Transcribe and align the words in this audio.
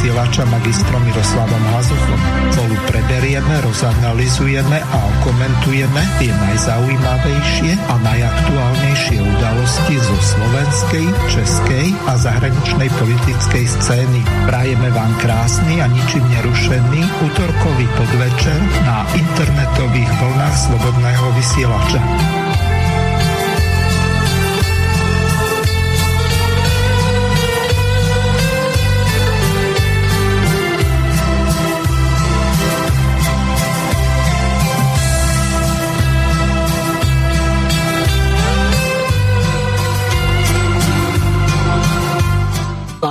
vysielača 0.00 0.48
magistrom 0.48 1.04
Miroslavom 1.04 1.64
Hazuchom. 1.76 2.20
Spolu 2.56 2.72
preberieme, 2.88 3.60
rozanalizujeme 3.60 4.80
a 4.80 5.00
komentujeme 5.20 6.00
tie 6.16 6.32
najzaujímavejšie 6.32 7.76
a 7.76 8.00
najaktuálnejšie 8.00 9.20
udalosti 9.20 10.00
zo 10.00 10.16
slovenskej, 10.24 11.04
českej 11.28 11.92
a 12.08 12.16
zahraničnej 12.16 12.88
politickej 12.96 13.64
scény. 13.68 14.24
Prajeme 14.48 14.88
vám 14.88 15.12
krásny 15.20 15.84
a 15.84 15.86
ničím 15.92 16.24
nerušený 16.32 17.04
útorkový 17.20 17.84
podvečer 17.92 18.56
na 18.88 19.04
internetových 19.12 20.08
vlnách 20.16 20.56
Slobodného 20.64 21.26
vysielača. 21.36 22.00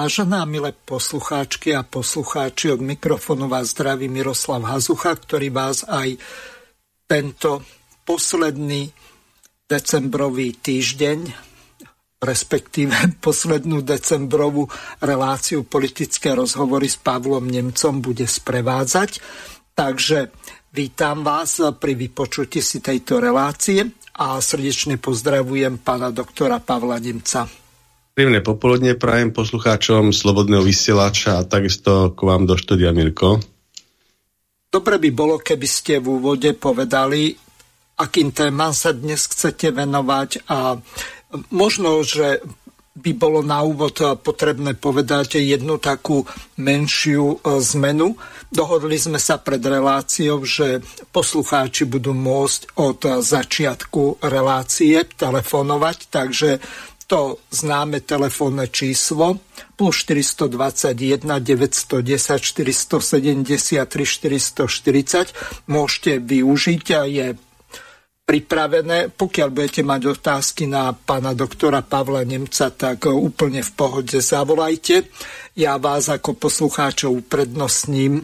Vážená 0.09 0.41
milé 0.49 0.73
poslucháčky 0.73 1.77
a 1.77 1.85
poslucháči, 1.85 2.73
od 2.73 2.81
mikrofónu 2.81 3.45
vás 3.45 3.77
zdraví 3.77 4.09
Miroslav 4.09 4.65
Hazucha, 4.65 5.13
ktorý 5.13 5.53
vás 5.53 5.85
aj 5.85 6.17
tento 7.05 7.61
posledný 8.09 8.89
decembrový 9.69 10.57
týždeň, 10.57 11.30
respektíve 12.25 12.97
poslednú 13.30 13.85
decembrovú 13.85 14.65
reláciu 14.97 15.61
politické 15.61 16.33
rozhovory 16.33 16.89
s 16.89 16.97
Pavlom 16.97 17.45
Nemcom 17.45 18.02
bude 18.02 18.25
sprevádzať. 18.25 19.21
Takže 19.77 20.33
vítam 20.73 21.21
vás 21.21 21.61
pri 21.77 21.93
vypočutí 21.93 22.65
si 22.65 22.81
tejto 22.81 23.21
relácie 23.21 23.85
a 24.17 24.41
srdečne 24.41 24.97
pozdravujem 24.97 25.77
pána 25.85 26.09
doktora 26.09 26.57
Pavla 26.57 26.97
Nemca. 26.97 27.69
Príjemné 28.20 28.44
popoludne 28.44 29.00
prajem 29.00 29.31
poslucháčom 29.31 30.12
Slobodného 30.12 30.59
vysielača 30.59 31.39
a 31.39 31.48
takisto 31.48 32.12
k 32.12 32.20
vám 32.28 32.44
do 32.44 32.59
štúdia 32.59 32.92
Mirko. 32.92 33.39
Dobre 34.67 35.00
by 35.00 35.09
bolo, 35.16 35.39
keby 35.39 35.64
ste 35.64 36.03
v 36.03 36.20
úvode 36.20 36.52
povedali, 36.59 37.31
akým 37.95 38.36
témam 38.36 38.76
sa 38.76 38.92
dnes 38.92 39.23
chcete 39.23 39.72
venovať 39.72 40.52
a 40.52 40.76
možno, 41.56 42.03
že 42.03 42.44
by 43.00 43.11
bolo 43.16 43.39
na 43.39 43.64
úvod 43.64 43.95
potrebné 44.20 44.76
povedať 44.76 45.39
jednu 45.39 45.80
takú 45.80 46.28
menšiu 46.59 47.39
e, 47.39 47.64
zmenu. 47.72 48.20
Dohodli 48.52 49.00
sme 49.00 49.16
sa 49.16 49.39
pred 49.39 49.64
reláciou, 49.64 50.44
že 50.44 50.83
poslucháči 51.16 51.88
budú 51.88 52.11
môcť 52.11 52.76
od 52.76 52.99
začiatku 53.23 54.20
relácie 54.27 54.99
telefonovať, 55.08 55.98
takže 56.11 56.60
to 57.09 57.42
známe 57.49 58.05
telefónne 58.05 58.70
číslo 58.70 59.42
plus 59.73 60.05
421 60.05 61.25
910 61.25 62.37
473 62.37 63.81
440 63.89 65.65
môžete 65.65 66.21
využiť 66.21 66.86
a 66.93 67.02
je 67.09 67.27
pripravené. 68.30 69.09
Pokiaľ 69.09 69.49
budete 69.49 69.81
mať 69.81 70.02
otázky 70.14 70.69
na 70.69 70.93
pána 70.93 71.33
doktora 71.33 71.81
Pavla 71.81 72.21
Nemca, 72.21 72.69
tak 72.69 73.09
úplne 73.09 73.65
v 73.65 73.71
pohode 73.73 74.21
zavolajte. 74.21 75.09
Ja 75.58 75.81
vás 75.81 76.14
ako 76.14 76.37
poslucháčov 76.37 77.25
uprednostním 77.25 78.21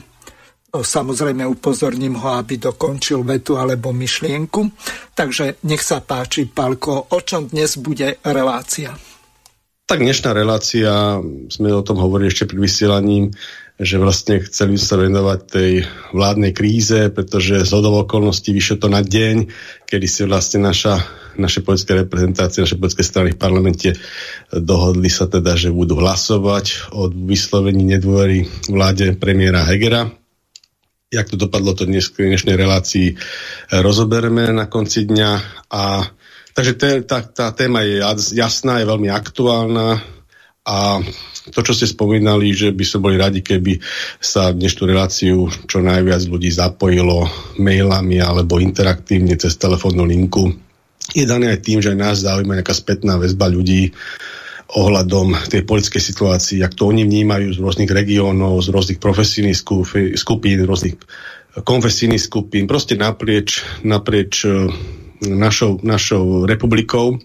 Samozrejme 0.82 1.46
upozorním 1.46 2.18
ho, 2.20 2.40
aby 2.42 2.58
dokončil 2.58 3.24
vetu 3.24 3.56
alebo 3.56 3.94
myšlienku. 3.94 4.72
Takže 5.14 5.64
nech 5.70 5.84
sa 5.84 6.02
páči, 6.02 6.50
Palko, 6.50 7.14
o 7.14 7.20
čom 7.22 7.48
dnes 7.52 7.78
bude 7.80 8.18
relácia? 8.26 8.96
Tak 9.86 10.02
dnešná 10.02 10.34
relácia, 10.34 11.22
sme 11.54 11.70
o 11.70 11.86
tom 11.86 12.02
hovorili 12.02 12.34
ešte 12.34 12.50
pri 12.50 12.58
vysielaním, 12.58 13.30
že 13.78 14.02
vlastne 14.02 14.42
chceli 14.42 14.82
sa 14.82 14.98
venovať 14.98 15.40
tej 15.46 15.72
vládnej 16.16 16.58
kríze, 16.58 17.14
pretože 17.14 17.68
z 17.68 17.72
okolností 17.76 18.50
vyšlo 18.50 18.82
to 18.82 18.90
na 18.90 19.06
deň, 19.06 19.46
kedy 19.86 20.08
si 20.10 20.26
vlastne 20.26 20.66
naša, 20.66 21.06
naše 21.38 21.62
politické 21.62 22.02
reprezentácie, 22.02 22.66
naše 22.66 22.82
politické 22.82 23.06
strany 23.06 23.30
v 23.36 23.42
parlamente 23.46 23.94
dohodli 24.50 25.12
sa 25.12 25.30
teda, 25.30 25.54
že 25.54 25.76
budú 25.76 26.02
hlasovať 26.02 26.96
o 26.96 27.12
vyslovení 27.12 27.86
nedôvery 27.86 28.48
vláde 28.72 29.14
premiéra 29.20 29.68
Hegera 29.70 30.25
jak 31.16 31.32
to 31.32 31.40
dopadlo, 31.40 31.72
to 31.72 31.88
dnes 31.88 32.12
v 32.12 32.28
dnešnej 32.28 32.60
relácii 32.60 33.08
e, 33.12 33.16
rozobereme 33.80 34.52
na 34.52 34.68
konci 34.68 35.08
dňa. 35.08 35.32
A, 35.72 36.04
takže 36.52 36.74
té, 36.76 36.92
tá, 37.08 37.24
tá 37.24 37.56
téma 37.56 37.88
je 37.88 38.04
jasná, 38.36 38.84
je 38.84 38.92
veľmi 38.92 39.08
aktuálna 39.08 40.04
a 40.66 40.98
to, 41.54 41.62
čo 41.62 41.78
ste 41.78 41.86
spomínali, 41.86 42.50
že 42.58 42.74
by 42.74 42.84
sme 42.84 43.00
boli 43.06 43.16
radi, 43.22 43.46
keby 43.46 43.78
sa 44.18 44.50
dnešnú 44.50 44.90
reláciu 44.90 45.46
čo 45.70 45.78
najviac 45.78 46.26
ľudí 46.26 46.50
zapojilo 46.50 47.30
mailami 47.62 48.18
alebo 48.18 48.58
interaktívne 48.58 49.38
cez 49.38 49.54
telefónnu 49.62 50.02
linku, 50.10 50.50
je 51.14 51.22
dané 51.30 51.54
aj 51.54 51.62
tým, 51.62 51.86
že 51.86 51.94
aj 51.94 52.00
nás 52.02 52.26
zaujíma 52.26 52.58
nejaká 52.58 52.74
spätná 52.74 53.22
väzba 53.22 53.46
ľudí, 53.46 53.94
ohľadom 54.66 55.38
tej 55.46 55.62
politickej 55.62 56.02
situácii, 56.02 56.58
jak 56.66 56.74
to 56.74 56.90
oni 56.90 57.06
vnímajú 57.06 57.54
z 57.54 57.62
rôznych 57.62 57.92
regiónov, 57.92 58.66
z 58.66 58.74
rôznych 58.74 59.00
profesijných 59.00 59.58
skupín, 60.18 60.58
rôznych 60.66 60.98
konfesijných 61.62 62.20
skupín, 62.20 62.66
proste 62.68 63.00
naprieč, 63.00 63.64
naprieč 63.86 64.44
e, 64.44 64.68
našou, 65.24 65.80
našou 65.86 66.44
republikou, 66.44 67.22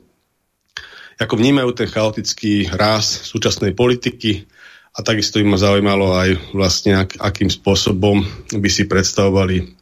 ako 1.19 1.35
vnímajú 1.37 1.71
ten 1.75 1.89
chaotický 1.91 2.71
ráz 2.71 3.27
súčasnej 3.27 3.75
politiky 3.75 4.47
a 4.95 5.03
takisto 5.03 5.43
im 5.43 5.53
ma 5.53 5.59
zaujímalo 5.59 6.15
aj 6.15 6.31
vlastne, 6.55 6.93
ak, 7.03 7.19
akým 7.19 7.51
spôsobom 7.51 8.23
by 8.55 8.71
si 8.71 8.87
predstavovali 8.87 9.81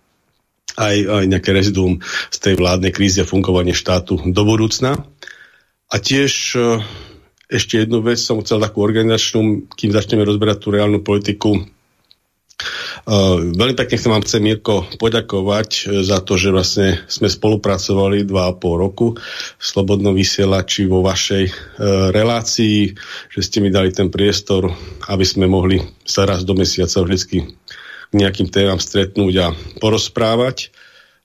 aj, 0.79 0.97
aj 0.97 1.25
nejaké 1.27 1.51
reziduum 1.53 2.01
z 2.33 2.37
tej 2.39 2.55
vládnej 2.57 2.95
krízy 2.95 3.21
a 3.21 3.29
fungovanie 3.29 3.75
štátu 3.75 4.23
do 4.31 4.43
budúcna. 4.47 5.05
A 5.89 5.97
tiež 5.97 6.33
e, 6.57 6.61
ešte 7.49 7.81
jednu 7.81 8.05
vec 8.05 8.21
som 8.21 8.45
chcel 8.45 8.61
takú 8.61 8.85
organizačnú, 8.85 9.73
kým 9.73 9.91
začneme 9.91 10.23
rozberať 10.29 10.59
tú 10.61 10.69
reálnu 10.69 11.01
politiku. 11.01 11.65
Uh, 13.09 13.55
veľmi 13.55 13.79
pekne 13.79 13.97
chcem 13.97 14.13
vám 14.13 14.27
chcem, 14.27 14.43
Mirko, 14.43 14.83
poďakovať 14.99 15.71
uh, 15.71 16.03
za 16.03 16.19
to, 16.21 16.35
že 16.35 16.51
vlastne 16.51 17.01
sme 17.07 17.31
spolupracovali 17.31 18.27
dva 18.27 18.51
a 18.51 18.57
pol 18.59 18.83
roku 18.83 19.15
v 19.17 19.63
Slobodnom 19.63 20.13
vysielači 20.13 20.91
vo 20.91 21.01
vašej 21.01 21.45
uh, 21.49 21.55
relácii, 22.11 22.93
že 23.31 23.41
ste 23.41 23.63
mi 23.63 23.71
dali 23.71 23.95
ten 23.95 24.11
priestor, 24.11 24.75
aby 25.07 25.23
sme 25.23 25.47
mohli 25.47 25.79
sa 26.03 26.27
raz 26.27 26.43
do 26.43 26.53
mesiaca 26.59 27.01
vždy 27.01 27.47
k 28.09 28.12
nejakým 28.12 28.51
témam 28.51 28.83
stretnúť 28.83 29.35
a 29.39 29.47
porozprávať. 29.79 30.75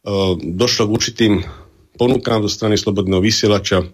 Uh, 0.05 0.37
došlo 0.37 0.85
k 0.87 0.95
určitým 0.95 1.33
ponukám 1.97 2.45
zo 2.45 2.49
strany 2.53 2.77
Slobodného 2.77 3.25
vysielača 3.25 3.89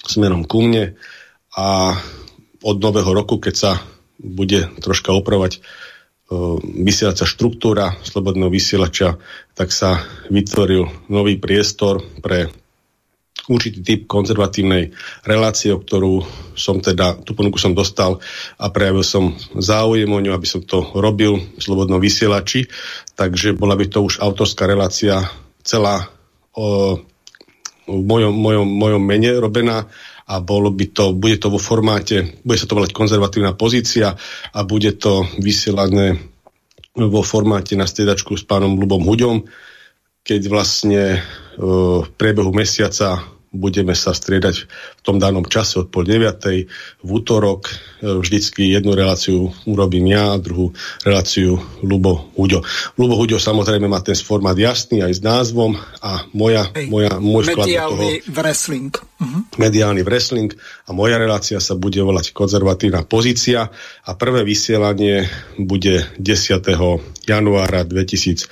smerom 0.00 0.48
ku 0.48 0.64
mne 0.64 0.96
a 1.56 1.98
od 2.60 2.76
nového 2.78 3.10
roku, 3.10 3.40
keď 3.40 3.54
sa 3.56 3.72
bude 4.20 4.68
troška 4.78 5.16
opravať 5.16 5.58
uh, 5.58 6.60
vysielacia 6.60 7.24
štruktúra 7.24 7.96
slobodného 8.04 8.52
vysielača, 8.52 9.16
tak 9.56 9.72
sa 9.72 10.04
vytvoril 10.28 11.08
nový 11.08 11.40
priestor 11.40 12.04
pre 12.20 12.52
určitý 13.50 13.82
typ 13.82 14.00
konzervatívnej 14.06 14.94
relácie, 15.26 15.74
o 15.74 15.82
ktorú 15.82 16.22
som 16.54 16.78
teda, 16.78 17.18
tú 17.24 17.34
ponuku 17.34 17.58
som 17.58 17.74
dostal 17.74 18.22
a 18.60 18.70
prejavil 18.70 19.02
som 19.02 19.34
záujem 19.58 20.06
o 20.06 20.22
ňu, 20.22 20.30
aby 20.30 20.46
som 20.46 20.62
to 20.62 20.86
robil 20.94 21.40
v 21.40 21.60
slobodnom 21.60 21.98
vysielači, 21.98 22.70
takže 23.18 23.56
bola 23.58 23.74
by 23.74 23.90
to 23.90 24.06
už 24.06 24.22
autorská 24.22 24.70
relácia 24.70 25.26
celá 25.66 26.06
o, 26.54 27.00
v 27.90 28.02
mojom, 28.06 28.30
mojom, 28.30 28.68
mojom 28.68 29.02
mene 29.02 29.34
robená 29.34 29.90
a 30.30 30.38
bolo 30.38 30.70
by 30.70 30.86
to, 30.94 31.10
bude 31.10 31.42
to 31.42 31.50
vo 31.50 31.58
formáte, 31.58 32.38
bude 32.46 32.54
sa 32.54 32.70
to 32.70 32.78
volať 32.78 32.94
konzervatívna 32.94 33.58
pozícia 33.58 34.14
a 34.54 34.60
bude 34.62 34.94
to 34.94 35.26
vysielané 35.42 36.22
vo 36.94 37.22
formáte 37.26 37.74
na 37.74 37.90
striedačku 37.90 38.38
s 38.38 38.46
pánom 38.46 38.78
Lubom 38.78 39.02
Huďom, 39.02 39.42
keď 40.22 40.40
vlastne 40.46 41.02
v 41.58 42.06
priebehu 42.14 42.54
mesiaca 42.54 43.26
budeme 43.50 43.98
sa 43.98 44.14
striedať 44.14 44.70
v 44.70 45.02
tom 45.02 45.18
danom 45.18 45.42
čase 45.42 45.82
od 45.82 45.90
pol 45.90 46.06
deviatej. 46.06 46.70
V 47.02 47.08
útorok 47.10 47.66
e, 47.66 47.74
vždycky 48.22 48.70
jednu 48.70 48.94
reláciu 48.94 49.50
urobím 49.66 50.14
ja 50.14 50.38
druhú 50.38 50.70
reláciu 51.02 51.58
Lubo 51.82 52.30
Huďo. 52.38 52.62
Lubo 52.94 53.18
Huďo 53.18 53.42
samozrejme 53.42 53.90
má 53.90 53.98
ten 54.06 54.14
formát 54.14 54.54
jasný 54.54 55.02
aj 55.02 55.18
s 55.18 55.20
názvom 55.26 55.74
a 55.98 56.30
moja, 56.30 56.70
Hej, 56.78 56.94
moja, 56.94 57.18
môj 57.18 57.50
vklad 57.50 57.66
do 57.66 57.98
toho... 57.98 58.06
wrestling. 58.30 58.94
Uh-huh. 58.94 59.42
Mediálny 59.58 60.06
wrestling 60.06 60.54
a 60.86 60.94
moja 60.94 61.18
relácia 61.18 61.58
sa 61.58 61.74
bude 61.74 61.98
volať 61.98 62.30
konzervatívna 62.30 63.02
pozícia 63.02 63.66
a 64.06 64.10
prvé 64.14 64.46
vysielanie 64.46 65.26
bude 65.58 66.06
10. 66.22 66.62
januára 67.26 67.82
2023 67.82 68.46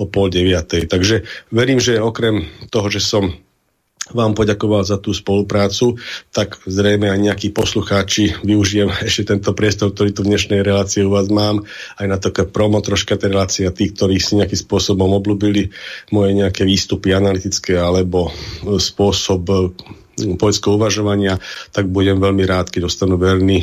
o 0.00 0.08
pol 0.08 0.26
deviatej. 0.32 0.88
Takže 0.88 1.28
verím, 1.52 1.78
že 1.78 2.00
okrem 2.00 2.48
toho, 2.72 2.88
že 2.88 3.04
som 3.04 3.28
vám 4.12 4.32
poďakoval 4.32 4.84
za 4.88 4.96
tú 4.96 5.12
spoluprácu, 5.12 6.00
tak 6.32 6.56
zrejme 6.64 7.12
aj 7.12 7.18
nejakí 7.20 7.48
poslucháči 7.52 8.40
využijem 8.40 8.88
ešte 9.04 9.36
tento 9.36 9.52
priestor, 9.52 9.92
ktorý 9.92 10.16
tu 10.16 10.24
v 10.24 10.32
dnešnej 10.32 10.64
relácii 10.64 11.04
u 11.04 11.12
vás 11.12 11.28
mám, 11.28 11.64
aj 12.00 12.06
na 12.08 12.16
také 12.16 12.48
promo 12.48 12.80
troška 12.80 13.20
tej 13.20 13.36
relácie 13.36 13.64
a 13.68 13.74
tí, 13.74 13.92
ktorí 13.92 14.16
si 14.16 14.40
nejakým 14.40 14.58
spôsobom 14.58 15.12
obľúbili 15.12 15.68
moje 16.12 16.30
nejaké 16.32 16.64
výstupy 16.64 17.12
analytické 17.12 17.76
alebo 17.76 18.32
spôsob 18.64 19.44
poľského 20.18 20.74
uvažovania, 20.74 21.38
tak 21.70 21.86
budem 21.86 22.18
veľmi 22.18 22.42
rád, 22.48 22.72
keď 22.74 22.90
dostanú 22.90 23.20
verný 23.20 23.62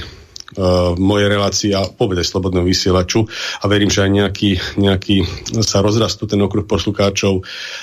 uh, 0.54 0.94
moje 0.96 1.26
relácie 1.26 1.72
a 1.74 1.90
povede 1.90 2.22
slobodného 2.22 2.66
vysielaču. 2.66 3.26
A 3.62 3.66
verím, 3.66 3.90
že 3.90 4.06
aj 4.06 4.12
nejaký, 4.14 4.52
nejaký 4.78 5.16
sa 5.66 5.82
rozrastú 5.82 6.30
ten 6.30 6.40
okruh 6.42 6.66
poslucháčov 6.66 7.42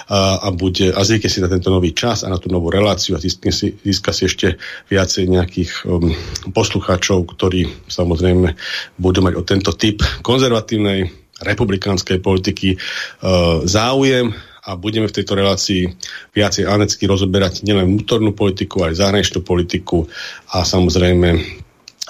a, 0.09 0.47
a, 0.47 0.49
bude, 0.55 0.95
a 0.95 1.01
zvykne 1.03 1.31
si 1.31 1.43
na 1.43 1.51
tento 1.51 1.69
nový 1.75 1.91
čas 1.93 2.23
a 2.23 2.31
na 2.31 2.39
tú 2.39 2.49
novú 2.49 2.71
reláciu 2.71 3.19
a 3.19 3.23
získa 3.23 3.51
si, 3.51 3.75
získa 3.83 4.15
si 4.15 4.31
ešte 4.31 4.57
viacej 4.89 5.27
nejakých 5.27 5.71
um, 5.89 6.15
poslucháčov, 6.55 7.27
ktorí 7.35 7.67
samozrejme 7.91 8.55
budú 8.97 9.21
mať 9.21 9.35
o 9.35 9.43
tento 9.43 9.71
typ 9.75 10.01
konzervatívnej 10.23 11.11
republikánskej 11.43 12.23
politiky 12.23 12.79
uh, 12.79 13.67
záujem. 13.67 14.31
A 14.63 14.79
budeme 14.79 15.11
v 15.11 15.17
tejto 15.19 15.35
relácii 15.35 15.91
viacej 16.39 16.71
anecky 16.71 17.11
rozoberať 17.11 17.67
nielen 17.67 17.99
vnútornú 17.99 18.31
politiku, 18.31 18.87
aj 18.87 18.95
zahraničnú 18.95 19.43
politiku 19.43 20.07
a 20.55 20.63
samozrejme 20.63 21.35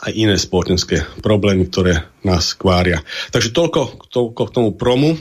aj 0.02 0.12
iné 0.12 0.34
spoločenské 0.34 1.22
problémy, 1.22 1.70
ktoré 1.70 2.10
nás 2.26 2.58
kvária. 2.58 3.06
Takže 3.30 3.54
toľko, 3.54 4.10
toľko 4.10 4.42
k 4.50 4.54
tomu 4.54 4.70
promu. 4.74 5.14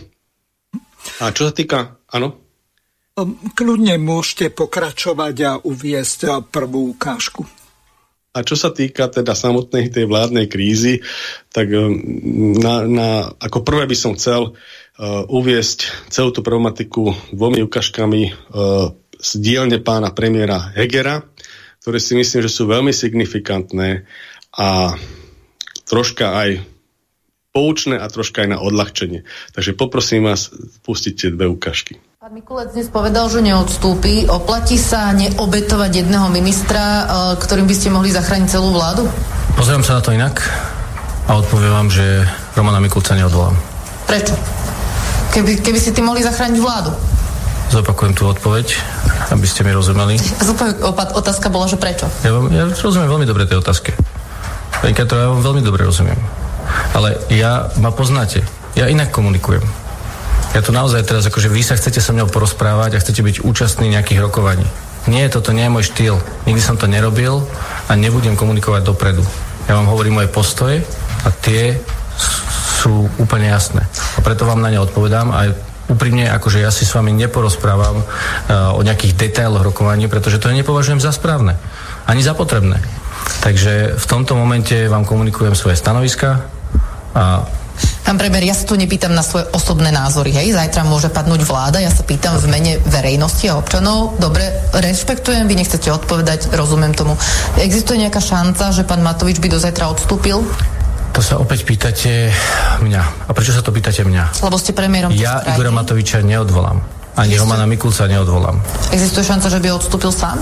A 1.21 1.29
čo 1.29 1.45
sa 1.45 1.53
týka, 1.53 2.01
áno? 2.09 2.41
Ehm, 3.13 3.37
kľudne 3.53 4.01
môžete 4.01 4.49
pokračovať 4.49 5.35
a 5.45 5.51
uviesť 5.61 6.49
prvú 6.49 6.97
ukážku. 6.97 7.45
A 8.31 8.47
čo 8.47 8.55
sa 8.55 8.71
týka 8.71 9.11
teda 9.11 9.35
samotnej 9.35 9.91
tej 9.91 10.07
vládnej 10.07 10.47
krízy, 10.47 11.05
tak 11.53 11.69
ehm, 11.69 12.57
na, 12.57 12.81
na, 12.89 13.09
ako 13.37 13.61
prvé 13.61 13.85
by 13.85 13.97
som 13.97 14.17
chcel 14.17 14.57
uh, 14.57 15.23
uviesť 15.29 16.09
celú 16.09 16.33
tú 16.33 16.41
problematiku 16.41 17.13
dvomi 17.29 17.61
ukážkami 17.61 18.21
uh, 18.31 18.89
z 19.21 19.29
dielne 19.37 19.77
pána 19.77 20.09
premiéra 20.09 20.73
Hegera, 20.73 21.21
ktoré 21.81 21.97
si 22.01 22.13
myslím, 22.17 22.41
že 22.45 22.53
sú 22.53 22.65
veľmi 22.65 22.93
signifikantné 22.93 24.05
a 24.55 24.95
troška 25.87 26.35
aj 26.35 26.49
poučné 27.51 27.99
a 27.99 28.07
troška 28.07 28.47
aj 28.47 28.49
na 28.55 28.59
odľahčenie. 28.63 29.27
Takže 29.51 29.75
poprosím 29.75 30.27
vás, 30.27 30.51
pustite 30.83 31.31
dve 31.31 31.51
ukážky. 31.51 31.99
Pán 32.21 32.31
Mikulec 32.31 32.71
dnes 32.71 32.87
povedal, 32.87 33.27
že 33.27 33.43
neodstúpi. 33.43 34.29
Oplatí 34.29 34.79
sa 34.79 35.11
neobetovať 35.11 36.05
jedného 36.05 36.31
ministra, 36.31 36.83
e, 36.83 37.03
ktorým 37.43 37.67
by 37.67 37.75
ste 37.75 37.89
mohli 37.91 38.13
zachrániť 38.13 38.47
celú 38.47 38.71
vládu? 38.71 39.09
Pozriem 39.57 39.83
sa 39.83 39.99
na 39.99 40.01
to 40.05 40.15
inak 40.15 40.39
a 41.27 41.31
odpoviem 41.41 41.73
vám, 41.75 41.89
že 41.91 42.23
Romana 42.55 42.79
Mikulca 42.79 43.17
neodvolám. 43.17 43.57
Prečo? 44.07 44.37
Keby, 45.35 45.59
keby 45.59 45.79
ste 45.79 45.95
tým 45.95 46.07
mohli 46.07 46.23
zachrániť 46.23 46.59
vládu? 46.61 46.91
Zopakujem 47.71 48.13
tú 48.15 48.27
odpoveď, 48.27 48.67
aby 49.31 49.47
ste 49.47 49.63
mi 49.63 49.71
rozumeli. 49.71 50.19
Otázka 51.19 51.47
bola, 51.47 51.71
že 51.71 51.79
prečo? 51.79 52.07
Ja, 52.23 52.35
vám, 52.35 52.51
ja 52.51 52.67
rozumiem 52.67 53.07
veľmi 53.07 53.27
dobre 53.27 53.47
tej 53.47 53.63
otázke. 53.63 53.95
Pani 54.81 54.97
Katro, 54.97 55.21
ja 55.21 55.29
vám 55.29 55.45
veľmi 55.45 55.61
dobre 55.61 55.85
rozumiem. 55.85 56.17
Ale 56.97 57.21
ja 57.29 57.69
ma 57.77 57.93
poznáte. 57.93 58.41
Ja 58.73 58.89
inak 58.89 59.13
komunikujem. 59.13 59.61
Ja 60.57 60.65
tu 60.65 60.73
naozaj 60.73 61.05
teraz, 61.05 61.23
akože 61.29 61.53
vy 61.53 61.61
sa 61.61 61.77
chcete 61.77 62.01
so 62.01 62.11
mnou 62.17 62.25
porozprávať 62.25 62.97
a 62.97 63.01
chcete 63.01 63.21
byť 63.21 63.35
účastní 63.45 63.93
nejakých 63.93 64.25
rokovaní. 64.25 64.65
Nie, 65.05 65.29
toto 65.29 65.53
nie 65.53 65.69
je 65.69 65.73
môj 65.73 65.85
štýl. 65.85 66.17
Nikdy 66.49 66.61
som 66.65 66.81
to 66.81 66.89
nerobil 66.89 67.45
a 67.87 67.93
nebudem 67.93 68.33
komunikovať 68.33 68.81
dopredu. 68.81 69.21
Ja 69.69 69.77
vám 69.77 69.85
hovorím 69.85 70.17
moje 70.17 70.33
postoje 70.33 70.81
a 71.21 71.29
tie 71.29 71.77
sú 72.81 73.05
úplne 73.21 73.53
jasné. 73.53 73.85
A 74.17 74.25
preto 74.25 74.49
vám 74.49 74.65
na 74.65 74.73
ne 74.73 74.81
odpovedám 74.81 75.29
a 75.29 75.53
úprimne, 75.93 76.25
akože 76.33 76.57
ja 76.57 76.73
si 76.73 76.89
s 76.89 76.97
vami 76.97 77.13
neporozprávam 77.13 78.01
uh, 78.01 78.05
o 78.73 78.81
nejakých 78.81 79.13
detailoch 79.13 79.61
rokovaní, 79.61 80.09
pretože 80.09 80.41
to 80.41 80.49
nepovažujem 80.49 80.97
za 80.97 81.13
správne. 81.13 81.61
Ani 82.09 82.25
za 82.25 82.33
potrebné. 82.33 82.81
Takže 83.41 83.97
v 83.97 84.05
tomto 84.05 84.37
momente 84.37 84.87
vám 84.87 85.05
komunikujem 85.05 85.57
svoje 85.57 85.75
stanoviska 85.77 86.45
a 87.17 87.45
Pán 88.01 88.17
premiér, 88.17 88.49
ja 88.49 88.57
sa 88.57 88.65
tu 88.65 88.75
nepýtam 88.75 89.13
na 89.13 89.23
svoje 89.23 89.47
osobné 89.53 89.89
názory, 89.93 90.33
hej, 90.33 90.53
zajtra 90.53 90.85
môže 90.85 91.09
padnúť 91.09 91.45
vláda, 91.45 91.79
ja 91.81 91.89
sa 91.89 92.01
pýtam 92.05 92.37
v 92.37 92.49
mene 92.49 92.73
verejnosti 92.83 93.45
a 93.49 93.57
občanov, 93.57 94.17
dobre, 94.17 94.45
rešpektujem, 94.73 95.45
vy 95.45 95.55
nechcete 95.55 95.89
odpovedať, 95.89 96.51
rozumiem 96.53 96.93
tomu. 96.93 97.15
Existuje 97.61 98.01
nejaká 98.01 98.19
šanca, 98.21 98.73
že 98.73 98.85
pán 98.85 99.05
Matovič 99.05 99.39
by 99.39 99.47
do 99.53 99.57
zajtra 99.61 99.89
odstúpil? 99.89 100.43
To 101.11 101.21
sa 101.23 101.37
opäť 101.37 101.63
pýtate 101.63 102.31
mňa. 102.83 103.01
A 103.27 103.31
prečo 103.31 103.53
sa 103.53 103.63
to 103.63 103.71
pýtate 103.71 104.03
mňa? 104.03 104.43
Lebo 104.43 104.57
ste 104.57 104.71
premiérom. 104.75 105.11
Ja 105.13 105.43
Igora 105.43 105.71
Matoviča 105.71 106.23
neodvolám. 106.25 106.81
Ani 107.19 107.35
Romana 107.35 107.67
Mikulca 107.67 108.07
neodvolám. 108.07 108.63
Existuje 108.95 109.27
šanca, 109.27 109.51
že 109.51 109.59
by 109.59 109.67
odstúpil 109.75 110.15
sám? 110.15 110.39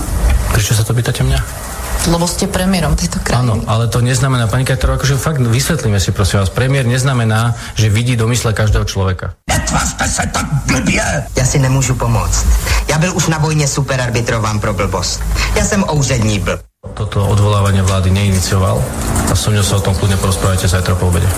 Prečo 0.54 0.74
sa 0.74 0.86
to 0.86 0.94
pýtate 0.94 1.26
mňa? 1.26 1.69
Lebo 2.08 2.24
ste 2.24 2.48
premiérom 2.48 2.96
tejto 2.96 3.20
krajiny. 3.20 3.44
Áno, 3.44 3.54
ale 3.68 3.92
to 3.92 4.00
neznamená, 4.00 4.48
pani 4.48 4.64
Kajtero, 4.64 4.96
akože 4.96 5.20
fakt 5.20 5.42
vysvetlíme 5.44 6.00
si, 6.00 6.16
prosím 6.16 6.40
vás, 6.40 6.48
premiér 6.48 6.88
neznamená, 6.88 7.52
že 7.76 7.92
vidí 7.92 8.16
do 8.16 8.24
mysle 8.30 8.56
každého 8.56 8.84
človeka. 8.88 9.36
Netvařte 9.48 10.08
se 10.08 10.22
tak 10.32 10.46
blbě! 10.66 11.04
Já 11.36 11.44
si 11.44 11.58
nemůžu 11.58 11.94
pomoct. 11.94 12.46
Já 12.88 12.98
byl 12.98 13.16
už 13.16 13.26
na 13.26 13.38
vojně 13.38 13.68
superarbitrován 13.68 14.60
pro 14.60 14.72
blbost. 14.74 15.20
Já 15.56 15.64
jsem 15.64 15.84
ouřední 15.84 16.38
blb. 16.38 16.60
Toto 16.94 17.28
odvolávanie 17.28 17.84
vlády 17.84 18.08
neinicioval 18.08 18.80
a 19.28 19.36
so 19.36 19.52
mňou 19.52 19.60
sa 19.60 19.76
o 19.76 19.84
tom 19.84 19.92
kľudne 19.92 20.16
porozprávajte 20.16 20.64
zajtra 20.64 20.96
po 20.96 21.12
obede. 21.12 21.28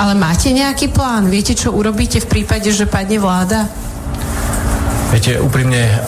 Ale 0.00 0.16
máte 0.16 0.48
nejaký 0.48 0.88
plán? 0.96 1.28
Viete, 1.28 1.52
čo 1.52 1.76
urobíte 1.76 2.24
v 2.24 2.28
prípade, 2.28 2.72
že 2.72 2.88
padne 2.88 3.20
vláda? 3.20 3.68
Viete, 5.12 5.36
úprimne, 5.44 6.00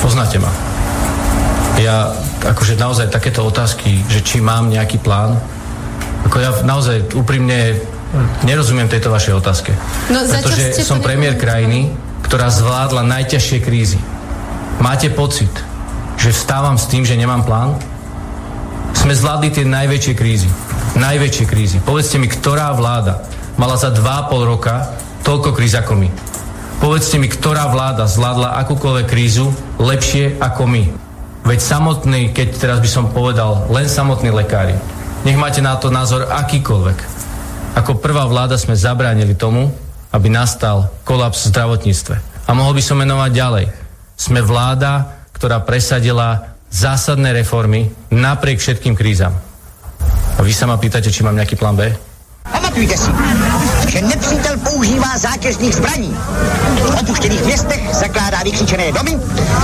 poznáte 0.00 0.40
ma 0.40 0.69
ja 1.80 2.12
akože 2.44 2.76
naozaj 2.76 3.08
takéto 3.08 3.44
otázky, 3.44 4.04
že 4.06 4.20
či 4.20 4.44
mám 4.44 4.68
nejaký 4.68 5.00
plán, 5.00 5.40
ako 6.28 6.36
ja 6.36 6.50
naozaj 6.62 7.16
úprimne 7.16 7.80
nerozumiem 8.44 8.90
tejto 8.90 9.08
vašej 9.08 9.34
otázke. 9.38 9.72
No, 10.10 10.26
Pretože 10.26 10.82
som 10.82 11.00
premiér 11.00 11.38
krajiny, 11.38 11.88
ktorá 12.26 12.50
zvládla 12.50 13.06
najťažšie 13.06 13.58
krízy. 13.62 13.98
Máte 14.82 15.08
pocit, 15.12 15.50
že 16.18 16.34
vstávam 16.34 16.76
s 16.76 16.88
tým, 16.90 17.06
že 17.06 17.16
nemám 17.16 17.46
plán? 17.46 17.70
Sme 18.92 19.16
zvládli 19.16 19.48
tie 19.54 19.64
najväčšie 19.64 20.14
krízy. 20.18 20.50
Najväčšie 20.98 21.44
krízy. 21.46 21.78
Povedzte 21.80 22.18
mi, 22.18 22.26
ktorá 22.26 22.74
vláda 22.74 23.24
mala 23.56 23.78
za 23.78 23.94
2,5 23.94 24.50
roka 24.50 24.90
toľko 25.22 25.54
kríz 25.54 25.76
ako 25.78 25.94
my. 25.96 26.08
Povedzte 26.80 27.20
mi, 27.20 27.28
ktorá 27.28 27.68
vláda 27.68 28.08
zvládla 28.08 28.56
akúkoľvek 28.64 29.06
krízu 29.06 29.52
lepšie 29.76 30.40
ako 30.40 30.64
my. 30.64 31.09
Veď 31.40 31.58
samotný, 31.60 32.36
keď 32.36 32.48
teraz 32.56 32.78
by 32.84 32.90
som 32.90 33.08
povedal, 33.08 33.66
len 33.72 33.88
samotní 33.88 34.28
lekári, 34.28 34.76
nech 35.24 35.40
máte 35.40 35.64
na 35.64 35.76
to 35.76 35.88
názor 35.88 36.28
akýkoľvek. 36.28 36.98
Ako 37.80 37.96
prvá 38.02 38.28
vláda 38.28 38.60
sme 38.60 38.76
zabránili 38.76 39.32
tomu, 39.32 39.72
aby 40.10 40.28
nastal 40.28 40.90
kolaps 41.06 41.46
v 41.46 41.50
zdravotníctve. 41.54 42.14
A 42.44 42.50
mohol 42.52 42.76
by 42.76 42.82
som 42.82 42.98
menovať 42.98 43.30
ďalej. 43.30 43.66
Sme 44.18 44.44
vláda, 44.44 45.22
ktorá 45.32 45.62
presadila 45.64 46.58
zásadné 46.68 47.32
reformy 47.32 47.88
napriek 48.12 48.60
všetkým 48.60 48.92
krízam. 48.92 49.32
A 50.36 50.40
vy 50.44 50.52
sa 50.52 50.68
ma 50.68 50.76
pýtate, 50.76 51.08
či 51.08 51.24
mám 51.24 51.36
nejaký 51.36 51.56
plán 51.56 51.76
B? 51.76 51.88
Pamatujte 52.44 52.96
si, 52.96 53.10
že 53.88 53.98
nepřítel 54.04 54.59
používá 54.80 55.18
zátěžných 55.18 55.74
zbraní. 55.74 56.16
V 56.76 57.00
opuštěných 57.00 57.44
městech 57.44 57.80
zakládá 57.92 58.38
vykřičené 58.44 58.92
domy 58.92 59.18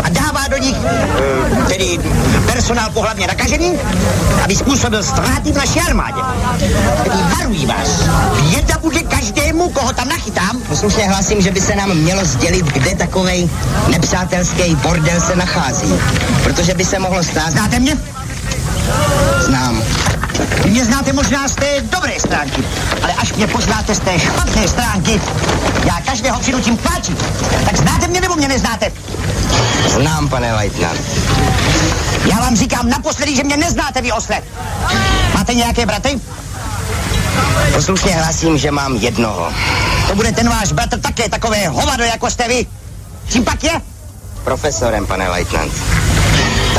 a 0.05 0.09
dává 0.09 0.49
do 0.49 0.57
nich 0.57 0.77
e, 0.77 1.65
tedy 1.69 1.99
personál 2.47 2.91
pohlavně 2.91 3.27
nakažený, 3.27 3.73
aby 4.45 4.57
způsobil 4.57 5.03
ztráty 5.03 5.53
v 5.53 5.57
naší 5.57 5.81
armádě. 5.81 6.21
Tedy 7.05 7.17
varují 7.39 7.67
vás, 7.67 7.89
běda 8.51 8.79
bude 8.81 9.03
každému 9.03 9.69
koho 9.69 9.93
tam 9.93 10.09
nachytám. 10.09 10.61
Poslušně 10.69 11.09
hlasím, 11.09 11.41
že 11.43 11.51
by 11.51 11.61
se 11.61 11.77
nám 11.77 11.95
mělo 11.95 12.25
sdělit, 12.25 12.67
kde 12.67 12.95
takovej 12.95 13.51
nepřátelský 13.89 14.75
bordel 14.75 15.21
se 15.21 15.37
nachází. 15.37 15.95
Protože 16.43 16.75
by 16.75 16.85
se 16.85 16.99
mohlo 16.99 17.25
stát. 17.25 17.51
Znáte 17.51 17.79
mě? 17.79 17.97
Znám. 19.41 19.83
Vy 20.65 20.71
mě 20.71 20.85
znáte 20.85 21.13
možná 21.13 21.49
z 21.49 21.55
té 21.55 21.81
dobré 21.81 22.21
stránky, 22.21 22.65
ale 23.03 23.13
až 23.13 23.33
mě 23.33 23.47
poznáte 23.47 23.95
z 23.95 23.99
té 23.99 24.19
špatné 24.19 24.69
stránky, 24.69 25.21
já 25.85 26.01
každého 26.07 26.41
přinutím 26.41 26.77
pláčit. 26.77 27.25
Tak 27.65 27.77
znáte 27.77 28.09
mě 28.09 28.21
nebo 28.21 28.37
mě 28.37 28.49
neznáte? 28.49 28.93
Znám, 29.89 30.29
pane 30.29 30.55
Leitnant. 30.55 31.01
Já 32.31 32.37
vám 32.37 32.57
říkám 32.57 32.89
naposledy, 32.89 33.37
že 33.37 33.45
mě 33.45 33.57
neznáte 33.57 34.03
vy 34.03 34.13
osle. 34.13 34.43
Máte 35.35 35.55
nějaké 35.55 35.87
braty? 35.87 36.21
Poslušně 37.75 38.15
hlasím, 38.15 38.59
že 38.59 38.71
mám 38.71 38.97
jednoho. 38.97 39.53
To 40.09 40.15
bude 40.15 40.33
ten 40.33 40.49
váš 40.49 40.73
bratr 40.73 41.01
také 41.01 41.29
takové 41.29 41.69
hovado, 41.69 42.05
jako 42.05 42.31
jste 42.31 42.49
vy. 42.49 42.67
Čím 43.29 43.45
pak 43.45 43.65
je? 43.65 43.73
Profesorem, 44.45 45.07
pane 45.07 45.29
Leitnant. 45.29 45.73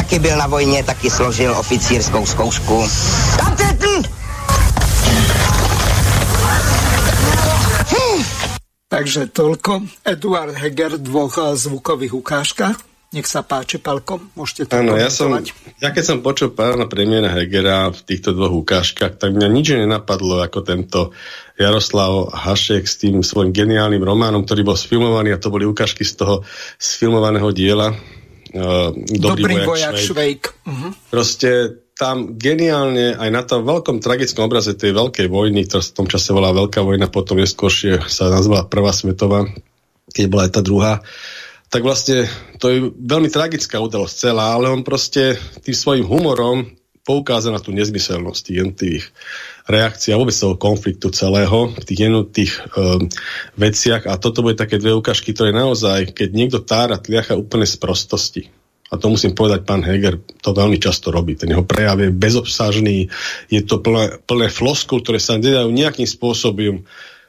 Taky 0.08 0.20
byl 0.20 0.38
na 0.38 0.48
vojně, 0.48 0.84
taky 0.84 1.10
složil 1.10 1.52
oficírskou 1.52 2.26
zkoušku. 2.26 2.88
Takže 8.88 9.28
toľko. 9.36 9.84
Eduard 10.08 10.56
Heger 10.56 10.96
v 10.96 11.04
dvoch 11.04 11.36
eh, 11.36 11.60
zvukových 11.60 12.14
ukážkach. 12.24 12.80
Nech 13.12 13.28
sa 13.28 13.44
páči, 13.44 13.84
Palko, 13.84 14.24
môžete 14.40 14.72
to 14.72 14.80
Áno, 14.80 14.96
ja, 14.96 15.12
som, 15.12 15.36
ja 15.84 15.92
keď 15.92 16.04
som 16.04 16.24
počul 16.24 16.56
pána 16.56 16.88
premiéra 16.88 17.28
Hegera 17.28 17.92
v 17.92 18.00
týchto 18.00 18.32
dvoch 18.32 18.64
ukážkach, 18.64 19.20
tak 19.20 19.36
mňa 19.36 19.48
nič 19.52 19.76
nenapadlo 19.76 20.40
ako 20.40 20.64
tento 20.64 21.12
Jaroslav 21.60 22.32
Hašek 22.32 22.88
s 22.88 22.96
tým 22.96 23.28
svojim 23.28 23.52
geniálnym 23.52 24.00
románom, 24.00 24.48
ktorý 24.48 24.72
bol 24.72 24.80
sfilmovaný 24.80 25.36
a 25.36 25.42
to 25.44 25.52
boli 25.52 25.68
ukážky 25.68 26.08
z 26.08 26.16
toho 26.16 26.36
sfilmovaného 26.80 27.52
diela 27.52 27.92
uh, 28.54 28.94
Dobrý, 28.94 29.44
Dobrý 29.44 29.56
vojak, 29.66 29.96
Švejk. 29.98 30.08
Švejk. 30.08 30.42
Uh-huh. 30.68 30.92
Proste 31.10 31.50
tam 31.98 32.38
geniálne 32.38 33.18
aj 33.18 33.30
na 33.34 33.42
tom 33.42 33.66
veľkom 33.66 33.98
tragickom 33.98 34.46
obraze 34.46 34.78
tej 34.78 34.94
veľkej 34.94 35.28
vojny, 35.28 35.66
ktorá 35.66 35.82
sa 35.82 35.92
v 35.92 35.98
tom 35.98 36.08
čase 36.08 36.30
volá 36.30 36.54
Veľká 36.54 36.86
vojna, 36.86 37.10
potom 37.10 37.42
neskôršie 37.42 38.06
sa 38.06 38.30
nazvala 38.30 38.70
Prvá 38.70 38.94
svetová, 38.94 39.50
keď 40.14 40.26
bola 40.30 40.46
aj 40.46 40.54
tá 40.54 40.62
druhá, 40.62 41.02
tak 41.68 41.82
vlastne 41.82 42.30
to 42.62 42.66
je 42.70 42.78
veľmi 42.94 43.28
tragická 43.34 43.82
udalosť 43.82 44.14
celá, 44.14 44.54
ale 44.54 44.70
on 44.70 44.86
proste 44.86 45.36
tým 45.66 45.76
svojim 45.76 46.06
humorom 46.06 46.77
poukázal 47.08 47.56
na 47.56 47.64
tú 47.64 47.72
nezmyselnosť 47.72 48.42
tých 48.44 48.58
jednotlivých 48.60 49.06
reakcií 49.72 50.12
a 50.12 50.20
vôbec 50.20 50.36
toho 50.36 50.60
konfliktu 50.60 51.08
celého 51.16 51.72
v 51.72 51.84
tých 51.88 52.00
jednotlivých 52.12 52.56
um, 52.76 53.08
veciach 53.56 54.04
a 54.12 54.20
toto 54.20 54.44
bude 54.44 54.60
také 54.60 54.76
dve 54.76 54.92
ukážky, 54.92 55.32
ktoré 55.32 55.56
naozaj, 55.56 56.12
keď 56.12 56.30
niekto 56.36 56.60
tára 56.60 57.00
tliacha 57.00 57.40
úplne 57.40 57.64
z 57.64 57.80
prostosti, 57.80 58.44
a 58.88 58.96
to 58.96 59.12
musím 59.12 59.36
povedať, 59.36 59.68
pán 59.68 59.84
Heger 59.84 60.16
to 60.40 60.56
veľmi 60.56 60.80
často 60.80 61.12
robí. 61.12 61.36
Ten 61.36 61.52
jeho 61.52 61.68
prejav 61.68 62.00
je 62.00 62.08
bezobsažný, 62.08 63.12
je 63.52 63.62
to 63.68 63.84
plné, 63.84 64.24
plné 64.24 64.48
floskul, 64.48 65.04
ktoré 65.04 65.20
sa 65.20 65.36
nedajú 65.36 65.72
nejakým 65.72 66.08
spôsobom 66.08 66.84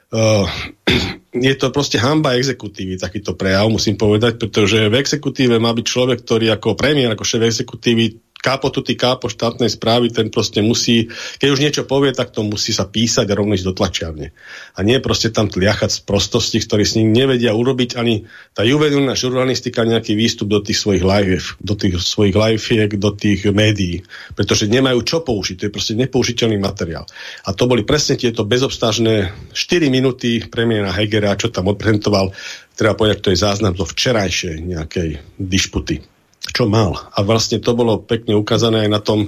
Uh, 0.09 0.49
je 1.37 1.53
to 1.53 1.69
proste 1.69 2.01
hamba 2.01 2.33
exekutívy, 2.33 2.97
takýto 2.97 3.37
prejav, 3.37 3.69
musím 3.69 3.93
povedať, 3.93 4.41
pretože 4.41 4.89
v 4.89 4.97
exekutíve 4.97 5.61
má 5.61 5.69
byť 5.69 5.85
človek, 5.85 6.25
ktorý 6.25 6.49
ako 6.57 6.73
premiér, 6.73 7.13
ako 7.13 7.21
šéf 7.21 7.45
exekutívy 7.45 8.28
kápo 8.49 8.73
tu 8.73 8.81
kápo 8.81 9.29
štátnej 9.29 9.69
správy, 9.69 10.09
ten 10.09 10.33
proste 10.33 10.65
musí, 10.65 11.05
keď 11.37 11.49
už 11.53 11.59
niečo 11.61 11.83
povie, 11.85 12.09
tak 12.17 12.33
to 12.33 12.41
musí 12.41 12.73
sa 12.73 12.89
písať 12.89 13.29
a 13.29 13.37
rovno 13.37 13.53
ísť 13.53 13.67
do 13.69 13.77
tlačiarne. 13.77 14.33
A 14.73 14.79
nie 14.81 14.97
proste 14.97 15.29
tam 15.29 15.53
tliachať 15.53 15.93
z 15.93 15.99
prostosti, 16.01 16.57
ktorí 16.57 16.81
s 16.81 16.97
ním 16.97 17.13
nevedia 17.13 17.53
urobiť 17.53 17.93
ani 17.93 18.25
tá 18.57 18.65
juvenilná 18.65 19.13
žurnalistika 19.13 19.85
nejaký 19.85 20.17
výstup 20.17 20.49
do 20.49 20.65
tých 20.65 20.81
svojich 20.81 21.05
live, 21.05 21.45
do 21.61 21.77
tých 21.77 22.01
svojich 22.01 22.33
liveiek, 22.33 22.97
do 22.97 23.13
tých 23.13 23.45
médií. 23.53 24.01
Pretože 24.33 24.65
nemajú 24.65 25.05
čo 25.05 25.21
použiť, 25.21 25.55
to 25.61 25.65
je 25.69 25.75
proste 25.75 25.93
nepoužiteľný 25.93 26.57
materiál. 26.57 27.05
A 27.45 27.53
to 27.53 27.69
boli 27.69 27.85
presne 27.85 28.17
tieto 28.17 28.49
bezobstažné 28.49 29.29
4 29.53 29.93
minúty 29.93 30.41
premiéra 30.41 30.89
Hegera, 30.89 31.37
čo 31.37 31.53
tam 31.53 31.69
odprezentoval, 31.69 32.33
treba 32.73 32.97
povedať, 32.97 33.17
to 33.21 33.29
je 33.29 33.43
záznam 33.45 33.77
do 33.77 33.85
včerajšej 33.85 34.65
nejakej 34.65 35.09
dišputy 35.37 36.18
čo 36.53 36.65
mal. 36.65 36.97
A 37.13 37.21
vlastne 37.21 37.61
to 37.61 37.77
bolo 37.77 38.01
pekne 38.01 38.35
ukázané 38.35 38.85
aj 38.85 38.89
na 38.89 39.01
tom, 39.01 39.19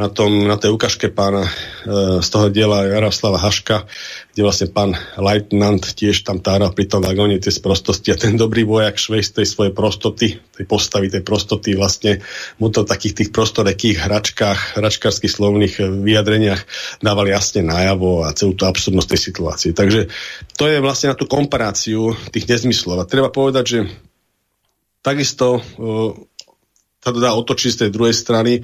na, 0.00 0.08
tom, 0.08 0.48
na 0.48 0.56
tej 0.56 0.72
ukážke 0.72 1.12
pána 1.12 1.44
e, 1.44 1.52
z 2.24 2.28
toho 2.32 2.48
diela 2.48 2.88
Jaroslava 2.88 3.36
Haška, 3.36 3.84
kde 4.32 4.40
vlastne 4.40 4.72
pán 4.72 4.96
Leitnant 5.20 5.84
tiež 5.84 6.24
tam 6.24 6.40
tára 6.40 6.72
pri 6.72 6.88
tom 6.88 7.04
vagóne 7.04 7.36
tie 7.36 7.52
sprostosti 7.52 8.08
a 8.08 8.16
ten 8.16 8.40
dobrý 8.40 8.64
vojak 8.64 8.96
švej 8.96 9.20
z 9.20 9.30
tej 9.36 9.46
svojej 9.52 9.72
prostoty, 9.76 10.40
tej 10.40 10.64
postavy, 10.64 11.12
tej 11.12 11.20
prostoty 11.20 11.76
vlastne 11.76 12.24
mu 12.56 12.72
to 12.72 12.88
v 12.88 12.90
takých 12.90 13.14
tých 13.20 13.30
prostorekých 13.36 14.00
hračkách, 14.00 14.80
hračkárskych 14.80 15.28
slovných 15.28 15.84
vyjadreniach 16.00 16.64
dával 17.04 17.28
jasne 17.28 17.60
najavo 17.60 18.24
a 18.24 18.32
celú 18.32 18.56
tú 18.56 18.64
absurdnosť 18.64 19.08
tej 19.12 19.20
situácie. 19.20 19.70
Takže 19.76 20.08
to 20.56 20.64
je 20.72 20.80
vlastne 20.80 21.12
na 21.12 21.16
tú 21.20 21.28
komparáciu 21.28 22.16
tých 22.32 22.48
nezmyslov. 22.48 23.04
A 23.04 23.04
treba 23.04 23.28
povedať, 23.28 23.64
že 23.68 23.80
takisto 25.04 25.58
e, 25.58 25.60
sa 27.02 27.10
to 27.10 27.18
dá 27.18 27.34
otočiť 27.34 27.70
z 27.74 27.80
tej 27.86 27.90
druhej 27.90 28.14
strany, 28.14 28.62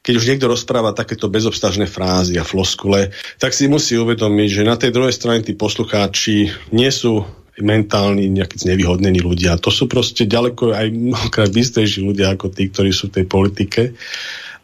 keď 0.00 0.14
už 0.16 0.28
niekto 0.32 0.46
rozpráva 0.48 0.96
takéto 0.96 1.28
bezobstažné 1.28 1.90
frázy 1.90 2.40
a 2.40 2.46
floskule, 2.46 3.12
tak 3.36 3.52
si 3.52 3.68
musí 3.68 3.98
uvedomiť, 4.00 4.48
že 4.48 4.62
na 4.62 4.78
tej 4.80 4.94
druhej 4.94 5.12
strane 5.12 5.44
tí 5.44 5.52
poslucháči 5.52 6.48
nie 6.72 6.88
sú 6.88 7.26
mentálni, 7.60 8.30
nejakí 8.30 8.60
znevýhodnení 8.60 9.20
ľudia. 9.20 9.60
To 9.60 9.72
sú 9.72 9.88
proste 9.88 10.28
ďaleko 10.28 10.76
aj 10.76 10.86
mnohokrát 10.92 11.50
bystejší 11.50 12.04
ľudia 12.04 12.32
ako 12.32 12.52
tí, 12.52 12.68
ktorí 12.68 12.92
sú 12.92 13.08
v 13.10 13.20
tej 13.20 13.26
politike 13.26 13.82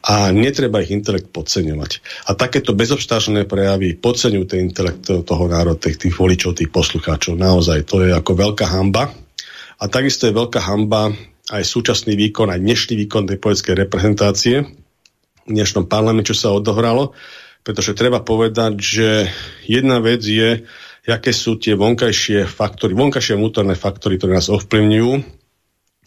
a 0.02 0.30
netreba 0.34 0.82
ich 0.82 0.92
intelekt 0.92 1.30
podceňovať. 1.32 1.90
A 2.28 2.36
takéto 2.36 2.76
bezobštážne 2.76 3.48
prejavy 3.48 3.96
podceňujú 3.96 4.44
ten 4.46 4.68
intelekt 4.68 5.08
toho 5.08 5.44
národa, 5.48 5.88
tých, 5.88 6.06
tých 6.06 6.14
voličov, 6.14 6.58
tých 6.58 6.70
poslucháčov. 6.70 7.38
Naozaj, 7.38 7.88
to 7.88 8.02
je 8.04 8.10
ako 8.12 8.32
veľká 8.34 8.66
hamba. 8.68 9.10
A 9.82 9.84
takisto 9.90 10.28
je 10.30 10.36
veľká 10.36 10.62
hamba 10.62 11.10
aj 11.50 11.62
súčasný 11.66 12.14
výkon, 12.14 12.54
aj 12.54 12.62
dnešný 12.62 12.94
výkon 13.02 13.26
tej 13.26 13.42
politickej 13.42 13.74
reprezentácie 13.74 14.62
v 15.42 15.50
dnešnom 15.50 15.90
parlamente, 15.90 16.30
čo 16.30 16.38
sa 16.38 16.54
odohralo, 16.54 17.18
pretože 17.66 17.98
treba 17.98 18.22
povedať, 18.22 18.78
že 18.78 19.08
jedna 19.66 19.98
vec 19.98 20.22
je, 20.22 20.62
aké 21.02 21.34
sú 21.34 21.58
tie 21.58 21.74
vonkajšie 21.74 22.46
faktory, 22.46 22.94
vonkajšie 22.94 23.34
vnútorné 23.34 23.74
faktory, 23.74 24.22
ktoré 24.22 24.38
nás 24.38 24.46
ovplyvňujú 24.46 25.12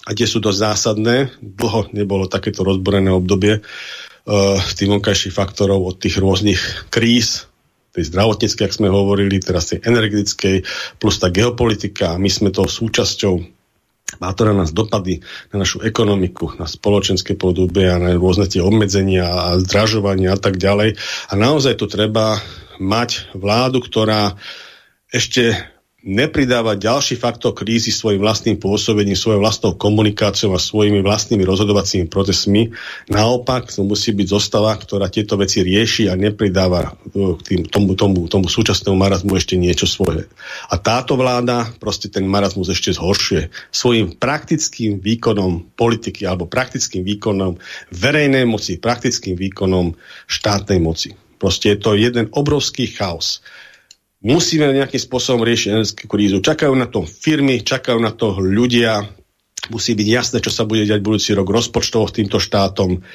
a 0.07 0.11
tie 0.15 0.23
sú 0.23 0.39
dosť 0.39 0.59
zásadné. 0.71 1.15
Dlho 1.43 1.91
nebolo 1.91 2.31
takéto 2.31 2.63
rozborené 2.63 3.11
obdobie 3.11 3.59
uh, 3.59 4.55
tých 4.71 4.87
vonkajších 4.87 5.35
faktorov 5.35 5.83
od 5.83 5.95
tých 5.99 6.15
rôznych 6.15 6.87
kríz, 6.87 7.51
tej 7.91 8.11
zdravotníckej, 8.11 8.67
ak 8.67 8.75
sme 8.75 8.91
hovorili, 8.91 9.39
teraz 9.39 9.71
tej 9.71 9.83
energetickej, 9.83 10.67
plus 10.99 11.15
tá 11.19 11.31
geopolitika. 11.31 12.19
My 12.19 12.27
sme 12.27 12.51
to 12.51 12.67
súčasťou 12.67 13.54
má 14.21 14.31
to 14.31 14.45
na 14.45 14.53
nás 14.53 14.71
dopady 14.71 15.19
na 15.51 15.65
našu 15.65 15.81
ekonomiku, 15.81 16.55
na 16.61 16.69
spoločenské 16.69 17.33
podobie 17.35 17.89
a 17.89 17.97
na 17.97 18.13
rôzne 18.15 18.45
tie 18.45 18.61
obmedzenia 18.61 19.25
a 19.25 19.59
zdražovania 19.59 20.37
a 20.37 20.39
tak 20.39 20.61
ďalej. 20.61 20.95
A 21.29 21.33
naozaj 21.33 21.75
tu 21.81 21.89
treba 21.89 22.37
mať 22.77 23.33
vládu, 23.33 23.81
ktorá 23.81 24.37
ešte 25.09 25.74
nepridávať 26.05 26.77
ďalší 26.77 27.15
faktor 27.17 27.57
krízy 27.57 27.89
svojim 27.89 28.21
vlastným 28.21 28.61
pôsobením, 28.61 29.17
svojou 29.17 29.41
vlastnou 29.41 29.73
komunikáciou 29.73 30.53
a 30.53 30.61
svojimi 30.61 31.01
vlastnými 31.01 31.41
rozhodovacími 31.41 32.05
procesmi. 32.13 32.69
Naopak, 33.09 33.73
to 33.73 33.81
musí 33.81 34.13
byť 34.13 34.27
zostava, 34.29 34.77
ktorá 34.77 35.09
tieto 35.09 35.33
veci 35.33 35.65
rieši 35.65 36.05
a 36.05 36.13
nepridáva 36.13 36.93
e, 37.09 37.35
k 37.35 37.41
tým, 37.41 37.61
tomu, 37.65 37.97
tomu, 37.97 38.29
tomu 38.29 38.45
súčasnému 38.45 38.93
marazmu 38.93 39.33
ešte 39.33 39.57
niečo 39.57 39.89
svoje. 39.89 40.29
A 40.69 40.77
táto 40.77 41.17
vláda 41.17 41.73
proste 41.81 42.05
ten 42.13 42.29
marazmus 42.29 42.69
ešte 42.69 42.93
zhoršuje 42.93 43.49
svojim 43.73 44.13
praktickým 44.13 45.01
výkonom 45.01 45.73
politiky 45.73 46.29
alebo 46.29 46.45
praktickým 46.45 47.01
výkonom 47.01 47.57
verejnej 47.89 48.45
moci, 48.45 48.77
praktickým 48.77 49.33
výkonom 49.33 49.97
štátnej 50.29 50.77
moci. 50.77 51.17
Proste 51.41 51.73
je 51.73 51.77
to 51.81 51.97
jeden 51.97 52.29
obrovský 52.29 52.93
chaos 52.93 53.41
musíme 54.25 54.73
nejakým 54.73 54.97
spôsobom 54.97 55.45
riešiť 55.45 55.69
energetickú 55.69 56.05
krízu. 56.09 56.41
Čakajú 56.41 56.73
na 56.73 56.89
to 56.89 57.05
firmy, 57.05 57.61
čakajú 57.61 58.01
na 58.01 58.09
to 58.09 58.41
ľudia, 58.41 59.05
musí 59.69 59.93
byť 59.93 60.07
jasné, 60.09 60.37
čo 60.41 60.49
sa 60.49 60.65
bude 60.65 60.81
diať 60.89 61.05
budúci 61.05 61.37
rok 61.37 61.45
rozpočtovo 61.45 62.09
týmto 62.09 62.41
štátom. 62.41 63.05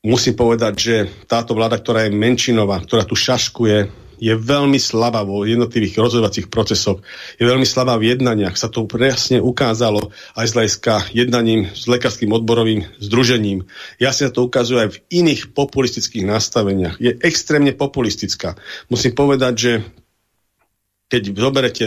Musím 0.00 0.34
povedať, 0.38 0.74
že 0.78 0.96
táto 1.28 1.52
vláda, 1.52 1.76
ktorá 1.76 2.06
je 2.06 2.14
menšinová, 2.14 2.80
ktorá 2.80 3.04
tu 3.04 3.18
šaškuje, 3.18 4.00
je 4.20 4.36
veľmi 4.36 4.76
slabá 4.76 5.24
vo 5.24 5.48
jednotlivých 5.48 5.96
rozhodovacích 5.96 6.52
procesoch, 6.52 7.00
je 7.40 7.44
veľmi 7.48 7.64
slabá 7.64 7.96
v 7.96 8.12
jednaniach. 8.12 8.52
Sa 8.52 8.68
to 8.68 8.84
presne 8.84 9.40
ukázalo 9.40 10.12
aj 10.36 10.44
z 10.44 10.54
hľadiska 10.54 10.94
jednaním 11.16 11.72
s 11.72 11.88
lekárským 11.88 12.28
odborovým 12.28 12.84
združením. 13.00 13.64
Ja 13.96 14.12
sa 14.12 14.28
to 14.28 14.44
ukazuje 14.44 14.84
aj 14.84 14.90
v 14.92 15.00
iných 15.24 15.56
populistických 15.56 16.28
nastaveniach. 16.28 17.00
Je 17.00 17.16
extrémne 17.24 17.72
populistická. 17.72 18.60
Musím 18.92 19.16
povedať, 19.16 19.54
že 19.56 19.72
keď 21.10 21.22
zoberete 21.34 21.86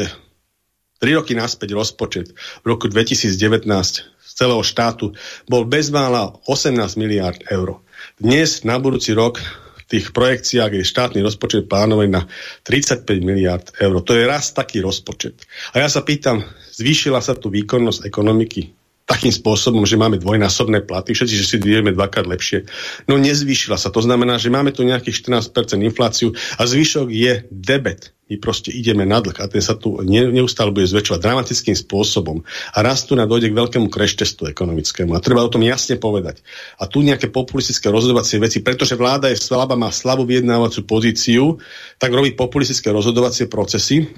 3 0.99 1.19
roky 1.19 1.33
naspäť 1.33 1.73
rozpočet 1.73 2.35
v 2.63 2.65
roku 2.67 2.91
2019 2.91 3.63
z 4.03 4.31
celého 4.35 4.63
štátu 4.63 5.15
bol 5.47 5.63
bezmála 5.63 6.35
18 6.47 6.75
miliard 6.99 7.39
eur. 7.47 7.79
Dnes 8.19 8.67
na 8.67 8.75
budúci 8.79 9.15
rok 9.15 9.39
v 9.83 9.83
tých 9.87 10.11
projekciách 10.11 10.75
je 10.75 10.83
štátny 10.83 11.19
rozpočet 11.23 11.71
plánovaný 11.71 12.19
na 12.19 12.23
35 12.67 13.07
miliard 13.23 13.71
eur. 13.79 13.95
To 14.03 14.11
je 14.11 14.23
raz 14.27 14.51
taký 14.51 14.83
rozpočet. 14.83 15.43
A 15.71 15.83
ja 15.83 15.87
sa 15.87 16.03
pýtam, 16.03 16.43
zvýšila 16.75 17.23
sa 17.23 17.35
tu 17.35 17.47
výkonnosť 17.47 18.03
ekonomiky? 18.03 18.82
Takým 19.13 19.29
spôsobom, 19.29 19.85
že 19.85 19.93
máme 19.93 20.17
dvojnásobné 20.17 20.81
platy, 20.89 21.13
všetci, 21.13 21.35
že 21.37 21.45
si 21.45 21.57
vieme 21.61 21.93
dvakrát 21.93 22.25
lepšie. 22.25 22.65
No 23.05 23.21
nezvýšila 23.21 23.77
sa. 23.77 23.93
To 23.93 24.01
znamená, 24.01 24.41
že 24.41 24.49
máme 24.49 24.73
tu 24.73 24.81
nejakých 24.81 25.29
14% 25.29 25.77
infláciu 25.85 26.33
a 26.57 26.65
zvyšok 26.65 27.07
je 27.13 27.45
debet. 27.53 28.09
My 28.31 28.41
proste 28.41 28.73
ideme 28.73 29.05
na 29.05 29.21
dlh 29.21 29.35
a 29.37 29.45
ten 29.45 29.61
sa 29.61 29.77
tu 29.77 29.99
neustále 30.07 30.73
bude 30.73 30.89
zväčšovať 30.89 31.21
dramatickým 31.21 31.77
spôsobom. 31.77 32.41
A 32.73 32.77
raz 32.81 33.05
tu 33.05 33.13
dojde 33.13 33.51
k 33.51 33.59
veľkému 33.59 33.91
kreštestu 33.93 34.49
ekonomickému. 34.49 35.13
A 35.13 35.21
treba 35.21 35.45
o 35.45 35.51
tom 35.51 35.61
jasne 35.61 36.01
povedať. 36.01 36.41
A 36.81 36.89
tu 36.89 37.05
nejaké 37.05 37.29
populistické 37.29 37.93
rozhodovacie 37.93 38.41
veci, 38.41 38.65
pretože 38.65 38.97
vláda 38.97 39.29
je 39.29 39.37
slabá, 39.37 39.77
má 39.77 39.93
slabú 39.93 40.25
vyjednávaciu 40.25 40.87
pozíciu, 40.87 41.61
tak 42.01 42.15
robí 42.15 42.33
populistické 42.33 42.89
rozhodovacie 42.89 43.51
procesy 43.51 44.09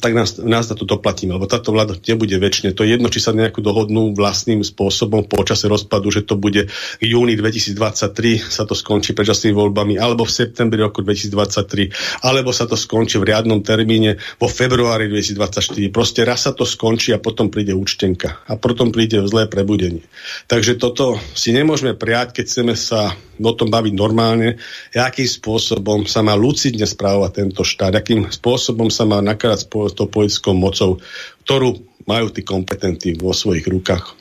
tak 0.00 0.12
nás, 0.14 0.38
nás 0.42 0.66
na 0.66 0.74
to 0.74 0.86
doplatíme, 0.86 1.34
lebo 1.34 1.46
táto 1.46 1.70
vláda 1.70 1.94
nebude 1.94 2.34
väčšine. 2.34 2.74
To 2.74 2.82
je 2.82 2.98
jedno, 2.98 3.10
či 3.10 3.22
sa 3.22 3.30
nejakú 3.34 3.62
dohodnú 3.62 4.14
vlastným 4.14 4.62
spôsobom 4.66 5.26
po 5.26 5.42
čase 5.46 5.70
rozpadu, 5.70 6.10
že 6.10 6.26
to 6.26 6.34
bude 6.34 6.66
v 6.98 7.04
júni 7.04 7.38
2023 7.38 8.42
sa 8.42 8.66
to 8.66 8.74
skončí 8.74 9.14
predčasnými 9.14 9.54
voľbami, 9.54 9.94
alebo 9.98 10.26
v 10.26 10.32
septembri 10.32 10.82
roku 10.82 11.02
2023, 11.02 12.24
alebo 12.26 12.50
sa 12.50 12.66
to 12.66 12.74
skončí 12.74 13.20
v 13.20 13.28
riadnom 13.30 13.62
termíne 13.62 14.18
vo 14.38 14.50
februári 14.50 15.06
2024. 15.10 15.94
Proste 15.94 16.20
raz 16.26 16.46
sa 16.46 16.52
to 16.52 16.66
skončí 16.66 17.14
a 17.14 17.22
potom 17.22 17.48
príde 17.50 17.74
účtenka 17.74 18.42
a 18.46 18.58
potom 18.58 18.90
príde 18.90 19.22
zlé 19.24 19.46
prebudenie. 19.46 20.04
Takže 20.50 20.76
toto 20.76 21.16
si 21.32 21.54
nemôžeme 21.54 21.94
prijať, 21.94 22.40
keď 22.40 22.44
chceme 22.44 22.74
sa 22.74 23.14
o 23.40 23.52
tom 23.56 23.68
baviť 23.70 23.94
normálne, 23.96 24.60
akým 24.94 25.26
spôsobom 25.26 26.06
sa 26.06 26.22
má 26.22 26.38
lucidne 26.38 26.86
správovať 26.86 27.32
tento 27.42 27.62
štát, 27.66 27.94
akým 27.94 28.30
spôsobom 28.30 28.88
sa 28.88 29.04
má 29.04 29.18
nakladať 29.22 29.66
s 29.66 29.94
tou 29.96 30.06
politickou 30.06 30.54
mocou, 30.54 31.02
ktorú 31.46 31.82
majú 32.04 32.26
tí 32.30 32.44
kompetentní 32.44 33.16
vo 33.16 33.32
svojich 33.32 33.64
rukách. 33.68 34.14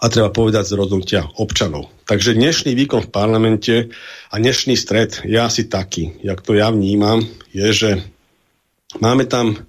A 0.00 0.08
treba 0.08 0.32
povedať 0.32 0.72
z 0.72 0.76
rozhodnutia 0.80 1.28
občanov. 1.36 1.92
Takže 2.08 2.32
dnešný 2.32 2.72
výkon 2.72 3.04
v 3.04 3.12
parlamente 3.12 3.74
a 4.32 4.34
dnešný 4.40 4.72
stred 4.72 5.20
je 5.28 5.36
asi 5.36 5.68
taký, 5.68 6.16
jak 6.24 6.40
to 6.40 6.56
ja 6.56 6.72
vnímam, 6.72 7.20
je, 7.52 7.68
že 7.68 7.90
máme 8.96 9.28
tam 9.28 9.60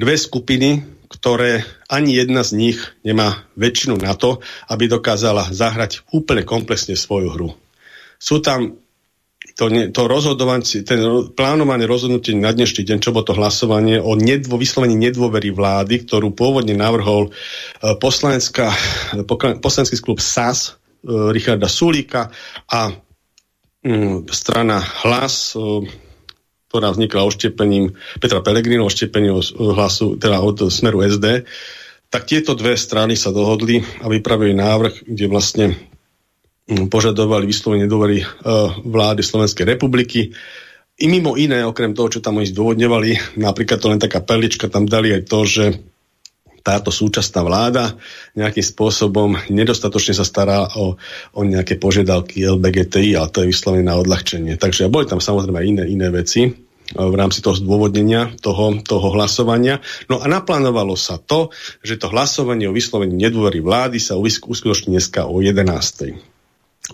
dve 0.00 0.16
skupiny, 0.16 0.88
ktoré 1.12 1.68
ani 1.88 2.16
jedna 2.16 2.44
z 2.44 2.56
nich 2.56 2.78
nemá 3.04 3.44
väčšinu 3.60 4.00
na 4.00 4.16
to, 4.16 4.40
aby 4.72 4.88
dokázala 4.88 5.52
zahrať 5.52 6.08
úplne 6.16 6.48
komplexne 6.48 6.96
svoju 6.96 7.28
hru 7.32 7.50
sú 8.18 8.42
tam 8.42 8.82
to, 9.58 9.66
to 9.70 10.02
rozhodovanie, 10.06 10.86
ten 10.86 11.02
plánované 11.34 11.82
rozhodnutie 11.86 12.30
na 12.38 12.54
dnešný 12.54 12.86
deň, 12.86 12.98
čo 13.02 13.10
bolo 13.10 13.26
to 13.26 13.34
hlasovanie 13.34 13.98
o 13.98 14.14
nedvo, 14.14 14.54
vyslovení 14.54 14.94
nedôvery 14.94 15.50
vlády, 15.50 16.06
ktorú 16.06 16.30
pôvodne 16.30 16.78
navrhol 16.78 17.30
uh, 17.30 17.98
poslanecká, 17.98 18.70
poslanecký 19.58 19.98
klub 19.98 20.22
SAS 20.22 20.78
uh, 20.78 21.34
Richarda 21.34 21.66
Sulíka 21.66 22.30
a 22.70 22.94
um, 23.82 24.22
strana 24.30 24.78
Hlas, 24.78 25.58
ktorá 26.68 26.92
vznikla 26.92 27.26
oštiepením 27.26 27.96
Petra 28.20 28.44
Pellegrino, 28.44 28.86
oštiepením 28.86 29.40
hlasu, 29.56 30.20
teda 30.20 30.44
od 30.44 30.68
smeru 30.68 31.00
SD, 31.02 31.48
tak 32.08 32.24
tieto 32.28 32.56
dve 32.56 32.76
strany 32.76 33.16
sa 33.16 33.32
dohodli 33.32 33.80
a 34.00 34.06
vypravili 34.08 34.52
návrh, 34.56 35.08
kde 35.08 35.26
vlastne 35.28 35.66
požadovali 36.68 37.48
vyslovene 37.48 37.88
dôvery 37.88 38.20
e, 38.20 38.26
vlády 38.84 39.24
Slovenskej 39.24 39.64
republiky. 39.64 40.36
I 40.98 41.06
mimo 41.08 41.38
iné, 41.38 41.64
okrem 41.64 41.96
toho, 41.96 42.12
čo 42.12 42.20
tam 42.20 42.42
oni 42.42 42.50
zdôvodňovali, 42.52 43.40
napríklad 43.40 43.78
to 43.80 43.88
len 43.88 44.02
taká 44.02 44.20
perlička, 44.20 44.68
tam 44.68 44.84
dali 44.84 45.14
aj 45.16 45.22
to, 45.24 45.40
že 45.48 45.64
táto 46.60 46.92
súčasná 46.92 47.40
vláda 47.40 47.96
nejakým 48.36 48.60
spôsobom 48.60 49.40
nedostatočne 49.48 50.12
sa 50.12 50.26
stará 50.26 50.68
o, 50.76 51.00
o 51.32 51.40
nejaké 51.40 51.80
požiadavky 51.80 52.44
LBGTI, 52.44 53.16
ale 53.16 53.32
to 53.32 53.40
je 53.40 53.50
vyslovene 53.54 53.88
na 53.88 53.96
odľahčenie. 53.96 54.60
Takže 54.60 54.92
boli 54.92 55.08
tam 55.08 55.24
samozrejme 55.24 55.56
aj 55.56 55.66
iné, 55.66 55.84
iné 55.88 56.08
veci 56.12 56.44
e, 56.44 56.50
v 56.92 57.14
rámci 57.16 57.40
toho 57.40 57.56
zdôvodnenia 57.56 58.36
toho, 58.44 58.76
toho 58.84 59.08
hlasovania. 59.16 59.80
No 60.12 60.20
a 60.20 60.28
naplánovalo 60.28 60.98
sa 61.00 61.16
to, 61.16 61.48
že 61.80 61.96
to 61.96 62.12
hlasovanie 62.12 62.68
o 62.68 62.76
vyslovení 62.76 63.16
nedôvery 63.16 63.64
vlády 63.64 63.96
sa 63.96 64.20
uskutoční 64.20 65.00
dneska 65.00 65.24
o 65.24 65.40
11. 65.40 66.36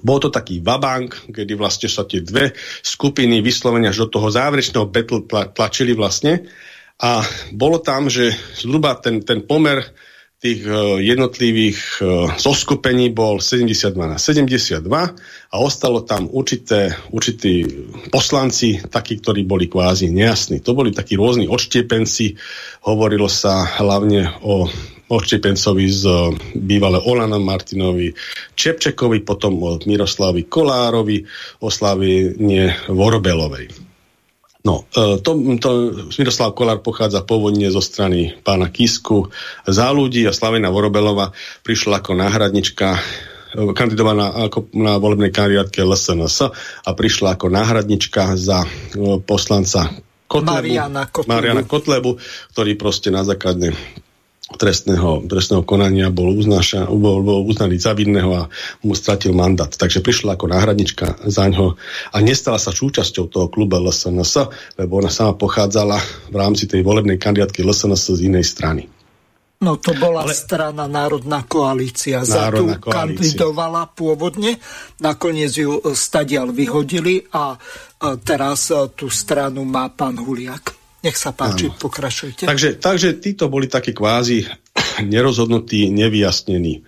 Bol 0.02 0.18
to 0.18 0.33
taký 0.33 0.59
vabank, 0.59 1.30
kedy 1.30 1.54
vlastne 1.54 1.87
sa 1.87 2.02
tie 2.02 2.24
dve 2.24 2.50
skupiny 2.83 3.38
vyslovenia 3.44 3.94
až 3.94 4.09
do 4.09 4.18
toho 4.18 4.33
záverečného 4.33 4.90
battle 4.90 5.28
tlačili 5.54 5.94
vlastne. 5.94 6.50
A 6.98 7.22
bolo 7.54 7.78
tam, 7.83 8.11
že 8.11 8.35
zhruba 8.59 8.98
ten, 8.98 9.22
ten 9.22 9.42
pomer 9.46 9.83
tých 10.44 10.61
uh, 10.68 11.00
jednotlivých 11.00 11.80
uh, 12.04 12.28
zoskupení 12.37 13.09
bol 13.16 13.40
72 13.40 13.96
na 13.96 14.20
72 14.20 14.85
a 14.85 15.57
ostalo 15.57 16.04
tam 16.04 16.28
určité, 16.28 16.92
určití 17.16 17.64
poslanci, 18.12 18.85
takí, 18.85 19.24
ktorí 19.24 19.48
boli 19.48 19.72
kvázi 19.72 20.12
nejasní. 20.12 20.61
To 20.61 20.76
boli 20.76 20.92
takí 20.92 21.16
rôzni 21.16 21.48
odštiepenci, 21.48 22.37
hovorilo 22.85 23.24
sa 23.24 23.64
hlavne 23.80 24.37
o 24.44 24.68
Oščipencovi 25.08 25.86
z 25.92 26.02
eh, 26.08 26.16
bývalé 26.56 26.96
Olana 27.04 27.36
Martinovi, 27.36 28.16
Čepčekovi, 28.56 29.20
potom 29.20 29.60
od 29.60 29.84
Miroslavi 29.84 30.48
Kolárovi, 30.48 31.20
o 31.60 31.68
Slavine 31.68 32.88
Vorobelovej. 32.88 33.68
No, 34.64 34.88
eh, 34.96 35.20
to, 35.20 35.36
to 35.60 35.68
Miroslav 36.16 36.56
Kolár 36.56 36.80
pochádza 36.80 37.20
pôvodne 37.20 37.68
zo 37.68 37.84
strany 37.84 38.32
pána 38.40 38.72
Kisku 38.72 39.28
za 39.68 39.92
ľudí 39.92 40.24
a 40.24 40.32
Slavina 40.32 40.72
Vorobelova 40.72 41.36
prišla 41.60 42.00
ako 42.00 42.16
náhradnička 42.16 42.88
eh, 42.96 43.72
kandidovaná 43.76 44.48
ako 44.48 44.72
na 44.72 44.96
volebnej 44.96 45.28
kandidátke 45.28 45.84
LSNS 45.84 46.48
a 46.80 46.90
prišla 46.96 47.36
ako 47.36 47.52
náhradnička 47.52 48.40
za 48.40 48.64
poslanca 49.28 49.92
Kotlebu, 50.24 50.64
Mariana 50.64 51.02
Kotlebu. 51.12 51.28
Mariana 51.28 51.62
Kotlebu, 51.68 52.10
ktorý 52.56 52.72
proste 52.80 53.12
na 53.12 53.20
základe 53.20 53.76
trestného, 54.44 55.24
trestného 55.24 55.64
konania 55.64 56.12
bol, 56.12 56.37
uznáša, 56.37 56.85
bol, 56.92 57.24
bol 57.24 57.48
uznaný 57.48 57.80
za 57.80 57.96
vinného 57.96 58.28
a 58.28 58.42
mu 58.85 58.92
stratil 58.92 59.33
mandát. 59.33 59.72
Takže 59.72 60.04
prišla 60.04 60.37
ako 60.37 60.52
náhradnička 60.52 61.24
za 61.24 61.48
ňo 61.48 61.80
a 62.12 62.16
nestala 62.20 62.61
sa 62.61 62.68
súčasťou 62.68 63.33
toho 63.33 63.48
kluba 63.48 63.80
LSNS, 63.80 64.35
lebo 64.76 65.00
ona 65.00 65.09
sama 65.09 65.33
pochádzala 65.33 65.96
v 66.28 66.37
rámci 66.37 66.68
tej 66.68 66.85
volebnej 66.85 67.16
kandidátky 67.16 67.64
LSNS 67.64 68.20
z 68.20 68.20
inej 68.28 68.44
strany. 68.44 68.85
No 69.64 69.80
to 69.80 69.96
bola 69.96 70.28
Ale... 70.28 70.37
strana 70.37 70.85
Národná 70.85 71.48
koalícia. 71.48 72.20
Národná 72.20 72.28
za 72.28 72.52
tú 72.52 72.64
kandidovala 72.85 73.96
pôvodne, 73.96 74.61
nakoniec 75.00 75.57
ju 75.57 75.80
stadial 75.96 76.52
vyhodili 76.52 77.24
a 77.33 77.57
teraz 78.28 78.68
tú 78.92 79.09
stranu 79.09 79.64
má 79.64 79.88
pán 79.88 80.20
Huliak. 80.20 80.84
Nech 81.04 81.20
sa 81.20 81.36
páči, 81.36 81.68
Áno. 81.68 81.76
pokračujte. 81.76 82.48
Takže, 82.48 82.80
takže 82.80 83.20
títo 83.20 83.52
boli 83.52 83.68
takí 83.68 83.92
kvázi 83.92 84.48
nerozhodnutí, 85.04 85.92
nevyjasnení. 85.92 86.80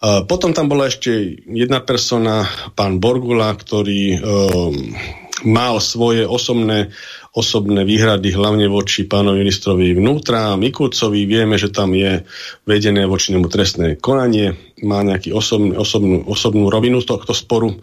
Uh, 0.00 0.24
potom 0.24 0.56
tam 0.56 0.72
bola 0.72 0.88
ešte 0.88 1.44
jedna 1.44 1.84
persona, 1.84 2.48
pán 2.72 2.96
Borgula, 3.04 3.52
ktorý 3.52 4.16
um, 4.16 4.96
mal 5.44 5.80
svoje 5.80 6.24
osobné, 6.24 6.92
osobné 7.32 7.84
výhrady 7.84 8.32
hlavne 8.32 8.68
voči 8.68 9.04
pánovi 9.04 9.44
ministrovi 9.44 9.92
vnútra 9.96 10.56
Mikulcovi. 10.56 11.24
Vieme, 11.24 11.56
že 11.56 11.72
tam 11.72 11.92
je 11.92 12.24
vedené 12.64 13.04
voči 13.04 13.32
nemu 13.32 13.46
trestné 13.48 13.96
konanie, 14.00 14.56
má 14.84 15.04
nejaký 15.04 15.32
osobný, 15.32 15.76
osobnú, 15.76 16.24
osobnú 16.28 16.68
rovinu 16.68 17.00
tohto 17.04 17.36
sporu 17.36 17.76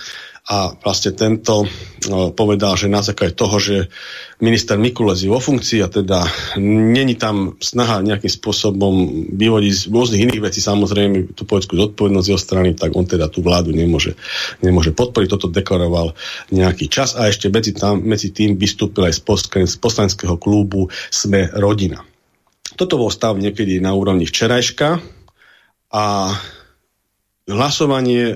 a 0.47 0.71
vlastne 0.79 1.11
tento 1.11 1.67
povedal, 2.39 2.79
že 2.79 2.87
na 2.87 3.03
základe 3.03 3.35
toho, 3.35 3.59
že 3.59 3.91
minister 4.39 4.79
Mikulec 4.79 5.19
je 5.19 5.27
vo 5.27 5.43
funkcii 5.43 5.83
a 5.83 5.91
teda 5.91 6.23
není 6.63 7.19
tam 7.19 7.59
snaha 7.59 7.99
nejakým 7.99 8.31
spôsobom 8.31 9.27
vyvodiť 9.35 9.73
z 9.75 9.83
rôznych 9.91 10.23
iných 10.23 10.43
vecí, 10.47 10.63
samozrejme 10.63 11.35
tú 11.35 11.43
poľskú 11.43 11.75
zodpovednosť 11.75 12.27
jeho 12.31 12.39
strany, 12.39 12.79
tak 12.79 12.95
on 12.95 13.03
teda 13.03 13.27
tú 13.27 13.43
vládu 13.43 13.75
nemôže, 13.75 14.15
nemôže 14.63 14.95
podporiť. 14.95 15.27
Toto 15.27 15.51
deklaroval 15.51 16.15
nejaký 16.55 16.87
čas 16.87 17.19
a 17.19 17.27
ešte 17.27 17.51
medzi, 17.51 17.75
tam, 17.75 17.99
medzi 17.99 18.31
tým 18.31 18.55
vystúpil 18.55 19.03
aj 19.03 19.19
z 19.67 19.75
poslaneckého 19.83 20.39
klubu 20.39 20.87
Sme 21.11 21.51
rodina. 21.51 22.07
Toto 22.79 22.95
bol 22.95 23.11
stav 23.11 23.35
niekedy 23.35 23.83
na 23.83 23.91
úrovni 23.91 24.23
včerajška 24.23 25.03
a 25.91 26.31
hlasovanie, 27.47 28.23
e, 28.31 28.35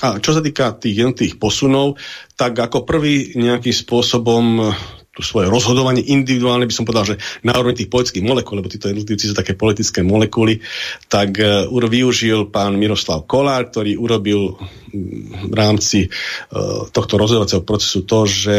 a 0.00 0.22
čo 0.22 0.30
sa 0.30 0.40
týka 0.40 0.78
tých 0.78 1.04
jednotlivých 1.04 1.36
posunov, 1.42 1.98
tak 2.38 2.54
ako 2.54 2.86
prvý 2.86 3.34
nejakým 3.34 3.74
spôsobom 3.74 4.72
to 5.18 5.26
svoje 5.26 5.50
rozhodovanie 5.50 6.06
individuálne, 6.14 6.62
by 6.62 6.70
som 6.70 6.86
povedal, 6.86 7.18
že 7.18 7.20
na 7.42 7.58
úrovni 7.58 7.82
tých 7.82 7.90
politických 7.90 8.22
molekúl, 8.22 8.62
lebo 8.62 8.70
títo 8.70 8.86
jednotlivci 8.86 9.26
sú 9.26 9.34
také 9.34 9.58
politické 9.58 10.06
molekuly, 10.06 10.62
tak 11.10 11.34
uh, 11.42 11.66
využil 11.66 12.54
pán 12.54 12.78
Miroslav 12.78 13.26
Kolár, 13.26 13.66
ktorý 13.74 13.98
urobil 13.98 14.54
v 15.48 15.54
rámci 15.58 16.06
uh, 16.06 16.86
tohto 16.94 17.18
rozhodovacieho 17.18 17.66
procesu 17.66 18.06
to, 18.06 18.24
že 18.24 18.54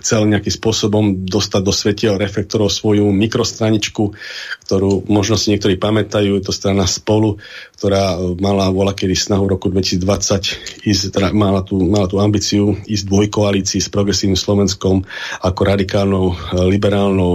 chcel 0.00 0.24
nejakým 0.24 0.54
spôsobom 0.54 1.04
dostať 1.28 1.62
do 1.62 1.74
svetiel 1.74 2.14
reflektorov 2.16 2.72
svoju 2.72 3.12
mikrostraničku, 3.12 4.16
ktorú 4.64 5.04
možno 5.12 5.36
si 5.36 5.52
niektorí 5.52 5.76
pamätajú, 5.76 6.40
je 6.40 6.44
to 6.48 6.56
strana 6.56 6.88
Spolu, 6.88 7.36
ktorá 7.78 8.18
mala 8.42 8.72
vola 8.74 8.90
kedy 8.96 9.14
snahu 9.14 9.46
v 9.46 9.52
roku 9.54 9.66
2020 9.70 10.86
ísť, 10.88 11.02
teda 11.14 11.30
mala, 11.30 11.62
tú, 11.62 11.78
mala 11.86 12.10
tú 12.10 12.18
ambíciu 12.18 12.74
ísť 12.86 13.04
dvojkoalícii 13.06 13.78
s 13.78 13.88
progresívnym 13.92 14.38
Slovenskom 14.38 15.06
ako 15.42 15.60
radikálnou, 15.98 16.30
liberálnou, 16.70 17.32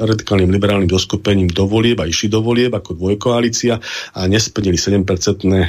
radikálnym 0.00 0.48
liberálnym 0.48 0.88
doskupením 0.88 1.52
do 1.52 1.68
volieb 1.68 2.00
a 2.00 2.08
išli 2.08 2.32
do 2.32 2.40
volieb 2.40 2.72
ako 2.72 2.96
dvojkoalícia 2.96 3.76
a 4.16 4.20
nesplnili 4.24 4.80
7% 4.80 5.04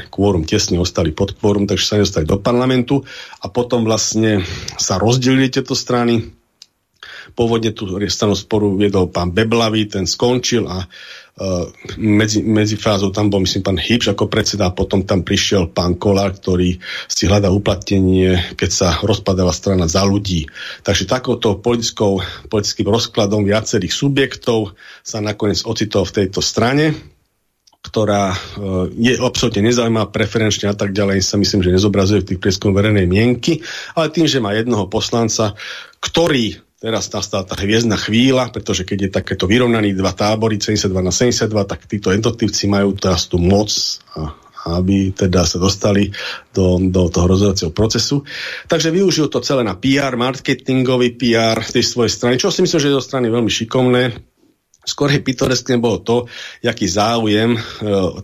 kvórum, 0.07 0.47
tesne 0.47 0.79
ostali 0.79 1.11
pod 1.11 1.35
kvórum 1.35 1.67
takže 1.67 1.83
sa 1.83 1.95
nedostali 1.99 2.23
do 2.23 2.39
parlamentu 2.39 3.03
a 3.43 3.51
potom 3.51 3.83
vlastne 3.83 4.39
sa 4.79 4.95
rozdelili 4.95 5.51
tieto 5.51 5.75
strany. 5.75 6.23
Pôvodne 7.35 7.75
tu 7.75 7.83
stanu 8.07 8.31
sporu 8.31 8.79
viedol 8.79 9.11
pán 9.11 9.35
Beblavý, 9.35 9.91
ten 9.91 10.07
skončil 10.07 10.63
a 10.71 10.87
medzi, 11.97 12.45
medzi 12.45 12.77
fázou 12.77 13.09
tam 13.09 13.33
bol, 13.33 13.41
myslím, 13.41 13.65
pán 13.65 13.79
Hybš 13.81 14.13
ako 14.13 14.29
predseda 14.29 14.69
a 14.69 14.75
potom 14.75 15.01
tam 15.01 15.25
prišiel 15.25 15.73
pán 15.73 15.97
Kolár, 15.97 16.37
ktorý 16.37 16.77
si 17.09 17.25
hľadá 17.25 17.49
uplatnenie, 17.49 18.53
keď 18.53 18.69
sa 18.69 18.89
rozpadala 19.01 19.49
strana 19.49 19.89
za 19.89 20.05
ľudí. 20.05 20.45
Takže 20.85 21.09
takouto 21.09 21.57
politickou, 21.57 22.21
politickým 22.53 22.85
rozkladom 22.85 23.49
viacerých 23.49 23.93
subjektov 23.93 24.77
sa 25.01 25.25
nakoniec 25.25 25.65
ocitol 25.65 26.05
v 26.05 26.15
tejto 26.23 26.39
strane 26.41 26.93
ktorá 27.83 28.31
e, 28.31 28.37
je 28.95 29.13
absolútne 29.19 29.67
nezaujímavá 29.67 30.07
preferenčne 30.07 30.71
a 30.71 30.75
tak 30.75 30.95
ďalej, 30.95 31.19
sa 31.19 31.35
myslím, 31.35 31.67
že 31.67 31.75
nezobrazuje 31.75 32.23
v 32.23 32.27
tých 32.31 32.39
prieskumoch 32.39 32.79
verejnej 32.79 33.03
mienky, 33.11 33.59
ale 33.91 34.07
tým, 34.07 34.23
že 34.23 34.39
má 34.39 34.55
jednoho 34.55 34.87
poslanca, 34.87 35.51
ktorý 35.99 36.62
teraz 36.83 37.07
nastala 37.07 37.47
tá 37.47 37.55
hviezdna 37.55 37.95
chvíľa, 37.95 38.51
pretože 38.51 38.83
keď 38.83 39.07
je 39.07 39.15
takéto 39.15 39.47
vyrovnaný 39.47 39.95
dva 39.95 40.11
tábory, 40.11 40.59
72 40.59 40.91
na 40.99 41.15
72, 41.15 41.47
tak 41.63 41.87
títo 41.87 42.11
jednotlivci 42.11 42.67
majú 42.67 42.91
teraz 42.99 43.31
tú 43.31 43.39
moc 43.39 43.71
a 44.19 44.35
aby 44.63 45.11
teda 45.11 45.43
sa 45.43 45.59
dostali 45.59 46.07
do, 46.55 46.79
do 46.87 47.11
toho 47.11 47.27
rozhodovacieho 47.27 47.75
procesu. 47.75 48.23
Takže 48.71 48.95
využil 48.95 49.27
to 49.27 49.43
celé 49.43 49.59
na 49.63 49.75
PR, 49.75 50.15
marketingový 50.15 51.19
PR 51.19 51.59
tej 51.67 51.83
svojej 51.83 52.11
strany, 52.11 52.35
čo 52.39 52.47
si 52.47 52.63
myslím, 52.63 52.79
že 52.79 52.87
je 52.91 52.97
zo 52.99 53.03
strany 53.03 53.27
veľmi 53.27 53.51
šikovné, 53.51 54.32
Skôr 54.83 55.15
je 55.15 55.23
pitoreskne 55.23 55.79
bolo 55.79 56.03
to, 56.03 56.27
jaký 56.59 56.91
záujem 56.91 57.55
e, 57.55 57.59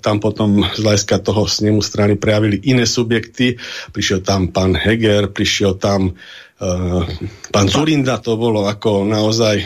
tam 0.04 0.20
potom 0.20 0.60
z 0.76 0.84
hľadiska 0.84 1.24
toho 1.24 1.48
snemu 1.48 1.80
strany 1.80 2.20
prejavili 2.20 2.60
iné 2.68 2.84
subjekty. 2.84 3.56
Prišiel 3.96 4.20
tam 4.28 4.52
pán 4.52 4.76
Heger, 4.76 5.32
prišiel 5.32 5.80
tam 5.80 6.12
e, 6.12 6.70
pán 7.48 7.68
Zurinda, 7.72 8.20
to 8.20 8.36
bolo 8.36 8.68
ako 8.68 9.08
naozaj, 9.08 9.56
e, 9.56 9.66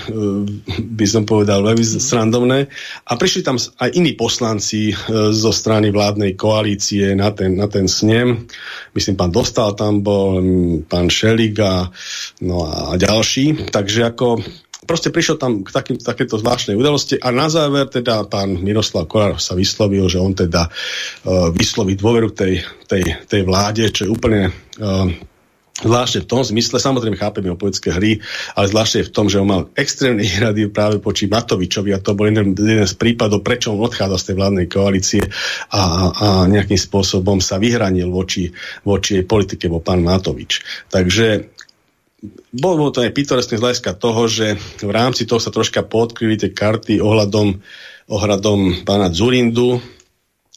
by 0.85 1.05
som 1.09 1.25
povedal, 1.25 1.65
veľmi 1.65 1.81
srandovné. 1.81 2.69
A 3.09 3.11
prišli 3.17 3.41
tam 3.41 3.57
aj 3.57 3.89
iní 3.97 4.13
poslanci 4.13 4.93
e, 4.93 4.95
zo 5.33 5.49
strany 5.49 5.89
vládnej 5.89 6.37
koalície 6.37 7.17
na 7.17 7.33
ten, 7.33 7.57
na 7.57 7.65
ten 7.65 7.89
snem. 7.89 8.45
Myslím, 8.93 9.17
pán 9.17 9.33
Dostal 9.33 9.73
tam 9.73 10.05
bol, 10.05 10.45
pán 10.85 11.09
Šelik 11.09 11.57
a, 11.57 11.89
no 12.45 12.69
a 12.69 12.93
ďalší. 13.01 13.73
Takže 13.73 14.13
ako 14.13 14.61
proste 14.83 15.09
prišiel 15.09 15.39
tam 15.39 15.63
k 15.63 15.69
takým, 15.71 15.97
takéto 15.99 16.37
zvláštnej 16.39 16.77
udalosti 16.77 17.19
a 17.19 17.31
na 17.33 17.47
záver 17.47 17.89
teda 17.89 18.27
pán 18.27 18.59
Miroslav 18.61 19.09
Kolár 19.09 19.39
sa 19.39 19.57
vyslovil, 19.57 20.05
že 20.07 20.21
on 20.21 20.35
teda 20.35 20.69
uh, 20.69 21.49
vysloví 21.51 21.97
dôveru 21.97 22.31
tej, 22.31 22.63
tej, 22.87 23.25
tej 23.27 23.41
vláde, 23.43 23.89
čo 23.89 24.07
je 24.07 24.13
úplne 24.13 24.51
uh, 24.79 25.07
Zvláštne 25.73 26.23
v 26.23 26.29
tom 26.29 26.45
zmysle, 26.45 26.77
samozrejme 26.77 27.17
chápeme 27.17 27.49
o 27.49 27.57
politické 27.57 27.89
hry, 27.89 28.21
ale 28.53 28.69
zvláštne 28.69 29.09
v 29.09 29.13
tom, 29.13 29.25
že 29.25 29.41
on 29.41 29.49
mal 29.49 29.61
extrémne 29.73 30.21
výhrady 30.21 30.69
práve 30.77 31.01
poči 31.01 31.25
Matovičovi 31.25 31.91
a 31.91 31.99
to 31.99 32.13
bol 32.13 32.29
jeden, 32.29 32.53
jeden 32.53 32.85
z 32.85 32.95
prípadov, 32.95 33.41
prečo 33.41 33.73
on 33.73 33.81
odchádza 33.81 34.21
z 34.21 34.25
tej 34.29 34.35
vládnej 34.37 34.67
koalície 34.69 35.23
a, 35.73 35.81
a 36.13 36.27
nejakým 36.45 36.77
spôsobom 36.77 37.41
sa 37.41 37.57
vyhranil 37.59 38.13
voči, 38.13 38.53
voči 38.85 39.17
jej 39.17 39.25
politike, 39.25 39.65
bol 39.65 39.81
pán 39.81 40.05
Matovič. 40.05 40.61
Takže 40.93 41.52
bolo 42.55 42.89
to 42.93 43.03
aj 43.03 43.11
pitoresné 43.11 43.59
z 43.59 43.63
hľadiska 43.63 43.91
toho, 43.99 44.31
že 44.31 44.55
v 44.79 44.91
rámci 44.91 45.27
toho 45.27 45.43
sa 45.43 45.51
troška 45.51 45.83
podkryli 45.83 46.39
tie 46.39 46.55
karty 46.55 47.03
ohľadom, 47.03 47.59
ohľadom 48.07 48.87
pána 48.87 49.11
Zurindu, 49.11 49.83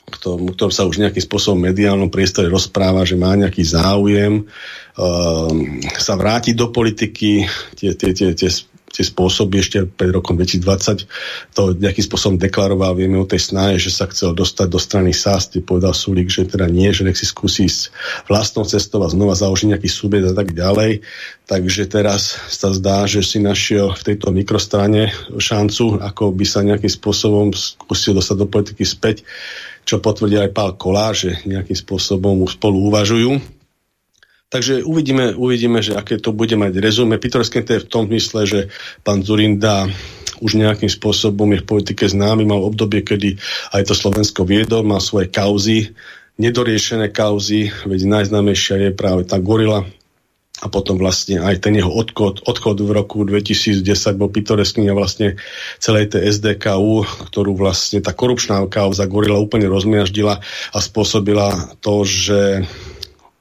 ktorom, 0.06 0.54
ktorom 0.54 0.70
sa 0.70 0.86
už 0.86 1.02
nejakým 1.02 1.24
spôsobom 1.26 1.58
v 1.58 1.74
mediálnom 1.74 2.06
priestore 2.06 2.46
rozpráva, 2.46 3.02
že 3.02 3.18
má 3.18 3.34
nejaký 3.34 3.66
záujem 3.66 4.46
uh, 4.46 5.50
sa 5.98 6.14
vrátiť 6.14 6.54
do 6.54 6.70
politiky. 6.70 7.42
Tie, 7.74 7.90
tie, 7.98 8.10
tie, 8.14 8.30
tie 8.38 8.50
tie 8.96 9.04
spôsoby 9.04 9.60
ešte 9.60 9.84
pred 9.84 10.08
rokom 10.08 10.40
2020 10.40 11.04
to 11.52 11.76
nejakým 11.76 12.04
spôsobom 12.04 12.40
deklaroval, 12.40 12.96
vieme 12.96 13.20
o 13.20 13.28
tej 13.28 13.52
snahe, 13.52 13.76
že 13.76 13.92
sa 13.92 14.08
chcel 14.08 14.32
dostať 14.32 14.66
do 14.72 14.80
strany 14.80 15.12
SAS, 15.12 15.52
povedal 15.60 15.92
Sulík, 15.92 16.32
že 16.32 16.48
teda 16.48 16.64
nie, 16.72 16.88
že 16.96 17.04
nech 17.04 17.20
si 17.20 17.28
skúsi 17.28 17.68
ísť 17.68 17.92
vlastnou 18.24 18.64
cestou 18.64 19.04
a 19.04 19.12
znova 19.12 19.36
založiť 19.36 19.76
nejaký 19.76 19.88
subjekt 19.92 20.32
a 20.32 20.34
tak 20.34 20.56
ďalej. 20.56 21.04
Takže 21.44 21.82
teraz 21.92 22.40
sa 22.48 22.72
zdá, 22.72 23.04
že 23.04 23.20
si 23.20 23.38
našiel 23.38 23.92
v 23.92 24.02
tejto 24.12 24.32
mikrostrane 24.32 25.12
šancu, 25.36 26.00
ako 26.00 26.32
by 26.32 26.46
sa 26.48 26.64
nejakým 26.64 26.90
spôsobom 26.90 27.52
skúsil 27.52 28.16
dostať 28.16 28.36
do 28.40 28.46
politiky 28.48 28.82
späť, 28.88 29.22
čo 29.86 30.02
potvrdil 30.02 30.50
aj 30.50 30.54
Pál 30.56 30.74
Kolár, 30.74 31.14
že 31.14 31.38
nejakým 31.46 31.76
spôsobom 31.78 32.42
spolu 32.50 32.90
uvažujú 32.90 33.55
Takže 34.46 34.86
uvidíme, 34.86 35.34
uvidíme, 35.34 35.82
že 35.82 35.98
aké 35.98 36.22
to 36.22 36.30
bude 36.30 36.54
mať 36.54 36.78
rezume. 36.78 37.18
Pittoreské 37.18 37.66
to 37.66 37.76
je 37.76 37.82
v 37.82 37.90
tom 37.90 38.06
mysle, 38.14 38.46
že 38.46 38.60
pán 39.02 39.26
Zurinda 39.26 39.90
už 40.38 40.54
nejakým 40.54 40.86
spôsobom 40.86 41.50
je 41.56 41.64
v 41.64 41.68
politike 41.68 42.06
známy, 42.06 42.46
mal 42.46 42.62
obdobie, 42.62 43.02
kedy 43.02 43.40
aj 43.74 43.90
to 43.90 43.94
Slovensko 43.96 44.46
viedol, 44.46 44.86
mal 44.86 45.02
svoje 45.02 45.32
kauzy, 45.32 45.96
nedoriešené 46.36 47.10
kauzy, 47.10 47.72
veď 47.88 48.00
najznámejšia 48.06 48.76
je 48.86 48.90
práve 48.92 49.24
tá 49.24 49.40
gorila, 49.40 49.88
a 50.56 50.72
potom 50.72 50.96
vlastne 50.96 51.36
aj 51.36 51.68
ten 51.68 51.76
jeho 51.76 51.92
odchod, 51.92 52.48
odchod 52.48 52.80
v 52.80 52.90
roku 52.96 53.28
2010 53.28 53.84
bol 54.16 54.32
pitoreskný 54.32 54.88
a 54.88 54.96
vlastne 54.96 55.36
celej 55.76 56.16
tej 56.16 56.32
SDKU, 56.32 57.04
ktorú 57.28 57.52
vlastne 57.52 58.00
tá 58.00 58.16
korupčná 58.16 58.64
kauza 58.72 59.04
Gorila 59.04 59.36
úplne 59.36 59.68
rozmiaždila 59.68 60.40
a 60.72 60.78
spôsobila 60.80 61.76
to, 61.84 62.08
že 62.08 62.64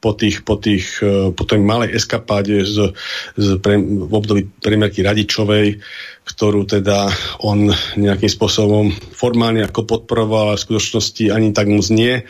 po, 0.05 0.13
tých, 0.13 0.45
po, 0.45 0.61
tých, 0.61 1.01
e, 1.01 1.33
po 1.33 1.49
tej 1.49 1.65
malej 1.65 1.97
eskapáde 1.97 2.61
z, 2.61 2.93
z 3.33 3.57
pre, 3.57 3.81
v 3.81 4.13
období 4.13 4.45
premiérky 4.61 5.01
Radičovej, 5.01 5.81
ktorú 6.29 6.69
teda 6.69 7.09
on 7.41 7.73
nejakým 7.97 8.29
spôsobom 8.29 8.93
formálne 9.17 9.65
ako 9.65 9.89
podporoval, 9.89 10.53
ale 10.53 10.61
v 10.61 10.65
skutočnosti 10.69 11.33
ani 11.33 11.57
tak 11.57 11.73
moc 11.73 11.89
nie, 11.89 12.21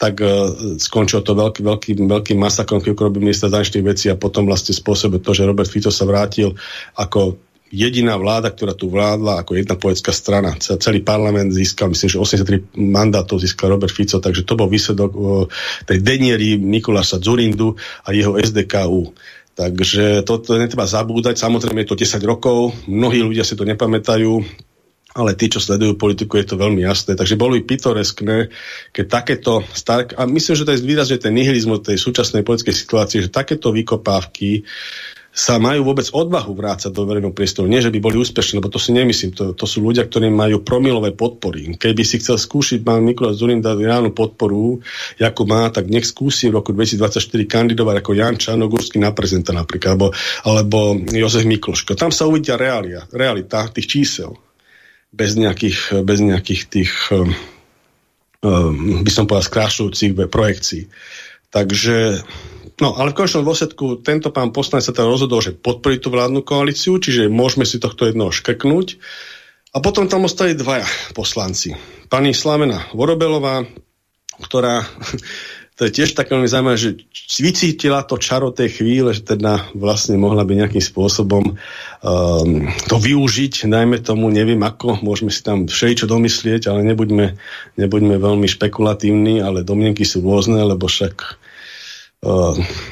tak 0.00 0.18
uh, 0.18 0.50
skončilo 0.82 1.22
to 1.22 1.38
veľký, 1.38 1.62
veľký, 1.62 1.90
veľkým 2.10 2.34
masakrom, 2.34 2.82
keď 2.82 3.06
robí 3.06 3.22
minister 3.22 3.46
zahraničných 3.46 3.86
vecí 3.86 4.10
a 4.10 4.18
potom 4.18 4.50
vlastne 4.50 4.74
spôsobe 4.74 5.22
to, 5.22 5.30
že 5.30 5.46
Robert 5.46 5.70
Fico 5.70 5.94
sa 5.94 6.02
vrátil 6.02 6.58
ako 6.98 7.38
jediná 7.72 8.20
vláda, 8.20 8.52
ktorá 8.52 8.76
tu 8.76 8.92
vládla 8.92 9.40
ako 9.40 9.56
jedna 9.56 9.80
politická 9.80 10.12
strana. 10.12 10.52
Celý 10.60 11.00
parlament 11.00 11.56
získal, 11.56 11.88
myslím, 11.88 12.12
že 12.12 12.20
83 12.20 12.76
mandátov 12.76 13.40
získal 13.40 13.72
Robert 13.72 13.90
Fico, 13.90 14.20
takže 14.20 14.44
to 14.44 14.60
bol 14.60 14.68
výsledok 14.68 15.10
tej 15.88 15.98
deniery 16.04 16.60
Mikuláša 16.60 17.16
Zurindu 17.16 17.72
a 18.04 18.12
jeho 18.12 18.36
SDKU. 18.36 19.16
Takže 19.56 20.20
toto 20.28 20.56
netreba 20.60 20.84
zabúdať. 20.84 21.40
Samozrejme 21.40 21.84
je 21.84 21.88
to 21.88 21.96
10 21.96 22.20
rokov, 22.28 22.76
mnohí 22.84 23.24
ľudia 23.24 23.44
si 23.44 23.56
to 23.56 23.64
nepamätajú, 23.64 24.44
ale 25.12 25.36
tí, 25.36 25.52
čo 25.52 25.60
sledujú 25.60 26.00
politiku, 26.00 26.40
je 26.40 26.52
to 26.52 26.56
veľmi 26.56 26.80
jasné. 26.80 27.16
Takže 27.16 27.36
bolo 27.36 27.56
by 27.60 27.68
pitoreskné, 27.68 28.48
keď 28.96 29.04
takéto, 29.08 29.60
a 30.16 30.22
myslím, 30.24 30.54
že 30.56 30.64
to 30.64 30.72
je 30.72 30.84
výrazne 30.84 31.20
ten 31.20 31.36
nihilizmus 31.36 31.84
tej 31.84 32.00
súčasnej 32.00 32.44
politickej 32.44 32.76
situácie, 32.76 33.20
že 33.20 33.28
takéto 33.28 33.72
vykopávky 33.76 34.64
sa 35.32 35.56
majú 35.56 35.88
vôbec 35.88 36.04
odvahu 36.12 36.52
vrácať 36.52 36.92
do 36.92 37.08
verejného 37.08 37.32
priestoru. 37.32 37.64
Nie, 37.64 37.80
že 37.80 37.88
by 37.88 38.04
boli 38.04 38.20
úspešní, 38.20 38.60
lebo 38.60 38.68
to 38.68 38.76
si 38.76 38.92
nemyslím. 38.92 39.32
To, 39.32 39.56
to 39.56 39.64
sú 39.64 39.80
ľudia, 39.80 40.04
ktorí 40.04 40.28
majú 40.28 40.60
promilové 40.60 41.16
podpory. 41.16 41.72
Keby 41.80 42.04
si 42.04 42.20
chcel 42.20 42.36
skúšiť 42.36 42.84
pán 42.84 43.00
Mikuláš 43.00 43.40
Zurinda 43.40 43.72
reálnu 43.72 44.12
podporu, 44.12 44.84
ako 45.16 45.42
má, 45.48 45.72
tak 45.72 45.88
nech 45.88 46.04
skúsi 46.04 46.52
v 46.52 46.60
roku 46.60 46.76
2024 46.76 47.48
kandidovať 47.48 48.04
ako 48.04 48.10
Jan 48.12 48.36
Čarnogórsky 48.36 49.00
na 49.00 49.16
prezidenta 49.16 49.56
napríklad, 49.56 49.96
alebo, 49.96 50.06
alebo 50.44 50.78
Jozef 51.00 51.48
Mikloško. 51.48 51.96
Tam 51.96 52.12
sa 52.12 52.28
uvidia 52.28 52.60
realia, 52.60 53.08
realita 53.08 53.64
tých 53.72 53.88
čísel. 53.88 54.36
Bez 55.08 55.32
nejakých, 55.32 56.04
bez 56.04 56.20
nejakých 56.20 56.62
tých, 56.68 56.92
um, 57.08 57.32
um 58.44 59.00
by 59.00 59.08
som 59.08 59.24
povedal, 59.24 59.48
skrášujúcich 59.48 60.12
projekcií. 60.28 60.92
Takže 61.48 62.20
no, 62.78 62.96
ale 62.96 63.12
v 63.12 63.18
končnom 63.18 63.44
dôsledku 63.44 64.00
tento 64.00 64.30
pán 64.30 64.54
poslanec 64.54 64.86
sa 64.86 64.94
teda 64.94 65.10
rozhodol, 65.10 65.42
že 65.42 65.52
podporí 65.52 65.98
tú 65.98 66.08
vládnu 66.08 66.46
koalíciu, 66.46 66.96
čiže 66.96 67.28
môžeme 67.28 67.66
si 67.66 67.82
tohto 67.82 68.06
jednoho 68.08 68.32
škrknúť. 68.32 68.96
A 69.72 69.80
potom 69.80 70.04
tam 70.04 70.28
ostali 70.28 70.52
dvaja 70.52 70.84
poslanci. 71.16 71.72
Pani 72.12 72.36
Slavena 72.36 72.92
Vorobelová, 72.92 73.64
ktorá 74.36 74.84
to 75.82 75.88
je 75.88 75.98
tiež 75.98 76.12
také 76.12 76.36
veľmi 76.36 76.46
zaujímavé, 76.46 76.78
že 76.78 76.90
vycítila 77.42 78.04
to 78.04 78.20
čaro 78.20 78.52
tej 78.52 78.78
chvíle, 78.78 79.10
že 79.16 79.24
teda 79.24 79.72
vlastne 79.74 80.20
mohla 80.20 80.46
by 80.46 80.62
nejakým 80.62 80.84
spôsobom 80.84 81.58
um, 81.58 82.68
to 82.86 82.96
využiť, 83.00 83.66
najmä 83.66 84.04
tomu, 84.04 84.28
neviem 84.28 84.60
ako, 84.60 85.00
môžeme 85.00 85.34
si 85.34 85.40
tam 85.40 85.64
všeličo 85.66 86.06
domyslieť, 86.06 86.68
ale 86.68 86.86
nebuďme, 86.86 87.34
nebuďme 87.80 88.14
veľmi 88.14 88.46
špekulatívni, 88.46 89.40
ale 89.40 89.64
domnenky 89.64 90.04
sú 90.04 90.20
rôzne, 90.20 90.62
lebo 90.62 90.86
však 90.86 91.41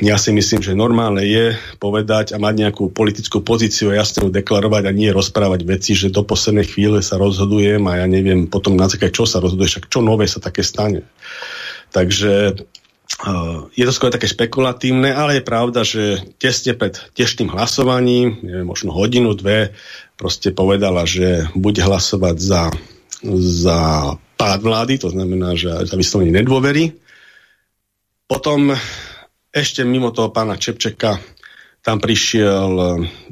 ja 0.03 0.19
si 0.19 0.35
myslím, 0.35 0.59
že 0.59 0.75
normálne 0.75 1.23
je 1.23 1.55
povedať 1.79 2.35
a 2.35 2.43
mať 2.43 2.55
nejakú 2.67 2.91
politickú 2.91 3.47
pozíciu 3.47 3.95
a 3.95 4.03
jasne 4.03 4.27
ju 4.27 4.35
deklarovať 4.35 4.91
a 4.91 4.97
nie 4.97 5.15
rozprávať 5.15 5.63
veci, 5.63 5.95
že 5.95 6.11
do 6.11 6.27
poslednej 6.27 6.67
chvíle 6.67 6.99
sa 6.99 7.15
rozhodujem 7.15 7.79
a 7.87 8.03
ja 8.03 8.07
neviem 8.11 8.51
potom 8.51 8.75
na 8.75 8.91
základe 8.91 9.15
čo 9.15 9.31
sa 9.31 9.39
rozhoduje, 9.39 9.71
však 9.71 9.87
čo 9.87 10.03
nové 10.03 10.27
sa 10.27 10.43
také 10.43 10.67
stane. 10.67 11.07
Takže 11.95 12.59
Uh, 13.21 13.69
je 13.77 13.85
to 13.85 13.93
skôr 13.93 14.09
také 14.09 14.31
špekulatívne, 14.31 15.13
ale 15.13 15.43
je 15.43 15.45
pravda, 15.45 15.85
že 15.85 16.25
tesne 16.41 16.73
pred 16.79 16.95
tešným 17.13 17.53
hlasovaním, 17.53 18.39
neviem, 18.41 18.65
možno 18.65 18.95
hodinu, 18.95 19.37
dve, 19.37 19.77
proste 20.17 20.55
povedala, 20.55 21.05
že 21.05 21.45
bude 21.53 21.85
hlasovať 21.85 22.37
za, 22.39 22.73
za 23.43 23.81
pád 24.41 24.61
vlády, 24.63 25.03
to 25.03 25.13
znamená, 25.13 25.53
že 25.59 25.69
za 25.69 25.99
vyslovenie 26.01 26.33
nedôvery. 26.33 26.97
Potom 28.31 28.73
ešte 29.51 29.83
mimo 29.83 30.15
toho 30.15 30.31
pána 30.31 30.55
Čepčeka 30.57 31.19
tam 31.81 31.97
prišiel 31.97 32.73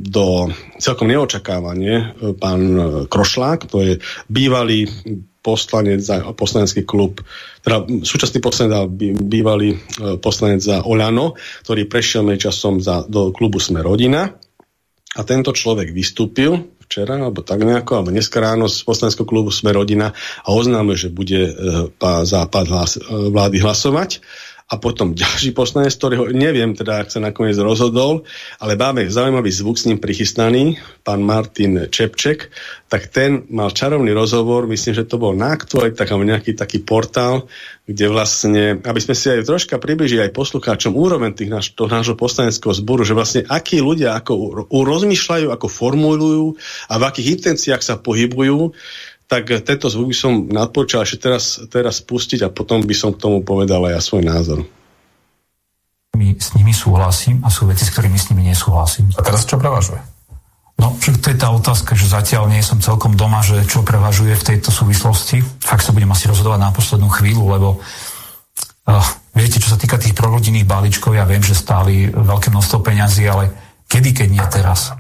do 0.01 0.49
celkom 0.81 1.13
neočakávanie 1.13 2.17
pán 2.41 2.63
Krošlák, 3.07 3.69
to 3.69 3.85
je 3.85 3.93
bývalý 4.25 4.89
poslanec 5.49 6.01
za 6.05 6.21
poslanecký 6.37 6.85
klub, 6.85 7.25
teda 7.65 7.89
súčasný 8.05 8.43
poslanec 8.45 8.91
bývalý 9.17 9.77
e, 9.77 9.79
poslanec 10.21 10.61
za 10.61 10.85
Oľano, 10.85 11.39
ktorý 11.65 11.89
prešiel 11.89 12.27
časom 12.37 12.83
za, 12.85 13.07
do 13.09 13.33
klubu 13.33 13.57
Sme 13.63 13.81
rodina. 13.81 14.35
A 15.17 15.21
tento 15.25 15.57
človek 15.57 15.89
vystúpil 15.89 16.69
včera, 16.85 17.17
alebo 17.17 17.41
tak 17.41 17.65
nejako, 17.65 17.91
alebo 17.97 18.13
dneska 18.13 18.45
ráno 18.45 18.69
z 18.69 18.85
poslaneckého 18.85 19.25
klubu 19.25 19.49
Sme 19.49 19.73
rodina 19.73 20.13
a 20.45 20.49
oznámil, 20.53 21.01
že 21.01 21.09
bude 21.09 21.49
e, 21.49 21.53
za 22.29 22.41
pád 22.45 22.67
hlas, 22.69 23.01
e, 23.01 23.03
vlády 23.33 23.57
hlasovať 23.63 24.21
a 24.69 24.77
potom 24.77 25.17
ďalší 25.17 25.57
poslanec, 25.57 25.97
ktorého 25.97 26.29
neviem 26.29 26.77
teda, 26.77 27.01
ak 27.01 27.09
sa 27.09 27.25
nakoniec 27.25 27.57
rozhodol, 27.57 28.29
ale 28.61 28.77
máme 28.77 29.09
zaujímavý 29.09 29.49
zvuk 29.49 29.81
s 29.81 29.89
ním 29.89 29.97
prichystaný, 29.97 30.77
pán 31.01 31.25
Martin 31.25 31.89
Čepček, 31.89 32.53
tak 32.93 33.09
ten 33.09 33.49
mal 33.49 33.73
čarovný 33.73 34.13
rozhovor, 34.13 34.69
myslím, 34.69 34.93
že 34.93 35.09
to 35.09 35.17
bol 35.17 35.33
na 35.33 35.57
tak 35.57 36.09
alebo 36.13 36.29
nejaký 36.29 36.53
taký 36.53 36.85
portál, 36.85 37.49
kde 37.89 38.13
vlastne, 38.13 38.65
aby 38.85 39.01
sme 39.01 39.17
si 39.17 39.33
aj 39.33 39.49
troška 39.49 39.81
približili 39.81 40.29
aj 40.29 40.37
poslucháčom 40.37 40.93
úroveň 40.93 41.33
tých 41.33 41.49
náš, 41.49 41.67
toho 41.73 41.89
nášho 41.89 42.13
poslaneckého 42.21 42.77
zboru, 42.77 43.09
že 43.09 43.17
vlastne 43.17 43.49
akí 43.49 43.81
ľudia 43.81 44.13
ako 44.21 44.69
rozmýšľajú, 44.69 45.49
ako 45.49 45.67
formulujú 45.73 46.61
a 46.93 46.95
v 47.01 47.03
akých 47.09 47.41
intenciách 47.41 47.81
sa 47.81 47.97
pohybujú, 47.97 48.77
tak 49.29 49.45
tento 49.63 49.93
zvuk 49.93 50.09
by 50.11 50.17
som 50.17 50.33
nadpočal 50.49 51.05
ešte 51.05 51.29
teraz, 51.29 51.61
teraz 51.69 52.01
pustiť 52.01 52.49
a 52.49 52.53
potom 52.53 52.81
by 52.81 52.97
som 52.97 53.13
k 53.13 53.21
tomu 53.21 53.45
povedal 53.45 53.85
aj 53.85 53.93
ja 53.93 54.01
svoj 54.01 54.25
názor. 54.25 54.59
My 56.17 56.33
s 56.35 56.57
nimi 56.57 56.73
súhlasím 56.73 57.45
a 57.45 57.53
sú 57.53 57.69
veci, 57.69 57.85
s 57.85 57.93
ktorými 57.93 58.17
s 58.17 58.33
nimi 58.33 58.49
nesúhlasím. 58.49 59.13
A 59.15 59.21
teraz 59.21 59.45
čo 59.45 59.61
prevažuje? 59.61 60.01
No, 60.79 60.95
však 60.97 61.21
to 61.21 61.27
je 61.35 61.39
tá 61.39 61.51
otázka, 61.53 61.93
že 61.99 62.09
zatiaľ 62.09 62.49
nie 62.49 62.65
som 62.65 62.81
celkom 62.81 63.19
doma, 63.19 63.45
že 63.45 63.67
čo 63.69 63.85
prevažuje 63.85 64.33
v 64.33 64.47
tejto 64.55 64.71
súvislosti. 64.71 65.43
Fakt 65.61 65.85
sa 65.85 65.93
budem 65.93 66.09
asi 66.09 66.31
rozhodovať 66.31 66.61
na 66.65 66.71
poslednú 66.71 67.11
chvíľu, 67.13 67.45
lebo 67.51 67.69
uh, 67.77 69.07
viete, 69.35 69.59
čo 69.59 69.75
sa 69.75 69.79
týka 69.79 69.99
tých 69.99 70.15
prorodinných 70.15 70.65
balíčkov, 70.65 71.19
ja 71.19 71.27
viem, 71.27 71.43
že 71.43 71.59
stáli 71.59 72.09
veľké 72.09 72.55
množstvo 72.55 72.79
peňazí, 72.81 73.27
ale 73.27 73.51
kedy, 73.91 74.23
keď 74.23 74.29
nie 74.31 74.47
teraz? 74.49 74.95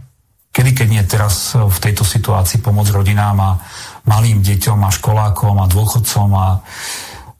Kedy, 0.50 0.70
keď 0.74 0.88
nie 0.90 1.04
teraz 1.06 1.54
v 1.54 1.78
tejto 1.78 2.02
situácii 2.02 2.58
pomôcť 2.58 2.90
rodinám 2.98 3.36
a 3.38 3.50
malým 4.08 4.40
deťom 4.40 4.78
a 4.80 4.90
školákom 4.90 5.60
a 5.60 5.70
dôchodcom 5.70 6.28
a 6.32 6.46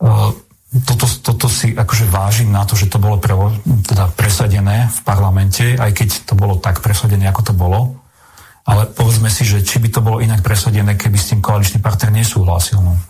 uh, 0.05 0.31
toto, 0.69 1.09
toto 1.09 1.47
si 1.49 1.73
akože 1.73 2.13
vážim 2.13 2.53
na 2.53 2.69
to, 2.69 2.77
že 2.77 2.93
to 2.93 3.01
bolo 3.01 3.17
pre, 3.17 3.33
teda 3.89 4.13
presadené 4.13 4.93
v 4.93 4.99
parlamente, 5.01 5.65
aj 5.81 5.97
keď 5.97 6.09
to 6.29 6.37
bolo 6.37 6.61
tak 6.61 6.85
presadené, 6.85 7.25
ako 7.33 7.41
to 7.41 7.55
bolo. 7.57 7.81
Ale 8.69 8.85
povedzme 8.85 9.33
si, 9.33 9.49
že 9.49 9.65
či 9.65 9.81
by 9.81 9.89
to 9.89 10.05
bolo 10.05 10.21
inak 10.21 10.45
presadené, 10.45 10.93
keby 10.93 11.17
s 11.17 11.33
tým 11.33 11.41
koaličný 11.41 11.81
partner 11.81 12.13
nesúhlasil. 12.13 12.85
No. 12.85 13.01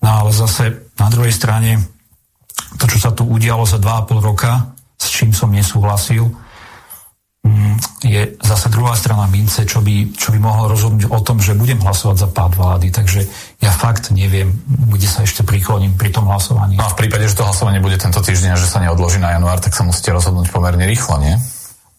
no 0.00 0.08
ale 0.08 0.32
zase 0.32 0.88
na 0.96 1.12
druhej 1.12 1.36
strane 1.36 1.76
to, 2.80 2.88
čo 2.88 2.96
sa 2.96 3.12
tu 3.12 3.28
udialo 3.28 3.68
za 3.68 3.76
2,5 3.76 4.16
roka, 4.24 4.72
s 4.96 5.12
čím 5.12 5.36
som 5.36 5.52
nesúhlasil, 5.52 6.24
je 8.02 8.38
zase 8.38 8.66
druhá 8.70 8.94
strana 8.94 9.26
mince, 9.26 9.66
čo 9.66 9.82
by, 9.82 10.14
čo 10.14 10.30
by 10.34 10.38
mohlo 10.38 10.70
rozhodnúť 10.70 11.10
o 11.10 11.18
tom, 11.22 11.38
že 11.42 11.58
budem 11.58 11.78
hlasovať 11.82 12.16
za 12.18 12.28
pád 12.30 12.52
vlády. 12.54 12.90
Takže 12.90 13.20
ja 13.62 13.70
fakt 13.74 14.10
neviem, 14.14 14.50
kde 14.66 15.06
sa 15.06 15.26
ešte 15.26 15.46
prikloním 15.46 15.94
pri 15.94 16.10
tom 16.10 16.26
hlasovaní. 16.26 16.78
No 16.78 16.86
a 16.86 16.94
v 16.94 16.98
prípade, 16.98 17.26
že 17.26 17.38
to 17.38 17.46
hlasovanie 17.46 17.82
bude 17.82 17.98
tento 17.98 18.22
týždeň 18.22 18.54
a 18.54 18.60
že 18.60 18.70
sa 18.70 18.82
neodloží 18.82 19.18
na 19.18 19.34
január, 19.34 19.58
tak 19.58 19.74
sa 19.74 19.86
musíte 19.86 20.14
rozhodnúť 20.14 20.50
pomerne 20.54 20.86
rýchlo, 20.86 21.18
nie? 21.18 21.34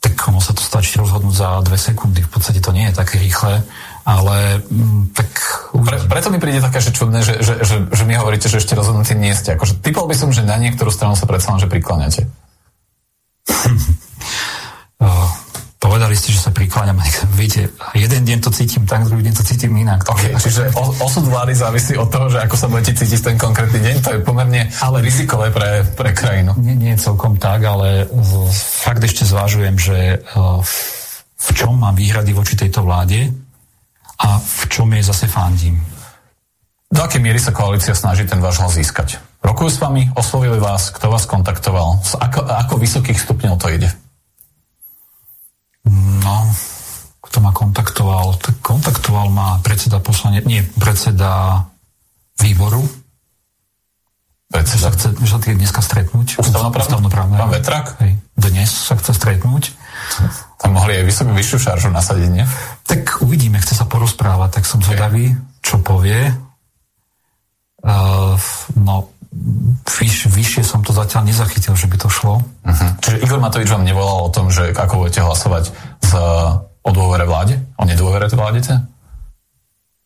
Tak 0.03 0.15
ono 0.27 0.43
sa 0.43 0.51
to 0.51 0.59
stačí 0.59 0.99
rozhodnúť 0.99 1.35
za 1.35 1.63
dve 1.63 1.79
sekundy. 1.79 2.19
V 2.27 2.31
podstate 2.31 2.59
to 2.59 2.75
nie 2.75 2.91
je 2.91 2.99
také 2.99 3.19
rýchle, 3.19 3.63
ale 4.03 4.63
m, 4.67 4.75
mm, 4.75 5.03
tak... 5.15 5.27
Pre, 5.71 5.97
preto 6.11 6.27
mi 6.31 6.43
príde 6.43 6.59
také, 6.59 6.83
že 6.83 6.91
čudné, 6.91 7.23
že, 7.23 7.39
že, 7.39 7.63
že, 7.63 7.75
že 7.87 8.03
mi 8.03 8.19
hovoríte, 8.19 8.51
že 8.51 8.59
ešte 8.59 8.75
rozhodnutí 8.75 9.15
nie 9.15 9.31
ste. 9.31 9.55
Akože 9.55 9.79
typol 9.79 10.07
by 10.07 10.15
som, 10.15 10.35
že 10.35 10.43
na 10.43 10.59
niektorú 10.59 10.91
stranu 10.91 11.15
sa 11.15 11.23
predsa 11.23 11.55
len, 11.55 11.63
že 11.63 11.71
prikláňate. 11.71 12.27
Povedali 15.83 16.15
ste, 16.15 16.31
že 16.31 16.39
sa 16.39 16.55
prikláňam. 16.55 16.95
Viete, 17.35 17.67
jeden 17.91 18.23
deň 18.23 18.39
to 18.39 18.55
cítim 18.55 18.87
tak, 18.87 19.03
druhý 19.03 19.19
deň 19.19 19.35
to 19.35 19.43
cítim 19.43 19.75
inak. 19.75 20.07
Okay, 20.07 20.31
čiže 20.39 20.71
osud 21.03 21.27
vlády 21.27 21.51
závisí 21.51 21.99
od 21.99 22.07
toho, 22.07 22.31
že 22.31 22.39
ako 22.39 22.55
sa 22.55 22.71
budete 22.71 22.95
cítiť 22.95 23.19
ten 23.19 23.35
konkrétny 23.35 23.83
deň. 23.83 23.95
To 23.99 24.09
je 24.15 24.19
pomerne 24.23 24.71
ale 24.79 25.03
rizikové 25.03 25.51
pre, 25.51 25.83
pre 25.83 26.15
krajinu. 26.15 26.55
Nie, 26.55 26.79
nie 26.79 26.95
celkom 26.95 27.35
tak, 27.35 27.67
ale 27.67 28.07
fakt 28.55 29.03
ešte 29.03 29.27
zvážujem, 29.27 29.75
že 29.75 30.23
v 31.35 31.49
čom 31.51 31.75
mám 31.75 31.99
výhrady 31.99 32.31
voči 32.31 32.55
tejto 32.55 32.87
vláde 32.87 33.27
a 34.23 34.39
v 34.39 34.61
čom 34.71 34.87
jej 34.87 35.03
zase 35.03 35.27
fandím. 35.27 35.83
Do 36.87 37.03
akej 37.03 37.19
miery 37.19 37.43
sa 37.43 37.51
koalícia 37.51 37.91
snaží 37.91 38.23
ten 38.23 38.39
váš 38.39 38.63
hlas 38.63 38.79
získať? 38.79 39.19
Rokujú 39.43 39.67
s 39.67 39.81
vami, 39.83 40.07
oslovili 40.15 40.55
vás, 40.63 40.95
kto 40.95 41.11
vás 41.11 41.27
kontaktoval, 41.27 41.99
z 42.07 42.15
ako, 42.15 42.47
ako 42.47 42.73
vysokých 42.79 43.19
stupňov 43.19 43.59
to 43.59 43.67
ide? 43.67 43.91
No, 46.23 46.47
kto 47.19 47.37
ma 47.43 47.51
kontaktoval? 47.51 48.39
Tak 48.39 48.63
kontaktoval 48.63 49.27
ma 49.27 49.59
predseda 49.59 49.99
poslane, 49.99 50.39
nie, 50.47 50.63
predseda 50.79 51.63
výboru. 52.39 52.83
Predseda? 54.47 54.77
Že 54.77 54.83
sa 54.85 54.91
chce, 54.93 55.07
že 55.17 55.31
sa 55.33 55.39
dneska 55.41 55.81
stretnúť. 55.81 56.27
Ústavnoprávne? 56.39 56.87
Ústavnoprávne. 56.87 57.35
Pán 57.35 57.51
Vetrak? 57.51 57.85
Hej, 57.99 58.21
dnes 58.37 58.69
sa 58.69 58.95
chce 58.95 59.11
stretnúť. 59.17 59.73
Tam 60.61 60.71
mohli 60.77 61.01
aj 61.01 61.03
vysokú, 61.03 61.35
vyššiu 61.35 61.57
šaržu 61.59 61.89
nasadiť, 61.91 62.29
nie? 62.31 62.45
Tak 62.87 63.25
uvidíme, 63.25 63.59
chce 63.59 63.75
sa 63.75 63.89
porozprávať, 63.89 64.61
tak 64.61 64.63
som 64.69 64.79
okay. 64.79 64.93
zvedavý, 64.93 65.25
čo 65.59 65.81
povie. 65.83 66.31
Uh, 67.83 68.39
no, 68.79 69.11
vyš, 69.83 70.29
vyššie 70.29 70.63
som 70.63 70.85
to 70.85 70.93
zatiaľ 70.93 71.25
nezachytil, 71.27 71.73
že 71.73 71.89
by 71.89 71.97
to 71.97 72.09
šlo. 72.09 72.41
Uh-huh. 72.41 72.89
Čiže 73.01 73.21
Igor 73.25 73.41
Matovič 73.41 73.69
vám 73.69 73.85
nevolal 73.85 74.25
o 74.25 74.33
tom, 74.33 74.53
že 74.53 74.71
ako 74.73 75.05
budete 75.05 75.25
hlasovať 75.25 75.73
z, 76.01 76.11
o 76.83 76.91
dôvere 76.93 77.25
vláde? 77.25 77.59
O 77.77 77.83
nedôvere 77.83 78.29
vládete? 78.29 78.79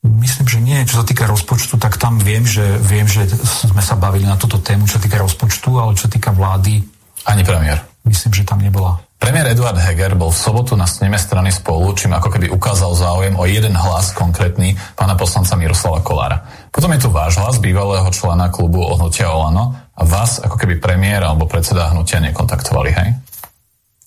Myslím, 0.07 0.47
že 0.47 0.59
nie. 0.63 0.77
Čo 0.87 1.03
sa 1.03 1.05
týka 1.05 1.27
rozpočtu, 1.27 1.75
tak 1.81 1.99
tam 1.99 2.21
viem, 2.21 2.47
že, 2.47 2.79
viem, 2.79 3.09
že 3.09 3.27
sme 3.43 3.83
sa 3.83 3.99
bavili 3.99 4.23
na 4.23 4.39
túto 4.39 4.61
tému, 4.61 4.87
čo 4.87 5.01
týka 5.01 5.19
rozpočtu, 5.19 5.75
ale 5.75 5.97
čo 5.99 6.07
týka 6.07 6.31
vlády... 6.31 6.79
Ani 7.27 7.43
premiér. 7.43 7.83
Myslím, 8.07 8.31
že 8.31 8.47
tam 8.47 8.63
nebola. 8.63 9.03
Premiér 9.17 9.57
Eduard 9.57 9.81
Heger 9.81 10.13
bol 10.13 10.29
v 10.29 10.37
sobotu 10.37 10.77
na 10.77 10.85
sneme 10.85 11.17
strany 11.17 11.49
spolu, 11.49 11.89
čím 11.97 12.13
ako 12.13 12.29
keby 12.29 12.53
ukázal 12.53 12.93
záujem 12.93 13.33
o 13.33 13.49
jeden 13.49 13.73
hlas 13.73 14.13
konkrétny 14.13 14.77
pána 14.93 15.17
poslanca 15.17 15.57
Miroslava 15.57 16.05
Kolára. 16.05 16.37
Potom 16.69 16.93
je 16.93 17.01
tu 17.01 17.09
váš 17.09 17.41
hlas, 17.41 17.57
bývalého 17.57 18.05
člena 18.13 18.53
klubu 18.53 18.85
Hnutia 18.93 19.33
Olano 19.33 19.73
a 19.97 20.01
vás 20.05 20.37
ako 20.37 20.61
keby 20.61 20.77
premiér 20.77 21.25
alebo 21.25 21.49
predseda 21.49 21.89
hnutia 21.89 22.21
nekontaktovali, 22.21 22.89
hej? 22.93 23.09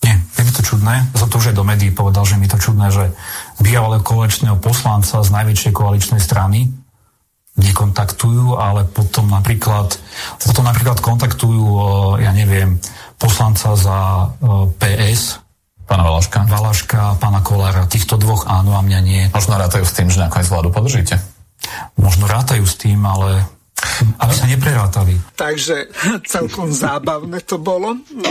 Nie, 0.07 0.15
je 0.17 0.43
mi 0.47 0.53
to 0.55 0.63
čudné. 0.63 1.11
Som 1.19 1.29
to 1.29 1.43
už 1.43 1.53
aj 1.53 1.59
do 1.59 1.67
médií 1.67 1.91
povedal, 1.91 2.23
že 2.23 2.39
mi 2.39 2.47
to 2.47 2.57
čudné, 2.57 2.95
že 2.95 3.11
bývalého 3.59 4.07
koaličného 4.07 4.63
poslanca 4.63 5.21
z 5.27 5.29
najväčšej 5.35 5.73
koaličnej 5.75 6.23
strany 6.23 6.71
nekontaktujú, 7.59 8.57
ale 8.57 8.87
potom 8.87 9.29
napríklad, 9.29 9.93
potom 10.41 10.65
napríklad 10.65 11.03
kontaktujú, 11.03 11.67
ja 12.23 12.31
neviem, 12.33 12.79
poslanca 13.21 13.77
za 13.77 13.99
PS, 14.81 15.45
Pána 15.91 16.07
Valaška. 16.07 16.47
Valaška, 16.47 17.19
pána 17.19 17.43
Kolára, 17.43 17.83
týchto 17.91 18.15
dvoch 18.15 18.47
áno 18.47 18.79
a 18.79 18.81
mňa 18.81 19.01
nie. 19.03 19.27
Možno 19.35 19.59
rátajú 19.59 19.83
s 19.83 19.99
tým, 19.99 20.07
že 20.07 20.23
nakoniec 20.23 20.47
vládu 20.47 20.71
podržíte? 20.71 21.19
Možno 21.99 22.31
rátajú 22.31 22.63
s 22.63 22.79
tým, 22.79 23.03
ale 23.03 23.43
aby 24.23 24.31
sa 24.31 24.47
neprerátali. 24.47 25.19
Takže 25.35 25.91
celkom 26.31 26.71
zábavné 26.71 27.43
to 27.43 27.59
bolo. 27.59 27.99
No. 28.15 28.31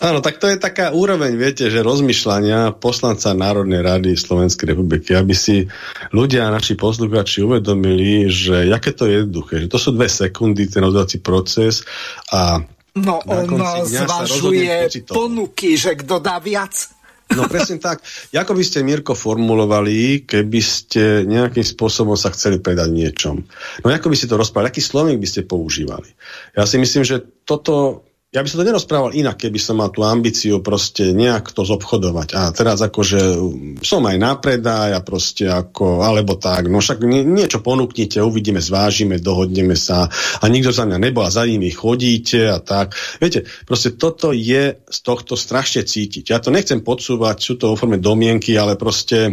Áno, 0.00 0.24
tak 0.24 0.40
to 0.40 0.48
je 0.48 0.56
taká 0.56 0.96
úroveň, 0.96 1.36
viete, 1.36 1.68
že 1.68 1.84
rozmýšľania 1.84 2.72
poslanca 2.80 3.36
Národnej 3.36 3.84
rady 3.84 4.16
Slovenskej 4.16 4.72
republiky, 4.72 5.12
aby 5.12 5.36
si 5.36 5.68
ľudia, 6.16 6.48
naši 6.48 6.72
poslucháči 6.72 7.44
uvedomili, 7.44 8.32
že 8.32 8.64
jaké 8.64 8.96
to 8.96 9.04
je 9.04 9.24
jednoduché, 9.24 9.54
že 9.64 9.68
to 9.68 9.76
sú 9.76 9.92
dve 9.92 10.08
sekundy, 10.08 10.72
ten 10.72 10.84
rozhodovací 10.84 11.20
proces 11.20 11.84
a 12.32 12.64
No 12.96 13.20
on 13.28 13.46
zvažuje 13.84 14.88
ponuky, 15.04 15.76
že 15.76 15.94
kto 16.00 16.16
dá 16.16 16.40
viac. 16.40 16.96
No 17.26 17.50
presne 17.50 17.82
tak. 17.82 18.06
Ako 18.30 18.54
by 18.54 18.62
ste, 18.62 18.86
Mirko, 18.86 19.18
formulovali, 19.18 20.22
keby 20.22 20.60
ste 20.62 21.26
nejakým 21.26 21.66
spôsobom 21.66 22.14
sa 22.14 22.30
chceli 22.30 22.62
predať 22.62 22.88
niečom? 22.94 23.42
No 23.82 23.86
ako 23.90 24.08
by 24.08 24.16
ste 24.16 24.30
to 24.30 24.38
rozprávali? 24.38 24.70
Aký 24.70 24.78
slovník 24.78 25.18
by 25.18 25.28
ste 25.28 25.42
používali? 25.42 26.06
Ja 26.54 26.64
si 26.70 26.78
myslím, 26.78 27.02
že 27.02 27.26
toto 27.42 28.06
ja 28.36 28.44
by 28.44 28.48
som 28.52 28.60
to 28.60 28.68
nerozprával 28.68 29.16
inak, 29.16 29.40
keby 29.40 29.56
som 29.56 29.80
mal 29.80 29.88
tú 29.88 30.04
ambíciu 30.04 30.60
proste 30.60 31.16
nejak 31.16 31.56
to 31.56 31.64
zobchodovať. 31.64 32.36
A 32.36 32.52
teraz 32.52 32.84
akože 32.84 33.40
som 33.80 34.04
aj 34.04 34.16
na 34.20 34.36
predaj 34.36 34.92
a 34.92 35.00
proste 35.00 35.48
ako, 35.48 36.04
alebo 36.04 36.36
tak, 36.36 36.68
no 36.68 36.84
však 36.84 37.00
nie, 37.08 37.24
niečo 37.24 37.64
ponúknite, 37.64 38.20
uvidíme, 38.20 38.60
zvážime, 38.60 39.24
dohodneme 39.24 39.72
sa 39.72 40.12
a 40.12 40.44
nikto 40.52 40.68
za 40.68 40.84
mňa 40.84 40.98
nebol 41.00 41.24
a 41.24 41.32
za 41.32 41.48
nimi 41.48 41.72
chodíte 41.72 42.44
a 42.52 42.60
tak. 42.60 42.92
Viete, 43.16 43.48
proste 43.64 43.96
toto 43.96 44.36
je 44.36 44.84
z 44.84 44.98
tohto 45.00 45.32
strašne 45.32 45.88
cítiť. 45.88 46.28
Ja 46.28 46.36
to 46.36 46.52
nechcem 46.52 46.84
podsúvať, 46.84 47.40
sú 47.40 47.56
to 47.56 47.72
vo 47.72 47.80
forme 47.80 47.96
domienky, 47.96 48.52
ale 48.52 48.76
proste 48.76 49.32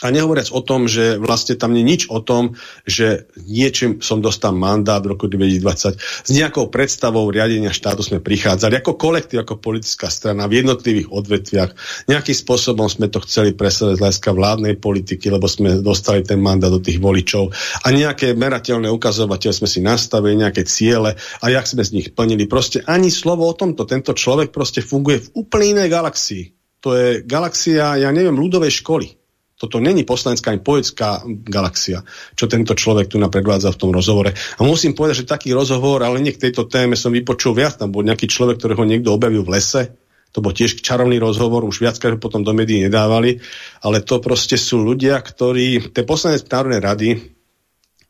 a 0.00 0.08
nehovoriac 0.08 0.48
o 0.52 0.60
tom, 0.64 0.88
že 0.88 1.20
vlastne 1.20 1.60
tam 1.60 1.76
nie 1.76 1.84
nič 1.84 2.08
o 2.08 2.24
tom, 2.24 2.56
že 2.88 3.28
niečím 3.44 4.00
som 4.00 4.24
dostal 4.24 4.56
mandát 4.56 5.04
v 5.04 5.12
roku 5.12 5.28
2020. 5.28 6.00
S 6.00 6.30
nejakou 6.32 6.72
predstavou 6.72 7.28
riadenia 7.28 7.72
štátu 7.72 8.00
sme 8.00 8.24
prichádzali 8.24 8.80
ako 8.80 8.96
kolektív, 8.96 9.44
ako 9.44 9.60
politická 9.60 10.08
strana 10.08 10.48
v 10.48 10.64
jednotlivých 10.64 11.12
odvetviach. 11.12 11.70
Nejakým 12.08 12.36
spôsobom 12.36 12.88
sme 12.88 13.12
to 13.12 13.20
chceli 13.28 13.52
presadzovať 13.52 13.94
z 13.96 14.02
hľadiska 14.02 14.30
vládnej 14.32 14.74
politiky, 14.80 15.28
lebo 15.28 15.44
sme 15.44 15.84
dostali 15.84 16.24
ten 16.24 16.40
mandát 16.40 16.72
do 16.72 16.80
tých 16.80 16.96
voličov 16.96 17.52
a 17.84 17.86
nejaké 17.92 18.32
merateľné 18.32 18.88
ukazovateľe 18.88 19.52
sme 19.52 19.68
si 19.68 19.84
nastavili, 19.84 20.40
nejaké 20.40 20.64
ciele 20.64 21.12
a 21.16 21.46
jak 21.52 21.68
sme 21.68 21.84
z 21.84 21.92
nich 21.92 22.08
plnili. 22.16 22.48
Proste 22.48 22.80
ani 22.88 23.12
slovo 23.12 23.44
o 23.44 23.52
tomto. 23.52 23.84
Tento 23.84 24.16
človek 24.16 24.48
proste 24.48 24.80
funguje 24.80 25.28
v 25.28 25.44
úplne 25.44 25.76
inej 25.76 25.88
galaxii. 25.92 26.44
To 26.80 26.96
je 26.96 27.20
galaxia, 27.28 28.00
ja 28.00 28.08
neviem, 28.08 28.40
ľudovej 28.40 28.72
školy 28.80 29.19
toto 29.60 29.76
není 29.76 30.08
poslanecká 30.08 30.56
ani 30.56 30.64
poetská 30.64 31.20
galaxia, 31.44 32.00
čo 32.32 32.48
tento 32.48 32.72
človek 32.72 33.12
tu 33.12 33.20
napredvádza 33.20 33.68
v 33.76 33.80
tom 33.84 33.92
rozhovore. 33.92 34.32
A 34.32 34.64
musím 34.64 34.96
povedať, 34.96 35.22
že 35.22 35.28
taký 35.28 35.52
rozhovor, 35.52 36.00
ale 36.00 36.16
nie 36.24 36.32
k 36.32 36.48
tejto 36.48 36.64
téme 36.64 36.96
som 36.96 37.12
vypočul 37.12 37.52
viac. 37.52 37.76
Tam 37.76 37.92
bol 37.92 38.00
nejaký 38.00 38.24
človek, 38.24 38.56
ktorého 38.56 38.88
niekto 38.88 39.12
objavil 39.12 39.44
v 39.44 39.60
lese. 39.60 40.00
To 40.32 40.40
bol 40.40 40.56
tiež 40.56 40.80
čarovný 40.80 41.20
rozhovor, 41.20 41.68
už 41.68 41.84
viackrát 41.84 42.16
potom 42.16 42.40
do 42.40 42.56
médií 42.56 42.80
nedávali. 42.80 43.36
Ale 43.84 44.00
to 44.00 44.16
proste 44.24 44.56
sú 44.56 44.80
ľudia, 44.80 45.20
ktorí... 45.20 45.92
Ten 45.92 46.08
poslanec 46.08 46.48
Národnej 46.48 46.80
rady 46.80 47.08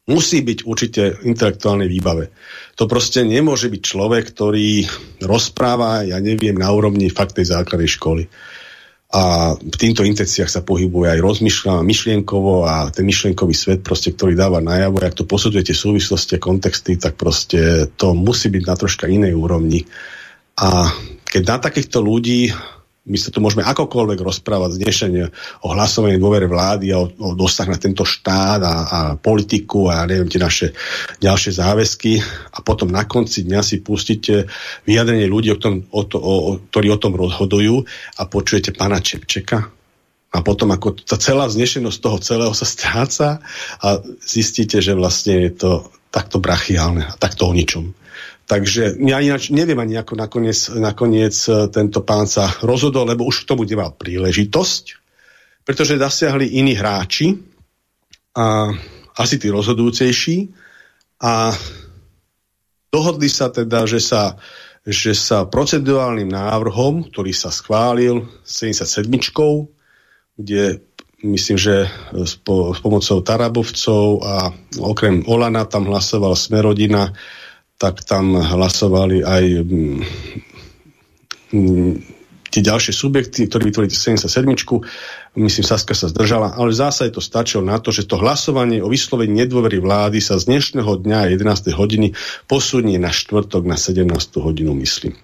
musí 0.06 0.46
byť 0.46 0.58
určite 0.62 1.02
intelektuálnej 1.26 1.90
výbave. 1.90 2.30
To 2.78 2.86
proste 2.86 3.26
nemôže 3.26 3.66
byť 3.66 3.82
človek, 3.82 4.22
ktorý 4.38 4.86
rozpráva, 5.26 6.06
ja 6.06 6.22
neviem, 6.22 6.54
na 6.54 6.70
úrovni 6.70 7.10
fakt 7.10 7.42
tej 7.42 7.50
základnej 7.50 7.90
školy 7.90 8.30
a 9.10 9.54
v 9.58 9.76
týmto 9.76 10.06
intenciách 10.06 10.46
sa 10.46 10.62
pohybuje 10.62 11.10
aj 11.10 11.18
rozmýšľa 11.18 11.82
myšlienkovo 11.82 12.62
a 12.62 12.94
ten 12.94 13.02
myšlienkový 13.02 13.50
svet, 13.50 13.80
proste, 13.82 14.14
ktorý 14.14 14.38
dáva 14.38 14.62
najavo, 14.62 15.02
ak 15.02 15.18
to 15.18 15.26
posudzujete 15.26 15.74
súvislosti 15.74 16.38
a 16.38 16.42
kontexty, 16.42 16.94
tak 16.94 17.18
proste 17.18 17.90
to 17.98 18.14
musí 18.14 18.54
byť 18.54 18.62
na 18.62 18.74
troška 18.78 19.10
inej 19.10 19.34
úrovni. 19.34 19.82
A 20.62 20.94
keď 21.26 21.42
na 21.42 21.56
takýchto 21.58 21.98
ľudí 21.98 22.54
my 23.10 23.18
sa 23.18 23.34
tu 23.34 23.42
môžeme 23.42 23.66
akokoľvek 23.66 24.18
rozprávať 24.22 24.78
znešenie 24.78 25.24
o 25.66 25.68
hlasovaní 25.74 26.22
dôvere 26.22 26.46
vlády 26.46 26.94
a 26.94 27.02
o, 27.02 27.10
o 27.10 27.28
dosah 27.34 27.66
na 27.66 27.74
tento 27.74 28.06
štát 28.06 28.62
a, 28.62 28.74
a 28.86 28.98
politiku 29.18 29.90
a 29.90 30.06
neviem, 30.06 30.30
tie 30.30 30.38
naše 30.38 30.70
ďalšie 31.18 31.58
záväzky 31.58 32.22
a 32.54 32.62
potom 32.62 32.86
na 32.94 33.02
konci 33.10 33.42
dňa 33.42 33.60
si 33.66 33.82
pustíte 33.82 34.46
vyjadrenie 34.86 35.26
ľudí, 35.26 35.50
o 35.50 35.58
tom, 35.58 35.82
o 35.90 36.06
to, 36.06 36.22
o, 36.22 36.34
o, 36.38 36.50
ktorí 36.70 36.86
o 36.94 37.02
tom 37.02 37.18
rozhodujú 37.18 37.82
a 38.16 38.22
počujete 38.30 38.70
pána 38.78 39.02
Čepčeka 39.02 39.80
a 40.30 40.38
potom 40.46 40.70
ako 40.70 41.02
tá 41.02 41.18
celá 41.18 41.50
znešenosť 41.50 41.98
toho 41.98 42.18
celého 42.22 42.54
sa 42.54 42.62
stráca 42.62 43.28
a 43.82 43.98
zistíte, 44.22 44.78
že 44.78 44.94
vlastne 44.94 45.50
je 45.50 45.52
to 45.58 45.70
takto 46.14 46.38
brachiálne 46.38 47.02
a 47.02 47.18
takto 47.18 47.50
o 47.50 47.52
ničom. 47.54 47.90
Takže 48.50 48.98
ja 48.98 49.22
ináč 49.22 49.54
neviem 49.54 49.78
ani 49.78 49.94
ako 49.94 50.18
nakoniec, 50.18 50.74
nakoniec 50.74 51.38
e, 51.46 51.70
tento 51.70 52.02
pán 52.02 52.26
sa 52.26 52.50
rozhodol, 52.66 53.06
lebo 53.06 53.22
už 53.22 53.46
k 53.46 53.54
tomu 53.54 53.62
nemal 53.62 53.94
príležitosť, 53.94 54.84
pretože 55.62 55.94
dosiahli 55.94 56.58
iní 56.58 56.74
hráči 56.74 57.38
a 58.34 58.74
asi 59.14 59.38
tí 59.38 59.54
rozhodujúcejší. 59.54 60.50
A 61.22 61.54
dohodli 62.90 63.30
sa 63.30 63.54
teda, 63.54 63.86
že 63.86 64.02
sa, 64.02 64.34
že 64.82 65.14
sa 65.14 65.46
procedurálnym 65.46 66.26
návrhom, 66.26 67.06
ktorý 67.06 67.30
sa 67.30 67.54
schválil 67.54 68.26
77, 68.42 69.06
kde 70.34 70.82
myslím, 71.22 71.54
že 71.54 71.86
s, 72.26 72.34
po, 72.34 72.74
s 72.74 72.82
pomocou 72.82 73.22
Tarabovcov 73.22 74.26
a 74.26 74.50
okrem 74.82 75.22
Olana 75.30 75.70
tam 75.70 75.86
hlasoval 75.86 76.34
Smerodina, 76.34 77.14
tak 77.80 78.04
tam 78.04 78.36
hlasovali 78.36 79.24
aj 79.24 79.44
mm, 79.64 79.98
mm, 81.56 81.92
tie 82.52 82.60
ďalšie 82.60 82.92
subjekty, 82.92 83.48
ktorí 83.48 83.72
vytvorili 83.72 83.88
77. 83.88 84.28
Myslím, 85.40 85.64
Saska 85.64 85.96
sa 85.96 86.12
zdržala, 86.12 86.52
ale 86.60 86.74
v 86.74 86.80
zásade 86.82 87.16
to 87.16 87.24
stačilo 87.24 87.64
na 87.64 87.80
to, 87.80 87.88
že 87.88 88.04
to 88.04 88.20
hlasovanie 88.20 88.84
o 88.84 88.92
vyslovení 88.92 89.32
nedôvery 89.32 89.80
vlády 89.80 90.20
sa 90.20 90.36
z 90.36 90.52
dnešného 90.52 90.92
dňa 91.00 91.32
11. 91.40 91.72
hodiny 91.72 92.12
posunie 92.44 93.00
na 93.00 93.08
štvrtok 93.08 93.64
na 93.64 93.80
17. 93.80 94.04
hodinu, 94.44 94.76
myslím. 94.76 95.16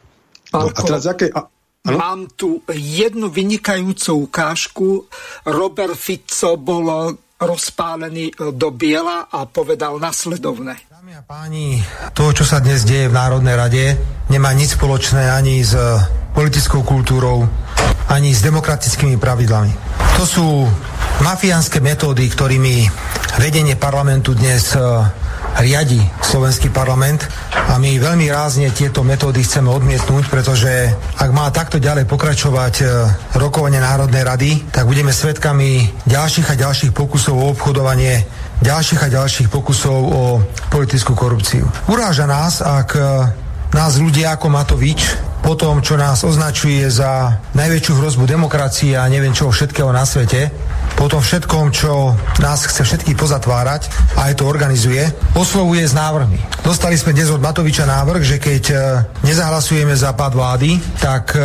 No, 0.56 0.72
a 0.72 0.80
teraz 0.80 1.04
aké, 1.04 1.28
a, 1.28 1.52
Ano? 1.86 2.02
Mám 2.02 2.34
tu 2.34 2.66
jednu 2.74 3.30
vynikajúcu 3.30 4.26
ukážku. 4.26 5.06
Robert 5.46 5.94
Fico 5.94 6.58
bol 6.58 7.14
rozpálený 7.36 8.32
do 8.56 8.72
biela 8.72 9.28
a 9.28 9.44
povedal 9.44 10.00
nasledovne. 10.00 10.80
Dámy 10.88 11.12
a 11.16 11.22
páni, 11.22 11.84
to, 12.16 12.32
čo 12.32 12.48
sa 12.48 12.64
dnes 12.64 12.88
deje 12.88 13.12
v 13.12 13.16
Národnej 13.16 13.56
rade, 13.56 13.84
nemá 14.32 14.56
nič 14.56 14.80
spoločné 14.80 15.28
ani 15.28 15.60
s 15.60 15.76
politickou 16.32 16.80
kultúrou, 16.80 17.44
ani 18.08 18.32
s 18.32 18.40
demokratickými 18.40 19.20
pravidlami. 19.20 19.72
To 20.16 20.24
sú 20.24 20.46
mafiánske 21.20 21.80
metódy, 21.84 22.24
ktorými 22.28 22.88
vedenie 23.36 23.76
parlamentu 23.76 24.32
dnes 24.32 24.72
e, 24.72 24.80
riadi 25.60 26.00
slovenský 26.20 26.68
parlament 26.68 27.24
a 27.52 27.80
my 27.80 27.96
veľmi 27.96 28.28
rázne 28.28 28.68
tieto 28.72 29.00
metódy 29.00 29.40
chceme 29.42 29.72
odmietnúť, 29.72 30.28
pretože 30.28 30.92
ak 31.16 31.30
má 31.32 31.48
takto 31.48 31.80
ďalej 31.80 32.04
pokračovať 32.04 32.74
e, 32.80 32.84
rokovanie 33.40 33.80
Národnej 33.80 34.22
rady, 34.22 34.50
tak 34.68 34.84
budeme 34.84 35.10
svedkami 35.10 35.88
ďalších 36.04 36.52
a 36.52 36.60
ďalších 36.60 36.92
pokusov 36.92 37.34
o 37.36 37.50
obchodovanie 37.52 38.24
ďalších 38.60 39.00
a 39.04 39.12
ďalších 39.12 39.48
pokusov 39.52 39.98
o 40.00 40.22
politickú 40.72 41.12
korupciu. 41.12 41.68
Uráža 41.88 42.24
nás, 42.24 42.64
ak 42.64 42.90
e, 42.96 43.02
nás 43.76 44.00
ľudia 44.00 44.36
ako 44.36 44.46
Matovič 44.48 45.00
po 45.46 45.54
tom, 45.54 45.78
čo 45.78 45.94
nás 45.94 46.26
označuje 46.26 46.88
za 46.90 47.38
najväčšiu 47.54 47.92
hrozbu 48.02 48.24
demokracie 48.26 48.98
a 48.98 49.06
neviem 49.06 49.30
čoho 49.30 49.54
všetkého 49.54 49.92
na 49.94 50.02
svete, 50.02 50.50
po 50.96 51.12
tom 51.12 51.20
všetkom, 51.20 51.76
čo 51.76 52.16
nás 52.40 52.64
chce 52.64 52.82
všetky 52.82 53.12
pozatvárať 53.20 53.92
a 54.16 54.32
aj 54.32 54.40
to 54.40 54.48
organizuje, 54.48 55.04
oslovuje 55.36 55.84
s 55.84 55.92
návrhmi. 55.92 56.40
Dostali 56.64 56.96
sme 56.96 57.12
dnes 57.12 57.28
od 57.28 57.44
Matoviča 57.44 57.84
návrh, 57.84 58.22
že 58.24 58.40
keď 58.40 58.62
e, 58.72 58.76
nezahlasujeme 59.28 59.92
za 59.92 60.16
pád 60.16 60.32
vlády, 60.32 60.80
tak 60.96 61.36
e, 61.36 61.38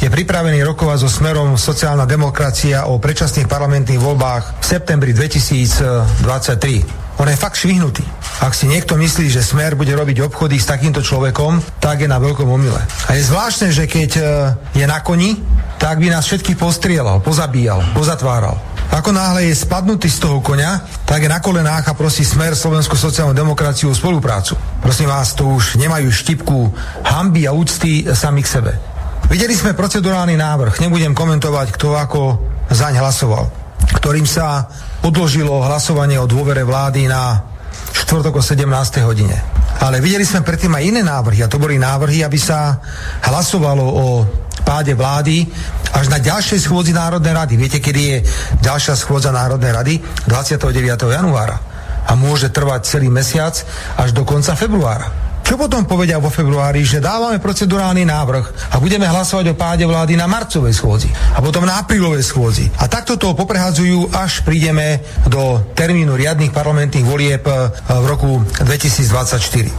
je 0.00 0.08
pripravený 0.08 0.64
rokovať 0.64 1.04
so 1.04 1.10
smerom 1.12 1.60
sociálna 1.60 2.08
demokracia 2.08 2.88
o 2.88 2.96
predčasných 2.96 3.46
parlamentných 3.46 4.00
voľbách 4.00 4.58
v 4.58 4.64
septembri 4.64 5.12
2023. 5.12 7.20
On 7.20 7.28
je 7.28 7.36
fakt 7.36 7.60
švihnutý. 7.60 8.04
Ak 8.44 8.52
si 8.52 8.68
niekto 8.68 9.00
myslí, 9.00 9.32
že 9.32 9.40
Smer 9.40 9.72
bude 9.72 9.96
robiť 9.96 10.28
obchody 10.28 10.60
s 10.60 10.68
takýmto 10.68 11.00
človekom, 11.00 11.80
tak 11.80 12.04
je 12.04 12.08
na 12.08 12.20
veľkom 12.20 12.44
omyle. 12.44 12.80
A 13.08 13.16
je 13.16 13.24
zvláštne, 13.24 13.72
že 13.72 13.88
keď 13.88 14.10
e, 14.16 14.22
je 14.76 14.84
na 14.88 15.00
koni, 15.04 15.36
tak 15.76 16.00
by 16.00 16.08
nás 16.08 16.24
všetkých 16.24 16.56
postrielal, 16.56 17.20
pozabíjal, 17.20 17.84
pozatváral. 17.92 18.56
Ako 18.92 19.10
náhle 19.10 19.50
je 19.50 19.54
spadnutý 19.54 20.06
z 20.06 20.22
toho 20.22 20.38
konia, 20.40 20.82
tak 21.04 21.22
je 21.22 21.30
na 21.30 21.42
kolenách 21.42 21.90
a 21.90 21.98
prosí 21.98 22.22
smer 22.22 22.54
Slovenskú 22.54 22.94
sociálnu 22.94 23.34
demokraciu 23.34 23.90
o 23.90 23.98
spoluprácu. 23.98 24.54
Prosím 24.82 25.10
vás, 25.10 25.34
to 25.34 25.46
už 25.46 25.78
nemajú 25.78 26.10
štipku 26.10 26.70
hamby 27.02 27.46
a 27.46 27.54
úcty 27.54 28.06
sami 28.14 28.46
k 28.46 28.52
sebe. 28.58 28.72
Videli 29.26 29.58
sme 29.58 29.74
procedurálny 29.74 30.38
návrh, 30.38 30.78
nebudem 30.78 31.10
komentovať, 31.10 31.74
kto 31.74 31.98
ako 31.98 32.20
zaň 32.70 33.02
hlasoval, 33.02 33.50
ktorým 33.98 34.26
sa 34.26 34.70
odložilo 35.02 35.66
hlasovanie 35.66 36.18
o 36.18 36.30
dôvere 36.30 36.62
vlády 36.62 37.10
na 37.10 37.42
štvrtok 37.90 38.38
o 38.38 38.42
17. 38.42 38.66
hodine. 39.02 39.34
Ale 39.82 40.00
videli 40.00 40.24
sme 40.24 40.46
predtým 40.46 40.72
aj 40.72 40.82
iné 40.88 41.02
návrhy 41.02 41.44
a 41.44 41.50
to 41.50 41.60
boli 41.60 41.76
návrhy, 41.76 42.24
aby 42.24 42.38
sa 42.38 42.80
hlasovalo 43.28 43.84
o 43.84 44.06
páde 44.64 44.94
vlády 44.94 45.44
až 45.92 46.06
na 46.08 46.22
ďalšej 46.22 46.64
schôdzi 46.64 46.92
Národnej 46.94 47.34
rady. 47.34 47.54
Viete, 47.58 47.78
kedy 47.82 48.00
je 48.00 48.18
ďalšia 48.62 48.94
schôdza 48.94 49.34
Národnej 49.34 49.72
rady? 49.74 49.94
29. 50.28 50.72
januára. 51.10 51.58
A 52.06 52.14
môže 52.14 52.54
trvať 52.54 52.86
celý 52.86 53.10
mesiac 53.10 53.58
až 53.98 54.14
do 54.14 54.22
konca 54.22 54.54
februára. 54.54 55.25
Čo 55.46 55.54
potom 55.54 55.86
povedia 55.86 56.18
vo 56.18 56.26
februári, 56.26 56.82
že 56.82 56.98
dávame 56.98 57.38
procedurálny 57.38 58.02
návrh 58.02 58.74
a 58.74 58.82
budeme 58.82 59.06
hlasovať 59.06 59.54
o 59.54 59.58
páde 59.58 59.86
vlády 59.86 60.18
na 60.18 60.26
marcovej 60.26 60.74
schôdzi 60.74 61.06
a 61.06 61.38
potom 61.38 61.62
na 61.62 61.78
aprílovej 61.78 62.26
schôdzi. 62.26 62.66
A 62.82 62.90
takto 62.90 63.14
to 63.14 63.30
poprehádzajú, 63.30 64.10
až 64.10 64.42
prídeme 64.42 65.06
do 65.30 65.62
termínu 65.78 66.18
riadnych 66.18 66.50
parlamentných 66.50 67.06
volieb 67.06 67.46
eh, 67.46 67.70
v 67.86 68.04
roku 68.10 68.42
2024. 68.58 69.70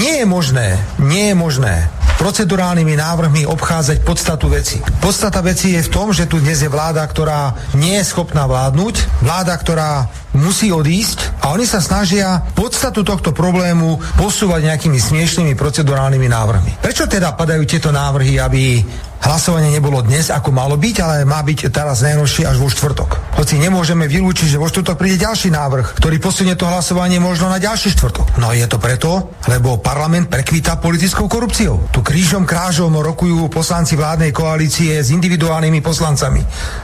Nie 0.00 0.24
je 0.24 0.26
možné, 0.26 0.80
nie 0.96 1.28
je 1.28 1.36
možné 1.36 1.92
procedurálnymi 2.16 2.96
návrhmi 2.96 3.42
obchádzať 3.44 4.00
podstatu 4.00 4.48
veci. 4.48 4.80
Podstata 5.04 5.44
veci 5.44 5.76
je 5.76 5.84
v 5.84 5.92
tom, 5.92 6.16
že 6.16 6.24
tu 6.24 6.40
dnes 6.40 6.56
je 6.56 6.72
vláda, 6.72 7.04
ktorá 7.04 7.52
nie 7.76 8.00
je 8.00 8.08
schopná 8.08 8.48
vládnuť, 8.48 9.20
vláda, 9.20 9.52
ktorá 9.52 10.08
musí 10.36 10.70
odísť 10.70 11.42
a 11.42 11.52
oni 11.56 11.64
sa 11.64 11.80
snažia 11.80 12.44
podstatu 12.54 13.02
tohto 13.02 13.32
problému 13.32 13.98
posúvať 14.20 14.70
nejakými 14.72 15.00
smiešnými 15.00 15.52
procedurálnymi 15.56 16.28
návrhmi. 16.28 16.72
Prečo 16.84 17.08
teda 17.08 17.34
padajú 17.34 17.64
tieto 17.64 17.90
návrhy, 17.90 18.38
aby 18.38 18.84
hlasovanie 19.24 19.72
nebolo 19.72 20.04
dnes, 20.04 20.28
ako 20.28 20.52
malo 20.52 20.76
byť, 20.76 20.96
ale 21.00 21.16
má 21.24 21.40
byť 21.40 21.72
teraz 21.72 22.04
najnovšie 22.04 22.44
až 22.44 22.56
vo 22.60 22.68
štvrtok. 22.68 23.36
Hoci 23.40 23.56
nemôžeme 23.56 24.04
vylúčiť, 24.10 24.56
že 24.56 24.60
vo 24.60 24.68
štvrtok 24.68 24.96
príde 25.00 25.22
ďalší 25.22 25.52
návrh, 25.52 25.96
ktorý 25.96 26.16
posunie 26.20 26.54
to 26.58 26.68
hlasovanie 26.68 27.20
možno 27.20 27.48
na 27.48 27.56
ďalší 27.56 27.94
štvrtok. 27.96 28.40
No 28.42 28.52
je 28.52 28.66
to 28.68 28.76
preto, 28.76 29.32
lebo 29.48 29.80
parlament 29.80 30.28
prekvita 30.28 30.80
politickou 30.80 31.28
korupciou. 31.28 31.88
Tu 31.94 32.00
krížom 32.04 32.44
krážom 32.44 32.92
rokujú 32.92 33.48
poslanci 33.48 33.96
vládnej 33.96 34.32
koalície 34.34 35.00
s 35.00 35.12
individuálnymi 35.12 35.80
poslancami. 35.80 36.42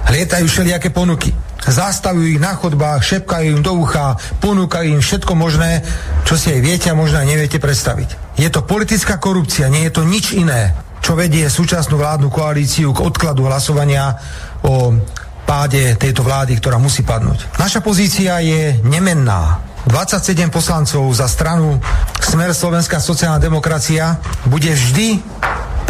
Lietajú 0.08 0.44
všelijaké 0.48 0.92
ponuky 0.92 1.32
zastavujú 1.62 2.26
ich 2.26 2.42
na 2.42 2.58
chodbách, 2.58 3.06
šepkajú 3.06 3.46
im 3.54 3.62
do 3.62 3.78
ucha, 3.78 4.18
ponúkajú 4.42 4.98
im 4.98 5.02
všetko 5.02 5.38
možné, 5.38 5.86
čo 6.26 6.34
si 6.34 6.50
aj 6.50 6.58
viete 6.58 6.90
a 6.90 6.98
možno 6.98 7.22
aj 7.22 7.30
neviete 7.30 7.62
predstaviť. 7.62 8.34
Je 8.34 8.48
to 8.50 8.66
politická 8.66 9.22
korupcia, 9.22 9.70
nie 9.70 9.86
je 9.86 9.94
to 9.94 10.02
nič 10.02 10.34
iné, 10.34 10.74
čo 11.02 11.18
vedie 11.18 11.50
súčasnú 11.50 11.98
vládnu 11.98 12.30
koalíciu 12.30 12.94
k 12.94 13.02
odkladu 13.02 13.50
hlasovania 13.50 14.14
o 14.62 14.94
páde 15.42 15.98
tejto 15.98 16.22
vlády, 16.22 16.56
ktorá 16.56 16.78
musí 16.78 17.02
padnúť. 17.02 17.58
Naša 17.58 17.82
pozícia 17.82 18.38
je 18.38 18.78
nemenná. 18.86 19.60
27 19.90 20.46
poslancov 20.54 21.10
za 21.10 21.26
stranu 21.26 21.82
Smer 22.22 22.54
Slovenská 22.54 23.02
sociálna 23.02 23.42
demokracia 23.42 24.22
bude 24.46 24.70
vždy 24.70 25.18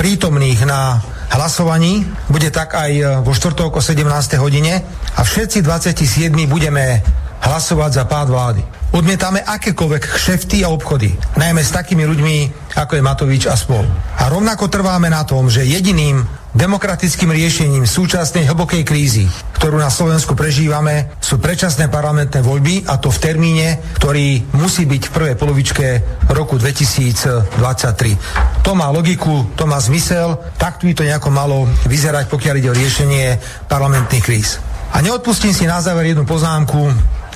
prítomných 0.01 0.65
na 0.65 0.97
hlasovaní. 1.37 2.09
Bude 2.33 2.49
tak 2.49 2.73
aj 2.73 3.21
vo 3.21 3.37
štvrtok 3.37 3.79
o 3.79 3.83
17. 3.85 4.09
hodine 4.41 4.81
a 5.13 5.21
všetci 5.21 5.61
27 5.61 6.33
budeme 6.49 7.05
hlasovať 7.43 7.91
za 7.91 8.05
pád 8.07 8.31
vlády. 8.31 8.63
Odmietame 8.93 9.41
akékoľvek 9.41 10.05
kšefty 10.05 10.63
a 10.63 10.69
obchody, 10.69 11.17
najmä 11.41 11.65
s 11.65 11.73
takými 11.73 12.05
ľuďmi, 12.05 12.37
ako 12.77 12.93
je 12.97 13.03
Matovič 13.03 13.43
a 13.49 13.57
spol. 13.57 13.89
A 14.21 14.29
rovnako 14.29 14.69
trváme 14.69 15.09
na 15.09 15.25
tom, 15.25 15.49
že 15.49 15.65
jediným 15.65 16.21
demokratickým 16.53 17.33
riešením 17.33 17.89
súčasnej 17.89 18.45
hlbokej 18.45 18.85
krízy, 18.85 19.25
ktorú 19.57 19.81
na 19.81 19.89
Slovensku 19.89 20.37
prežívame, 20.37 21.17
sú 21.25 21.41
predčasné 21.41 21.89
parlamentné 21.89 22.45
voľby 22.45 22.85
a 22.85 23.01
to 23.01 23.09
v 23.09 23.23
termíne, 23.25 23.81
ktorý 23.97 24.53
musí 24.53 24.85
byť 24.85 25.03
v 25.09 25.15
prvej 25.17 25.35
polovičke 25.41 25.87
roku 26.29 26.61
2023. 26.61 28.61
To 28.61 28.77
má 28.77 28.93
logiku, 28.93 29.49
to 29.57 29.65
má 29.65 29.81
zmysel, 29.81 30.37
takto 30.61 30.85
by 30.85 30.93
to 30.93 31.09
nejako 31.09 31.33
malo 31.33 31.65
vyzerať, 31.89 32.29
pokiaľ 32.29 32.55
ide 32.61 32.69
o 32.69 32.77
riešenie 32.77 33.41
parlamentných 33.73 34.25
kríz. 34.25 34.61
A 34.93 35.01
neodpustím 35.01 35.57
si 35.57 35.65
na 35.65 35.81
záver 35.81 36.13
jednu 36.13 36.29
poznámku, 36.29 36.93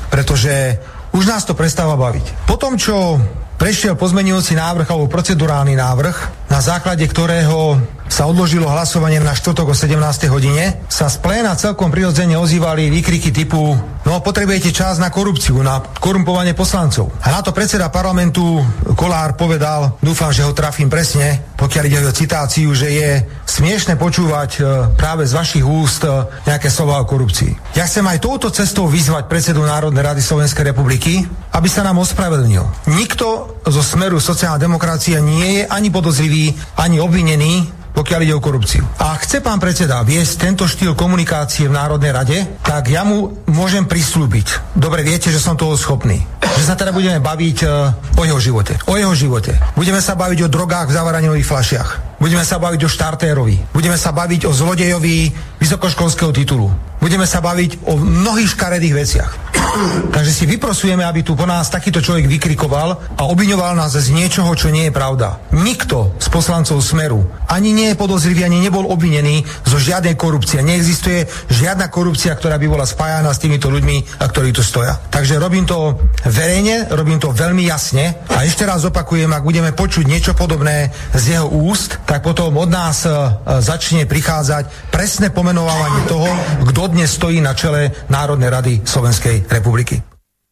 pretože 0.08 0.78
už 1.16 1.24
nás 1.24 1.44
to 1.48 1.56
prestáva 1.56 1.96
baviť. 1.96 2.48
Po 2.48 2.60
tom, 2.60 2.76
čo 2.76 3.16
prešiel 3.56 3.96
pozmenujúci 3.96 4.52
návrh 4.52 4.88
alebo 4.92 5.08
procedurálny 5.08 5.72
návrh, 5.74 6.48
na 6.52 6.60
základe 6.60 7.08
ktorého 7.08 7.80
sa 8.06 8.26
odložilo 8.30 8.70
hlasovanie 8.70 9.18
na 9.20 9.34
štvrtok 9.34 9.72
o 9.72 9.74
17. 9.74 9.98
hodine, 10.30 10.80
sa 10.86 11.10
z 11.10 11.18
pléna 11.20 11.58
celkom 11.58 11.90
prirodzene 11.90 12.38
ozývali 12.38 12.88
výkriky 12.90 13.34
typu 13.34 13.76
no 14.06 14.22
potrebujete 14.22 14.70
čas 14.70 15.02
na 15.02 15.10
korupciu, 15.10 15.58
na 15.60 15.82
korumpovanie 15.82 16.54
poslancov. 16.54 17.10
A 17.26 17.34
na 17.34 17.42
to 17.42 17.50
predseda 17.50 17.90
parlamentu 17.90 18.62
Kolár 18.94 19.34
povedal, 19.34 19.98
dúfam, 19.98 20.30
že 20.30 20.46
ho 20.46 20.54
trafím 20.54 20.86
presne, 20.86 21.42
pokiaľ 21.58 21.84
ide 21.90 21.98
o 22.06 22.14
citáciu, 22.14 22.70
že 22.70 22.88
je 22.94 23.10
smiešne 23.44 23.98
počúvať 23.98 24.50
e, 24.56 24.60
práve 24.94 25.26
z 25.26 25.34
vašich 25.34 25.66
úst 25.66 26.06
e, 26.06 26.10
nejaké 26.46 26.70
slova 26.70 27.02
o 27.02 27.08
korupcii. 27.10 27.74
Ja 27.74 27.90
chcem 27.90 28.06
aj 28.06 28.22
touto 28.22 28.48
cestou 28.54 28.86
vyzvať 28.86 29.26
predsedu 29.26 29.66
Národnej 29.66 30.06
rady 30.06 30.22
Slovenskej 30.22 30.70
republiky, 30.70 31.26
aby 31.50 31.66
sa 31.66 31.82
nám 31.82 31.98
ospravedlnil. 31.98 32.62
Nikto 32.94 33.58
zo 33.66 33.82
smeru 33.82 34.22
sociálna 34.22 34.62
demokracia 34.62 35.18
nie 35.18 35.60
je 35.60 35.62
ani 35.66 35.90
podozrivý, 35.90 36.54
ani 36.78 37.02
obvinený 37.02 37.85
pokiaľ 37.96 38.20
ide 38.28 38.36
o 38.36 38.44
korupciu. 38.44 38.84
A 39.00 39.16
chce 39.16 39.40
pán 39.40 39.56
predseda 39.56 40.04
viesť 40.04 40.44
tento 40.44 40.68
štýl 40.68 40.92
komunikácie 40.92 41.64
v 41.64 41.72
Národnej 41.72 42.12
rade, 42.12 42.38
tak 42.60 42.92
ja 42.92 43.08
mu 43.08 43.32
môžem 43.48 43.88
prislúbiť. 43.88 44.76
Dobre, 44.76 45.00
viete, 45.00 45.32
že 45.32 45.40
som 45.40 45.56
toho 45.56 45.72
schopný. 45.80 46.20
Že 46.60 46.64
sa 46.68 46.76
teda 46.76 46.92
budeme 46.92 47.24
baviť 47.24 47.58
uh, 47.64 48.20
o 48.20 48.22
jeho 48.28 48.36
živote. 48.36 48.76
O 48.84 49.00
jeho 49.00 49.16
živote. 49.16 49.56
Budeme 49.72 50.04
sa 50.04 50.12
baviť 50.12 50.44
o 50.44 50.52
drogách 50.52 50.92
v 50.92 50.96
zavaraňových 50.96 51.48
flašiach. 51.48 52.15
Budeme 52.16 52.44
sa 52.48 52.56
baviť 52.56 52.80
o 52.84 52.88
štartérovi. 52.88 53.76
Budeme 53.76 54.00
sa 54.00 54.12
baviť 54.12 54.48
o 54.48 54.52
zlodejovi 54.52 55.30
vysokoškolského 55.60 56.32
titulu. 56.32 56.72
Budeme 56.96 57.28
sa 57.28 57.44
baviť 57.44 57.84
o 57.84 58.00
mnohých 58.00 58.56
škaredých 58.56 58.94
veciach. 58.96 59.32
Takže 60.14 60.32
si 60.32 60.44
vyprosujeme, 60.48 61.04
aby 61.04 61.20
tu 61.20 61.36
po 61.36 61.44
nás 61.44 61.68
takýto 61.68 62.00
človek 62.00 62.24
vykrikoval 62.24 63.20
a 63.20 63.22
obviňoval 63.28 63.76
nás 63.76 63.92
z 63.92 64.16
niečoho, 64.16 64.48
čo 64.56 64.72
nie 64.72 64.88
je 64.88 64.96
pravda. 64.96 65.36
Nikto 65.52 66.16
z 66.16 66.28
poslancov 66.32 66.80
Smeru 66.80 67.28
ani 67.46 67.70
nie 67.70 67.92
je 67.92 68.00
podozrivý, 68.00 68.42
ani 68.48 68.64
nebol 68.64 68.88
obvinený 68.88 69.44
zo 69.68 69.76
žiadnej 69.76 70.16
korupcie. 70.16 70.64
Neexistuje 70.64 71.28
žiadna 71.52 71.92
korupcia, 71.92 72.32
ktorá 72.34 72.56
by 72.56 72.66
bola 72.66 72.88
spájana 72.88 73.30
s 73.30 73.42
týmito 73.44 73.68
ľuďmi, 73.68 74.18
a 74.18 74.24
ktorí 74.26 74.50
tu 74.56 74.64
stoja. 74.64 74.98
Takže 75.12 75.36
robím 75.36 75.68
to 75.68 76.00
verejne, 76.26 76.88
robím 76.90 77.20
to 77.20 77.30
veľmi 77.30 77.68
jasne 77.68 78.18
a 78.32 78.42
ešte 78.42 78.64
raz 78.64 78.82
opakujem, 78.88 79.30
ak 79.30 79.46
budeme 79.46 79.70
počuť 79.76 80.08
niečo 80.08 80.32
podobné 80.32 80.90
z 81.12 81.38
jeho 81.38 81.48
úst, 81.48 82.00
tak 82.06 82.22
potom 82.22 82.54
od 82.54 82.70
nás 82.70 83.02
uh, 83.04 83.42
začne 83.58 84.06
prichádzať 84.06 84.94
presné 84.94 85.34
pomenovanie 85.34 86.06
toho, 86.06 86.30
kto 86.70 86.94
dnes 86.94 87.10
stojí 87.10 87.42
na 87.42 87.52
čele 87.52 87.90
Národnej 88.06 88.48
rady 88.48 88.72
Slovenskej 88.86 89.50
republiky. 89.50 89.98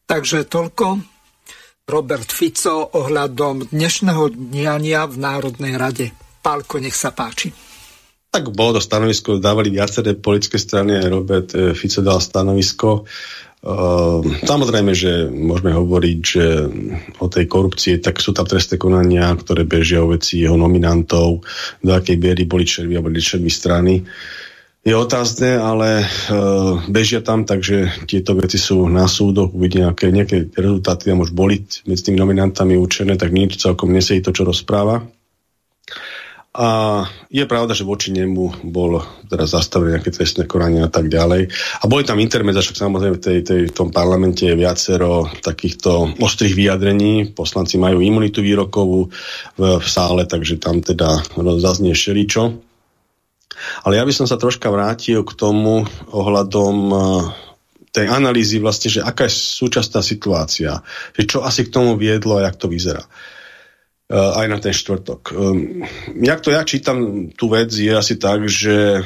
Takže 0.04 0.50
toľko 0.50 1.14
Robert 1.84 2.28
Fico 2.28 2.90
ohľadom 2.96 3.70
dnešného 3.70 4.34
diania 4.50 5.06
v 5.06 5.16
Národnej 5.20 5.78
rade. 5.78 6.06
Pálko, 6.42 6.82
nech 6.82 6.96
sa 6.96 7.14
páči. 7.14 7.54
Tak 8.34 8.50
bolo 8.50 8.76
to 8.76 8.80
stanovisko, 8.82 9.38
dávali 9.38 9.70
viaceré 9.70 10.18
politické 10.18 10.58
strany, 10.58 10.98
aj 10.98 11.06
Robert 11.06 11.48
eh, 11.54 11.70
Fico 11.72 12.02
dal 12.02 12.18
stanovisko. 12.18 13.06
Uh, 13.64 14.20
samozrejme, 14.44 14.92
že 14.92 15.24
môžeme 15.32 15.72
hovoriť, 15.72 16.18
že 16.20 16.44
o 17.16 17.32
tej 17.32 17.48
korupcii, 17.48 17.96
tak 18.04 18.20
sú 18.20 18.36
tam 18.36 18.44
trestné 18.44 18.76
konania, 18.76 19.32
ktoré 19.32 19.64
bežia 19.64 20.04
o 20.04 20.12
veci 20.12 20.44
jeho 20.44 20.60
nominantov, 20.60 21.40
do 21.80 21.90
akej 21.96 22.20
biery 22.20 22.44
boli 22.44 22.68
červí 22.68 22.92
a 22.92 23.00
boli 23.00 23.24
červí 23.24 23.48
strany. 23.48 24.04
Je 24.84 24.92
otázne, 24.92 25.56
ale 25.56 26.04
e, 26.04 26.06
bežia 26.92 27.24
tam, 27.24 27.48
takže 27.48 28.04
tieto 28.04 28.36
veci 28.36 28.60
sú 28.60 28.84
na 28.84 29.08
súdoch, 29.08 29.56
uvidí 29.56 29.80
nejaké, 29.80 30.12
nejaké 30.12 30.52
rezultáty 30.52 31.08
tam 31.08 31.24
už 31.24 31.32
boli 31.32 31.64
medzi 31.88 32.04
tými 32.04 32.20
nominantami 32.20 32.76
určené, 32.76 33.16
tak 33.16 33.32
nič 33.32 33.56
celkom 33.56 33.88
nesedí 33.96 34.20
to, 34.20 34.36
čo 34.36 34.44
rozpráva. 34.44 35.00
A 36.54 37.02
je 37.34 37.42
pravda, 37.50 37.74
že 37.74 37.82
voči 37.82 38.14
nemu 38.14 38.70
bol 38.70 39.02
teraz 39.26 39.58
zastavené 39.58 39.98
nejaké 39.98 40.14
trestné 40.14 40.46
konania 40.46 40.86
a 40.86 40.92
tak 40.92 41.10
ďalej. 41.10 41.50
A 41.82 41.84
boli 41.90 42.06
tam 42.06 42.22
intermedza, 42.22 42.62
však 42.62 42.78
samozrejme 42.78 43.18
v, 43.18 43.22
tej, 43.26 43.38
tej, 43.42 43.60
v 43.66 43.74
tom 43.74 43.90
parlamente 43.90 44.46
je 44.46 44.54
viacero 44.54 45.26
takýchto 45.42 46.14
ostrých 46.22 46.54
vyjadrení. 46.54 47.34
Poslanci 47.34 47.74
majú 47.74 47.98
imunitu 47.98 48.38
výrokovú 48.38 49.10
v, 49.58 49.62
v 49.82 49.86
sále, 49.90 50.30
takže 50.30 50.62
tam 50.62 50.78
teda 50.78 51.26
zaznie 51.58 51.90
šeličo. 51.90 52.54
Ale 53.82 53.98
ja 53.98 54.06
by 54.06 54.14
som 54.14 54.30
sa 54.30 54.38
troška 54.38 54.70
vrátil 54.70 55.26
k 55.26 55.34
tomu 55.34 55.82
ohľadom 56.14 56.76
eh, 56.86 57.00
tej 57.90 58.06
analýzy 58.14 58.62
vlastne, 58.62 58.94
že 58.94 59.02
aká 59.02 59.26
je 59.26 59.34
súčasná 59.34 60.06
situácia, 60.06 60.86
že 61.18 61.22
čo 61.26 61.42
asi 61.42 61.66
k 61.66 61.74
tomu 61.74 61.98
viedlo 61.98 62.38
a 62.38 62.46
jak 62.46 62.62
to 62.62 62.70
vyzerá. 62.70 63.02
Uh, 63.02 63.33
aj 64.14 64.46
na 64.46 64.58
ten 64.62 64.70
štvrtok. 64.70 65.20
Um, 65.34 65.82
jak 66.22 66.40
to 66.40 66.54
ja 66.54 66.62
čítam 66.62 67.30
tú 67.34 67.50
vec, 67.50 67.74
je 67.74 67.90
asi 67.90 68.14
tak, 68.14 68.46
že 68.46 69.02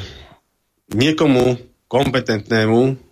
niekomu 0.93 1.57
kompetentnému 1.89 3.09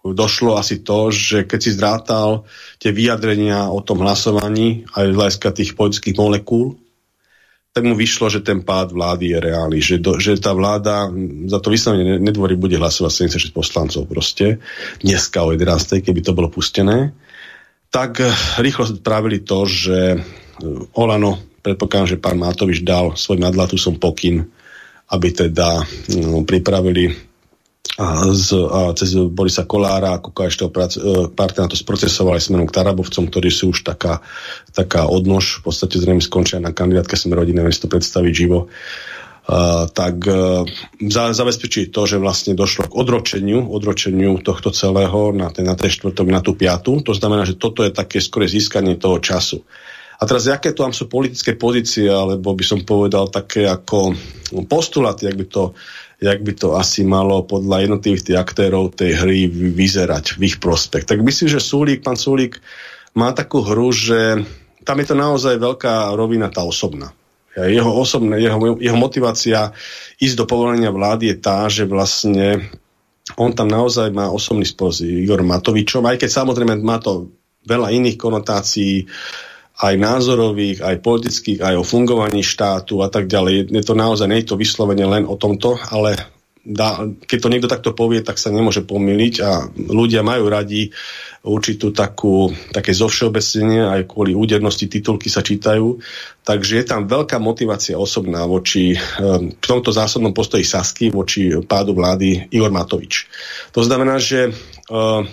došlo 0.00 0.56
asi 0.56 0.80
to, 0.80 1.12
že 1.12 1.44
keď 1.44 1.58
si 1.60 1.76
zdrátal 1.76 2.48
tie 2.80 2.88
vyjadrenia 2.88 3.68
o 3.68 3.84
tom 3.84 4.00
hlasovaní 4.00 4.88
aj 4.96 5.12
z 5.12 5.16
hľadiska 5.16 5.48
tých 5.52 5.70
politických 5.76 6.16
molekúl, 6.16 6.80
tak 7.70 7.86
mu 7.86 7.94
vyšlo, 7.94 8.26
že 8.26 8.42
ten 8.42 8.66
pád 8.66 8.90
vlády 8.90 9.30
je 9.30 9.38
reálny, 9.38 9.78
že, 9.78 9.96
do, 10.02 10.18
že 10.18 10.34
tá 10.42 10.50
vláda 10.50 11.06
za 11.46 11.62
to 11.62 11.70
vyslovene 11.70 12.18
nedvorí 12.18 12.58
bude 12.58 12.74
hlasovať 12.74 13.30
76 13.30 13.54
poslancov 13.54 14.10
proste, 14.10 14.58
dneska 14.98 15.46
o 15.46 15.54
11. 15.54 16.02
keby 16.02 16.20
to 16.24 16.34
bolo 16.34 16.50
pustené, 16.50 17.14
tak 17.94 18.18
eh, 18.18 18.32
rýchlo 18.58 18.90
spravili 18.90 19.46
to, 19.46 19.70
že 19.70 19.98
eh, 20.18 20.49
Olano, 20.96 21.38
predpokladám, 21.64 22.16
že 22.16 22.22
pán 22.22 22.36
Matovič 22.36 22.84
dal 22.84 23.16
svoj 23.16 23.40
nadlatusom 23.40 24.00
pokyn, 24.00 24.44
aby 25.10 25.28
teda 25.34 25.84
no, 26.20 26.46
pripravili 26.46 27.30
a, 28.00 28.32
z, 28.32 28.56
a 28.56 28.96
cez 28.96 29.12
Borisa 29.12 29.68
Kolára 29.68 30.16
ako 30.16 30.32
KSČ 30.32 30.60
partner 31.36 31.68
to 31.68 31.76
sprocesovali 31.76 32.40
smerom 32.40 32.64
k 32.64 32.76
Tarabovcom, 32.80 33.28
ktorí 33.28 33.52
sú 33.52 33.76
už 33.76 33.84
taká, 33.84 34.24
taká 34.72 35.04
odnož, 35.04 35.60
v 35.60 35.68
podstate 35.68 36.00
zrejme 36.00 36.24
skončia 36.24 36.62
na 36.62 36.72
kandidátke 36.72 37.18
sme 37.18 37.36
rodiny, 37.36 37.60
neviem 37.60 37.74
si 37.74 37.84
to 37.84 37.92
predstaviť 37.92 38.32
živo. 38.32 38.72
Uh, 39.50 39.90
tak 39.90 40.22
uh, 40.30 40.62
za, 41.02 41.34
zabezpečí 41.34 41.90
to, 41.90 42.06
že 42.06 42.22
vlastne 42.22 42.54
došlo 42.54 42.86
k 42.86 42.94
odročeniu, 42.94 43.66
odročeniu 43.66 44.38
tohto 44.46 44.70
celého 44.70 45.34
na 45.34 45.50
ten, 45.50 45.66
na 45.66 45.74
ten 45.74 45.90
štvrtok, 45.90 46.30
na 46.30 46.38
tú 46.38 46.54
piatu. 46.54 47.02
To 47.02 47.10
znamená, 47.10 47.42
že 47.42 47.58
toto 47.58 47.82
je 47.82 47.90
také 47.90 48.22
skore 48.22 48.46
získanie 48.46 48.94
toho 48.94 49.18
času. 49.18 49.66
A 50.20 50.28
teraz, 50.28 50.44
aké 50.52 50.76
tam 50.76 50.92
sú 50.92 51.08
politické 51.08 51.56
pozície, 51.56 52.04
alebo 52.04 52.52
by 52.52 52.64
som 52.64 52.84
povedal 52.84 53.32
také 53.32 53.64
ako 53.64 54.12
postuláty, 54.68 55.24
ak 55.24 55.36
by 55.40 55.46
to 55.48 55.62
jak 56.20 56.44
by 56.44 56.52
to 56.52 56.76
asi 56.76 57.00
malo 57.00 57.48
podľa 57.48 57.88
jednotlivých 57.88 58.24
tých 58.28 58.38
aktérov 58.38 58.92
tej 58.92 59.16
hry 59.16 59.48
vyzerať 59.48 60.36
v 60.36 60.52
ich 60.52 60.56
prospech. 60.60 61.08
Tak 61.08 61.24
myslím, 61.24 61.48
že 61.48 61.64
Súlik, 61.64 62.04
pán 62.04 62.20
Súlik 62.20 62.60
má 63.16 63.32
takú 63.32 63.64
hru, 63.64 63.88
že 63.88 64.44
tam 64.84 65.00
je 65.00 65.06
to 65.08 65.16
naozaj 65.16 65.56
veľká 65.56 66.12
rovina 66.12 66.52
tá 66.52 66.60
osobná. 66.60 67.16
Jeho, 67.56 67.90
osobné, 67.90 68.38
jeho, 68.38 68.78
jeho 68.78 68.98
motivácia 69.00 69.74
ísť 70.20 70.36
do 70.38 70.44
povolenia 70.46 70.92
vlády 70.92 71.34
je 71.34 71.36
tá, 71.40 71.66
že 71.66 71.88
vlastne 71.88 72.68
on 73.34 73.50
tam 73.56 73.66
naozaj 73.66 74.12
má 74.14 74.30
osobný 74.30 74.68
spor 74.68 74.94
s 74.94 75.02
Igor 75.02 75.42
Matovičom, 75.42 76.04
aj 76.04 76.20
keď 76.20 76.30
samozrejme 76.30 76.78
má 76.84 77.02
to 77.02 77.32
veľa 77.66 77.90
iných 77.90 78.16
konotácií, 78.20 79.08
aj 79.80 79.94
názorových, 79.96 80.84
aj 80.84 81.00
politických, 81.00 81.64
aj 81.64 81.74
o 81.80 81.84
fungovaní 81.84 82.44
štátu 82.44 83.00
a 83.00 83.08
tak 83.08 83.26
ďalej. 83.26 83.72
Je 83.72 83.84
to 83.84 83.96
naozaj, 83.96 84.28
nie 84.28 84.44
je 84.44 84.52
to 84.52 84.60
vyslovene 84.60 85.04
len 85.08 85.24
o 85.24 85.40
tomto, 85.40 85.80
ale 85.88 86.20
dá, 86.60 87.08
keď 87.24 87.38
to 87.40 87.48
niekto 87.52 87.72
takto 87.72 87.90
povie, 87.96 88.20
tak 88.20 88.36
sa 88.36 88.52
nemôže 88.52 88.84
pomýliť 88.84 89.34
a 89.40 89.72
ľudia 89.72 90.20
majú 90.20 90.52
radi 90.52 90.92
určitú 91.40 91.96
takú, 91.96 92.52
také 92.68 92.92
zovšeobecnenie, 92.92 93.80
aj 93.88 94.12
kvôli 94.12 94.36
údernosti 94.36 94.84
titulky 94.84 95.32
sa 95.32 95.40
čítajú. 95.40 95.96
Takže 96.44 96.76
je 96.76 96.84
tam 96.84 97.08
veľká 97.08 97.40
motivácia 97.40 97.96
osobná 97.96 98.44
voči 98.44 98.92
um, 98.92 99.48
v 99.48 99.64
tomto 99.64 99.88
zásadnom 99.88 100.36
postoji 100.36 100.68
Sasky 100.68 101.08
voči 101.08 101.48
pádu 101.64 101.96
vlády 101.96 102.52
Igor 102.52 102.68
Matovič. 102.68 103.32
To 103.72 103.80
znamená, 103.80 104.20
že 104.20 104.52
uh, 104.92 105.24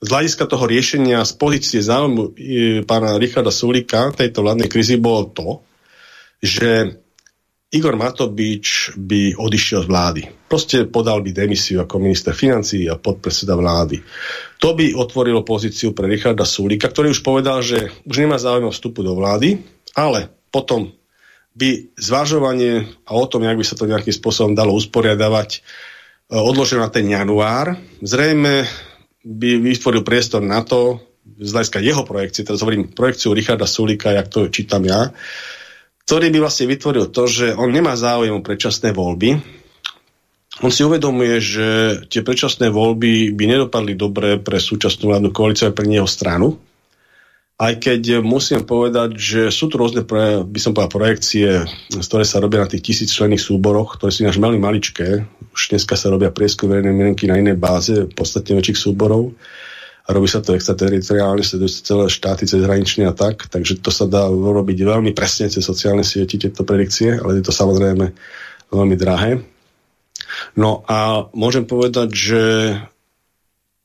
z 0.00 0.08
hľadiska 0.08 0.48
toho 0.48 0.64
riešenia 0.64 1.20
z 1.28 1.32
pozície 1.36 1.80
záujmu 1.84 2.32
e, 2.32 2.82
pána 2.88 3.20
Richarda 3.20 3.52
Sulika 3.52 4.08
tejto 4.16 4.40
vládnej 4.40 4.72
krízy 4.72 4.96
bolo 4.96 5.28
to, 5.28 5.48
že 6.40 6.96
Igor 7.70 7.94
Matovič 7.94 8.98
by 8.98 9.38
odišiel 9.38 9.86
z 9.86 9.90
vlády. 9.92 10.22
Proste 10.50 10.90
podal 10.90 11.22
by 11.22 11.30
demisiu 11.30 11.84
ako 11.84 12.02
minister 12.02 12.34
financí 12.34 12.90
a 12.90 12.98
podpredseda 12.98 13.54
vlády. 13.54 14.02
To 14.58 14.74
by 14.74 14.96
otvorilo 14.96 15.46
pozíciu 15.46 15.94
pre 15.94 16.10
Richarda 16.10 16.42
Sulika, 16.42 16.90
ktorý 16.90 17.14
už 17.14 17.22
povedal, 17.22 17.62
že 17.62 17.94
už 18.08 18.16
nemá 18.26 18.42
záujem 18.42 18.66
o 18.66 18.74
vstupu 18.74 19.06
do 19.06 19.14
vlády, 19.14 19.62
ale 19.94 20.32
potom 20.50 20.90
by 21.54 21.94
zvažovanie 21.94 22.90
a 23.06 23.12
o 23.14 23.26
tom, 23.28 23.46
jak 23.46 23.54
by 23.54 23.62
sa 23.68 23.78
to 23.78 23.86
nejakým 23.86 24.16
spôsobom 24.16 24.56
dalo 24.56 24.74
usporiadavať, 24.74 25.50
e, 25.54 25.60
odložil 26.34 26.80
na 26.82 26.88
ten 26.88 27.06
január. 27.06 27.78
Zrejme 28.02 28.66
by 29.24 29.60
vytvoril 29.60 30.02
priestor 30.02 30.40
na 30.40 30.64
to, 30.64 31.00
z 31.40 31.50
hľadiska 31.52 31.78
jeho 31.84 32.02
projekcie, 32.02 32.42
teraz 32.42 32.64
hovorím 32.64 32.90
projekciu 32.90 33.36
Richarda 33.36 33.68
Sulika, 33.68 34.12
jak 34.12 34.28
to 34.32 34.48
čítam 34.48 34.82
ja, 34.88 35.12
ktorý 36.08 36.32
by 36.32 36.38
vlastne 36.42 36.66
vytvoril 36.66 37.06
to, 37.12 37.28
že 37.30 37.54
on 37.54 37.70
nemá 37.70 37.94
záujem 37.94 38.34
o 38.34 38.42
predčasné 38.42 38.90
voľby. 38.90 39.38
On 40.60 40.68
si 40.68 40.82
uvedomuje, 40.82 41.38
že 41.38 41.68
tie 42.10 42.20
predčasné 42.26 42.68
voľby 42.68 43.30
by 43.32 43.44
nedopadli 43.46 43.94
dobre 43.94 44.36
pre 44.42 44.58
súčasnú 44.58 45.12
vládnu 45.12 45.30
koalíciu 45.30 45.70
a 45.70 45.76
pre 45.76 45.86
jeho 45.86 46.10
stranu. 46.10 46.58
Aj 47.60 47.76
keď 47.76 48.24
musím 48.24 48.64
povedať, 48.64 49.20
že 49.20 49.42
sú 49.52 49.68
tu 49.68 49.76
rôzne, 49.76 50.08
pre, 50.08 50.40
by 50.40 50.56
som 50.56 50.72
povedal, 50.72 50.96
projekcie, 50.96 51.68
z 51.92 52.06
ktoré 52.08 52.24
sa 52.24 52.40
robia 52.40 52.64
na 52.64 52.70
tých 52.72 52.88
tisíc 52.88 53.12
členných 53.12 53.44
súboroch, 53.44 54.00
ktoré 54.00 54.08
sú 54.08 54.24
ináč 54.24 54.40
veľmi 54.40 54.56
maličké. 54.56 55.28
Už 55.52 55.76
dneska 55.76 55.92
sa 55.92 56.08
robia 56.08 56.32
prieskum 56.32 56.72
verejnej 56.72 56.96
mienky 56.96 57.28
na 57.28 57.36
inej 57.36 57.60
báze, 57.60 58.08
podstatne 58.16 58.56
väčších 58.56 58.80
súborov. 58.80 59.36
A 60.08 60.16
robí 60.16 60.24
sa 60.24 60.40
to 60.40 60.56
extrateritoriálne, 60.56 61.44
sledujú 61.44 61.68
sa 61.68 61.80
celé 61.84 62.04
štáty 62.08 62.48
cez 62.48 62.64
hranične 62.64 63.04
a 63.04 63.12
tak, 63.12 63.52
takže 63.52 63.84
to 63.84 63.92
sa 63.92 64.08
dá 64.08 64.24
robiť 64.26 64.80
veľmi 64.80 65.12
presne 65.12 65.52
cez 65.52 65.60
sociálne 65.60 66.02
siete, 66.02 66.40
tieto 66.40 66.64
predikcie, 66.64 67.20
ale 67.20 67.38
je 67.38 67.44
to 67.44 67.52
samozrejme 67.52 68.08
veľmi 68.72 68.96
drahé. 68.96 69.44
No 70.56 70.80
a 70.88 71.28
môžem 71.36 71.68
povedať, 71.68 72.08
že 72.16 72.42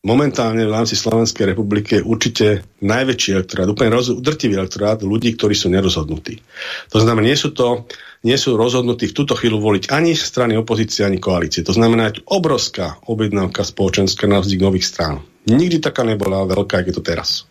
momentálne 0.05 0.61
v 0.61 0.71
rámci 0.71 0.93
Slovenskej 0.93 1.57
republiky 1.57 1.99
je 1.99 2.05
určite 2.05 2.45
najväčší 2.85 3.29
elektorát, 3.41 3.65
úplne 3.65 3.97
roz, 3.97 4.13
drtivý 4.21 4.61
elektorát 4.61 5.01
ľudí, 5.01 5.33
ktorí 5.33 5.57
sú 5.57 5.73
nerozhodnutí. 5.73 6.45
To 6.93 7.01
znamená, 7.01 7.33
nie 7.33 7.37
sú 7.37 7.49
to 7.51 7.89
nie 8.25 8.41
sú 8.41 8.57
rozhodnutí 8.57 9.13
v 9.13 9.17
túto 9.21 9.37
chvíľu 9.37 9.61
voliť 9.61 9.93
ani 9.93 10.17
strany 10.17 10.57
opozície, 10.57 11.05
ani 11.05 11.21
koalície. 11.21 11.61
To 11.61 11.77
znamená, 11.77 12.09
je 12.09 12.25
obrovská 12.25 12.97
objednávka 13.05 13.61
spoločenská 13.61 14.25
na 14.25 14.41
vznik 14.41 14.65
nových 14.65 14.89
strán. 14.89 15.21
Nikdy 15.45 15.77
taká 15.77 16.01
nebola 16.01 16.41
veľká, 16.49 16.81
ako 16.81 16.89
je 16.89 16.95
to 16.97 17.05
teraz. 17.05 17.45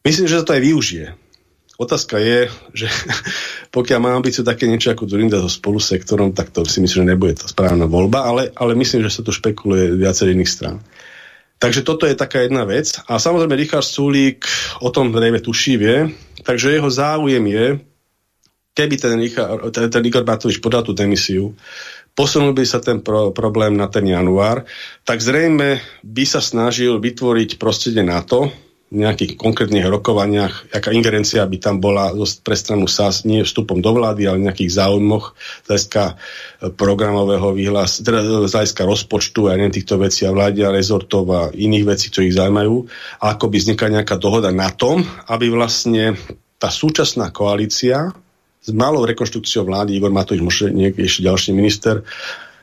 Myslím, 0.00 0.24
že 0.24 0.40
sa 0.40 0.48
to 0.48 0.56
aj 0.56 0.64
využije. 0.64 1.06
Otázka 1.76 2.16
je, 2.16 2.48
že 2.72 2.88
pokiaľ 3.76 3.98
má 4.00 4.16
ambíciu 4.16 4.40
také 4.40 4.64
niečo 4.64 4.96
ako 4.96 5.04
Zurinda 5.04 5.36
so 5.44 5.52
spolusektorom, 5.52 6.32
tak 6.32 6.48
to 6.48 6.64
si 6.64 6.80
myslím, 6.80 7.04
že 7.04 7.10
nebude 7.12 7.36
to 7.36 7.44
správna 7.44 7.84
voľba, 7.84 8.24
ale, 8.24 8.42
ale 8.56 8.72
myslím, 8.80 9.04
že 9.04 9.12
sa 9.12 9.20
tu 9.20 9.36
špekuluje 9.36 10.00
viacej 10.00 10.32
iných 10.32 10.48
strán. 10.48 10.80
Takže 11.60 11.84
toto 11.84 12.08
je 12.08 12.16
taká 12.16 12.48
jedna 12.48 12.64
vec. 12.64 12.96
A 13.04 13.20
samozrejme 13.20 13.52
Richard 13.52 13.84
Sulík 13.84 14.48
o 14.80 14.88
tom 14.88 15.12
zrejme 15.12 15.44
tuší, 15.44 15.76
vie. 15.76 16.08
Takže 16.40 16.72
jeho 16.72 16.88
záujem 16.88 17.44
je, 17.44 17.66
keby 18.72 18.96
ten, 18.96 19.20
Richard, 19.20 19.68
ten, 19.68 20.02
Igor 20.08 20.24
Matovič 20.24 20.56
podal 20.64 20.80
tú 20.80 20.96
demisiu, 20.96 21.52
posunul 22.16 22.56
by 22.56 22.64
sa 22.64 22.80
ten 22.80 23.04
pro, 23.04 23.36
problém 23.36 23.76
na 23.76 23.92
ten 23.92 24.08
január, 24.08 24.64
tak 25.04 25.20
zrejme 25.20 25.84
by 26.00 26.24
sa 26.24 26.40
snažil 26.40 26.96
vytvoriť 26.96 27.60
prostredie 27.60 28.08
na 28.08 28.24
to, 28.24 28.48
nejakých 28.90 29.38
konkrétnych 29.38 29.86
rokovaniach, 29.86 30.74
aká 30.74 30.90
ingerencia 30.90 31.46
by 31.46 31.62
tam 31.62 31.78
bola 31.78 32.10
pre 32.42 32.58
stranu 32.58 32.90
SAS, 32.90 33.22
nie 33.22 33.46
vstupom 33.46 33.78
do 33.78 33.94
vlády, 33.94 34.26
ale 34.26 34.42
nejakých 34.42 34.82
záujmoch 34.82 35.38
z 35.62 35.66
hľadiska 35.70 36.02
e, 36.10 36.14
programového 36.74 37.54
výhlas, 37.54 38.02
teda 38.02 38.50
z 38.50 38.50
hľadiska 38.50 38.82
rozpočtu 38.82 39.46
a 39.46 39.54
neviem 39.54 39.78
týchto 39.78 39.94
vecí 39.94 40.26
a 40.26 40.34
vlády 40.34 40.66
a 40.66 40.74
rezortov 40.74 41.24
a 41.30 41.54
iných 41.54 41.86
vecí, 41.86 42.10
čo 42.10 42.26
ich 42.26 42.34
zaujímajú. 42.34 42.74
A 43.22 43.38
ako 43.38 43.46
by 43.46 43.56
vznikla 43.62 44.02
nejaká 44.02 44.18
dohoda 44.18 44.50
na 44.50 44.74
tom, 44.74 45.06
aby 45.30 45.54
vlastne 45.54 46.18
tá 46.58 46.66
súčasná 46.66 47.30
koalícia 47.30 48.10
s 48.60 48.68
malou 48.74 49.06
rekonštrukciou 49.06 49.70
vlády, 49.70 49.96
Igor 49.96 50.10
Matovič, 50.10 50.42
ešte 50.98 51.24
ďalší 51.24 51.50
minister, 51.54 52.02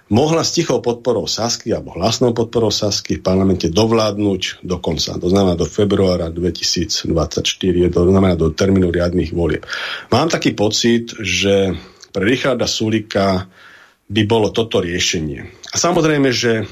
mohla 0.10 0.44
s 0.44 0.56
tichou 0.56 0.80
podporou 0.80 1.28
Sasky 1.28 1.76
alebo 1.76 1.96
hlasnou 1.96 2.32
podporou 2.32 2.72
Sasky 2.72 3.20
v 3.20 3.26
parlamente 3.26 3.68
dovládnuť 3.68 4.64
do 4.64 4.78
konca, 4.80 5.20
to 5.20 5.28
znamená 5.28 5.60
do 5.60 5.68
februára 5.68 6.32
2024, 6.32 7.12
to 7.92 8.02
znamená 8.08 8.36
do 8.40 8.52
termínu 8.52 8.92
riadných 8.92 9.32
volieb. 9.36 9.68
Mám 10.12 10.32
taký 10.32 10.56
pocit, 10.56 11.12
že 11.20 11.76
pre 12.16 12.24
Richarda 12.24 12.66
Sulika 12.66 13.46
by 14.08 14.22
bolo 14.24 14.56
toto 14.56 14.80
riešenie. 14.80 15.68
A 15.68 15.76
samozrejme, 15.76 16.32
že 16.32 16.64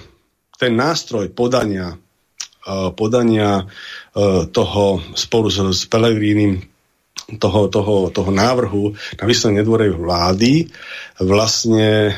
ten 0.56 0.72
nástroj 0.72 1.36
podania, 1.36 1.92
uh, 1.92 2.96
podania 2.96 3.68
uh, 3.68 4.48
toho 4.48 5.04
spolu 5.20 5.52
s, 5.52 5.60
s 5.60 5.84
Pelegrínim 5.92 6.64
toho, 7.42 7.68
toho, 7.68 8.14
toho 8.14 8.32
návrhu 8.32 8.96
na 9.20 9.26
vyslovenie 9.26 9.66
nedvorej 9.66 9.98
vlády 9.98 10.70
vlastne 11.20 12.14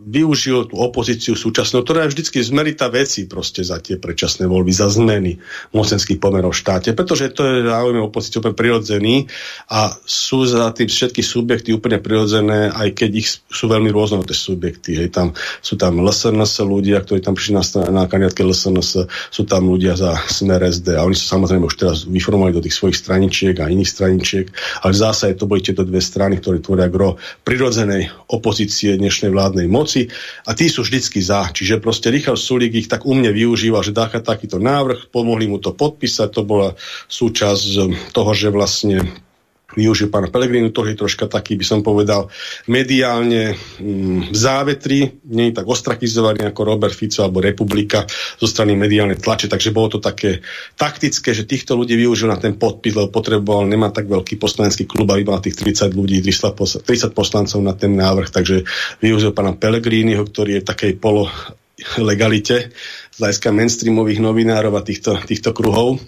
využil 0.00 0.72
tú 0.72 0.80
opozíciu 0.80 1.36
súčasnú, 1.36 1.84
ktorá 1.84 2.08
je 2.08 2.16
vždycky 2.16 2.40
zmerita 2.40 2.88
veci 2.88 3.28
proste 3.28 3.60
za 3.60 3.82
tie 3.84 4.00
predčasné 4.00 4.48
voľby, 4.48 4.72
za 4.72 4.88
zmeny 4.88 5.36
mocenských 5.76 6.16
pomerov 6.16 6.56
v 6.56 6.60
štáte, 6.64 6.90
pretože 6.96 7.32
to 7.36 7.44
je 7.44 7.68
záujem 7.68 8.00
opozície 8.00 8.40
úplne 8.40 8.56
prirodzený 8.56 9.28
a 9.68 9.92
sú 10.06 10.48
za 10.48 10.72
tým 10.72 10.88
všetky 10.88 11.20
subjekty 11.20 11.76
úplne 11.76 12.00
prirodzené, 12.00 12.72
aj 12.72 12.96
keď 12.96 13.10
ich 13.20 13.28
sú 13.28 13.68
veľmi 13.68 13.92
rôzne 13.92 14.22
tie 14.24 14.36
subjekty. 14.36 14.96
Hej, 14.96 15.12
tam, 15.12 15.36
sú 15.60 15.76
tam 15.76 16.00
LSNS 16.00 16.64
ľudia, 16.64 17.02
ktorí 17.04 17.20
tam 17.20 17.36
prišli 17.36 17.54
na, 17.58 17.64
na 17.92 18.02
kandidátke 18.08 18.46
LSNS, 18.46 18.90
sú 19.28 19.42
tam 19.44 19.68
ľudia 19.68 19.98
za 19.98 20.16
Smer 20.30 20.64
SD 20.64 20.96
a 20.96 21.04
oni 21.04 21.16
sa 21.18 21.36
samozrejme 21.36 21.66
už 21.66 21.76
teraz 21.76 21.96
vyformovali 22.06 22.54
do 22.54 22.62
tých 22.64 22.76
svojich 22.76 22.96
straničiek 22.96 23.56
a 23.58 23.68
iných 23.68 23.90
straničiek, 23.90 24.46
ale 24.86 24.92
zásade 24.96 25.34
to 25.36 25.50
boli 25.50 25.64
tieto 25.64 25.82
dve 25.82 25.98
strany, 25.98 26.38
ktoré 26.38 26.62
tvoria 26.62 26.86
gro 26.86 27.16
prirodzenej 27.42 28.12
opozície 28.30 28.94
dnešnej 28.94 29.32
vládnej 29.32 29.66
moci 29.66 29.89
a 30.46 30.50
tí 30.54 30.66
sú 30.68 30.84
vždycky 30.84 31.18
za. 31.24 31.50
Čiže 31.50 31.82
proste 31.82 32.12
Richard 32.12 32.38
Sulík 32.38 32.74
ich 32.74 32.90
tak 32.90 33.08
umne 33.08 33.32
využíva, 33.32 33.80
že 33.80 33.96
dá 33.96 34.06
takýto 34.10 34.60
návrh, 34.60 35.10
pomohli 35.10 35.48
mu 35.48 35.58
to 35.58 35.72
podpísať, 35.72 36.28
to 36.30 36.42
bola 36.44 36.68
súčasť 37.08 38.10
toho, 38.14 38.32
že 38.36 38.48
vlastne 38.52 39.06
využil 39.78 40.10
pána 40.10 40.30
Pelegrinu, 40.30 40.74
to 40.74 40.82
je 40.86 40.98
troška 40.98 41.30
taký, 41.30 41.54
by 41.54 41.64
som 41.66 41.80
povedal, 41.84 42.26
mediálne 42.66 43.54
mm, 43.54 44.34
v 44.34 44.36
závetri, 44.36 44.98
nie 45.30 45.50
je 45.50 45.62
tak 45.62 45.66
ostrakizovaný 45.66 46.50
ako 46.50 46.60
Robert 46.66 46.94
Fico 46.94 47.22
alebo 47.22 47.38
Republika 47.42 48.02
zo 48.38 48.46
strany 48.50 48.74
mediálnej 48.74 49.18
tlače, 49.18 49.46
takže 49.46 49.70
bolo 49.70 49.96
to 49.96 49.98
také 50.02 50.42
taktické, 50.74 51.30
že 51.30 51.46
týchto 51.46 51.78
ľudí 51.78 51.94
využil 51.94 52.26
na 52.26 52.38
ten 52.38 52.58
podpis, 52.58 52.96
lebo 52.96 53.14
potreboval, 53.14 53.70
nemá 53.70 53.94
tak 53.94 54.10
veľký 54.10 54.38
poslanecký 54.40 54.90
klub 54.90 55.06
a 55.14 55.20
iba 55.20 55.38
tých 55.38 55.58
30 55.58 55.94
ľudí, 55.94 56.18
30 56.22 57.14
poslancov 57.14 57.58
na 57.62 57.74
ten 57.74 57.94
návrh, 57.94 58.28
takže 58.30 58.66
využil 58.98 59.30
pána 59.30 59.54
Pelegriniho, 59.54 60.26
ktorý 60.26 60.58
je 60.58 60.62
v 60.62 60.70
takej 60.70 60.92
polo 60.98 61.30
legalite 61.96 62.74
z 63.10 63.16
hľadiska 63.16 63.48
mainstreamových 63.52 64.20
novinárov 64.20 64.76
a 64.76 64.84
týchto, 64.84 65.16
týchto 65.24 65.56
kruhov 65.56 66.00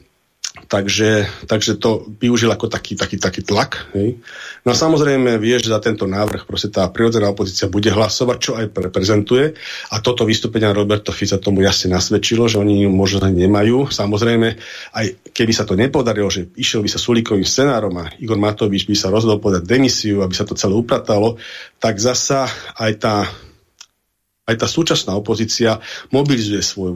Takže, 0.53 1.29
takže 1.49 1.81
to 1.81 2.05
využil 2.21 2.53
ako 2.53 2.69
taký, 2.69 2.93
taký, 2.93 3.17
taký 3.17 3.41
tlak. 3.41 3.93
Hej. 3.97 4.21
No 4.65 4.73
a 4.73 4.77
samozrejme 4.77 5.41
vie, 5.41 5.57
že 5.57 5.73
za 5.73 5.81
tento 5.81 6.05
návrh 6.05 6.45
proste 6.45 6.69
tá 6.69 6.89
prirodzená 6.93 7.33
opozícia 7.33 7.73
bude 7.73 7.89
hlasovať, 7.89 8.37
čo 8.41 8.53
aj 8.57 8.73
reprezentuje. 8.73 9.57
A 9.93 10.01
toto 10.05 10.29
vystúpenia 10.29 10.73
Roberto 10.77 11.13
Fica 11.13 11.41
tomu 11.41 11.65
jasne 11.65 11.93
nasvedčilo, 11.93 12.53
že 12.53 12.61
oni 12.61 12.85
možno 12.89 13.25
nemajú. 13.29 13.89
Samozrejme, 13.89 14.49
aj 14.97 15.33
keby 15.33 15.53
sa 15.57 15.65
to 15.65 15.73
nepodarilo, 15.73 16.29
že 16.29 16.53
išiel 16.57 16.85
by 16.85 16.89
sa 16.89 17.01
Sulíkovým 17.01 17.49
scenárom 17.49 17.93
a 18.01 18.13
Igor 18.21 18.37
Matovič 18.37 18.85
by 18.85 18.97
sa 18.97 19.09
rozhodol 19.09 19.41
podať 19.41 19.65
demisiu, 19.65 20.21
aby 20.21 20.37
sa 20.37 20.45
to 20.45 20.53
celé 20.53 20.77
upratalo, 20.77 21.41
tak 21.81 21.97
zasa 21.97 22.49
aj 22.77 22.93
tá 23.01 23.17
aj 24.43 24.57
tá 24.59 24.67
súčasná 24.67 25.15
opozícia 25.15 25.79
mobilizuje 26.11 26.67
svoj 26.67 26.91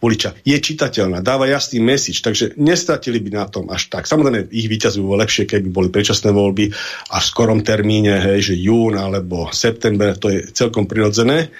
voliča. 0.00 0.32
Je 0.40 0.56
čitateľná, 0.56 1.20
dáva 1.20 1.44
jasný 1.44 1.84
message, 1.84 2.24
takže 2.24 2.56
nestratili 2.56 3.20
by 3.20 3.30
na 3.36 3.44
tom 3.44 3.68
až 3.68 3.92
tak. 3.92 4.08
Samozrejme, 4.08 4.48
ich 4.48 4.72
vyťazujú 4.72 5.04
lepšie, 5.04 5.44
keby 5.44 5.68
boli 5.68 5.92
predčasné 5.92 6.32
voľby 6.32 6.72
a 7.12 7.16
v 7.20 7.28
skorom 7.28 7.60
termíne, 7.60 8.16
hej, 8.16 8.52
že 8.52 8.54
jún 8.56 8.96
alebo 8.96 9.52
september, 9.52 10.16
to 10.16 10.32
je 10.32 10.48
celkom 10.56 10.88
prirodzené. 10.88 11.52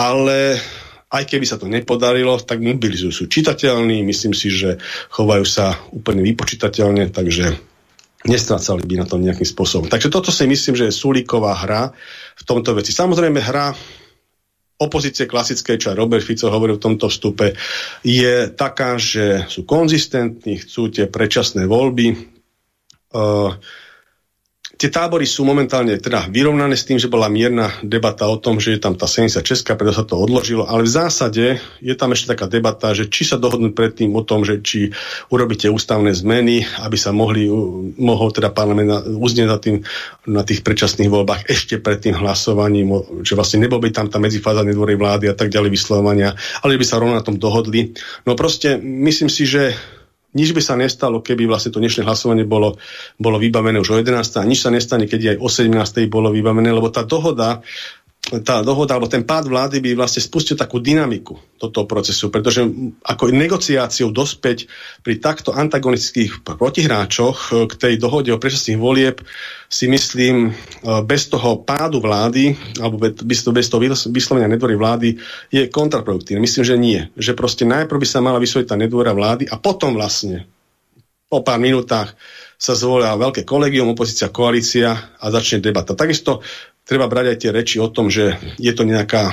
Ale 0.00 0.56
aj 1.12 1.24
keby 1.28 1.44
sa 1.44 1.60
to 1.60 1.68
nepodarilo, 1.68 2.40
tak 2.40 2.64
mobilizujú, 2.64 3.12
sú 3.12 3.24
čitateľní, 3.28 4.00
myslím 4.00 4.32
si, 4.32 4.48
že 4.48 4.80
chovajú 5.12 5.44
sa 5.44 5.76
úplne 5.92 6.24
vypočítateľne, 6.24 7.12
takže 7.12 7.52
nestrácali 8.24 8.80
by 8.88 9.04
na 9.04 9.06
tom 9.06 9.20
nejakým 9.20 9.44
spôsobom. 9.44 9.92
Takže 9.92 10.08
toto 10.08 10.32
si 10.32 10.48
myslím, 10.48 10.72
že 10.72 10.88
je 10.88 10.96
súliková 10.96 11.52
hra 11.52 11.92
v 12.34 12.42
tomto 12.48 12.72
veci. 12.72 12.96
Samozrejme 12.96 13.36
hra 13.44 13.76
opozície 14.78 15.30
klasické, 15.30 15.78
čo 15.78 15.94
aj 15.94 15.98
Robert 15.98 16.24
Fico 16.26 16.50
hovoril 16.50 16.76
v 16.76 16.84
tomto 16.90 17.06
vstupe, 17.06 17.54
je 18.02 18.50
taká, 18.50 18.98
že 18.98 19.46
sú 19.46 19.62
konzistentní, 19.62 20.58
chcú 20.58 20.90
tie 20.90 21.06
predčasné 21.06 21.70
voľby. 21.70 22.34
Uh, 23.14 23.54
Tie 24.74 24.90
tábory 24.90 25.22
sú 25.22 25.46
momentálne 25.46 25.94
teda 26.02 26.26
vyrovnané 26.26 26.74
s 26.74 26.82
tým, 26.82 26.98
že 26.98 27.06
bola 27.06 27.30
mierna 27.30 27.70
debata 27.86 28.26
o 28.26 28.36
tom, 28.42 28.58
že 28.58 28.74
je 28.74 28.80
tam 28.82 28.98
tá 28.98 29.06
76, 29.06 29.46
preto 29.78 29.94
sa 29.94 30.02
to 30.02 30.18
odložilo, 30.18 30.66
ale 30.66 30.82
v 30.82 30.90
zásade 30.90 31.62
je 31.78 31.94
tam 31.94 32.10
ešte 32.10 32.34
taká 32.34 32.50
debata, 32.50 32.90
že 32.90 33.06
či 33.06 33.22
sa 33.22 33.38
dohodnú 33.38 33.70
predtým 33.70 34.10
o 34.18 34.26
tom, 34.26 34.42
že 34.42 34.58
či 34.66 34.90
urobíte 35.30 35.70
ústavné 35.70 36.10
zmeny, 36.10 36.66
aby 36.82 36.96
sa 36.98 37.14
mohli, 37.14 37.46
mohol 37.98 38.34
teda 38.34 38.50
parlament 38.50 39.06
uznieť 39.06 39.46
na, 39.46 39.58
tým, 39.62 39.76
na 40.26 40.42
tých 40.42 40.66
predčasných 40.66 41.10
voľbách 41.10 41.46
ešte 41.46 41.78
pred 41.78 42.02
tým 42.02 42.18
hlasovaním, 42.18 43.22
že 43.22 43.38
vlastne 43.38 43.62
nebol 43.62 43.78
by 43.78 43.94
tam 43.94 44.10
tá 44.10 44.18
medzifáza 44.18 44.66
nedvorej 44.66 44.98
vlády 44.98 45.30
a 45.30 45.38
tak 45.38 45.54
ďalej 45.54 45.70
vyslovania, 45.70 46.34
ale 46.66 46.74
by 46.74 46.84
sa 46.86 46.98
rovno 46.98 47.14
na 47.14 47.22
tom 47.22 47.38
dohodli. 47.38 47.94
No 48.26 48.34
proste 48.34 48.74
myslím 48.82 49.30
si, 49.30 49.46
že 49.46 49.78
nič 50.34 50.50
by 50.52 50.62
sa 50.62 50.74
nestalo, 50.74 51.22
keby 51.22 51.46
vlastne 51.46 51.70
to 51.70 51.80
dnešné 51.80 52.02
hlasovanie 52.02 52.44
bolo, 52.44 52.76
bolo 53.16 53.38
vybavené 53.38 53.78
už 53.78 53.94
o 53.94 53.96
11. 53.98 54.20
a 54.20 54.44
nič 54.44 54.66
sa 54.66 54.70
nestane, 54.74 55.06
keď 55.06 55.34
aj 55.34 55.36
o 55.40 55.48
17. 55.48 56.10
bolo 56.10 56.34
vybavené, 56.34 56.74
lebo 56.74 56.90
tá 56.90 57.06
dohoda 57.06 57.62
tá 58.24 58.64
dohoda 58.64 58.96
alebo 58.96 59.10
ten 59.10 59.20
pád 59.20 59.52
vlády 59.52 59.84
by 59.84 60.00
vlastne 60.00 60.24
spustil 60.24 60.56
takú 60.56 60.80
dynamiku 60.80 61.36
do 61.60 61.68
toho 61.68 61.84
procesu, 61.84 62.32
pretože 62.32 62.64
ako 63.04 63.28
negociáciou 63.28 64.08
dospäť 64.08 64.64
pri 65.04 65.20
takto 65.20 65.52
antagonistických 65.52 66.40
protihráčoch 66.40 67.68
k 67.68 67.72
tej 67.76 67.94
dohode 68.00 68.32
o 68.32 68.40
predčasných 68.40 68.80
volieb 68.80 69.20
si 69.68 69.92
myslím, 69.92 70.48
e, 70.48 70.52
bez 71.04 71.28
toho 71.28 71.60
pádu 71.60 72.00
vlády 72.00 72.56
alebo 72.80 72.96
bez 73.12 73.68
toho 73.68 73.80
vyslovenia 74.08 74.48
nedvory 74.48 74.72
vlády 74.72 75.08
je 75.52 75.68
kontraproduktívne. 75.68 76.40
Myslím, 76.40 76.64
že 76.64 76.76
nie. 76.80 77.00
Že 77.20 77.36
proste 77.36 77.64
najprv 77.68 78.00
by 78.00 78.08
sa 78.08 78.24
mala 78.24 78.40
vysloviť 78.40 78.66
tá 78.72 78.76
nedvora 78.80 79.12
vlády 79.12 79.44
a 79.52 79.60
potom 79.60 79.92
vlastne 79.92 80.48
po 81.28 81.44
pár 81.44 81.60
minútach 81.60 82.16
sa 82.54 82.72
zvolia 82.72 83.18
veľké 83.18 83.44
kolegium, 83.44 83.92
opozícia, 83.92 84.30
koalícia 84.30 85.12
a 85.18 85.26
začne 85.28 85.60
debata. 85.60 85.98
Takisto 85.98 86.40
treba 86.84 87.08
brať 87.08 87.26
aj 87.32 87.38
tie 87.40 87.50
reči 87.50 87.76
o 87.80 87.88
tom, 87.88 88.12
že 88.12 88.36
je 88.60 88.72
to 88.76 88.84
nejaká, 88.84 89.32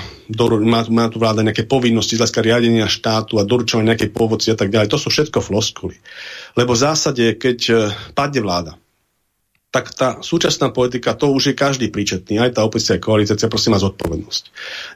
má, 0.63 0.81
má 0.87 1.05
tu 1.11 1.19
vláda 1.19 1.43
nejaké 1.43 1.67
povinnosti 1.67 2.15
z 2.15 2.23
riadenia 2.39 2.87
štátu 2.87 3.37
a 3.37 3.47
doručovania 3.47 3.93
nejakej 3.93 4.11
povoci 4.15 4.55
a 4.55 4.57
tak 4.57 4.71
ďalej. 4.71 4.87
To 4.87 4.99
sú 4.99 5.11
všetko 5.11 5.43
floskuly. 5.43 5.99
Lebo 6.55 6.71
v 6.73 6.83
zásade, 6.83 7.35
keď 7.35 7.59
eh, 7.69 7.77
padne 8.15 8.39
vláda, 8.39 8.71
tak 9.71 9.95
tá 9.95 10.19
súčasná 10.19 10.67
politika, 10.75 11.15
to 11.15 11.31
už 11.31 11.51
je 11.51 11.55
každý 11.55 11.87
príčetný, 11.87 12.43
aj 12.43 12.59
tá 12.59 12.67
opozícia, 12.67 12.99
aj 12.99 13.07
koalícia, 13.07 13.47
prosím 13.47 13.71
má 13.71 13.79
zodpovednosť 13.79 14.43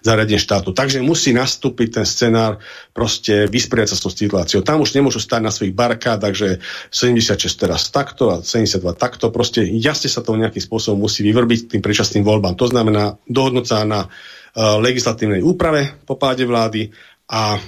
za 0.04 0.12
radenie 0.12 0.36
štátu. 0.36 0.76
Takže 0.76 1.00
musí 1.00 1.32
nastúpiť 1.32 2.04
ten 2.04 2.06
scenár, 2.06 2.60
proste 2.92 3.48
vysporiať 3.48 3.96
sa 3.96 3.98
s 3.98 4.04
tou 4.04 4.12
situáciou. 4.12 4.68
Tam 4.68 4.84
už 4.84 4.92
nemôžu 4.92 5.24
stať 5.24 5.42
na 5.48 5.56
svojich 5.56 5.72
barkádach, 5.72 6.36
že 6.36 6.60
76 6.92 7.48
teraz 7.56 7.88
takto 7.88 8.36
a 8.36 8.44
72 8.44 8.84
takto. 9.00 9.32
Proste 9.32 9.64
jasne 9.64 10.12
sa 10.12 10.20
to 10.20 10.36
nejakým 10.36 10.60
spôsobom 10.60 11.08
musí 11.08 11.24
vyvrbiť 11.24 11.72
tým 11.72 11.80
predčasným 11.80 12.28
voľbám. 12.28 12.60
To 12.60 12.68
znamená 12.68 13.16
dohodnúť 13.32 13.66
sa 13.66 13.88
na 13.88 14.04
uh, 14.04 14.76
legislatívnej 14.84 15.40
úprave 15.40 16.04
po 16.04 16.20
páde 16.20 16.44
vlády 16.44 16.92
a 17.32 17.64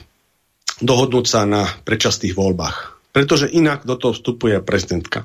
dohodnúť 0.83 1.25
sa 1.25 1.47
na 1.47 1.63
predčasných 1.87 2.35
voľbách. 2.35 2.99
Pretože 3.15 3.47
inak 3.47 3.87
do 3.87 3.95
toho 3.95 4.11
vstupuje 4.11 4.59
prezidentka. 4.59 5.23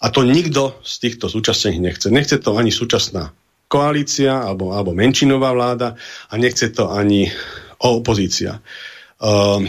A 0.00 0.06
to 0.08 0.24
nikto 0.24 0.80
z 0.80 0.94
týchto 0.96 1.28
súčasných 1.28 1.78
nechce. 1.80 2.08
Nechce 2.08 2.40
to 2.40 2.56
ani 2.56 2.72
súčasná 2.72 3.36
koalícia 3.70 4.42
alebo, 4.42 4.74
alebo 4.74 4.96
menšinová 4.96 5.54
vláda 5.54 5.94
a 6.26 6.34
nechce 6.34 6.72
to 6.74 6.90
ani 6.90 7.30
opozícia. 7.80 8.58
Uh, 9.20 9.62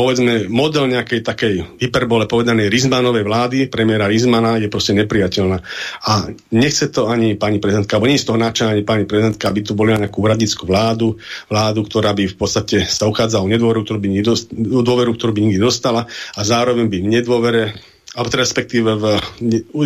povedzme, 0.00 0.46
model 0.48 0.88
nejakej 0.88 1.20
takej 1.20 1.54
hyperbole 1.76 2.24
povedanej 2.24 2.72
Rizmanovej 2.72 3.24
vlády, 3.26 3.58
premiéra 3.68 4.08
Rizmana, 4.08 4.56
je 4.56 4.72
proste 4.72 4.96
nepriateľná. 4.96 5.60
A 6.08 6.30
nechce 6.54 6.88
to 6.88 7.10
ani 7.10 7.34
pani 7.36 7.60
prezidentka, 7.60 7.98
alebo 7.98 8.08
nie 8.08 8.16
je 8.16 8.24
z 8.24 8.28
toho 8.32 8.38
načá 8.40 8.72
ani 8.72 8.86
pani 8.86 9.04
prezidentka, 9.04 9.50
aby 9.50 9.60
tu 9.60 9.76
boli 9.76 9.92
nejakú 9.92 10.24
úradnickú 10.24 10.64
vládu, 10.64 11.20
vládu, 11.50 11.80
ktorá 11.84 12.16
by 12.16 12.32
v 12.32 12.36
podstate 12.38 12.88
sa 12.88 13.10
uchádzala 13.10 13.44
o 13.44 13.52
nedôveru, 13.52 13.84
ktorú 13.84 13.98
by, 14.00 14.08
nedost, 14.08 14.48
dôveru, 14.56 15.10
ktorú 15.18 15.32
by 15.36 15.40
nikdy 15.50 15.60
dostala 15.60 16.08
a 16.32 16.40
zároveň 16.40 16.86
by 16.88 16.96
v 17.02 17.10
nedôvere 17.20 17.62
alebo 18.10 18.26
teda 18.26 18.42
respektíve 18.42 18.90
v, 18.98 19.04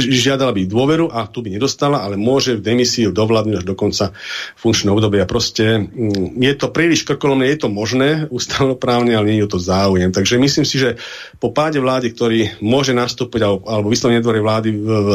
žiadala 0.00 0.56
by 0.56 0.64
dôveru 0.64 1.12
a 1.12 1.28
tu 1.28 1.44
by 1.44 1.52
nedostala, 1.52 2.00
ale 2.00 2.16
môže 2.16 2.56
v 2.56 2.64
demisii 2.64 3.12
dovládnuť 3.12 3.54
až 3.60 3.64
do 3.68 3.76
konca 3.76 4.16
funkčného 4.56 4.96
obdobia. 4.96 5.28
Proste 5.28 5.84
mm, 5.84 6.40
je 6.40 6.54
to 6.56 6.72
príliš 6.72 7.04
krkolomné, 7.04 7.52
je 7.52 7.68
to 7.68 7.68
možné 7.68 8.24
ústavnoprávne, 8.32 9.12
ale 9.12 9.28
nie 9.28 9.44
je 9.44 9.52
to 9.52 9.60
záujem. 9.60 10.08
Takže 10.08 10.40
myslím 10.40 10.64
si, 10.64 10.80
že 10.80 10.96
po 11.36 11.52
páde 11.52 11.84
vlády, 11.84 12.16
ktorý 12.16 12.40
môže 12.64 12.96
nastúpiť 12.96 13.40
alebo, 13.44 13.68
alebo 13.68 13.92
vyslovene 13.92 14.24
dvore 14.24 14.40
vlády 14.40 14.72
v, 14.72 14.88
v, 14.88 15.08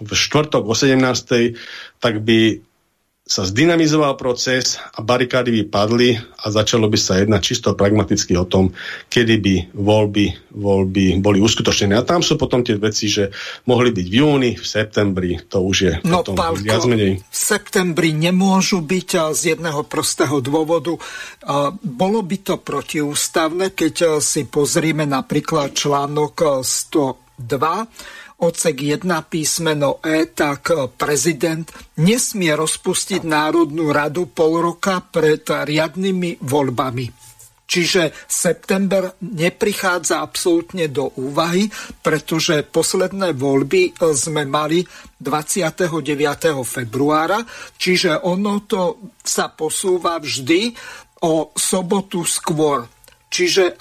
v 0.00 0.10
štvrtok 0.16 0.64
o 0.64 0.72
17. 0.72 1.04
tak 2.00 2.24
by 2.24 2.64
sa 3.24 3.48
zdynamizoval 3.48 4.20
proces 4.20 4.76
a 4.76 5.00
barikády 5.00 5.48
by 5.48 5.62
padli 5.72 6.12
a 6.12 6.46
začalo 6.52 6.92
by 6.92 6.98
sa 7.00 7.16
jednať 7.24 7.40
čisto 7.40 7.72
pragmaticky 7.72 8.36
o 8.36 8.44
tom, 8.44 8.76
kedy 9.08 9.40
by 9.40 9.54
voľby, 9.72 10.52
voľby 10.52 11.24
boli 11.24 11.40
uskutočnené. 11.40 11.96
A 11.96 12.04
tam 12.04 12.20
sú 12.20 12.36
potom 12.36 12.60
tie 12.60 12.76
veci, 12.76 13.08
že 13.08 13.32
mohli 13.64 13.96
byť 13.96 14.06
v 14.12 14.16
júni, 14.20 14.50
v 14.60 14.66
septembri, 14.68 15.40
to 15.48 15.64
už 15.64 15.76
je 15.80 15.92
no, 16.04 16.20
potom 16.20 16.36
Pálko, 16.36 16.68
viac 16.68 16.84
menej. 16.84 17.24
V 17.24 17.32
septembri 17.32 18.12
nemôžu 18.12 18.84
byť 18.84 19.32
z 19.32 19.56
jedného 19.56 19.88
prostého 19.88 20.44
dôvodu. 20.44 20.92
Bolo 21.80 22.20
by 22.20 22.36
to 22.44 22.60
protiústavné, 22.60 23.72
keď 23.72 24.20
si 24.20 24.44
pozrieme 24.44 25.08
napríklad 25.08 25.72
článok 25.72 26.60
102 26.60 27.40
odsek 28.40 28.82
1 28.82 29.06
písmeno 29.30 30.02
E, 30.02 30.26
tak 30.30 30.74
prezident 30.98 31.68
nesmie 32.00 32.52
rozpustiť 32.56 33.22
Národnú 33.22 33.94
radu 33.94 34.26
pol 34.30 34.60
roka 34.60 34.98
pred 35.04 35.46
riadnymi 35.46 36.42
voľbami. 36.42 37.24
Čiže 37.64 38.12
september 38.28 39.16
neprichádza 39.24 40.20
absolútne 40.20 40.86
do 40.92 41.16
úvahy, 41.16 41.66
pretože 42.04 42.60
posledné 42.60 43.32
voľby 43.32 43.96
sme 44.12 44.44
mali 44.44 44.84
29. 45.18 45.88
februára, 46.62 47.40
čiže 47.80 48.20
ono 48.20 48.68
to 48.68 49.10
sa 49.24 49.48
posúva 49.48 50.20
vždy 50.20 50.76
o 51.24 51.56
sobotu 51.56 52.22
skôr. 52.28 52.84
Čiže 53.32 53.80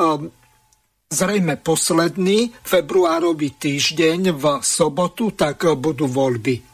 zrejme 1.14 1.62
posledný 1.62 2.50
februárový 2.66 3.54
týždeň 3.56 4.34
v 4.34 4.46
sobotu, 4.66 5.38
tak 5.38 5.70
budú 5.78 6.10
voľby. 6.10 6.74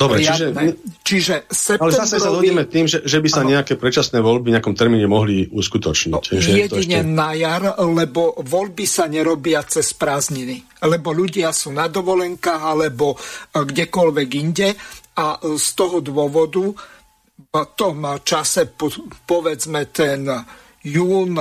Dobre, 0.00 0.24
čiže, 0.24 0.46
čiže 1.04 1.34
septembrový... 1.52 1.92
Ale 1.92 2.08
zase 2.08 2.16
sa 2.24 2.32
dohodneme 2.32 2.64
tým, 2.64 2.88
že, 2.88 3.04
že 3.04 3.20
by 3.20 3.28
sa 3.28 3.44
ano. 3.44 3.52
nejaké 3.52 3.76
predčasné 3.76 4.24
voľby 4.24 4.48
v 4.48 4.54
nejakom 4.56 4.72
termíne 4.72 5.04
mohli 5.04 5.44
uskutočniť. 5.52 6.12
No, 6.16 6.24
jedine 6.24 7.04
ešte... 7.04 7.04
na 7.04 7.36
jar, 7.36 7.76
lebo 7.76 8.32
voľby 8.40 8.88
sa 8.88 9.12
nerobia 9.12 9.60
cez 9.68 9.92
prázdniny. 9.92 10.80
Lebo 10.88 11.12
ľudia 11.12 11.52
sú 11.52 11.76
na 11.76 11.92
dovolenkách 11.92 12.62
alebo 12.64 13.12
eh, 13.12 13.60
kdekoľvek 13.60 14.28
inde 14.40 14.72
a 15.20 15.36
z 15.36 15.68
toho 15.76 16.00
dôvodu 16.00 16.64
v 17.50 17.56
tom 17.76 18.00
čase, 18.24 18.72
povedzme 19.28 19.84
ten 19.92 20.24
jún, 20.80 21.36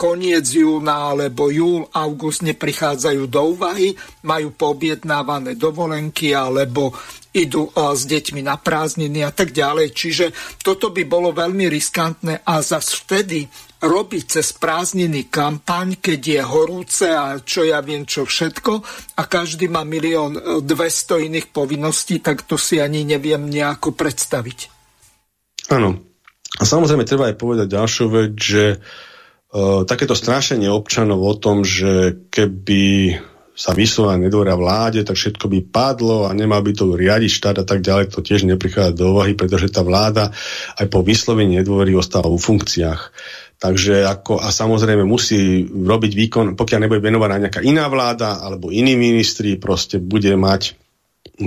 koniec 0.00 0.48
júna 0.48 1.12
alebo 1.12 1.52
júl, 1.52 1.84
august 1.92 2.40
neprichádzajú 2.40 3.28
do 3.28 3.52
úvahy, 3.52 3.92
majú 4.24 4.48
poobjednávané 4.56 5.60
dovolenky 5.60 6.32
alebo 6.32 6.96
idú 7.36 7.68
s 7.76 8.08
deťmi 8.08 8.40
na 8.40 8.56
prázdniny 8.56 9.20
a 9.20 9.30
tak 9.30 9.52
ďalej. 9.52 9.92
Čiže 9.92 10.26
toto 10.64 10.88
by 10.88 11.04
bolo 11.04 11.36
veľmi 11.36 11.68
riskantné 11.68 12.40
a 12.48 12.64
zase 12.64 12.96
vtedy 13.04 13.44
robiť 13.84 14.40
cez 14.40 14.56
prázdniny 14.56 15.28
kampaň, 15.28 16.00
keď 16.00 16.20
je 16.20 16.40
horúce 16.48 17.04
a 17.04 17.36
čo 17.44 17.68
ja 17.68 17.84
viem 17.84 18.08
čo 18.08 18.24
všetko 18.24 18.72
a 19.20 19.22
každý 19.28 19.68
má 19.68 19.84
milión 19.84 20.64
200 20.64 21.28
iných 21.28 21.52
povinností, 21.52 22.24
tak 22.24 22.48
to 22.48 22.56
si 22.56 22.80
ani 22.80 23.04
neviem 23.04 23.44
nejako 23.44 23.92
predstaviť. 23.92 24.58
Áno. 25.76 26.08
A 26.58 26.66
samozrejme 26.66 27.06
treba 27.06 27.30
aj 27.30 27.38
povedať 27.38 27.72
ďalšiu 27.72 28.06
vec, 28.10 28.32
že 28.34 28.64
uh, 28.74 29.09
takéto 29.86 30.14
strašenie 30.14 30.70
občanov 30.70 31.20
o 31.26 31.34
tom, 31.34 31.66
že 31.66 32.22
keby 32.30 33.18
sa 33.60 33.76
vyslovila 33.76 34.16
nedôra 34.16 34.56
vláde, 34.56 35.04
tak 35.04 35.20
všetko 35.20 35.44
by 35.50 35.58
padlo 35.68 36.24
a 36.24 36.32
nemal 36.32 36.64
by 36.64 36.72
to 36.72 36.96
riadiť 36.96 37.28
štát 37.28 37.56
a 37.60 37.66
tak 37.68 37.84
ďalej, 37.84 38.08
to 38.08 38.24
tiež 38.24 38.48
neprichádza 38.48 38.96
do 38.96 39.12
úvahy, 39.12 39.36
pretože 39.36 39.68
tá 39.68 39.84
vláda 39.84 40.32
aj 40.80 40.86
po 40.88 41.04
vyslovení 41.04 41.60
nedôvery 41.60 41.92
ostáva 41.92 42.32
vo 42.32 42.40
funkciách. 42.40 43.12
Takže 43.60 44.08
ako, 44.08 44.40
a 44.40 44.48
samozrejme 44.48 45.04
musí 45.04 45.68
robiť 45.68 46.12
výkon, 46.16 46.46
pokiaľ 46.56 46.78
nebude 46.80 47.04
venovaná 47.04 47.36
nejaká 47.36 47.60
iná 47.60 47.84
vláda 47.92 48.40
alebo 48.40 48.72
iní 48.72 48.96
ministri, 48.96 49.60
proste 49.60 50.00
bude 50.00 50.32
mať 50.40 50.80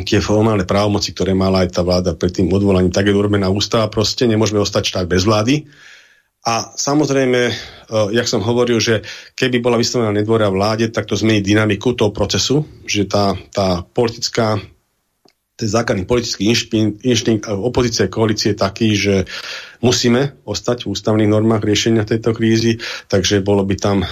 tie 0.06 0.22
formálne 0.22 0.70
právomoci, 0.70 1.18
ktoré 1.18 1.34
mala 1.34 1.66
aj 1.66 1.74
tá 1.74 1.82
vláda 1.82 2.14
pred 2.14 2.30
tým 2.30 2.54
odvolaním, 2.54 2.94
tak 2.94 3.10
je 3.10 3.18
urobená 3.18 3.50
ústava, 3.50 3.90
proste 3.90 4.30
nemôžeme 4.30 4.62
ostať 4.62 4.84
štát 4.86 5.06
bez 5.10 5.26
vlády 5.26 5.66
a 6.44 6.76
samozrejme, 6.76 7.42
e, 7.48 7.54
jak 8.12 8.28
som 8.28 8.44
hovoril, 8.44 8.76
že 8.84 9.00
keby 9.32 9.64
bola 9.64 9.80
vyslovená 9.80 10.12
nedôra 10.12 10.52
vláde, 10.52 10.92
tak 10.92 11.08
to 11.08 11.16
zmení 11.16 11.40
dynamiku 11.40 11.96
toho 11.96 12.12
procesu, 12.12 12.68
že 12.84 13.08
tá, 13.08 13.32
tá 13.56 13.88
politická 13.96 14.60
ten 15.54 15.70
základný 15.70 16.10
politický 16.10 16.50
inštinkt 17.06 17.46
opozície 17.46 18.10
a 18.10 18.12
koalície 18.12 18.58
je 18.58 18.58
taký, 18.58 18.90
že 18.98 19.30
musíme 19.84 20.40
ostať 20.48 20.88
v 20.88 20.96
ústavných 20.96 21.28
normách 21.28 21.68
riešenia 21.68 22.08
tejto 22.08 22.32
krízy, 22.32 22.80
takže 23.12 23.44
bolo 23.44 23.68
by 23.68 23.76
tam 23.76 24.02
uh, 24.02 24.08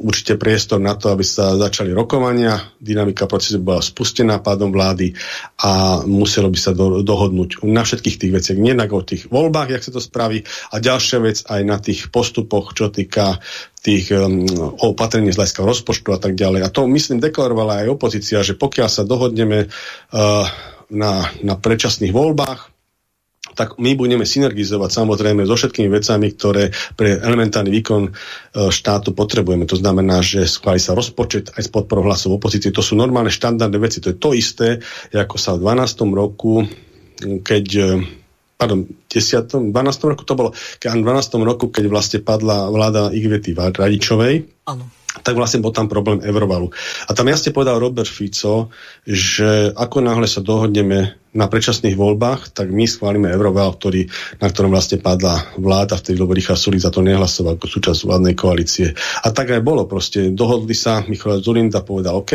určite 0.00 0.40
priestor 0.40 0.80
na 0.80 0.96
to, 0.96 1.12
aby 1.12 1.22
sa 1.22 1.54
začali 1.60 1.92
rokovania, 1.92 2.72
dynamika 2.80 3.28
procesu 3.28 3.60
bola 3.60 3.84
spustená 3.84 4.40
pádom 4.40 4.72
vlády 4.72 5.12
a 5.60 6.02
muselo 6.08 6.48
by 6.48 6.58
sa 6.58 6.72
do, 6.72 7.04
dohodnúť 7.04 7.60
na 7.68 7.84
všetkých 7.84 8.16
tých 8.16 8.32
veciach, 8.32 8.58
nie 8.58 8.72
na 8.72 8.88
o 8.88 9.04
tých 9.04 9.28
voľbách, 9.28 9.76
jak 9.76 9.84
sa 9.84 9.92
to 9.92 10.00
spraví, 10.00 10.44
a 10.72 10.80
ďalšia 10.80 11.18
vec 11.20 11.38
aj 11.44 11.60
na 11.62 11.76
tých 11.76 12.08
postupoch, 12.08 12.72
čo 12.72 12.88
týka 12.88 13.40
tých 13.84 14.14
um, 14.14 14.46
opatrení 14.80 15.34
z 15.34 15.38
hľadiska 15.38 15.60
rozpočtu 15.66 16.08
a 16.14 16.18
tak 16.22 16.38
ďalej. 16.38 16.64
A 16.64 16.72
to, 16.72 16.86
myslím, 16.88 17.18
deklarovala 17.18 17.84
aj 17.84 17.92
opozícia, 17.98 18.40
že 18.40 18.54
pokiaľ 18.54 18.88
sa 18.88 19.02
dohodneme 19.02 19.68
uh, 19.68 20.46
na, 20.92 21.12
na 21.42 21.54
predčasných 21.58 22.14
voľbách, 22.14 22.71
tak 23.52 23.76
my 23.76 23.92
budeme 23.94 24.24
synergizovať 24.24 24.90
samozrejme 24.92 25.44
so 25.44 25.56
všetkými 25.56 25.88
vecami, 25.92 26.26
ktoré 26.36 26.64
pre 26.96 27.20
elementárny 27.20 27.72
výkon 27.80 28.02
e, 28.08 28.10
štátu 28.72 29.12
potrebujeme. 29.12 29.68
To 29.68 29.76
znamená, 29.76 30.24
že 30.24 30.48
schváli 30.48 30.80
sa 30.80 30.96
rozpočet 30.96 31.52
aj 31.56 31.62
s 31.66 31.70
podporou 31.70 32.08
hlasov 32.08 32.36
opozície. 32.36 32.72
To 32.72 32.84
sú 32.84 32.96
normálne 32.96 33.32
štandardné 33.32 33.78
veci. 33.78 33.98
To 34.00 34.12
je 34.12 34.18
to 34.18 34.30
isté, 34.32 34.80
ako 35.12 35.36
sa 35.36 35.56
v 35.56 35.64
12. 35.64 36.12
roku, 36.16 36.64
keď 37.44 37.66
e, 37.76 37.86
pardon, 38.56 38.88
10. 39.10 39.74
12. 39.74 40.10
roku 40.10 40.22
to 40.24 40.34
bolo, 40.38 40.50
keď 40.80 41.00
v 41.00 41.06
12. 41.06 41.48
roku, 41.48 41.68
keď 41.68 41.84
vlastne 41.92 42.18
padla 42.24 42.72
vláda 42.72 43.12
Igvety 43.12 43.52
Radičovej, 43.52 44.64
Áno 44.70 45.01
tak 45.20 45.36
vlastne 45.36 45.60
bol 45.60 45.76
tam 45.76 45.92
problém 45.92 46.24
Eurovalu. 46.24 46.72
A 47.04 47.12
tam 47.12 47.28
jasne 47.28 47.52
povedal 47.52 47.76
Robert 47.76 48.08
Fico, 48.08 48.72
že 49.04 49.68
ako 49.76 50.00
náhle 50.00 50.24
sa 50.24 50.40
dohodneme 50.40 51.20
na 51.32 51.48
predčasných 51.48 51.96
voľbách, 51.96 52.56
tak 52.56 52.72
my 52.72 52.84
schválime 52.88 53.28
Euroval, 53.28 53.76
ktorý, 53.76 54.08
na 54.40 54.48
ktorom 54.48 54.72
vlastne 54.72 55.00
padla 55.00 55.52
vláda, 55.60 55.96
vtedy 56.00 56.20
lebo 56.20 56.36
Richard 56.36 56.60
Sulik 56.60 56.80
za 56.80 56.92
to 56.92 57.04
nehlasoval 57.04 57.56
ako 57.56 57.68
súčasť 57.68 58.04
vládnej 58.04 58.34
koalície. 58.36 58.92
A 59.24 59.28
tak 59.32 59.52
aj 59.52 59.64
bolo, 59.64 59.84
proste 59.84 60.32
dohodli 60.32 60.76
sa, 60.76 61.04
Michal 61.08 61.40
Zulinda 61.44 61.84
povedal 61.84 62.20
OK, 62.20 62.32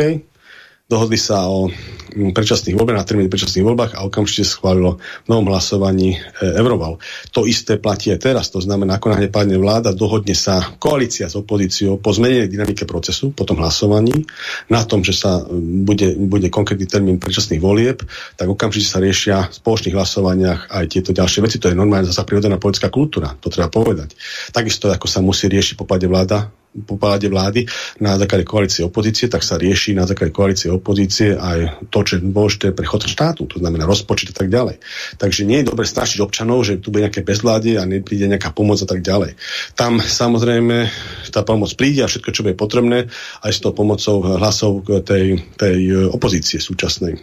dohodli 0.88 1.20
sa 1.20 1.44
o 1.52 1.68
mm, 1.68 2.32
predčasných 2.32 2.72
voľbách, 2.72 2.96
na 2.96 3.04
termíne 3.04 3.28
predčasných 3.28 3.60
voľbách 3.60 3.92
a 4.00 4.08
okamžite 4.08 4.48
schválilo 4.48 4.96
v 4.96 5.28
novom 5.28 5.52
hlasovaní 5.52 6.16
e, 6.16 6.18
Euroval. 6.56 6.96
To 7.36 7.44
isté 7.44 7.76
platí 7.76 8.08
aj 8.08 8.24
teraz, 8.24 8.48
to 8.48 8.64
znamená, 8.64 8.96
ako 8.96 9.12
náhle 9.12 9.28
padne 9.28 9.60
vláda, 9.60 9.92
dohodne 9.92 10.32
sa 10.32 10.64
koalícia 10.80 11.28
s 11.28 11.36
opozíciou 11.36 12.00
po 12.00 12.16
zmenenej 12.16 12.48
dynamike 12.48 12.88
procesu, 12.88 13.36
po 13.36 13.44
tom 13.44 13.60
hlasovaní, 13.60 14.24
na 14.72 14.80
tom, 14.88 15.04
že 15.04 15.12
sa 15.12 15.44
bude, 15.60 16.16
bude 16.16 16.48
konkrétny 16.48 16.88
termín 16.88 17.20
predčasných 17.20 17.60
volieb, 17.60 18.00
tak 18.40 18.48
okamžite 18.48 18.88
sa 18.88 19.04
riešia 19.04 19.52
v 19.52 19.56
spoločných 19.60 19.92
hlasovaniach 19.92 20.72
aj 20.72 20.84
tieto 20.88 21.12
ďalšie 21.12 21.44
veci. 21.44 21.60
To 21.60 21.68
je 21.68 21.76
normálne 21.76 22.08
zasa 22.08 22.24
prirodzená 22.24 22.56
politická 22.56 22.88
kultúra, 22.88 23.36
to 23.36 23.52
treba 23.52 23.68
povedať. 23.68 24.16
Takisto, 24.56 24.88
ako 24.88 25.04
sa 25.04 25.20
musí 25.20 25.52
riešiť 25.52 25.76
po 25.76 25.84
vláda, 25.84 26.48
po 26.68 27.00
páde 27.00 27.26
vlády 27.32 27.64
na 27.98 28.20
základe 28.20 28.44
koalície 28.44 28.84
opozície, 28.84 29.26
tak 29.26 29.40
sa 29.42 29.56
rieši 29.56 29.96
na 29.96 30.04
základe 30.04 30.30
koalície 30.30 30.68
opozície 30.68 31.34
aj 31.34 31.88
to, 31.88 31.98
čo 32.04 32.12
je 32.20 32.28
dôležité 32.28 32.66
pre 32.76 32.84
chod 32.84 33.08
štátu, 33.08 33.48
to 33.48 33.58
znamená 33.58 33.88
rozpočet 33.88 34.30
a 34.32 34.36
tak 34.36 34.52
ďalej. 34.52 34.78
Takže 35.16 35.48
nie 35.48 35.64
je 35.64 35.68
dobre 35.72 35.88
strašiť 35.88 36.20
občanov, 36.20 36.68
že 36.68 36.78
tu 36.78 36.92
bude 36.92 37.08
nejaké 37.08 37.24
bezvládie 37.24 37.80
a 37.80 37.88
nepríde 37.88 38.28
nejaká 38.28 38.52
pomoc 38.52 38.78
a 38.84 38.88
tak 38.88 39.00
ďalej. 39.00 39.34
Tam 39.74 39.98
samozrejme 39.98 40.92
tá 41.32 41.40
pomoc 41.42 41.72
príde 41.74 42.04
a 42.04 42.10
všetko, 42.10 42.30
čo 42.30 42.44
bude 42.44 42.56
potrebné, 42.58 43.08
aj 43.42 43.52
s 43.52 43.62
tou 43.64 43.72
pomocou 43.72 44.20
hlasov 44.36 44.84
tej, 45.08 45.40
tej 45.56 46.08
opozície 46.12 46.60
súčasnej. 46.60 47.18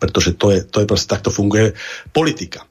Pretože 0.00 0.34
to 0.34 0.50
je, 0.50 0.64
to 0.64 0.82
je 0.82 0.88
proste 0.88 1.08
takto 1.08 1.28
funguje 1.28 1.76
politika. 2.10 2.64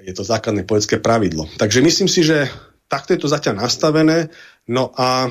Je 0.00 0.16
to 0.16 0.24
základné 0.24 0.64
politické 0.64 0.96
pravidlo. 0.96 1.46
Takže 1.60 1.84
myslím 1.84 2.08
si, 2.08 2.24
že 2.24 2.48
takto 2.90 3.14
je 3.14 3.20
to 3.22 3.28
zatiaľ 3.30 3.62
nastavené. 3.62 4.32
No 4.70 4.94
a 4.94 5.26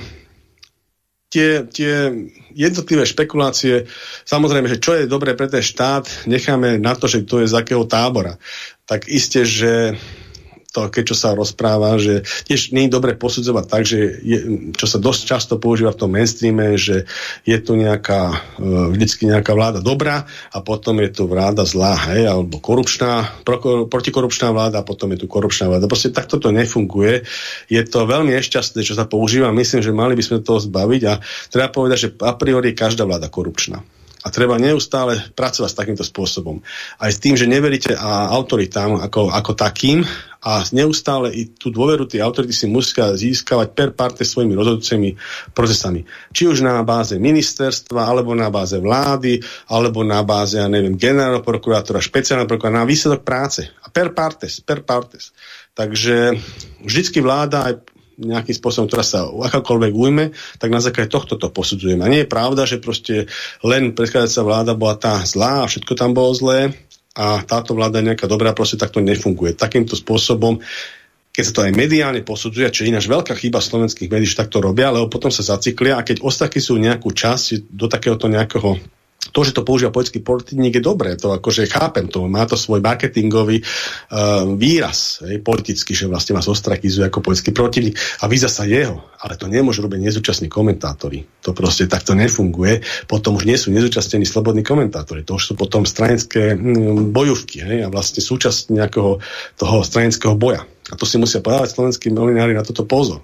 tie, 1.31 1.63
tie 1.71 2.11
jednotlivé 2.51 3.07
špekulácie, 3.07 3.87
samozrejme, 4.27 4.67
že 4.67 4.83
čo 4.83 4.99
je 4.99 5.07
dobré 5.07 5.37
pre 5.37 5.47
ten 5.47 5.63
štát, 5.63 6.27
necháme 6.27 6.75
na 6.75 6.97
to, 6.97 7.07
že 7.07 7.23
to 7.23 7.39
je 7.39 7.47
z 7.47 7.55
akého 7.55 7.87
tábora. 7.87 8.35
Tak 8.83 9.07
isté, 9.07 9.47
že 9.47 9.95
keď 10.87 11.11
čo 11.11 11.15
sa 11.19 11.35
rozpráva, 11.35 11.99
že 11.99 12.23
tiež 12.47 12.71
nie 12.71 12.87
je 12.87 12.95
dobre 12.95 13.19
posudzovať 13.19 13.65
tak, 13.67 13.83
že 13.83 13.99
je, 14.23 14.37
čo 14.77 14.85
sa 14.87 15.01
dosť 15.01 15.21
často 15.27 15.53
používa 15.59 15.91
v 15.91 15.99
tom 15.99 16.15
mainstreame, 16.15 16.79
že 16.79 17.03
je 17.43 17.57
tu 17.59 17.75
nejaká, 17.75 18.55
e, 18.55 18.95
vždycky 18.95 19.27
nejaká 19.27 19.51
vláda 19.51 19.83
dobrá 19.83 20.23
a 20.55 20.63
potom 20.63 21.03
je 21.03 21.09
tu 21.11 21.27
vláda 21.27 21.67
zlá, 21.67 21.99
hej, 22.13 22.29
alebo 22.29 22.63
korupčná, 22.63 23.27
pro, 23.43 23.89
protikorupčná 23.89 24.55
vláda 24.55 24.79
a 24.79 24.87
potom 24.87 25.11
je 25.11 25.25
tu 25.25 25.27
korupčná 25.27 25.67
vláda. 25.67 25.91
Proste 25.91 26.15
takto 26.15 26.39
to 26.39 26.55
nefunguje. 26.55 27.27
Je 27.67 27.81
to 27.83 28.07
veľmi 28.07 28.31
nešťastné, 28.31 28.85
čo 28.85 28.95
sa 28.95 29.09
používa. 29.09 29.51
Myslím, 29.51 29.83
že 29.83 29.91
mali 29.91 30.13
by 30.13 30.23
sme 30.23 30.45
toho 30.45 30.61
zbaviť 30.61 31.01
a 31.09 31.19
treba 31.51 31.67
povedať, 31.73 31.97
že 31.97 32.09
a 32.21 32.37
priori 32.37 32.71
je 32.71 32.79
každá 32.79 33.03
vláda 33.03 33.27
korupčná. 33.27 33.81
A 34.19 34.27
treba 34.35 34.59
neustále 34.59 35.31
pracovať 35.31 35.69
s 35.71 35.79
takýmto 35.79 36.03
spôsobom. 36.03 36.59
Aj 36.99 37.07
s 37.07 37.23
tým, 37.23 37.39
že 37.39 37.47
neveríte 37.47 37.95
a 37.95 38.27
autoritám 38.35 38.99
ako, 38.99 39.31
ako 39.31 39.51
takým 39.55 40.03
a 40.39 40.63
neustále 40.71 41.35
i 41.35 41.51
tú 41.51 41.67
dôveru 41.67 42.07
tie 42.07 42.23
autority 42.23 42.55
si 42.55 42.67
musia 42.67 43.11
získavať 43.11 43.67
per 43.75 43.89
parte 43.91 44.23
svojimi 44.23 44.55
rozhodujúcimi 44.55 45.09
procesami. 45.51 46.07
Či 46.31 46.47
už 46.47 46.63
na 46.63 46.79
báze 46.83 47.19
ministerstva, 47.19 48.07
alebo 48.07 48.31
na 48.31 48.47
báze 48.47 48.79
vlády, 48.79 49.43
alebo 49.67 50.03
na 50.07 50.23
báze, 50.23 50.55
ja 50.55 50.71
neviem, 50.71 50.95
generálneho 50.95 51.43
prokurátora, 51.43 51.99
špeciálneho 51.99 52.47
prokurátora, 52.47 52.83
na 52.83 52.87
výsledok 52.87 53.23
práce. 53.27 53.67
A 53.83 53.91
per 53.91 54.15
partes, 54.15 54.63
per 54.63 54.87
partes. 54.87 55.35
Takže 55.75 56.39
vždycky 56.83 57.19
vláda 57.19 57.67
aj 57.67 57.98
nejakým 58.19 58.55
spôsobom, 58.55 58.91
ktorá 58.91 59.03
sa 59.03 59.25
akákoľvek 59.25 59.93
ujme, 59.95 60.25
tak 60.59 60.69
na 60.69 60.83
základe 60.83 61.07
tohto 61.07 61.39
to 61.39 61.47
posudzujeme. 61.47 62.03
A 62.03 62.11
nie 62.11 62.27
je 62.27 62.31
pravda, 62.31 62.67
že 62.67 62.83
proste 62.83 63.31
len 63.63 63.95
predchádzajúca 63.95 64.43
vláda 64.43 64.73
bola 64.75 64.95
tá 64.99 65.23
zlá 65.23 65.63
a 65.63 65.69
všetko 65.71 65.95
tam 65.95 66.11
bolo 66.11 66.35
zlé 66.35 66.75
a 67.15 67.41
táto 67.47 67.73
vláda 67.73 68.03
je 68.03 68.13
nejaká 68.13 68.27
dobrá, 68.27 68.51
proste 68.51 68.77
takto 68.77 68.99
nefunguje. 68.99 69.55
Takýmto 69.55 69.95
spôsobom 69.95 70.59
keď 71.29 71.43
sa 71.45 71.55
to 71.55 71.63
aj 71.63 71.77
mediálne 71.77 72.21
posudzuje, 72.25 72.67
čo 72.67 72.83
je 72.83 72.91
ináč 72.91 73.07
veľká 73.07 73.31
chyba 73.31 73.63
slovenských 73.63 74.11
médií, 74.11 74.27
že 74.27 74.43
takto 74.43 74.59
robia, 74.59 74.91
lebo 74.91 75.07
potom 75.07 75.31
sa 75.31 75.45
zacyklia 75.45 75.95
a 75.95 76.03
keď 76.03 76.25
ostatky 76.25 76.59
sú 76.59 76.75
nejakú 76.75 77.15
časť 77.15 77.69
do 77.69 77.87
takéhoto 77.87 78.27
nejakého 78.27 78.75
to, 79.19 79.43
že 79.43 79.51
to 79.51 79.67
používa 79.67 79.91
politický 79.91 80.23
politik, 80.23 80.55
je 80.55 80.79
dobré, 80.79 81.19
to 81.19 81.35
akože 81.35 81.67
chápem 81.67 82.07
to, 82.07 82.31
má 82.31 82.47
to 82.47 82.55
svoj 82.55 82.79
marketingový 82.79 83.59
uh, 83.61 84.47
výraz, 84.55 85.19
hej, 85.27 85.43
politický, 85.43 85.91
že 85.91 86.07
vlastne 86.07 86.39
vás 86.39 86.47
ostrakizuje 86.47 87.03
ako 87.03 87.19
politický 87.19 87.51
protivník 87.51 87.99
a 88.23 88.31
vy 88.31 88.35
zasa 88.39 88.63
jeho, 88.63 89.03
ale 89.19 89.35
to 89.35 89.51
nemôžu 89.51 89.83
robiť 89.83 89.99
nezúčastní 89.99 90.47
komentátori. 90.47 91.27
To 91.43 91.51
proste 91.51 91.91
takto 91.91 92.15
nefunguje, 92.15 92.79
potom 93.11 93.35
už 93.35 93.43
nie 93.43 93.59
sú 93.59 93.75
nezúčastnení 93.75 94.23
slobodní 94.23 94.63
komentátori, 94.63 95.27
to 95.27 95.35
už 95.35 95.51
sú 95.51 95.53
potom 95.59 95.83
stranické 95.83 96.55
mm, 96.55 97.11
bojovky 97.11 97.59
hej, 97.59 97.77
a 97.85 97.87
vlastne 97.91 98.23
súčasť 98.23 98.71
nejakého 98.71 99.19
toho 99.59 99.77
stranického 99.83 100.33
boja. 100.39 100.63
A 100.89 100.95
to 100.95 101.03
si 101.03 101.19
musia 101.19 101.43
povedať 101.43 101.75
slovenskí 101.75 102.07
milinári 102.09 102.55
na 102.55 102.63
toto 102.65 102.87
pozor. 102.87 103.21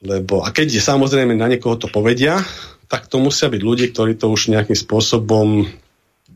Lebo, 0.00 0.42
a 0.42 0.48
keď 0.50 0.80
samozrejme 0.80 1.36
na 1.36 1.48
niekoho 1.48 1.76
to 1.76 1.88
povedia, 1.92 2.40
tak 2.90 3.06
to 3.06 3.22
musia 3.22 3.46
byť 3.46 3.62
ľudí, 3.62 3.86
ktorí 3.94 4.18
to 4.18 4.26
už 4.26 4.50
nejakým 4.50 4.74
spôsobom 4.74 5.70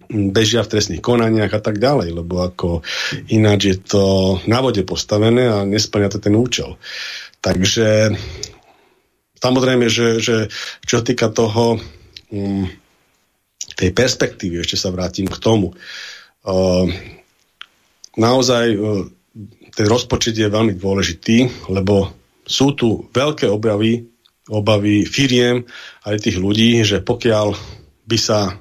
bežia 0.08 0.62
v 0.62 0.70
trestných 0.70 1.02
konaniach 1.02 1.50
a 1.50 1.60
tak 1.60 1.82
ďalej, 1.82 2.14
lebo 2.14 2.46
ako 2.46 2.86
ináč 3.26 3.74
je 3.74 3.76
to 3.82 4.04
na 4.46 4.62
vode 4.62 4.86
postavené 4.86 5.50
a 5.50 5.66
nesplňa 5.66 6.08
to 6.14 6.18
ten 6.22 6.38
účel. 6.38 6.78
Takže 7.42 8.14
samozrejme, 9.42 9.90
že, 9.90 10.22
že 10.22 10.36
čo 10.86 11.02
týka 11.02 11.32
toho 11.34 11.82
um, 12.30 12.64
tej 13.74 13.90
perspektívy, 13.90 14.62
ešte 14.62 14.78
sa 14.78 14.94
vrátim 14.94 15.26
k 15.26 15.40
tomu. 15.42 15.74
Uh, 16.46 16.86
naozaj 18.14 18.64
uh, 18.76 19.08
ten 19.74 19.86
rozpočet 19.90 20.38
je 20.38 20.46
veľmi 20.46 20.78
dôležitý, 20.78 21.66
lebo 21.72 22.14
sú 22.46 22.76
tu 22.76 23.10
veľké 23.10 23.50
obavy 23.50 24.13
obavy 24.48 25.08
firiem 25.08 25.64
aj 26.04 26.20
tých 26.20 26.36
ľudí, 26.36 26.84
že 26.84 27.00
pokiaľ 27.00 27.56
by 28.04 28.18
sa 28.20 28.40
e, 28.48 28.52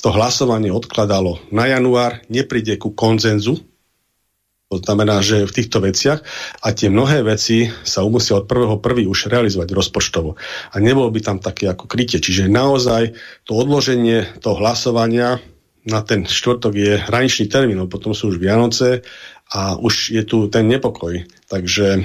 to 0.00 0.08
hlasovanie 0.08 0.72
odkladalo 0.72 1.44
na 1.52 1.68
január, 1.68 2.24
nepríde 2.32 2.80
ku 2.80 2.96
konzenzu, 2.96 3.60
to 4.70 4.78
znamená, 4.78 5.18
že 5.18 5.50
v 5.50 5.56
týchto 5.58 5.82
veciach 5.82 6.22
a 6.62 6.70
tie 6.70 6.86
mnohé 6.86 7.26
veci 7.26 7.66
sa 7.82 8.06
musia 8.06 8.38
od 8.38 8.46
prvého 8.46 8.78
prvý 8.78 9.02
už 9.02 9.26
realizovať 9.26 9.74
rozpočtovo. 9.74 10.38
A 10.70 10.76
nebolo 10.78 11.10
by 11.10 11.18
tam 11.18 11.42
také 11.42 11.66
ako 11.66 11.90
krytie. 11.90 12.22
Čiže 12.22 12.46
naozaj 12.46 13.18
to 13.42 13.58
odloženie 13.58 14.30
toho 14.38 14.62
hlasovania 14.62 15.42
na 15.82 16.06
ten 16.06 16.22
štvrtok 16.22 16.72
je 16.76 17.02
hraničný 17.02 17.50
termín, 17.50 17.82
potom 17.90 18.14
sú 18.14 18.30
už 18.30 18.38
Vianoce 18.38 19.02
a 19.50 19.74
už 19.74 20.14
je 20.14 20.22
tu 20.22 20.46
ten 20.46 20.70
nepokoj. 20.70 21.26
Takže 21.50 21.86
e, 21.98 22.00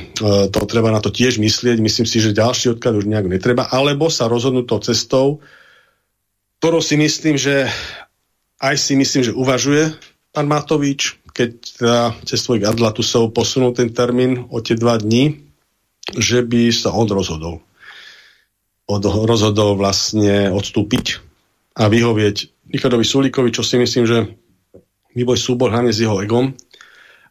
to 0.49 0.59
treba 0.65 0.89
na 0.89 0.97
to 0.97 1.13
tiež 1.13 1.37
myslieť. 1.37 1.77
Myslím 1.77 2.09
si, 2.09 2.17
že 2.17 2.33
ďalší 2.33 2.73
odklad 2.73 2.97
už 2.97 3.05
nejak 3.05 3.29
netreba. 3.29 3.69
Alebo 3.69 4.09
sa 4.09 4.25
rozhodnúť 4.25 4.65
tou 4.65 4.81
cestou, 4.81 5.27
ktorou 6.57 6.81
si 6.81 6.97
myslím, 6.97 7.37
že 7.37 7.69
aj 8.57 8.75
si 8.81 8.97
myslím, 8.97 9.21
že 9.29 9.37
uvažuje 9.37 9.93
pán 10.33 10.49
Matovič, 10.49 11.21
keď 11.29 11.49
teda 11.77 11.99
cez 12.25 12.41
svojich 12.41 12.65
adlatusov 12.65 13.29
posunul 13.29 13.77
ten 13.77 13.93
termín 13.93 14.49
o 14.49 14.57
tie 14.65 14.73
dva 14.73 14.97
dní, 14.97 15.45
že 16.17 16.41
by 16.41 16.73
sa 16.73 16.89
on 16.97 17.05
rozhodol. 17.05 17.61
Od, 18.89 19.03
rozhodol 19.05 19.77
vlastne 19.77 20.49
odstúpiť 20.49 21.21
a 21.77 21.89
vyhovieť 21.89 22.69
Richardovi 22.73 23.05
Sulíkovi, 23.05 23.49
čo 23.53 23.61
si 23.61 23.77
myslím, 23.77 24.05
že 24.09 24.17
výboj 25.13 25.37
súbor 25.37 25.69
hlavne 25.69 25.93
s 25.93 26.01
jeho 26.01 26.21
egom, 26.21 26.53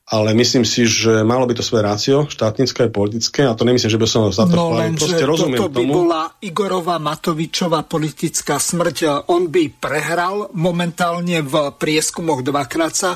ale 0.04 0.36
myslím 0.36 0.68
si, 0.68 0.84
že 0.84 1.24
malo 1.24 1.48
by 1.48 1.56
to 1.56 1.64
svoje 1.64 1.80
rácio, 1.80 2.28
štátnické 2.28 2.84
a 2.84 2.92
politické, 2.92 3.48
a 3.48 3.56
to 3.56 3.64
nemyslím, 3.64 3.88
že 3.88 3.96
by 3.96 4.04
som 4.04 4.28
za 4.28 4.44
to 4.44 4.52
no, 4.52 4.76
len, 4.76 5.00
Proste 5.00 5.24
rozumiem 5.24 5.56
toto 5.56 5.72
by 5.72 5.80
tomu. 5.80 5.92
bola 5.96 6.22
Igorova 6.44 7.00
Matovičová 7.00 7.88
politická 7.88 8.60
smrť. 8.60 9.24
On 9.32 9.48
by 9.48 9.64
prehral 9.80 10.52
momentálne 10.52 11.40
v 11.40 11.72
prieskumoch 11.80 12.44
dvakrát 12.44 12.92
sa 12.92 13.10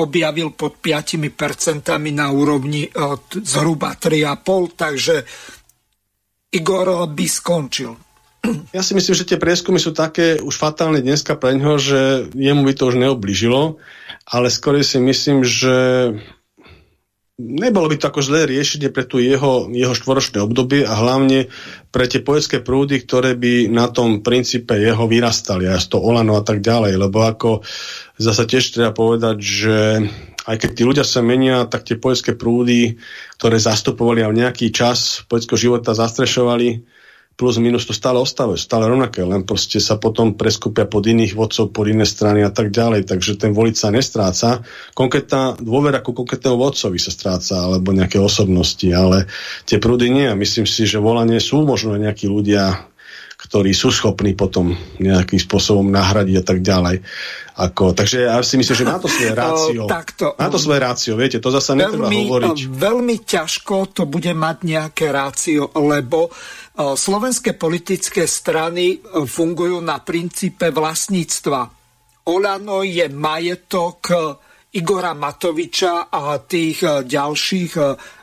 objavil 0.00 0.56
pod 0.56 0.80
5% 0.80 1.28
na 2.08 2.32
úrovni 2.32 2.88
e, 2.88 2.90
zhruba 3.44 3.92
3,5, 4.00 4.80
takže 4.80 5.14
Igor 6.56 7.04
by 7.04 7.26
skončil. 7.28 7.92
Ja 8.72 8.80
si 8.80 8.96
myslím, 8.96 9.12
že 9.12 9.28
tie 9.28 9.36
prieskumy 9.36 9.76
sú 9.76 9.92
také 9.92 10.40
už 10.40 10.56
fatálne 10.56 11.04
dneska 11.04 11.36
pre 11.36 11.52
ňoho, 11.52 11.76
že 11.76 12.00
jemu 12.32 12.64
by 12.64 12.72
to 12.72 12.88
už 12.88 12.96
neobližilo 12.96 13.76
ale 14.30 14.46
skôr 14.48 14.78
si 14.86 15.02
myslím, 15.02 15.42
že 15.42 15.74
nebolo 17.40 17.88
by 17.88 17.96
to 17.96 18.08
ako 18.12 18.20
zlé 18.20 18.46
riešenie 18.46 18.92
pre 18.92 19.08
tú 19.08 19.18
jeho, 19.18 19.66
jeho 19.72 19.96
štvoročné 19.96 20.44
obdobie 20.44 20.84
a 20.84 20.92
hlavne 20.92 21.48
pre 21.88 22.04
tie 22.06 22.20
poetské 22.20 22.60
prúdy, 22.60 23.00
ktoré 23.02 23.34
by 23.34 23.72
na 23.72 23.88
tom 23.88 24.20
princípe 24.20 24.76
jeho 24.76 25.08
vyrastali, 25.08 25.66
aj 25.66 25.88
to 25.88 25.98
Olano 25.98 26.36
a 26.36 26.44
tak 26.44 26.60
ďalej, 26.60 27.00
lebo 27.00 27.24
ako 27.24 27.64
zase 28.20 28.44
tiež 28.44 28.76
treba 28.76 28.92
povedať, 28.92 29.36
že 29.40 29.76
aj 30.44 30.56
keď 30.56 30.70
tí 30.76 30.82
ľudia 30.84 31.04
sa 31.04 31.24
menia, 31.24 31.64
tak 31.66 31.88
tie 31.88 31.96
poetské 31.96 32.36
prúdy, 32.36 33.00
ktoré 33.40 33.56
zastupovali 33.56 34.20
a 34.22 34.30
v 34.30 34.44
nejaký 34.44 34.70
čas 34.70 35.24
poetského 35.26 35.58
života 35.58 35.96
zastrešovali, 35.96 36.99
plus 37.40 37.56
minus 37.56 37.88
to 37.88 37.96
stále 37.96 38.20
ostávajú, 38.20 38.60
stále 38.60 38.84
rovnaké, 38.84 39.24
len 39.24 39.48
proste 39.48 39.80
sa 39.80 39.96
potom 39.96 40.36
preskupia 40.36 40.84
pod 40.84 41.08
iných 41.08 41.32
vodcov, 41.32 41.72
pod 41.72 41.88
iné 41.88 42.04
strany 42.04 42.44
a 42.44 42.52
tak 42.52 42.68
ďalej, 42.68 43.08
takže 43.08 43.40
ten 43.40 43.56
volič 43.56 43.80
sa 43.80 43.88
nestráca. 43.88 44.60
Konkrétna 44.92 45.56
dôvera 45.56 46.04
ku 46.04 46.12
konkrétnemu 46.12 46.60
vodcovi 46.60 47.00
sa 47.00 47.08
stráca, 47.08 47.64
alebo 47.64 47.96
nejaké 47.96 48.20
osobnosti, 48.20 48.84
ale 48.92 49.24
tie 49.64 49.80
prúdy 49.80 50.12
nie. 50.12 50.28
Myslím 50.36 50.68
si, 50.68 50.84
že 50.84 51.00
volanie 51.00 51.40
sú 51.40 51.64
možno 51.64 51.96
nejakí 51.96 52.28
ľudia, 52.28 52.84
ktorí 53.40 53.72
sú 53.72 53.88
schopní 53.88 54.36
potom 54.36 54.76
nejakým 55.00 55.40
spôsobom 55.40 55.88
nahradiť 55.88 56.36
a 56.40 56.44
tak 56.44 56.58
ďalej. 56.60 57.00
Ako, 57.56 57.96
takže 57.96 58.28
ja 58.28 58.36
si 58.44 58.60
myslím, 58.60 58.76
že 58.76 58.88
má 58.88 59.00
to 59.00 59.08
svoje 59.08 59.32
rácio. 59.42 59.80
Takto, 59.88 60.36
má 60.36 60.48
to 60.52 60.60
svoje 60.60 60.80
rácio, 60.80 61.12
viete, 61.16 61.40
to 61.40 61.48
zase 61.48 61.72
netreba 61.72 62.08
veľmi, 62.08 62.20
hovoriť. 62.28 62.58
Veľmi 62.68 63.16
ťažko 63.24 63.96
to 63.96 64.02
bude 64.04 64.32
mať 64.36 64.56
nejaké 64.64 65.08
rácio, 65.08 65.72
lebo 65.72 66.28
slovenské 66.76 67.56
politické 67.56 68.28
strany 68.28 69.00
fungujú 69.24 69.80
na 69.80 70.00
princípe 70.00 70.68
vlastníctva. 70.72 71.60
Olano 72.28 72.84
je 72.84 73.08
majetok 73.08 74.00
Igora 74.70 75.16
Matoviča 75.16 76.12
a 76.12 76.38
tých 76.38 76.86
ďalších 76.86 77.72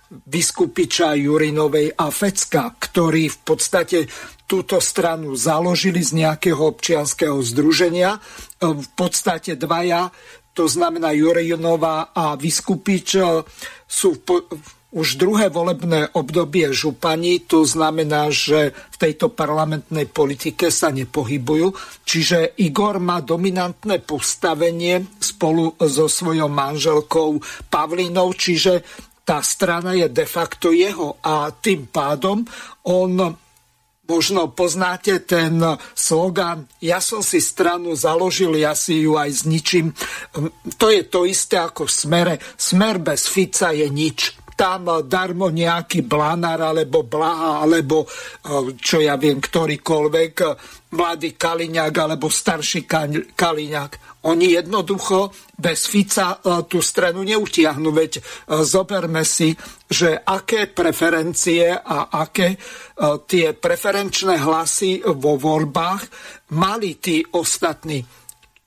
Vyskupiča 0.08 1.20
Jurinovej 1.20 1.92
a 2.00 2.08
Fecka, 2.08 2.72
ktorí 2.72 3.28
v 3.28 3.40
podstate 3.44 4.08
túto 4.48 4.80
stranu 4.80 5.36
založili 5.36 6.00
z 6.00 6.24
nejakého 6.24 6.64
občianského 6.64 7.36
združenia. 7.44 8.16
V 8.64 8.88
podstate 8.96 9.60
dvaja, 9.60 10.08
to 10.56 10.72
znamená 10.72 11.12
Jurinová 11.12 12.16
a 12.16 12.40
Vyskupič, 12.40 13.20
sú 13.84 14.10
v 14.16 14.48
už 14.88 15.20
druhé 15.20 15.52
volebné 15.52 16.16
obdobie 16.16 16.72
župani, 16.72 17.44
to 17.44 17.68
znamená, 17.68 18.32
že 18.32 18.72
v 18.72 18.96
tejto 18.96 19.28
parlamentnej 19.28 20.08
politike 20.08 20.72
sa 20.72 20.96
nepohybujú. 20.96 21.76
Čiže 22.08 22.56
Igor 22.64 23.04
má 23.04 23.20
dominantné 23.20 24.00
postavenie 24.08 25.04
spolu 25.20 25.76
so 25.84 26.08
svojou 26.08 26.48
manželkou 26.48 27.44
Pavlinou, 27.68 28.32
čiže 28.32 28.88
tá 29.28 29.44
strana 29.44 29.92
je 29.92 30.08
de 30.08 30.24
facto 30.24 30.72
jeho 30.72 31.20
a 31.20 31.52
tým 31.52 31.92
pádom 31.92 32.48
on 32.88 33.36
Možno 34.08 34.56
poznáte 34.56 35.20
ten 35.28 35.60
slogan 35.92 36.64
Ja 36.80 37.04
som 37.04 37.20
si 37.20 37.44
stranu 37.44 37.92
založil, 37.92 38.56
ja 38.56 38.72
si 38.72 39.04
ju 39.04 39.20
aj 39.20 39.44
zničím. 39.44 39.92
To 40.80 40.88
je 40.88 41.04
to 41.12 41.28
isté 41.28 41.60
ako 41.60 41.84
v 41.84 41.92
smere. 41.92 42.34
Smer 42.56 43.04
bez 43.04 43.28
Fica 43.28 43.76
je 43.76 43.84
nič 43.92 44.32
tam 44.58 44.90
darmo 45.06 45.54
nejaký 45.54 46.02
Blanár 46.08 46.74
alebo 46.74 47.06
Blaha 47.06 47.62
alebo 47.62 48.10
čo 48.80 48.98
ja 48.98 49.14
viem, 49.20 49.38
ktorýkoľvek 49.38 50.34
mladý 50.92 51.36
Kaliňák 51.36 51.96
alebo 51.96 52.32
starší 52.32 52.88
Kaliňák. 53.36 54.24
Oni 54.28 54.56
jednoducho 54.56 55.32
bez 55.56 55.88
Fica 55.88 56.40
tú 56.68 56.84
stranu 56.84 57.24
neutiahnu, 57.24 57.92
veď 57.96 58.20
zoberme 58.64 59.24
si, 59.24 59.56
že 59.88 60.20
aké 60.20 60.68
preferencie 60.68 61.72
a 61.72 62.12
aké 62.12 62.60
tie 63.28 63.56
preferenčné 63.56 64.36
hlasy 64.36 65.00
vo 65.16 65.40
voľbách 65.40 66.02
mali 66.56 67.00
tí 67.00 67.24
ostatní 67.24 68.04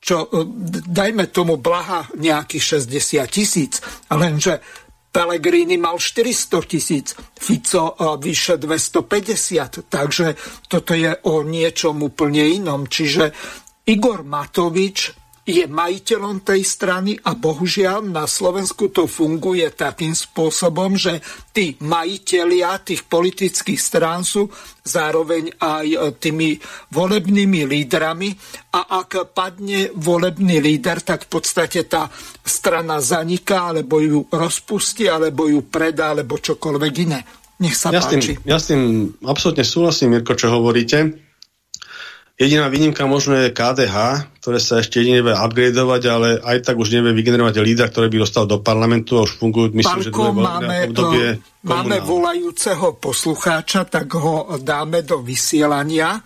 čo, 0.00 0.32
dajme 0.88 1.28
tomu 1.28 1.60
Blaha 1.60 2.08
nejakých 2.16 2.80
60 2.80 3.20
tisíc, 3.28 3.84
lenže 4.08 4.64
Pellegrini 5.10 5.74
mal 5.74 5.98
400 5.98 6.62
tisíc, 6.70 7.18
Fico 7.34 7.98
vyše 8.22 8.56
250, 8.56 9.90
takže 9.90 10.38
toto 10.70 10.94
je 10.94 11.10
o 11.26 11.42
niečom 11.42 11.98
úplne 11.98 12.46
inom. 12.46 12.86
Čiže 12.86 13.34
Igor 13.90 14.22
Matovič 14.22 15.19
je 15.50 15.66
majiteľom 15.66 16.46
tej 16.46 16.62
strany 16.62 17.18
a 17.18 17.34
bohužiaľ 17.34 18.06
na 18.06 18.24
Slovensku 18.30 18.94
to 18.94 19.10
funguje 19.10 19.66
takým 19.74 20.14
spôsobom, 20.14 20.94
že 20.94 21.18
tí 21.50 21.74
majiteľia 21.82 22.78
tých 22.86 23.04
politických 23.10 23.80
strán 23.80 24.22
sú 24.22 24.46
zároveň 24.86 25.58
aj 25.58 25.86
e, 25.86 25.96
tými 26.16 26.56
volebnými 26.94 27.66
lídrami 27.66 28.30
a 28.74 29.02
ak 29.02 29.34
padne 29.34 29.90
volebný 29.92 30.62
líder, 30.62 31.02
tak 31.02 31.26
v 31.26 31.40
podstate 31.40 31.84
tá 31.90 32.06
strana 32.44 33.02
zaniká, 33.02 33.74
alebo 33.74 34.00
ju 34.00 34.26
rozpustí, 34.30 35.10
alebo 35.10 35.46
ju 35.50 35.66
predá, 35.66 36.14
alebo 36.14 36.38
čokoľvek 36.38 36.94
iné. 37.04 37.20
Nech 37.60 37.76
sa 37.76 37.92
ja 37.92 38.00
páči. 38.00 38.08
S 38.08 38.40
tým, 38.40 38.48
ja 38.48 38.56
s 38.56 38.66
tým 38.72 38.82
absolútne 39.20 39.64
súhlasím, 39.66 40.16
Mirko, 40.16 40.32
čo 40.32 40.48
hovoríte. 40.48 41.29
Jediná 42.40 42.72
výnimka 42.72 43.04
možno 43.04 43.36
je 43.36 43.52
KDH, 43.52 44.24
ktoré 44.40 44.56
sa 44.64 44.80
ešte 44.80 45.04
jedine 45.04 45.20
vie 45.20 45.36
upgradeovať, 45.36 46.02
ale 46.08 46.40
aj 46.40 46.64
tak 46.64 46.80
už 46.80 46.88
nevie 46.88 47.12
vygenerovať 47.12 47.60
lídra, 47.60 47.92
ktorý 47.92 48.08
by 48.08 48.24
dostal 48.24 48.48
do 48.48 48.64
parlamentu 48.64 49.20
a 49.20 49.28
už 49.28 49.36
fungujú, 49.36 49.76
myslím, 49.76 50.08
Pálko, 50.08 50.24
že 50.24 50.40
máme, 50.40 50.76
obdobie 50.88 51.26
máme 51.68 52.00
volajúceho 52.00 52.96
poslucháča, 52.96 53.84
tak 53.84 54.08
ho 54.16 54.56
dáme 54.56 55.04
do 55.04 55.20
vysielania. 55.20 56.16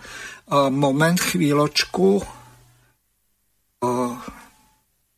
Moment, 0.71 1.19
chvíľočku. 1.19 2.23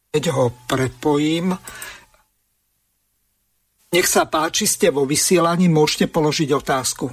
Keď 0.09 0.23
ho 0.33 0.45
prepojím. 0.65 1.53
Nech 3.93 4.07
sa 4.09 4.25
páči, 4.25 4.65
ste 4.65 4.89
vo 4.89 5.05
vysielaní, 5.05 5.69
môžete 5.69 6.09
položiť 6.09 6.49
otázku. 6.57 7.05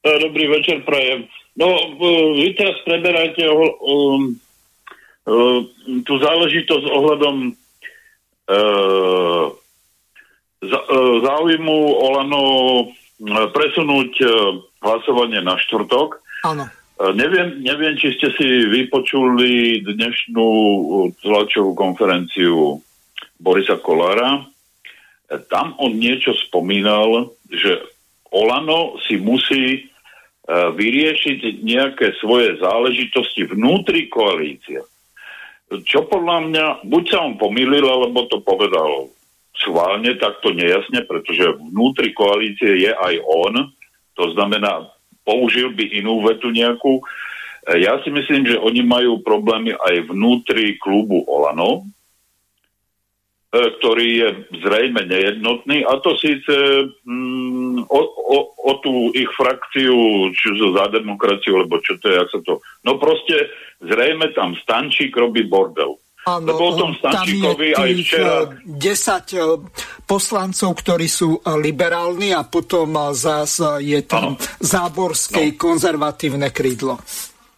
Dobrý 0.00 0.48
večer, 0.48 0.80
prajem. 0.88 1.28
No, 1.58 1.66
vy 2.38 2.54
teraz 2.54 2.78
preberáte 2.86 3.42
o, 3.50 3.58
o, 3.58 3.66
o, 3.82 3.94
tú 6.06 6.14
záležitosť 6.22 6.86
ohľadom 6.86 7.36
e, 7.42 7.50
za, 10.62 10.80
e, 10.86 10.96
záujmu 11.18 11.78
Olano 11.98 12.42
e, 12.46 12.84
presunúť 13.50 14.12
e, 14.22 14.26
hlasovanie 14.86 15.42
na 15.42 15.58
štvrtok. 15.58 16.22
Áno. 16.46 16.70
E, 16.70 16.70
neviem, 17.18 17.58
neviem, 17.66 17.98
či 17.98 18.14
ste 18.14 18.30
si 18.38 18.46
vypočuli 18.70 19.82
dnešnú 19.82 20.48
tlačovú 21.18 21.74
konferenciu 21.74 22.78
Borisa 23.42 23.82
Kolára. 23.82 24.46
E, 25.26 25.42
tam 25.50 25.74
on 25.82 25.98
niečo 25.98 26.38
spomínal, 26.38 27.34
že 27.50 27.82
Olano 28.30 28.94
si 29.08 29.18
musí 29.18 29.87
vyriešiť 30.48 31.60
nejaké 31.60 32.16
svoje 32.24 32.56
záležitosti 32.56 33.44
vnútri 33.44 34.08
koalície. 34.08 34.80
Čo 35.68 36.08
podľa 36.08 36.38
mňa, 36.48 36.66
buď 36.88 37.04
sa 37.12 37.18
on 37.28 37.36
pomýlil, 37.36 37.84
alebo 37.84 38.24
to 38.32 38.40
povedal 38.40 39.12
schválne, 39.52 40.16
takto 40.16 40.56
nejasne, 40.56 41.04
pretože 41.04 41.52
vnútri 41.60 42.16
koalície 42.16 42.88
je 42.88 42.92
aj 42.96 43.14
on, 43.28 43.68
to 44.16 44.24
znamená, 44.32 44.88
použil 45.28 45.76
by 45.76 45.84
inú 45.92 46.24
vetu 46.24 46.48
nejakú. 46.48 47.04
E, 47.68 47.84
ja 47.84 48.00
si 48.00 48.08
myslím, 48.08 48.48
že 48.48 48.56
oni 48.56 48.80
majú 48.80 49.20
problémy 49.20 49.76
aj 49.76 50.08
vnútri 50.08 50.80
klubu 50.80 51.28
Olano, 51.28 51.84
E, 51.84 51.97
ktorý 53.48 54.08
je 54.12 54.28
zrejme 54.60 55.08
nejednotný 55.08 55.80
a 55.88 55.96
to 56.04 56.12
síce 56.20 56.52
mm, 57.08 57.88
o, 57.88 58.00
o, 58.04 58.38
o 58.52 58.72
tú 58.84 59.08
ich 59.16 59.28
frakciu, 59.32 60.28
či 60.36 60.52
zo 60.52 60.76
za 60.76 60.92
demokraciu, 60.92 61.64
lebo 61.64 61.80
čo 61.80 61.96
to 61.96 62.12
je, 62.12 62.16
ak 62.20 62.28
sa 62.28 62.40
to... 62.44 62.60
No 62.84 63.00
proste 63.00 63.48
zrejme 63.80 64.36
tam 64.36 64.52
Stančík 64.52 65.16
robí 65.16 65.48
bordel. 65.48 65.96
Áno, 66.28 66.44
Lebo 66.44 66.62
o 66.68 66.76
tom 66.76 66.92
Stančíkovi 66.92 67.72
aj 67.72 67.90
včera... 68.04 68.52
10 68.68 68.68
e, 68.68 69.40
e, 69.40 69.44
poslancov, 70.04 70.70
ktorí 70.84 71.08
sú 71.08 71.40
liberálni 71.40 72.36
a 72.36 72.44
potom 72.44 72.92
zás 73.16 73.64
je 73.80 74.04
tam 74.04 74.36
ano. 74.36 74.40
záborskej 74.60 75.56
no. 75.56 75.56
konzervatívne 75.56 76.52
krídlo. 76.52 77.00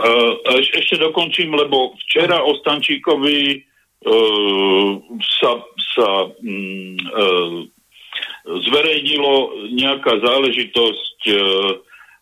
Uh, 0.00 0.38
ešte 0.54 1.02
dokončím, 1.02 1.52
lebo 1.52 1.98
včera 2.06 2.40
o 2.46 2.56
Stančíkovi 2.62 3.58
uh, 4.06 4.90
sa 5.18 5.60
sa 6.00 6.32
mm, 6.32 6.96
e, 6.96 7.10
zverejnilo 8.48 9.34
nejaká 9.76 10.16
záležitosť 10.24 11.18
e, 11.28 11.36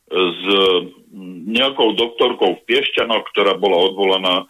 s 0.09 0.43
nejakou 1.49 1.95
doktorkou 1.95 2.59
v 2.59 2.65
Piešťanoch, 2.67 3.31
ktorá 3.31 3.55
bola 3.55 3.87
odvolaná 3.93 4.37
e, 4.43 4.47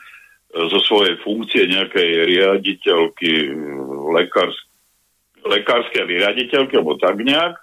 zo 0.73 0.81
svojej 0.81 1.21
funkcie 1.21 1.69
nejakej 1.69 2.09
riaditeľky, 2.25 3.33
lekársk, 4.17 4.65
lekárskej 5.45 6.09
riaditeľky, 6.09 6.73
alebo 6.81 6.97
tak 6.97 7.21
nejak. 7.21 7.61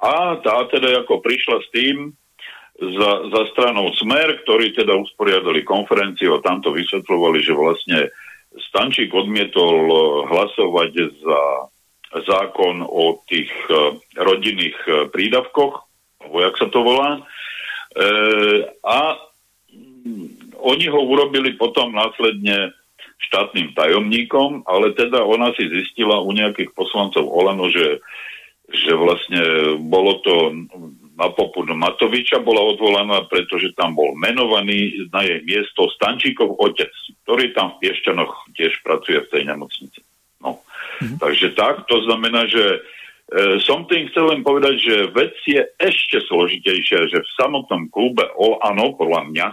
A 0.00 0.36
tá 0.40 0.64
teda 0.68 1.04
ako 1.04 1.20
prišla 1.24 1.56
s 1.64 1.68
tým 1.72 1.96
za, 2.80 3.10
za 3.28 3.42
stranou 3.52 3.92
Smer, 4.00 4.40
ktorí 4.44 4.72
teda 4.72 4.96
usporiadali 4.96 5.60
konferenciu 5.60 6.40
a 6.40 6.44
tamto 6.44 6.72
vysvetľovali, 6.72 7.38
že 7.44 7.52
vlastne 7.52 8.08
Stančík 8.50 9.14
odmietol 9.14 9.76
eh, 9.86 10.00
hlasovať 10.26 10.92
za 11.22 11.42
zákon 12.26 12.82
o 12.82 13.22
tých 13.30 13.50
eh, 13.70 13.94
rodinných 14.18 14.78
eh, 14.86 14.94
prídavkoch, 15.10 15.74
alebo 16.20 16.36
jak 16.42 16.54
sa 16.58 16.66
to 16.68 16.80
volá. 16.84 17.10
E, 17.16 17.22
a 18.86 19.18
mm, 19.74 20.54
oni 20.62 20.86
ho 20.86 21.00
urobili 21.02 21.58
potom 21.58 21.90
následne 21.90 22.70
štátnym 23.18 23.74
tajomníkom, 23.74 24.62
ale 24.68 24.94
teda 24.94 25.26
ona 25.26 25.50
si 25.58 25.66
zistila 25.66 26.22
u 26.22 26.30
nejakých 26.30 26.70
poslancov 26.76 27.26
Olano, 27.26 27.66
že, 27.72 27.98
že 28.70 28.92
vlastne 28.94 29.42
bolo 29.82 30.22
to 30.22 30.34
na 31.20 31.28
popud 31.28 31.68
Matoviča 31.68 32.40
bola 32.40 32.64
odvolaná, 32.64 33.28
pretože 33.28 33.76
tam 33.76 33.92
bol 33.92 34.16
menovaný 34.16 35.04
na 35.12 35.20
jej 35.20 35.44
miesto 35.44 35.92
Stančíkov 36.00 36.56
otec, 36.56 36.88
ktorý 37.28 37.52
tam 37.52 37.76
v 37.76 37.84
Piešťanoch 37.84 38.48
tiež 38.56 38.80
pracuje 38.80 39.20
v 39.20 39.28
tej 39.28 39.42
nemocnici. 39.44 40.00
No. 40.40 40.64
Mm-hmm. 41.04 41.20
Takže 41.20 41.52
tak, 41.52 41.84
to 41.84 42.00
znamená, 42.08 42.48
že 42.48 42.64
e, 42.64 42.78
som 43.60 43.84
tým 43.84 44.08
chcel 44.08 44.32
len 44.32 44.40
povedať, 44.40 44.80
že 44.80 44.96
vec 45.12 45.36
je 45.44 45.60
ešte 45.76 46.24
složitejšia, 46.24 47.12
že 47.12 47.20
v 47.20 47.34
samotnom 47.36 47.92
klube 47.92 48.24
o, 48.40 48.56
áno, 48.64 48.96
podľa 48.96 49.28
mňa, 49.28 49.46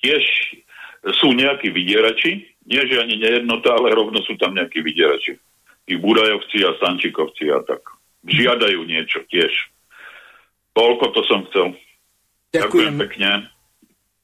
tiež 0.00 0.24
sú 1.20 1.36
nejakí 1.36 1.68
vydierači, 1.68 2.56
nie 2.64 2.82
že 2.88 2.96
ani 3.00 3.20
nejednota, 3.20 3.76
ale 3.76 3.92
rovno 3.92 4.24
sú 4.24 4.36
tam 4.40 4.56
nejakí 4.56 4.80
vydierači. 4.80 5.36
I 5.92 5.94
Budajovci 6.00 6.64
a 6.64 6.76
Stančikovci 6.80 7.52
a 7.52 7.60
tak. 7.64 7.84
Žiadajú 8.24 8.80
niečo 8.84 9.24
tiež. 9.28 9.69
Toľko 10.76 11.04
to 11.12 11.20
som 11.26 11.40
chcel. 11.50 11.66
Ďakujem. 12.50 12.62
Ďakujem 12.62 12.94
pekne. 13.06 13.30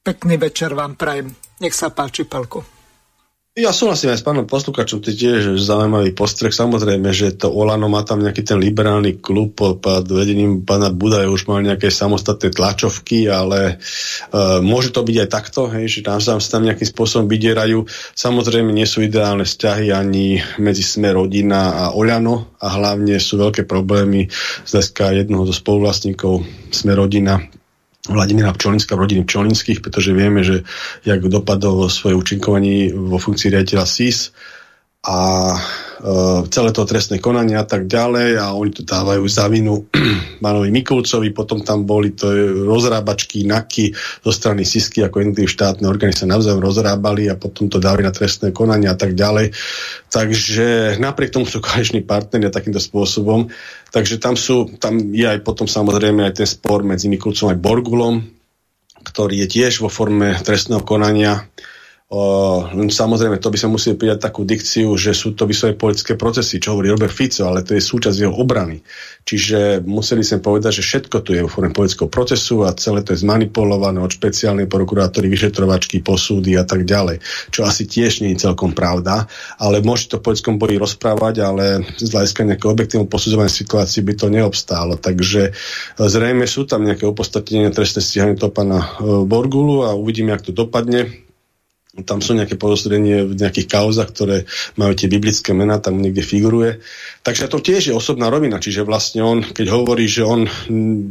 Pekný 0.03 0.35
večer 0.39 0.71
vám 0.71 0.95
prajem. 0.95 1.35
Nech 1.59 1.75
sa 1.75 1.91
páči, 1.91 2.23
Palko. 2.23 2.76
Ja 3.57 3.73
súhlasím 3.73 4.13
aj 4.13 4.21
s 4.21 4.27
pánom 4.29 4.45
posluchačom, 4.45 5.01
to 5.01 5.09
je 5.09 5.17
tiež 5.17 5.57
zaujímavý 5.57 6.13
postrek. 6.13 6.53
Samozrejme, 6.53 7.09
že 7.09 7.33
to 7.33 7.49
Olano 7.49 7.89
má 7.89 8.05
tam 8.05 8.21
nejaký 8.21 8.45
ten 8.45 8.61
liberálny 8.61 9.17
klub 9.17 9.57
pod 9.57 10.05
vedením 10.05 10.61
pána 10.61 10.93
Budaja 10.93 11.25
už 11.25 11.49
mal 11.49 11.65
nejaké 11.65 11.89
samostatné 11.89 12.53
tlačovky, 12.53 13.25
ale 13.25 13.81
uh, 13.81 14.61
môže 14.61 14.93
to 14.93 15.01
byť 15.01 15.17
aj 15.25 15.29
takto, 15.33 15.73
hej, 15.73 15.89
že 15.89 16.05
tam 16.05 16.21
sa 16.21 16.37
tam 16.37 16.69
nejakým 16.69 16.85
spôsobom 16.85 17.25
vydierajú. 17.25 17.89
Samozrejme, 18.13 18.69
nie 18.69 18.85
sú 18.85 19.01
ideálne 19.01 19.41
vzťahy 19.41 19.89
ani 19.89 20.37
medzi 20.61 20.85
Sme 20.85 21.17
rodina 21.17 21.89
a 21.89 21.97
Oľano 21.97 22.61
a 22.61 22.77
hlavne 22.77 23.17
sú 23.17 23.41
veľké 23.41 23.65
problémy 23.65 24.29
z 24.69 24.73
jednoho 24.93 25.49
zo 25.49 25.55
spoluvlastníkov 25.57 26.45
Sme 26.69 26.93
rodina 26.93 27.41
Vladimíra 28.07 28.55
Pčolinska 28.55 28.95
v 28.95 29.03
rodiny 29.03 29.21
Pčolinských, 29.27 29.83
pretože 29.83 30.15
vieme, 30.15 30.41
že 30.43 30.63
jak 31.03 31.19
dopadol 31.27 31.85
vo 31.85 31.89
svojej 31.91 32.15
účinkovaní 32.15 32.95
vo 32.95 33.19
funkcii 33.19 33.51
riaditeľa 33.51 33.85
SIS 33.85 34.31
a 35.05 35.17
uh, 35.53 36.41
celé 36.49 36.69
to 36.73 36.83
trestné 36.83 37.21
konanie 37.21 37.53
a 37.53 37.63
tak 37.63 37.85
ďalej 37.85 38.41
a 38.41 38.57
oni 38.57 38.71
to 38.73 38.83
dávajú 38.83 39.23
za 39.29 39.45
vinu 39.47 39.85
pánovi 40.43 40.73
Mikulcovi, 40.73 41.31
potom 41.31 41.61
tam 41.61 41.85
boli 41.85 42.17
to 42.17 42.27
rozrábačky, 42.65 43.45
naky 43.45 43.93
zo 44.25 44.31
strany 44.33 44.65
SISky, 44.65 45.05
ako 45.05 45.21
jednotlivé 45.21 45.47
štátne 45.47 45.85
orgány 45.85 46.17
sa 46.17 46.25
navzájom 46.27 46.59
rozrábali 46.59 47.29
a 47.29 47.37
potom 47.37 47.69
to 47.69 47.77
dali 47.77 48.01
na 48.01 48.11
trestné 48.11 48.49
konanie 48.51 48.89
a 48.89 48.97
tak 48.97 49.13
ďalej. 49.13 49.53
Takže 50.09 50.97
napriek 50.97 51.31
tomu 51.31 51.45
sú 51.45 51.61
koaliční 51.61 52.01
partneri 52.03 52.49
takýmto 52.49 52.81
spôsobom. 52.81 53.47
Takže 53.93 54.19
tam 54.19 54.35
sú, 54.35 54.75
tam 54.81 54.97
je 55.13 55.23
aj 55.23 55.45
potom 55.45 55.69
samozrejme 55.69 56.25
aj 56.25 56.43
ten 56.43 56.47
spor 56.49 56.83
medzi 56.83 57.07
Mikulcom 57.07 57.53
a 57.53 57.55
Borgulom, 57.55 58.27
ktorý 59.07 59.45
je 59.45 59.47
tiež 59.47 59.79
vo 59.79 59.87
forme 59.87 60.35
trestného 60.43 60.83
konania 60.83 61.47
O, 62.07 62.63
samozrejme, 62.87 63.35
to 63.35 63.51
by 63.51 63.59
sme 63.59 63.75
museli 63.75 63.99
prijať 63.99 64.31
takú 64.31 64.47
dikciu, 64.47 64.95
že 64.95 65.11
sú 65.11 65.35
to 65.35 65.43
vysové 65.43 65.75
politické 65.75 66.15
procesy, 66.15 66.55
čo 66.55 66.71
hovorí 66.71 66.87
Robert 66.87 67.11
Fico, 67.11 67.43
ale 67.43 67.67
to 67.67 67.75
je 67.75 67.83
súčasť 67.83 68.23
jeho 68.23 68.31
obrany. 68.31 68.79
Čiže 69.27 69.83
museli 69.83 70.23
sme 70.23 70.39
povedať, 70.39 70.79
že 70.79 70.87
všetko 70.87 71.19
tu 71.19 71.35
je 71.35 71.43
vo 71.43 71.51
forme 71.51 71.75
politického 71.75 72.07
procesu 72.07 72.63
a 72.63 72.71
celé 72.79 73.03
to 73.03 73.11
je 73.11 73.27
zmanipulované 73.27 73.99
od 73.99 74.07
špeciálnej 74.07 74.71
prokurátory, 74.71 75.27
vyšetrovačky, 75.27 75.99
posúdy 75.99 76.55
a 76.55 76.63
tak 76.63 76.87
ďalej. 76.87 77.19
Čo 77.51 77.67
asi 77.67 77.83
tiež 77.83 78.23
nie 78.23 78.39
je 78.39 78.47
celkom 78.47 78.71
pravda, 78.71 79.27
ale 79.59 79.83
môžete 79.83 80.15
to 80.15 80.23
v 80.23 80.31
politickom 80.31 80.55
boji 80.55 80.79
rozprávať, 80.79 81.43
ale 81.43 81.83
z 81.99 82.07
hľadiska 82.07 82.47
nejakého 82.47 82.71
objektívneho 82.71 83.11
posudzovania 83.11 83.51
situácií 83.51 83.99
by 84.07 84.13
to 84.15 84.31
neobstálo. 84.31 84.95
Takže 84.95 85.51
e, 85.51 85.53
zrejme 85.99 86.47
sú 86.47 86.63
tam 86.63 86.87
nejaké 86.87 87.03
opostatnenia 87.03 87.75
trestné 87.75 87.99
stíhanie 87.99 88.39
toho 88.39 88.55
pána 88.55 88.95
e, 88.95 89.27
Borgulu 89.27 89.83
a 89.83 89.91
uvidíme, 89.91 90.31
jak 90.31 90.47
to 90.47 90.55
dopadne 90.55 91.26
tam 92.05 92.21
sú 92.21 92.37
nejaké 92.37 92.59
podozrenie 92.59 93.25
v 93.25 93.33
nejakých 93.33 93.67
kauzach, 93.69 94.13
ktoré 94.13 94.45
majú 94.77 94.93
tie 94.93 95.09
biblické 95.09 95.55
mená, 95.57 95.81
tam 95.81 95.97
niekde 95.97 96.21
figuruje. 96.21 96.83
Takže 97.25 97.49
to 97.49 97.57
tiež 97.57 97.89
je 97.89 97.97
osobná 97.97 98.29
rovina, 98.29 98.61
čiže 98.61 98.85
vlastne 98.85 99.25
on, 99.25 99.41
keď 99.41 99.67
hovorí, 99.73 100.05
že 100.05 100.21
on 100.21 100.45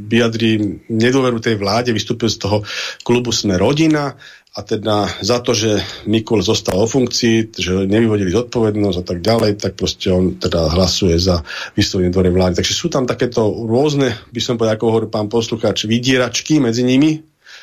vyjadrí 0.06 0.82
nedôveru 0.86 1.42
tej 1.42 1.58
vláde, 1.58 1.90
vystúpil 1.90 2.30
z 2.30 2.38
toho 2.38 2.62
klubu 3.02 3.34
Sme 3.34 3.58
rodina 3.58 4.14
a 4.56 4.64
teda 4.64 5.20
za 5.20 5.44
to, 5.44 5.52
že 5.52 5.84
Mikul 6.08 6.40
zostal 6.40 6.80
o 6.80 6.88
funkcii, 6.88 7.52
že 7.52 7.84
nevyvodili 7.84 8.32
zodpovednosť 8.32 8.98
a 9.02 9.04
tak 9.04 9.18
ďalej, 9.20 9.60
tak 9.60 9.76
proste 9.76 10.08
on 10.08 10.40
teda 10.40 10.72
hlasuje 10.72 11.20
za 11.20 11.44
vyslovenie 11.76 12.08
dvore 12.08 12.32
vlády. 12.32 12.56
Takže 12.56 12.72
sú 12.72 12.88
tam 12.88 13.04
takéto 13.04 13.44
rôzne, 13.44 14.16
by 14.32 14.40
som 14.40 14.56
povedal, 14.56 14.80
ako 14.80 14.88
hovorí 14.88 15.06
pán 15.12 15.28
poslucháč, 15.28 15.84
vydieračky 15.84 16.56
medzi 16.56 16.88
nimi, 16.88 17.20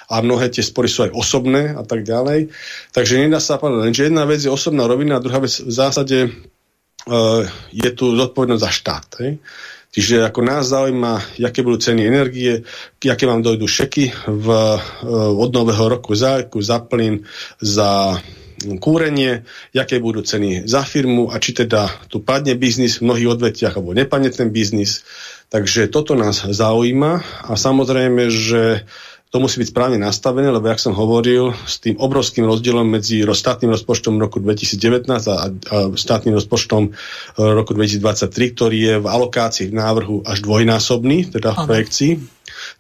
a 0.10 0.20
mnohé 0.20 0.52
tie 0.52 0.64
spory 0.64 0.90
sú 0.92 1.08
aj 1.08 1.12
osobné 1.16 1.76
a 1.76 1.84
tak 1.86 2.04
ďalej. 2.04 2.52
Takže 2.92 3.22
nedá 3.24 3.40
sa 3.40 3.60
povedať, 3.60 3.92
že 3.94 4.08
jedna 4.12 4.24
vec 4.28 4.44
je 4.44 4.52
osobná 4.52 4.88
rovina 4.88 5.20
a 5.20 5.24
druhá 5.24 5.40
vec 5.44 5.54
v 5.60 5.74
zásade 5.74 6.18
uh, 6.28 7.44
je 7.72 7.90
tu 7.96 8.16
zodpovednosť 8.16 8.64
za 8.64 8.72
štát. 8.72 9.08
Hej? 9.24 9.32
Čiže 9.94 10.26
ako 10.26 10.42
nás 10.42 10.74
zaujíma, 10.74 11.38
aké 11.46 11.62
budú 11.62 11.78
ceny 11.78 12.02
energie, 12.02 12.66
aké 12.98 13.30
vám 13.30 13.46
dojdú 13.46 13.70
šeky 13.70 14.10
v, 14.26 14.48
uh, 14.50 14.80
od 15.38 15.50
nového 15.54 15.86
roku 15.86 16.18
za, 16.18 16.42
za 16.42 16.78
plyn, 16.82 17.22
za 17.62 18.18
kúrenie, 18.80 19.44
aké 19.76 20.00
budú 20.00 20.24
ceny 20.24 20.64
za 20.64 20.88
firmu 20.88 21.28
a 21.28 21.36
či 21.42 21.52
teda 21.52 21.90
tu 22.08 22.24
padne 22.24 22.56
biznis 22.56 23.00
v 23.00 23.12
mnohých 23.12 23.32
odvetiach 23.36 23.76
alebo 23.76 23.92
nepadne 23.92 24.32
ten 24.32 24.54
biznis. 24.54 25.04
Takže 25.52 25.92
toto 25.92 26.18
nás 26.18 26.48
zaujíma 26.48 27.46
a 27.46 27.54
samozrejme, 27.54 28.32
že 28.32 28.88
to 29.34 29.42
musí 29.42 29.66
byť 29.66 29.70
správne 29.74 29.98
nastavené, 29.98 30.46
lebo 30.54 30.70
jak 30.70 30.78
som 30.78 30.94
hovoril, 30.94 31.58
s 31.66 31.82
tým 31.82 31.98
obrovským 31.98 32.46
rozdielom 32.46 32.86
medzi 32.86 33.26
štátnym 33.26 33.74
rozpočtom 33.74 34.22
roku 34.22 34.38
2019 34.38 35.10
a, 35.10 35.10
a 35.10 35.38
štátnym 35.98 36.38
rozpočtom 36.38 36.82
e, 36.86 36.90
roku 37.42 37.74
2023, 37.74 38.30
ktorý 38.54 38.78
je 38.78 38.96
v 39.02 39.08
alokácii 39.10 39.74
v 39.74 39.78
návrhu 39.82 40.22
až 40.22 40.38
dvojnásobný, 40.46 41.34
teda 41.34 41.58
v 41.58 41.60
projekcii, 41.66 42.12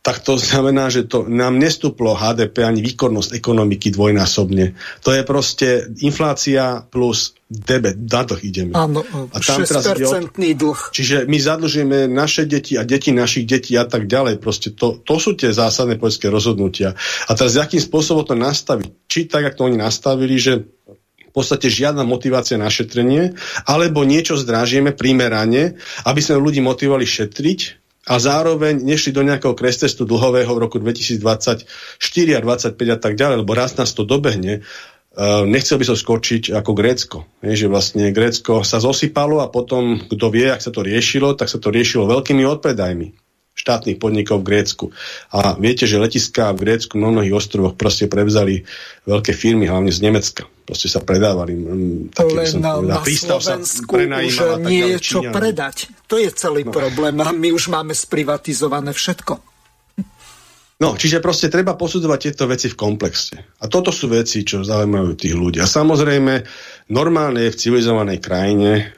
tak 0.03 0.19
to 0.19 0.35
znamená, 0.35 0.91
že 0.91 1.07
to 1.07 1.31
nám 1.31 1.55
nestúplo 1.55 2.11
HDP 2.11 2.67
ani 2.67 2.83
výkonnosť 2.83 3.39
ekonomiky 3.39 3.87
dvojnásobne. 3.95 4.75
To 4.99 5.15
je 5.15 5.23
proste 5.23 5.95
inflácia 6.03 6.83
plus 6.91 7.39
debet, 7.47 7.95
na 8.11 8.27
to 8.27 8.35
ideme. 8.35 8.75
Áno, 8.75 8.99
a 9.31 9.37
tam 9.39 9.63
6% 9.63 10.35
dlh. 10.35 10.79
Čiže 10.91 11.23
my 11.23 11.37
zadlžujeme 11.39 12.11
naše 12.11 12.43
deti 12.43 12.75
a 12.75 12.83
deti 12.83 13.15
našich 13.15 13.47
detí 13.47 13.79
a 13.79 13.87
tak 13.87 14.11
ďalej. 14.11 14.43
Proste 14.43 14.75
to, 14.75 14.99
to 14.99 15.15
sú 15.23 15.39
tie 15.39 15.55
zásadné 15.55 15.95
politické 15.95 16.27
rozhodnutia. 16.27 16.99
A 17.31 17.31
teraz 17.31 17.55
akým 17.55 17.79
spôsobom 17.79 18.27
to 18.27 18.35
nastaviť? 18.35 19.07
Či 19.07 19.31
tak, 19.31 19.47
ako 19.47 19.55
to 19.55 19.63
oni 19.71 19.79
nastavili, 19.79 20.35
že 20.35 20.67
v 21.23 21.31
podstate 21.31 21.71
žiadna 21.71 22.03
motivácia 22.03 22.59
na 22.59 22.67
šetrenie, 22.67 23.39
alebo 23.63 24.03
niečo 24.03 24.35
zdrážime 24.35 24.91
primerane, 24.91 25.79
aby 26.03 26.19
sme 26.19 26.43
ľudí 26.43 26.59
motivovali 26.59 27.07
šetriť, 27.07 27.82
a 28.03 28.19
zároveň 28.19 28.83
nešli 28.83 29.15
do 29.15 29.23
nejakého 29.23 29.55
krestestu 29.55 30.03
dlhového 30.03 30.51
v 30.51 30.59
roku 30.59 30.77
2024 30.79 31.63
a 32.35 32.39
2025 32.43 32.95
a 32.95 32.99
tak 32.99 33.13
ďalej, 33.15 33.35
lebo 33.43 33.51
raz 33.55 33.75
nás 33.79 33.95
to 33.95 34.03
dobehne. 34.03 34.63
Uh, 35.13 35.45
nechcel 35.45 35.77
by 35.77 35.85
som 35.87 35.97
skočiť 35.97 36.51
ako 36.57 36.71
Grécko. 36.73 37.17
Je, 37.45 37.53
že 37.53 37.67
vlastne 37.69 38.09
Grécko 38.09 38.65
sa 38.65 38.81
zosypalo 38.81 39.45
a 39.45 39.47
potom, 39.47 40.01
kto 40.09 40.25
vie, 40.33 40.49
ak 40.49 40.59
sa 40.59 40.73
to 40.73 40.81
riešilo, 40.81 41.37
tak 41.37 41.47
sa 41.47 41.61
to 41.61 41.69
riešilo 41.69 42.09
veľkými 42.09 42.43
odpredajmi 42.43 43.32
štátnych 43.53 44.01
podnikov 44.01 44.41
v 44.41 44.49
Grécku. 44.49 44.85
A 45.29 45.53
viete, 45.55 45.85
že 45.85 46.01
letiská 46.01 46.49
v 46.51 46.65
Grécku 46.67 46.97
na 46.97 47.13
mnohých 47.13 47.37
ostrovoch 47.37 47.77
proste 47.77 48.09
prevzali 48.09 48.65
veľké 49.05 49.31
firmy, 49.31 49.69
hlavne 49.69 49.93
z 49.93 50.01
Nemecka. 50.01 50.49
Proste 50.63 50.89
sa 50.89 51.03
predávali. 51.03 51.53
Také, 52.15 52.33
Len 52.33 52.63
na, 52.63 52.79
na 52.81 52.99
Slovensku 53.03 53.93
už 53.93 54.37
nie 54.63 54.95
je 54.95 54.99
čo 54.99 55.19
Číňanom. 55.21 55.35
predať. 55.35 55.91
To 56.09 56.15
je 56.17 56.29
celý 56.33 56.65
no. 56.65 56.71
problém. 56.73 57.13
A 57.21 57.29
my 57.35 57.49
už 57.53 57.69
máme 57.69 57.93
sprivatizované 57.93 58.95
všetko. 58.95 59.53
No, 60.81 60.99
čiže 60.99 61.23
proste 61.23 61.47
treba 61.47 61.79
posudzovať 61.79 62.19
tieto 62.19 62.43
veci 62.49 62.67
v 62.67 62.75
komplexe. 62.75 63.39
A 63.61 63.69
toto 63.71 63.93
sú 63.93 64.11
veci, 64.11 64.43
čo 64.43 64.65
zaujímajú 64.65 65.15
tých 65.15 65.31
ľudí. 65.31 65.63
A 65.63 65.69
samozrejme, 65.69 66.43
normálne 66.91 67.47
je 67.47 67.53
v 67.53 67.59
civilizovanej 67.59 68.19
krajine 68.19 68.91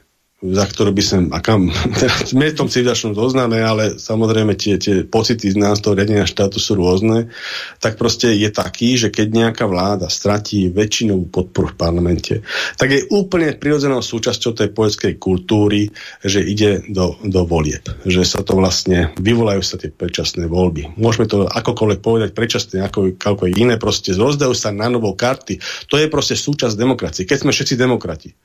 za 0.43 0.67
ktorú 0.67 0.91
by 0.91 1.03
som, 1.03 1.21
a 1.31 1.39
kam, 1.39 1.71
sme 2.29 2.51
v 2.51 2.57
tom 2.57 2.67
civilizačnom 2.67 3.15
zozname, 3.15 3.63
ale 3.63 3.95
samozrejme 3.95 4.59
tie, 4.59 4.75
tie 4.75 5.07
pocity 5.07 5.47
z 5.47 5.55
nás 5.55 5.79
toho 5.79 5.95
riadenia 5.95 6.27
štátu 6.27 6.59
sú 6.59 6.75
rôzne, 6.75 7.31
tak 7.79 7.95
proste 7.95 8.35
je 8.35 8.51
taký, 8.51 8.99
že 8.99 9.15
keď 9.15 9.27
nejaká 9.31 9.63
vláda 9.63 10.11
stratí 10.11 10.67
väčšinovú 10.67 11.31
podporu 11.31 11.71
v 11.71 11.79
parlamente, 11.79 12.33
tak 12.75 12.91
je 12.91 13.07
úplne 13.15 13.55
prirodzenou 13.55 14.03
súčasťou 14.03 14.51
tej 14.51 14.69
poľskej 14.75 15.13
kultúry, 15.15 15.87
že 16.19 16.43
ide 16.43 16.83
do, 16.91 17.15
do 17.23 17.47
volieb. 17.47 17.87
Že 18.03 18.21
sa 18.27 18.39
to 18.43 18.59
vlastne, 18.59 19.15
vyvolajú 19.15 19.63
sa 19.63 19.79
tie 19.79 19.87
predčasné 19.87 20.51
voľby. 20.51 20.99
Môžeme 20.99 21.31
to 21.31 21.47
akokoľvek 21.47 21.99
povedať 22.03 22.29
predčasné, 22.35 22.83
ako, 22.83 23.15
ako 23.15 23.47
iné, 23.55 23.79
proste 23.79 24.11
rozdajú 24.11 24.51
sa 24.51 24.75
na 24.75 24.91
novo 24.91 25.15
karty. 25.15 25.63
To 25.87 25.95
je 25.95 26.11
proste 26.11 26.35
súčasť 26.35 26.75
demokracie. 26.75 27.23
Keď 27.23 27.47
sme 27.47 27.55
všetci 27.55 27.79
demokrati. 27.79 28.35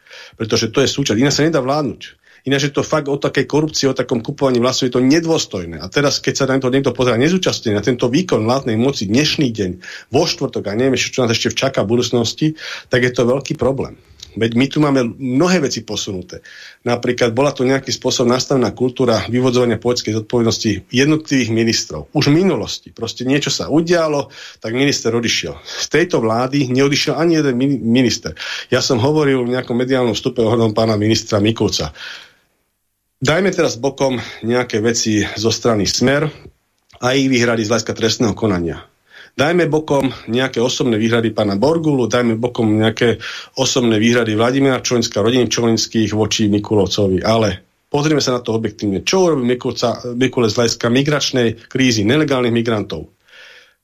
Pretože 0.41 0.73
to 0.73 0.81
je 0.81 0.89
súčasť. 0.89 1.21
Iná 1.21 1.29
sa 1.29 1.45
nedá 1.45 1.61
vládnuť. 1.61 2.17
Ináč 2.49 2.73
je 2.73 2.73
to 2.73 2.81
fakt 2.81 3.13
o 3.13 3.21
takej 3.21 3.45
korupcii, 3.45 3.93
o 3.93 3.97
takom 3.97 4.25
kupovaní 4.25 4.57
vlasov, 4.57 4.89
je 4.89 4.97
to 4.97 5.05
nedôstojné. 5.05 5.77
A 5.77 5.93
teraz, 5.93 6.25
keď 6.25 6.35
sa 6.41 6.49
na 6.49 6.57
to 6.57 6.73
niekto 6.73 6.97
pozera 6.97 7.21
nezúčastne 7.21 7.77
na 7.77 7.85
tento 7.85 8.09
výkon 8.09 8.49
vládnej 8.49 8.81
moci 8.81 9.05
dnešný 9.13 9.53
deň, 9.53 9.71
vo 10.09 10.25
štvrtok 10.25 10.65
a 10.65 10.73
neviem, 10.73 10.97
čo 10.97 11.21
nás 11.21 11.37
ešte 11.37 11.53
včaká 11.53 11.85
v 11.85 12.01
budúcnosti, 12.01 12.57
tak 12.89 13.05
je 13.05 13.13
to 13.13 13.29
veľký 13.29 13.61
problém. 13.61 14.01
Veď 14.35 14.51
my 14.59 14.67
tu 14.67 14.79
máme 14.83 15.01
mnohé 15.17 15.63
veci 15.63 15.87
posunuté. 15.87 16.43
Napríklad 16.83 17.31
bola 17.31 17.55
tu 17.55 17.63
nejaký 17.63 17.91
spôsob 17.95 18.27
nastavená 18.27 18.75
kultúra 18.75 19.25
vyvodzovania 19.31 19.79
poľskej 19.79 20.19
zodpovednosti 20.23 20.91
jednotlivých 20.91 21.51
ministrov. 21.55 22.11
Už 22.11 22.31
v 22.31 22.43
minulosti. 22.43 22.91
Proste 22.91 23.23
niečo 23.23 23.55
sa 23.55 23.71
udialo, 23.71 24.29
tak 24.59 24.75
minister 24.75 25.15
odišiel. 25.15 25.55
Z 25.63 25.87
tejto 25.89 26.19
vlády 26.19 26.69
neodišiel 26.69 27.15
ani 27.15 27.39
jeden 27.39 27.57
minister. 27.87 28.35
Ja 28.69 28.83
som 28.83 28.99
hovoril 28.99 29.47
v 29.47 29.55
nejakom 29.55 29.79
mediálnom 29.79 30.19
vstupe 30.19 30.43
ohľadom 30.43 30.75
pána 30.75 30.99
ministra 30.99 31.39
Mikulca. 31.39 31.95
Dajme 33.21 33.55
teraz 33.55 33.77
bokom 33.77 34.17
nejaké 34.43 34.81
veci 34.81 35.23
zo 35.37 35.53
strany 35.53 35.85
Smer 35.85 36.25
a 37.01 37.07
ich 37.15 37.29
vyhrali 37.31 37.63
z 37.63 37.71
hľadiska 37.71 37.93
trestného 37.95 38.35
konania. 38.35 38.90
Dajme 39.37 39.71
bokom 39.71 40.11
nejaké 40.27 40.59
osobné 40.59 40.99
výhrady 40.99 41.31
pána 41.31 41.55
Borgulu, 41.55 42.11
dajme 42.11 42.37
bokom 42.37 42.81
nejaké 42.81 43.23
osobné 43.57 43.97
výhrady 44.01 44.35
Vladimíra 44.35 44.83
Čolinska, 44.83 45.23
rodiny 45.23 45.47
Čolinských 45.47 46.11
voči 46.13 46.51
Mikulovcovi, 46.51 47.23
ale 47.23 47.83
pozrieme 47.87 48.25
sa 48.25 48.37
na 48.37 48.41
to 48.43 48.57
objektívne. 48.57 49.07
Čo 49.07 49.31
urobí 49.31 49.47
Mikule 50.19 50.49
z 50.51 50.55
hľadiska 50.57 50.87
migračnej 50.91 51.49
krízy, 51.71 52.03
nelegálnych 52.03 52.55
migrantov? 52.55 53.20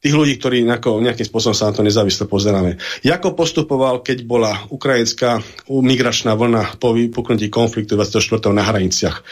Tých 0.07 0.15
ľudí, 0.15 0.39
ktorí 0.39 0.63
nejakým 0.63 1.27
spôsobom 1.27 1.51
sa 1.51 1.67
na 1.67 1.75
to 1.75 1.83
nezávisle 1.83 2.31
pozeráme. 2.31 2.79
Jako 3.03 3.35
postupoval, 3.35 4.07
keď 4.07 4.23
bola 4.23 4.55
ukrajinská 4.71 5.43
migračná 5.67 6.39
vlna 6.39 6.79
po 6.79 6.95
vypuknutí 6.95 7.51
konfliktu 7.51 7.99
24. 7.99 8.55
na 8.55 8.63
hraniciach. 8.63 9.27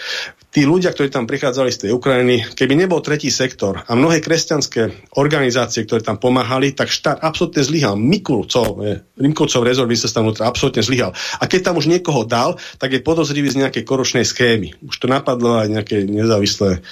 Tí 0.50 0.62
ľudia, 0.66 0.94
ktorí 0.94 1.10
tam 1.10 1.26
prichádzali 1.26 1.70
z 1.70 1.78
tej 1.86 1.90
Ukrajiny, 1.98 2.54
keby 2.54 2.78
nebol 2.78 3.02
tretí 3.02 3.26
sektor 3.30 3.82
a 3.86 3.90
mnohé 3.98 4.22
kresťanské 4.22 5.10
organizácie, 5.18 5.82
ktoré 5.82 6.02
tam 6.02 6.18
pomáhali, 6.18 6.70
tak 6.74 6.94
štát 6.94 7.22
absolútne 7.26 7.62
zlyhal. 7.62 7.98
Mikulcov, 7.98 8.78
Mikulcov 9.18 9.66
rezort 9.66 9.90
ministerstva 9.90 10.22
vnútra 10.22 10.46
absolútne 10.46 10.82
zlyhal. 10.86 11.10
A 11.38 11.50
keď 11.50 11.70
tam 11.70 11.78
už 11.78 11.90
niekoho 11.90 12.22
dal, 12.22 12.54
tak 12.78 12.94
je 12.94 13.02
podozrivý 13.02 13.50
z 13.50 13.66
nejakej 13.66 13.82
koročnej 13.82 14.22
schémy. 14.22 14.78
Už 14.86 15.02
to 15.02 15.10
napadlo 15.10 15.58
aj 15.58 15.74
nejaké 15.74 16.06
nezávislé 16.06 16.86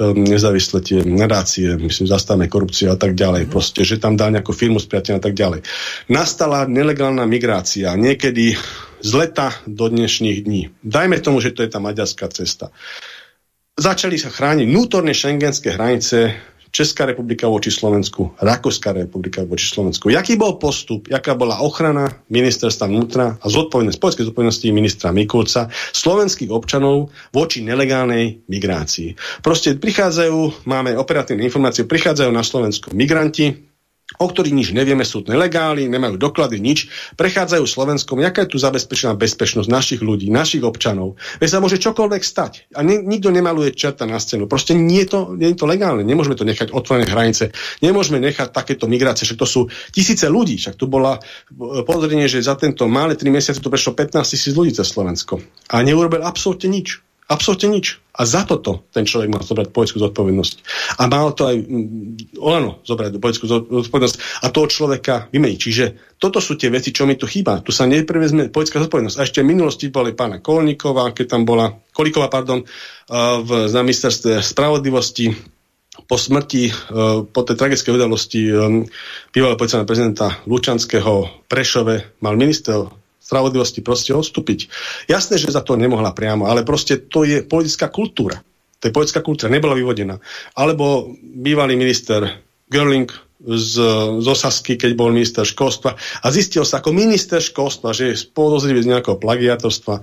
um, 0.00 0.24
nezávislé 0.24 0.78
tie 0.84 0.98
nadácie, 1.04 1.76
myslím, 1.76 2.06
zastavme 2.08 2.46
korupciu 2.48 2.92
a 2.92 2.98
tak 2.98 3.16
ďalej, 3.16 3.46
mm. 3.46 3.50
proste, 3.52 3.82
že 3.84 4.00
tam 4.00 4.16
dá 4.16 4.28
nejakú 4.28 4.52
firmu 4.52 4.80
spriateľa 4.80 5.18
a 5.18 5.24
tak 5.24 5.34
ďalej. 5.34 5.60
Nastala 6.12 6.64
nelegálna 6.68 7.24
migrácia, 7.24 7.92
niekedy 7.96 8.56
z 9.00 9.10
leta 9.12 9.52
do 9.68 9.86
dnešných 9.92 10.38
dní. 10.44 10.62
Dajme 10.80 11.20
tomu, 11.20 11.44
že 11.44 11.52
to 11.52 11.62
je 11.62 11.70
tá 11.70 11.78
maďarská 11.78 12.26
cesta. 12.32 12.72
Začali 13.76 14.16
sa 14.16 14.32
chrániť 14.32 14.66
vnútorne 14.72 15.12
šengenské 15.12 15.76
hranice 15.76 16.32
Česká 16.76 17.08
republika 17.08 17.48
voči 17.48 17.72
Slovensku, 17.72 18.36
Rakúska 18.36 18.92
republika 18.92 19.40
voči 19.48 19.64
Slovensku. 19.64 20.12
Jaký 20.12 20.36
bol 20.36 20.60
postup, 20.60 21.08
jaká 21.08 21.32
bola 21.32 21.64
ochrana 21.64 22.04
ministerstva 22.28 22.84
vnútra 22.84 23.40
a 23.40 23.46
zodpovednosť, 23.48 23.96
poľskej 23.96 24.28
zodpovednosti 24.28 24.68
ministra 24.76 25.08
Mikulca 25.08 25.72
slovenských 25.72 26.52
občanov 26.52 27.08
voči 27.32 27.64
nelegálnej 27.64 28.44
migrácii. 28.44 29.16
Proste 29.40 29.80
prichádzajú, 29.80 30.68
máme 30.68 30.92
operatívne 31.00 31.48
informácie, 31.48 31.88
prichádzajú 31.88 32.28
na 32.28 32.44
Slovensku 32.44 32.92
migranti, 32.92 33.65
o 34.22 34.26
ktorých 34.30 34.54
nič 34.54 34.68
nevieme, 34.70 35.02
sú 35.02 35.26
nelegáli, 35.26 35.90
nemajú 35.90 36.14
doklady, 36.14 36.62
nič, 36.62 36.86
prechádzajú 37.18 37.66
Slovenskom, 37.66 38.22
jaká 38.22 38.46
je 38.46 38.54
tu 38.54 38.58
zabezpečená 38.62 39.18
bezpečnosť 39.18 39.66
našich 39.66 40.00
ľudí, 40.00 40.30
našich 40.30 40.62
občanov. 40.62 41.18
Veď 41.42 41.48
sa 41.50 41.58
môže 41.58 41.82
čokoľvek 41.82 42.22
stať. 42.22 42.70
A 42.78 42.86
ni- 42.86 43.02
nikto 43.02 43.34
nemaluje 43.34 43.74
čerta 43.74 44.06
na 44.06 44.22
scénu. 44.22 44.46
Proste 44.46 44.78
nie 44.78 45.02
je, 45.02 45.08
to, 45.10 45.20
nie 45.34 45.50
je 45.50 45.58
to 45.58 45.66
legálne. 45.66 46.06
Nemôžeme 46.06 46.38
to 46.38 46.46
nechať 46.46 46.70
otvorené 46.70 47.10
hranice. 47.10 47.50
Nemôžeme 47.82 48.22
nechať 48.22 48.54
takéto 48.54 48.86
migrácie. 48.86 49.26
Však 49.26 49.42
to 49.42 49.48
sú 49.48 49.60
tisíce 49.90 50.30
ľudí. 50.30 50.54
Však 50.54 50.78
tu 50.78 50.86
bola 50.86 51.18
podozrenie, 51.82 52.30
že 52.30 52.46
za 52.46 52.54
tento 52.54 52.86
malé 52.86 53.18
tri 53.18 53.34
mesiace 53.34 53.58
tu 53.58 53.74
prešlo 53.74 53.98
15 53.98 54.22
tisíc 54.22 54.54
ľudí 54.54 54.70
cez 54.70 54.86
Slovensko. 54.86 55.42
A 55.74 55.82
neurobil 55.82 56.22
absolútne 56.22 56.70
nič. 56.70 57.02
Absolútne 57.26 57.74
nič. 57.74 57.98
A 58.16 58.22
za 58.24 58.48
toto 58.48 58.88
ten 58.90 59.04
človek 59.04 59.28
mal 59.28 59.44
zobrať 59.44 59.68
poľskú 59.70 60.00
zodpovednosť. 60.00 60.56
A 60.96 61.06
mal 61.06 61.36
to 61.36 61.46
aj 61.46 61.56
mm, 61.60 62.40
Olano 62.40 62.80
zobrať 62.82 63.20
poľskú 63.20 63.44
zodpovednosť 63.44 64.16
a 64.40 64.46
toho 64.48 64.66
človeka 64.66 65.28
vymeniť. 65.28 65.58
Čiže 65.60 65.84
toto 66.16 66.40
sú 66.40 66.56
tie 66.56 66.72
veci, 66.72 66.96
čo 66.96 67.04
mi 67.04 67.20
tu 67.20 67.28
chýba. 67.28 67.60
Tu 67.60 67.76
sa 67.76 67.84
neprevezme 67.84 68.48
poľská 68.48 68.80
zodpovednosť. 68.80 69.16
A 69.20 69.24
ešte 69.28 69.44
v 69.44 69.52
minulosti 69.52 69.92
boli 69.92 70.16
pána 70.16 70.40
Kolníková, 70.40 71.12
keď 71.12 71.26
tam 71.36 71.42
bola, 71.44 71.68
Kolíková, 71.92 72.32
pardon, 72.32 72.64
v 73.44 73.50
na 73.70 73.82
ministerstve 73.86 74.42
spravodlivosti 74.42 75.30
po 76.04 76.20
smrti, 76.20 76.68
po 77.32 77.40
tej 77.40 77.56
tragickej 77.56 77.92
udalosti 77.96 78.40
bývalého 79.32 79.56
policajného 79.56 79.88
prezidenta 79.88 80.26
Lučanského 80.44 81.46
Prešove 81.48 82.20
mal 82.20 82.36
minister 82.36 83.05
spravodlivosti 83.26 83.82
proste 83.82 84.14
odstúpiť. 84.14 84.70
Jasné, 85.10 85.42
že 85.42 85.50
za 85.50 85.66
to 85.66 85.74
nemohla 85.74 86.14
priamo, 86.14 86.46
ale 86.46 86.62
proste 86.62 87.10
to 87.10 87.26
je 87.26 87.42
politická 87.42 87.90
kultúra. 87.90 88.38
To 88.78 88.86
je 88.86 88.94
politická 88.94 89.20
kultúra, 89.26 89.50
nebola 89.50 89.74
vyvodená. 89.74 90.22
Alebo 90.54 91.10
bývalý 91.20 91.74
minister 91.74 92.38
Görling 92.70 93.10
z, 93.42 93.74
z 94.22 94.26
Osasky, 94.26 94.74
keď 94.78 94.96
bol 94.98 95.14
minister 95.14 95.44
školstva 95.46 95.94
a 95.98 96.26
zistil 96.34 96.66
sa 96.66 96.80
ako 96.82 96.90
minister 96.94 97.38
školstva, 97.38 97.94
že 97.94 98.04
je 98.10 98.26
podozrivý 98.30 98.82
z 98.82 98.90
nejakého 98.96 99.20
plagiatorstva. 99.20 100.02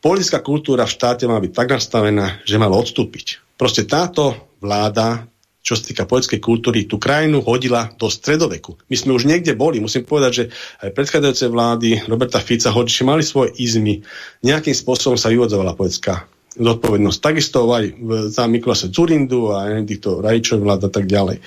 Politická 0.00 0.38
kultúra 0.40 0.88
v 0.88 0.94
štáte 0.96 1.24
má 1.28 1.38
byť 1.38 1.52
tak 1.52 1.68
nastavená, 1.70 2.40
že 2.42 2.56
mal 2.56 2.72
odstúpiť. 2.72 3.42
Proste 3.60 3.84
táto 3.84 4.50
vláda 4.58 5.29
čo 5.60 5.76
sa 5.76 5.84
týka 5.84 6.08
poľskej 6.08 6.40
kultúry, 6.40 6.88
tú 6.88 6.96
krajinu 6.96 7.44
hodila 7.44 7.92
do 8.00 8.08
stredoveku. 8.08 8.80
My 8.88 8.96
sme 8.96 9.12
už 9.12 9.28
niekde 9.28 9.52
boli. 9.52 9.76
Musím 9.76 10.08
povedať, 10.08 10.32
že 10.32 10.44
aj 10.80 10.96
predchádzajúce 10.96 11.46
vlády 11.52 11.88
Roberta 12.08 12.40
Fica, 12.40 12.72
hoči 12.72 13.04
mali 13.04 13.20
svoje 13.20 13.52
izmy, 13.60 14.00
nejakým 14.40 14.72
spôsobom 14.72 15.20
sa 15.20 15.28
vyvodzovala 15.28 15.76
poľská 15.76 16.24
zodpovednosť. 16.56 17.18
Takisto 17.22 17.70
aj 17.70 17.94
za 18.32 18.44
Mikulasa 18.50 18.90
Curindu 18.90 19.54
a 19.54 19.70
týchto 19.86 20.18
Rajčov 20.18 20.64
vlád 20.64 20.88
a 20.88 20.90
tak 20.90 21.06
ďalej. 21.06 21.38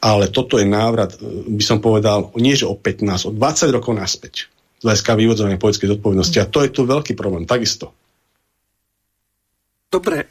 Ale 0.00 0.32
toto 0.32 0.56
je 0.56 0.66
návrat, 0.66 1.20
by 1.46 1.62
som 1.62 1.78
povedal, 1.78 2.32
nie 2.40 2.56
že 2.56 2.66
o 2.66 2.74
15, 2.74 3.28
o 3.28 3.32
20 3.36 3.76
rokov 3.76 3.92
naspäť 3.94 4.48
z 4.80 4.82
hľadiska 4.88 5.12
vyvodzovania 5.12 5.60
poľskej 5.60 5.92
zodpovednosti. 5.92 6.38
A 6.40 6.48
to 6.48 6.64
je 6.64 6.72
tu 6.72 6.88
veľký 6.88 7.12
problém, 7.12 7.44
takisto. 7.44 7.92
Dobre, 9.92 10.24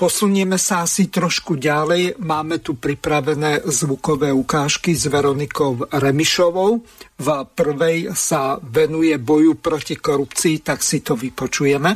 Posunieme 0.00 0.56
sa 0.56 0.88
asi 0.88 1.12
trošku 1.12 1.60
ďalej. 1.60 2.24
Máme 2.24 2.64
tu 2.64 2.80
pripravené 2.80 3.60
zvukové 3.68 4.32
ukážky 4.32 4.96
s 4.96 5.04
Veronikou 5.12 5.76
Remišovou. 5.92 6.80
V 7.20 7.28
prvej 7.52 8.08
sa 8.16 8.56
venuje 8.64 9.12
boju 9.20 9.60
proti 9.60 10.00
korupcii, 10.00 10.64
tak 10.64 10.80
si 10.80 11.04
to 11.04 11.20
vypočujeme. 11.20 11.92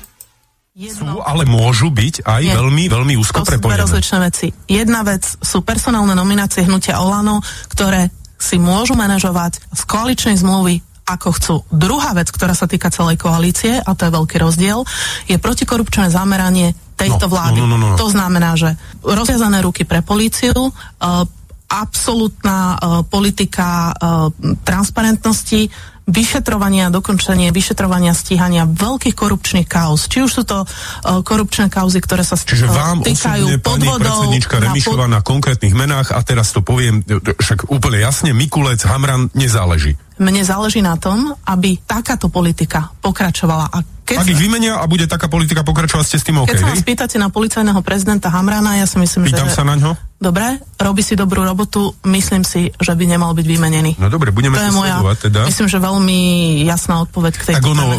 Jedno. 0.76 1.16
Sú, 1.16 1.18
ale 1.24 1.48
môžu 1.48 1.88
byť 1.88 2.28
aj 2.28 2.42
Je. 2.44 2.52
veľmi, 2.52 2.84
veľmi 2.92 3.14
úzko 3.16 3.40
to 3.40 3.56
prepojené. 3.56 3.80
To 3.80 3.88
sú 3.88 3.96
rozličné 3.96 4.18
veci. 4.20 4.46
Jedna 4.68 5.00
vec 5.00 5.24
sú 5.24 5.64
personálne 5.64 6.12
nominácie 6.12 6.60
hnutia 6.60 7.00
Olano, 7.00 7.40
ktoré 7.72 8.12
si 8.36 8.60
môžu 8.60 9.00
manažovať 9.00 9.64
z 9.72 9.82
koaličnej 9.88 10.36
zmluvy 10.36 10.84
ako 11.08 11.28
chcú. 11.36 11.56
Druhá 11.72 12.12
vec, 12.16 12.28
ktorá 12.28 12.52
sa 12.52 12.68
týka 12.68 12.92
celej 12.92 13.20
koalície, 13.20 13.80
a 13.80 13.90
to 13.96 14.08
je 14.08 14.12
veľký 14.12 14.36
rozdiel, 14.40 14.84
je 15.28 15.36
protikorupčné 15.40 16.12
zameranie 16.12 16.76
tejto 16.94 17.26
no, 17.26 17.32
vlády. 17.32 17.58
No, 17.60 17.66
no, 17.66 17.76
no, 17.78 17.88
no. 17.92 17.96
To 17.98 18.08
znamená, 18.10 18.54
že 18.54 18.74
rozviazané 19.02 19.62
ruky 19.62 19.82
pre 19.84 20.00
políciu, 20.00 20.54
uh, 20.54 20.72
absolútna 21.68 22.76
uh, 22.76 22.78
politika 23.02 23.90
uh, 23.90 24.30
transparentnosti, 24.62 25.66
vyšetrovania, 26.04 26.92
dokončenie 26.92 27.48
vyšetrovania, 27.48 28.12
stíhania 28.12 28.68
veľkých 28.68 29.16
korupčných 29.16 29.68
kauz. 29.68 30.04
Či 30.06 30.24
už 30.24 30.30
sú 30.30 30.42
to 30.44 30.64
uh, 30.64 30.68
korupčné 31.24 31.72
kauzy, 31.72 32.00
ktoré 32.04 32.20
sa 32.20 32.36
Čiže 32.36 32.68
vám 32.68 33.00
týkajú 33.00 33.44
osobne, 33.48 33.64
pani 33.64 33.88
predsednička 33.88 34.54
Remišová 34.60 35.08
na, 35.08 35.08
pod... 35.08 35.14
na 35.16 35.20
konkrétnych 35.24 35.74
menách 35.74 36.12
a 36.12 36.20
teraz 36.20 36.52
to 36.52 36.60
poviem 36.60 37.00
však 37.40 37.72
úplne 37.72 38.04
jasne, 38.04 38.36
Mikulec, 38.36 38.84
Hamran 38.84 39.32
nezáleží. 39.32 39.96
Mne 40.14 40.46
záleží 40.46 40.78
na 40.78 40.94
tom, 40.94 41.34
aby 41.42 41.80
takáto 41.82 42.30
politika 42.30 42.94
pokračovala. 43.02 43.66
A 43.74 43.82
keď 44.04 44.22
Ak 44.22 44.30
ich 44.30 44.38
vymenia 44.38 44.78
a 44.78 44.84
bude 44.86 45.10
taká 45.10 45.26
politika 45.26 45.66
pokračovať, 45.66 46.04
ste 46.06 46.18
s 46.20 46.24
tým 46.28 46.38
OK, 46.38 46.52
Keď 46.52 46.60
sa 46.60 46.70
vás 46.70 46.84
spýtate 46.84 47.16
na 47.18 47.32
policajného 47.32 47.80
prezidenta 47.82 48.30
Hamrana, 48.30 48.78
ja 48.78 48.86
si 48.86 49.00
myslím, 49.00 49.26
Pýtam 49.26 49.50
že... 49.50 49.56
sa 49.56 49.64
na 49.66 49.74
ňo. 49.74 49.96
Dobre, 50.24 50.56
robí 50.80 51.04
si 51.04 51.12
dobrú 51.12 51.44
robotu, 51.44 51.92
myslím 52.08 52.48
si, 52.48 52.72
že 52.80 52.96
by 52.96 53.04
nemal 53.04 53.36
byť 53.36 53.44
vymenený. 53.44 54.00
No 54.00 54.08
dobre, 54.08 54.32
budeme 54.32 54.56
to, 54.56 54.72
to 54.72 54.72
moja, 54.72 54.96
teda. 55.20 55.44
Myslím, 55.44 55.68
že 55.68 55.76
veľmi 55.76 56.18
jasná 56.64 57.04
odpoveď 57.04 57.32
k 57.36 57.42
tej. 57.52 57.54
Tak 57.60 57.68
ono, 57.68 57.84
e, 57.92 57.96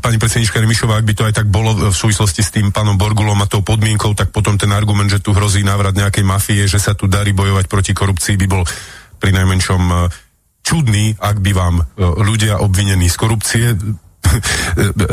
pani 0.00 0.16
predsednička 0.16 0.56
Remišová, 0.56 0.96
ak 0.96 1.04
by 1.04 1.14
to 1.20 1.22
aj 1.28 1.34
tak 1.36 1.52
bolo 1.52 1.92
v 1.92 1.92
súvislosti 1.92 2.40
s 2.40 2.48
tým 2.48 2.72
pánom 2.72 2.96
Borgulom 2.96 3.36
a 3.44 3.46
tou 3.46 3.60
podmienkou, 3.60 4.16
tak 4.16 4.32
potom 4.32 4.56
ten 4.56 4.72
argument, 4.72 5.12
že 5.12 5.20
tu 5.20 5.36
hrozí 5.36 5.60
návrat 5.60 5.92
nejakej 5.92 6.24
mafie, 6.24 6.64
že 6.64 6.80
sa 6.80 6.96
tu 6.96 7.04
darí 7.04 7.36
bojovať 7.36 7.68
proti 7.68 7.92
korupcii, 7.92 8.40
by 8.40 8.46
bol 8.48 8.64
pri 9.20 9.36
najmenšom 9.36 9.82
e, 9.84 9.96
čudný, 10.64 11.12
ak 11.20 11.44
by 11.44 11.52
vám 11.52 11.84
e, 11.84 11.84
ľudia 12.24 12.56
obvinení 12.64 13.12
z 13.12 13.16
korupcie 13.20 13.76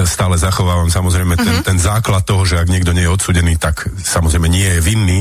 stále 0.06 0.36
zachovávam 0.38 0.92
samozrejme 0.92 1.40
ten, 1.40 1.56
uh-huh. 1.60 1.66
ten 1.66 1.80
základ 1.80 2.22
toho, 2.28 2.44
že 2.44 2.60
ak 2.60 2.70
niekto 2.70 2.92
nie 2.94 3.08
je 3.08 3.14
odsudený, 3.16 3.58
tak 3.58 3.88
samozrejme 3.90 4.46
nie 4.52 4.68
je 4.68 4.84
vinný, 4.84 5.20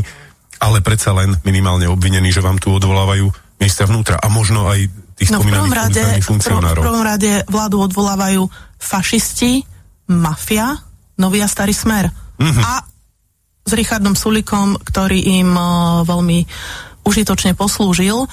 ale 0.60 0.80
predsa 0.80 1.12
len 1.16 1.36
minimálne 1.44 1.86
obvinený, 1.88 2.32
že 2.32 2.44
vám 2.44 2.56
tu 2.60 2.72
odvolávajú 2.72 3.28
ministra 3.60 3.88
vnútra 3.88 4.16
a 4.20 4.28
možno 4.28 4.68
aj 4.68 4.88
tých 5.16 5.32
no, 5.32 5.40
spomínaných 5.40 5.72
rade, 5.72 6.02
funkcionárov. 6.20 6.82
V 6.82 6.86
prvom 6.86 7.04
rade 7.04 7.32
vládu 7.48 7.76
odvolávajú 7.80 8.42
fašisti, 8.76 9.64
mafia, 10.12 10.76
nový 11.16 11.40
a 11.40 11.48
starý 11.48 11.72
smer. 11.72 12.12
Uh-huh. 12.36 12.62
A 12.62 12.84
s 13.66 13.72
Richardom 13.72 14.14
Sulikom, 14.14 14.76
ktorý 14.78 15.40
im 15.40 15.50
uh, 15.56 16.04
veľmi 16.04 16.44
užitočne 17.02 17.56
poslúžil 17.56 18.28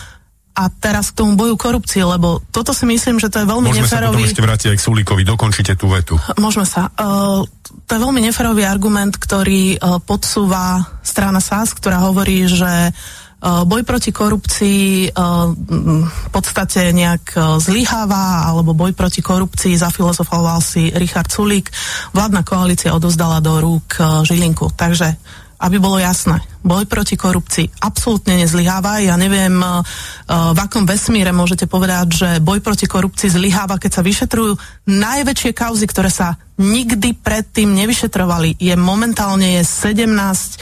a 0.54 0.70
teraz 0.70 1.10
k 1.10 1.26
tomu 1.26 1.34
boju 1.34 1.58
korupcie, 1.58 2.06
lebo 2.06 2.38
toto 2.54 2.78
si 2.78 2.86
myslím, 2.86 3.18
že 3.18 3.34
to 3.34 3.42
je 3.42 3.50
veľmi 3.50 3.74
Môžeme 3.74 3.90
neferový... 3.90 4.06
Môžeme 4.06 4.06
sa 4.06 4.14
potom 4.14 4.30
ešte 4.30 4.46
vrátiť 4.46 4.68
aj 4.70 4.78
k 4.78 4.86
Sulíkovi, 4.86 5.22
dokončite 5.26 5.74
tú 5.74 5.90
vetu. 5.90 6.14
Môžeme 6.38 6.70
sa. 6.70 6.94
Uh, 6.94 7.42
to 7.90 7.98
je 7.98 8.00
veľmi 8.00 8.22
neferový 8.22 8.62
argument, 8.62 9.18
ktorý 9.18 9.82
uh, 9.82 9.98
podsúva 9.98 10.86
strana 11.02 11.42
SAS, 11.42 11.74
ktorá 11.74 12.06
hovorí, 12.06 12.46
že 12.46 12.94
uh, 12.94 13.66
boj 13.66 13.82
proti 13.82 14.14
korupcii 14.14 15.12
v 15.12 16.30
podstate 16.32 16.94
nejak 16.94 17.60
zlyháva, 17.60 18.48
alebo 18.48 18.78
boj 18.78 18.94
proti 18.94 19.20
korupcii 19.26 19.74
zafilozofoval 19.76 20.62
si 20.62 20.94
Richard 20.94 21.34
Sulík. 21.34 21.74
Vládna 22.14 22.46
koalícia 22.46 22.96
odozdala 22.96 23.42
do 23.42 23.58
rúk 23.58 24.00
Žilinku. 24.24 24.72
Takže 24.72 25.18
aby 25.64 25.80
bolo 25.80 25.96
jasné, 25.96 26.44
boj 26.60 26.84
proti 26.92 27.16
korupcii 27.16 27.80
absolútne 27.80 28.36
nezlyháva. 28.44 29.00
Ja 29.00 29.16
neviem, 29.16 29.56
eh, 29.56 29.68
eh, 29.72 30.52
v 30.52 30.60
akom 30.60 30.84
vesmíre 30.84 31.32
môžete 31.32 31.72
povedať, 31.72 32.08
že 32.12 32.30
boj 32.44 32.60
proti 32.60 32.84
korupcii 32.84 33.32
zlyháva, 33.32 33.80
keď 33.80 33.92
sa 33.96 34.02
vyšetrujú 34.04 34.60
najväčšie 34.92 35.52
kauzy, 35.56 35.88
ktoré 35.88 36.12
sa 36.12 36.36
nikdy 36.62 37.18
predtým 37.18 37.74
nevyšetrovali. 37.74 38.62
Je 38.62 38.74
momentálne 38.78 39.58
je 39.58 39.64
17 39.66 40.06
uh, 40.06 40.14
e, 40.14 40.58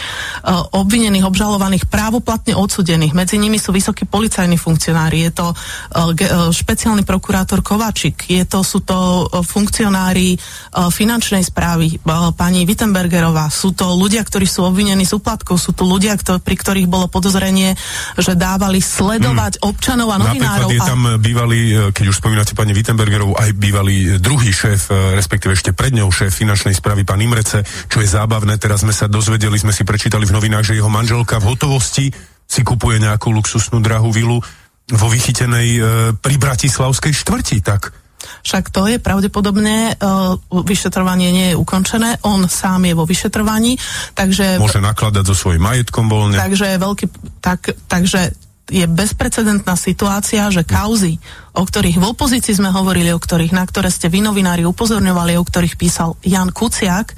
obvinených, 0.71 1.27
obžalovaných, 1.27 1.91
právoplatne 1.91 2.55
odsudených. 2.55 3.11
Medzi 3.11 3.35
nimi 3.35 3.59
sú 3.59 3.75
vysokí 3.75 4.07
policajní 4.07 4.55
funkcionári. 4.55 5.27
Je 5.27 5.31
to 5.35 5.47
uh, 5.51 6.47
špeciálny 6.47 7.03
prokurátor 7.03 7.59
Kovačik. 7.59 8.31
Je 8.31 8.47
to, 8.47 8.63
sú 8.63 8.87
to 8.87 9.27
funkcionári 9.43 10.39
uh, 10.39 10.87
finančnej 10.87 11.43
správy, 11.43 11.99
uh, 11.99 12.31
pani 12.31 12.63
Wittenbergerová. 12.63 13.51
Sú 13.51 13.75
to 13.75 13.91
ľudia, 13.91 14.23
ktorí 14.23 14.47
sú 14.47 14.63
obvinení 14.63 15.03
z 15.03 15.19
úplatkov. 15.19 15.59
Sú 15.59 15.75
to 15.75 15.83
ľudia, 15.83 16.15
ktor- 16.15 16.39
pri 16.39 16.55
ktorých 16.55 16.87
bolo 16.87 17.11
podozrenie, 17.11 17.75
že 18.15 18.39
dávali 18.39 18.79
sledovať 18.79 19.59
hmm. 19.59 19.67
občanov 19.67 20.15
a 20.15 20.17
novinárov. 20.23 20.71
Napríklad 20.71 20.71
je 20.71 20.79
tam 20.87 21.01
bývalý, 21.19 21.61
keď 21.91 22.05
už 22.07 22.15
spomínate 22.15 22.55
pani 22.55 22.71
Wittenbergerovú, 22.71 23.35
aj 23.35 23.49
bývalý 23.59 24.15
druhý 24.23 24.55
šéf, 24.55 24.87
respektíve 25.19 25.51
ešte 25.51 25.75
pred 25.81 25.90
ňou 25.91 26.09
šéf 26.09 26.31
finančnej 26.31 26.75
správy 26.75 27.03
pán 27.03 27.21
Imrece, 27.21 27.63
čo 27.87 27.99
je 27.99 28.07
zábavné, 28.07 28.57
teraz 28.57 28.81
sme 28.81 28.95
sa 28.95 29.11
dozvedeli, 29.11 29.59
sme 29.59 29.75
si 29.75 29.83
prečítali 29.83 30.23
v 30.25 30.35
novinách, 30.35 30.71
že 30.71 30.77
jeho 30.79 30.89
manželka 30.89 31.37
v 31.37 31.55
hotovosti 31.55 32.09
si 32.47 32.61
kupuje 32.63 32.99
nejakú 32.99 33.31
luxusnú 33.31 33.79
drahú 33.79 34.11
vilu 34.11 34.43
vo 34.91 35.07
vychytenej 35.07 35.69
e, 35.77 35.81
pri 36.19 36.35
Bratislavskej 36.35 37.13
štvrti, 37.15 37.63
tak 37.63 37.95
však 38.21 38.69
to 38.69 38.85
je 38.85 38.97
pravdepodobne, 39.01 39.97
uh, 39.97 40.37
vyšetrovanie 40.53 41.33
nie 41.33 41.47
je 41.53 41.55
ukončené, 41.57 42.21
on 42.21 42.45
sám 42.45 42.85
je 42.85 42.93
vo 42.93 43.05
vyšetrovaní, 43.05 43.77
takže... 44.13 44.61
Môže 44.61 44.77
nakladať 44.77 45.25
so 45.25 45.35
svojím 45.37 45.65
majetkom 45.65 46.05
voľne. 46.05 46.37
Takže, 46.37 46.77
veľký, 46.77 47.05
tak, 47.41 47.73
takže 47.89 48.33
je 48.71 48.87
bezprecedentná 48.87 49.75
situácia, 49.75 50.47
že 50.47 50.63
kauzy, 50.63 51.19
o 51.51 51.67
ktorých 51.67 51.99
v 51.99 52.09
opozícii 52.15 52.55
sme 52.55 52.71
hovorili, 52.71 53.11
o 53.11 53.19
ktorých, 53.19 53.51
na 53.51 53.67
ktoré 53.67 53.91
ste 53.91 54.07
vy 54.07 54.23
novinári 54.23 54.63
upozorňovali, 54.63 55.35
o 55.35 55.43
ktorých 55.43 55.75
písal 55.75 56.15
Jan 56.23 56.55
Kuciak, 56.55 57.11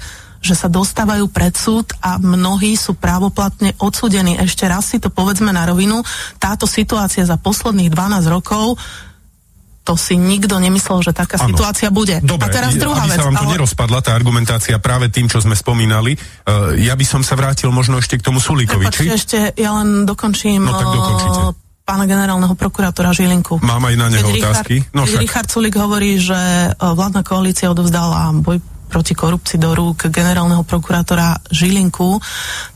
že 0.44 0.52
sa 0.52 0.68
dostávajú 0.68 1.30
pred 1.32 1.56
súd 1.56 1.94
a 2.04 2.20
mnohí 2.20 2.76
sú 2.76 2.98
právoplatne 2.98 3.72
odsudení. 3.80 4.36
Ešte 4.36 4.68
raz 4.68 4.92
si 4.92 5.00
to 5.00 5.08
povedzme 5.08 5.48
na 5.48 5.64
rovinu. 5.64 6.04
Táto 6.36 6.68
situácia 6.68 7.24
za 7.24 7.40
posledných 7.40 7.88
12 7.88 8.28
rokov 8.28 8.76
to 9.84 10.00
si 10.00 10.16
nikto 10.16 10.56
nemyslel, 10.56 11.04
že 11.04 11.12
taká 11.12 11.36
ano. 11.36 11.52
situácia 11.52 11.92
bude. 11.92 12.24
Dobre, 12.24 12.48
a 12.48 12.56
teraz 12.56 12.72
druhá 12.80 13.04
aby 13.04 13.12
vec. 13.12 13.20
sa 13.20 13.28
vám 13.28 13.36
to 13.36 13.44
ale... 13.44 13.52
nerozpadla, 13.60 13.98
tá 14.00 14.16
argumentácia 14.16 14.80
práve 14.80 15.12
tým, 15.12 15.28
čo 15.28 15.44
sme 15.44 15.52
spomínali. 15.52 16.16
Uh, 16.16 16.72
ja 16.80 16.96
by 16.96 17.04
som 17.04 17.20
sa 17.20 17.36
vrátil 17.36 17.68
možno 17.68 18.00
ešte 18.00 18.16
k 18.16 18.24
tomu 18.24 18.40
Sulíkovi. 18.40 18.88
Prepačte, 18.88 19.12
ešte 19.12 19.38
ja 19.60 19.76
len 19.76 20.08
dokončím. 20.08 20.64
No 20.64 20.72
tak 20.72 20.88
dokončite. 20.88 21.40
Uh, 21.52 21.52
pána 21.84 22.08
generálneho 22.08 22.56
prokurátora 22.56 23.12
Žilinku. 23.12 23.60
Mám 23.60 23.92
aj 23.92 23.94
na 24.00 24.08
neho 24.08 24.24
keď 24.24 24.40
otázky. 24.40 24.74
Richard, 24.80 24.96
no 24.96 25.00
však. 25.04 25.20
Richard 25.20 25.48
Sulik 25.52 25.76
hovorí, 25.76 26.16
že 26.16 26.40
vládna 26.80 27.20
koalícia 27.20 27.68
odovzdala 27.68 28.32
boj 28.40 28.56
proti 28.88 29.12
korupcii 29.12 29.60
do 29.60 29.76
rúk 29.76 30.08
generálneho 30.08 30.64
prokurátora 30.64 31.44
Žilinku, 31.52 32.16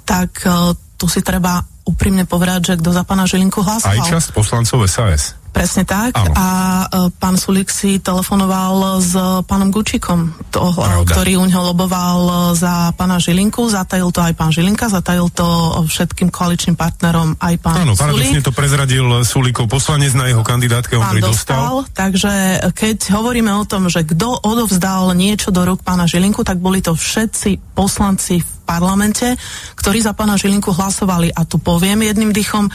tak 0.05 0.44
uh, 0.44 0.76
tu 1.01 1.09
si 1.09 1.24
treba 1.24 1.64
úprimne 1.89 2.28
povedať, 2.28 2.60
že 2.68 2.74
kto 2.76 2.93
za 2.93 3.01
pána 3.09 3.24
Žilinku 3.24 3.64
hlasoval. 3.64 3.97
Aj 3.97 4.12
časť 4.12 4.36
poslancov 4.36 4.85
SAS. 4.85 5.38
Presne 5.59 5.82
tak. 5.82 6.14
Áno. 6.14 6.32
A 6.39 6.47
e, 6.47 7.10
pán 7.18 7.35
Sulik 7.35 7.66
si 7.66 7.98
telefonoval 7.98 9.02
s 9.02 9.12
pánom 9.43 9.74
Gučikom, 9.74 10.30
to, 10.55 10.70
ktorý 11.02 11.43
u 11.43 11.44
neho 11.51 11.62
loboval 11.74 12.55
za 12.55 12.94
pána 12.94 13.18
Žilinku. 13.18 13.66
Zatajil 13.66 14.14
to 14.14 14.22
aj 14.22 14.39
pán 14.39 14.55
Žilinka, 14.55 14.86
zatajil 14.86 15.26
to 15.35 15.47
všetkým 15.82 16.30
koaličným 16.30 16.78
partnerom 16.78 17.35
aj 17.43 17.55
pán 17.59 17.82
Áno, 17.82 17.98
paradoxne 17.98 18.39
to 18.39 18.55
prezradil 18.55 19.26
Sulikov 19.26 19.66
poslanec 19.66 20.14
na 20.14 20.30
jeho 20.30 20.47
kandidátke, 20.47 20.94
on 20.94 21.10
ktorý 21.10 21.26
dostal. 21.26 21.82
dostal. 21.82 21.90
Takže 21.90 22.32
keď 22.70 22.97
hovoríme 23.18 23.51
o 23.59 23.66
tom, 23.66 23.90
že 23.90 24.06
kto 24.06 24.39
odovzdal 24.47 25.10
niečo 25.18 25.51
do 25.51 25.66
rúk 25.66 25.82
pána 25.82 26.06
Žilinku, 26.06 26.47
tak 26.47 26.62
boli 26.62 26.78
to 26.78 26.94
všetci 26.94 27.74
poslanci 27.74 28.39
v 28.39 28.51
parlamente, 28.62 29.35
ktorí 29.74 29.98
za 29.98 30.14
pána 30.14 30.39
Žilinku 30.39 30.70
hlasovali. 30.70 31.35
A 31.35 31.43
tu 31.43 31.59
poviem 31.59 32.06
jedným 32.06 32.30
dýchom, 32.30 32.70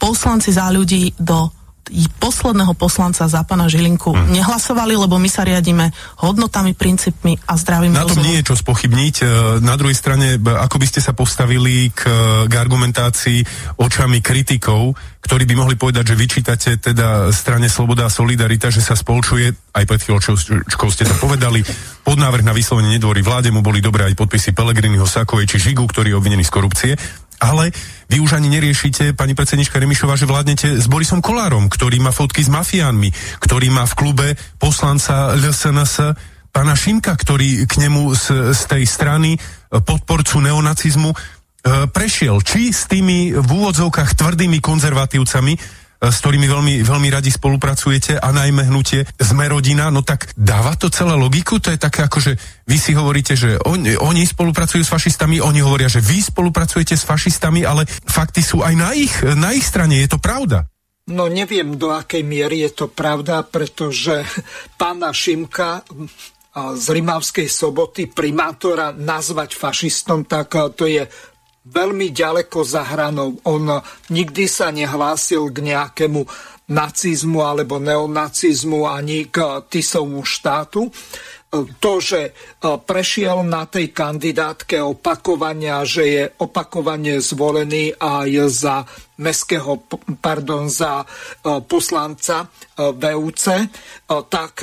poslanci 0.00 0.48
za 0.48 0.72
ľudí 0.72 1.12
do 1.20 1.59
posledného 2.18 2.72
poslanca 2.78 3.26
za 3.26 3.42
pana 3.42 3.66
Žilinku 3.66 4.14
hmm. 4.14 4.30
nehlasovali, 4.30 4.94
lebo 4.94 5.18
my 5.18 5.26
sa 5.26 5.42
riadíme 5.42 5.90
hodnotami, 6.22 6.72
princípmi 6.72 7.36
a 7.46 7.58
zdravým 7.58 7.92
Na 7.92 8.06
tom 8.06 8.18
rozumom. 8.18 8.26
nie 8.26 8.36
je 8.40 8.48
čo 8.48 8.54
spochybniť. 8.56 9.14
E, 9.20 9.24
na 9.64 9.74
druhej 9.74 9.96
strane, 9.98 10.38
ako 10.38 10.76
by 10.78 10.86
ste 10.86 11.00
sa 11.02 11.12
postavili 11.12 11.90
k, 11.90 12.06
k 12.46 12.52
argumentácii 12.54 13.38
očami 13.78 14.22
kritikov, 14.22 14.94
ktorí 15.20 15.44
by 15.44 15.54
mohli 15.54 15.76
povedať, 15.76 16.14
že 16.14 16.16
vyčítate 16.16 16.70
teda 16.80 17.28
strane 17.30 17.68
Sloboda 17.68 18.08
a 18.08 18.10
Solidarita, 18.10 18.72
že 18.72 18.80
sa 18.80 18.96
spolčuje, 18.96 19.52
aj 19.76 19.84
pred 19.84 20.00
chvíľočkou 20.00 20.88
ste 20.88 21.04
to 21.04 21.14
povedali, 21.20 21.60
pod 22.00 22.16
návrh 22.16 22.42
na 22.42 22.56
vyslovenie 22.56 22.96
nedvory 22.96 23.20
vláde 23.20 23.52
mu 23.52 23.60
boli 23.60 23.84
dobré 23.84 24.08
aj 24.08 24.16
podpisy 24.16 24.56
Pelegriniho, 24.56 25.04
Sakovej 25.04 25.46
či 25.46 25.70
Žigu, 25.70 25.84
ktorý 25.84 26.14
je 26.14 26.18
obvinený 26.18 26.44
z 26.48 26.52
korupcie 26.52 26.92
ale 27.40 27.72
vy 28.12 28.20
už 28.20 28.36
ani 28.36 28.52
neriešite, 28.52 29.16
pani 29.16 29.32
predsednička 29.32 29.80
Remišová, 29.80 30.14
že 30.14 30.28
vládnete 30.28 30.76
s 30.76 30.86
Borisom 30.86 31.24
Kolárom, 31.24 31.72
ktorý 31.72 31.96
má 31.98 32.12
fotky 32.12 32.44
s 32.44 32.52
mafiánmi, 32.52 33.10
ktorý 33.40 33.72
má 33.72 33.88
v 33.88 33.96
klube 33.96 34.28
poslanca 34.60 35.32
LSNS 35.34 36.14
pána 36.52 36.76
Šimka, 36.76 37.16
ktorý 37.16 37.64
k 37.64 37.88
nemu 37.88 38.12
z, 38.12 38.52
z 38.52 38.62
tej 38.68 38.84
strany 38.84 39.34
e, 39.34 39.38
podporcu 39.80 40.42
neonacizmu 40.42 41.10
e, 41.14 41.16
prešiel. 41.88 42.42
Či 42.42 42.74
s 42.74 42.90
tými 42.90 43.32
v 43.32 43.48
úvodzovkách 43.48 44.18
tvrdými 44.18 44.58
konzervatívcami, 44.58 45.79
s 46.00 46.16
ktorými 46.24 46.48
veľmi, 46.48 46.74
veľmi 46.80 47.08
radi 47.12 47.28
spolupracujete 47.28 48.16
a 48.16 48.32
najmä 48.32 48.72
hnutie 48.72 49.04
Sme 49.20 49.52
rodina, 49.52 49.92
no 49.92 50.00
tak 50.00 50.32
dáva 50.32 50.72
to 50.80 50.88
celé 50.88 51.12
logiku? 51.12 51.60
To 51.60 51.68
je 51.68 51.76
také 51.76 52.08
ako, 52.08 52.18
že 52.24 52.32
vy 52.64 52.76
si 52.80 52.96
hovoríte, 52.96 53.36
že 53.36 53.60
on, 53.68 53.84
oni 53.84 54.24
spolupracujú 54.24 54.80
s 54.80 54.88
fašistami, 54.88 55.44
oni 55.44 55.60
hovoria, 55.60 55.92
že 55.92 56.00
vy 56.00 56.24
spolupracujete 56.24 56.96
s 56.96 57.04
fašistami, 57.04 57.68
ale 57.68 57.84
fakty 57.86 58.40
sú 58.40 58.64
aj 58.64 58.74
na 58.74 58.96
ich, 58.96 59.12
na 59.36 59.52
ich 59.52 59.68
strane, 59.68 60.00
je 60.00 60.08
to 60.08 60.16
pravda. 60.16 60.64
No 61.10 61.26
neviem, 61.26 61.76
do 61.76 61.92
akej 61.92 62.22
miery 62.24 62.64
je 62.64 62.84
to 62.84 62.86
pravda, 62.88 63.44
pretože 63.44 64.24
pána 64.80 65.12
Šimka 65.12 65.84
z 66.54 66.86
Rimavskej 66.90 67.46
soboty 67.46 68.10
primátora 68.10 68.90
nazvať 68.90 69.54
fašistom, 69.54 70.26
tak 70.26 70.50
to 70.74 70.86
je 70.86 71.06
veľmi 71.66 72.08
ďaleko 72.14 72.64
za 72.64 72.86
hranou. 72.88 73.36
On 73.44 73.80
nikdy 74.08 74.48
sa 74.48 74.72
nehlásil 74.72 75.52
k 75.52 75.58
nejakému 75.74 76.24
nacizmu 76.70 77.42
alebo 77.42 77.82
neonacizmu 77.82 78.86
ani 78.86 79.26
k 79.28 79.66
Tisovmu 79.66 80.22
štátu. 80.22 80.86
To, 81.82 81.92
že 81.98 82.30
prešiel 82.62 83.42
na 83.42 83.66
tej 83.66 83.90
kandidátke 83.90 84.78
opakovania, 84.78 85.82
že 85.82 86.04
je 86.06 86.24
opakovane 86.38 87.18
zvolený 87.18 87.98
aj 87.98 88.30
za 88.46 88.76
mestského, 89.18 89.82
pardon, 90.22 90.70
za 90.70 91.02
poslanca 91.66 92.46
VUC, 92.78 93.44
tak 94.30 94.62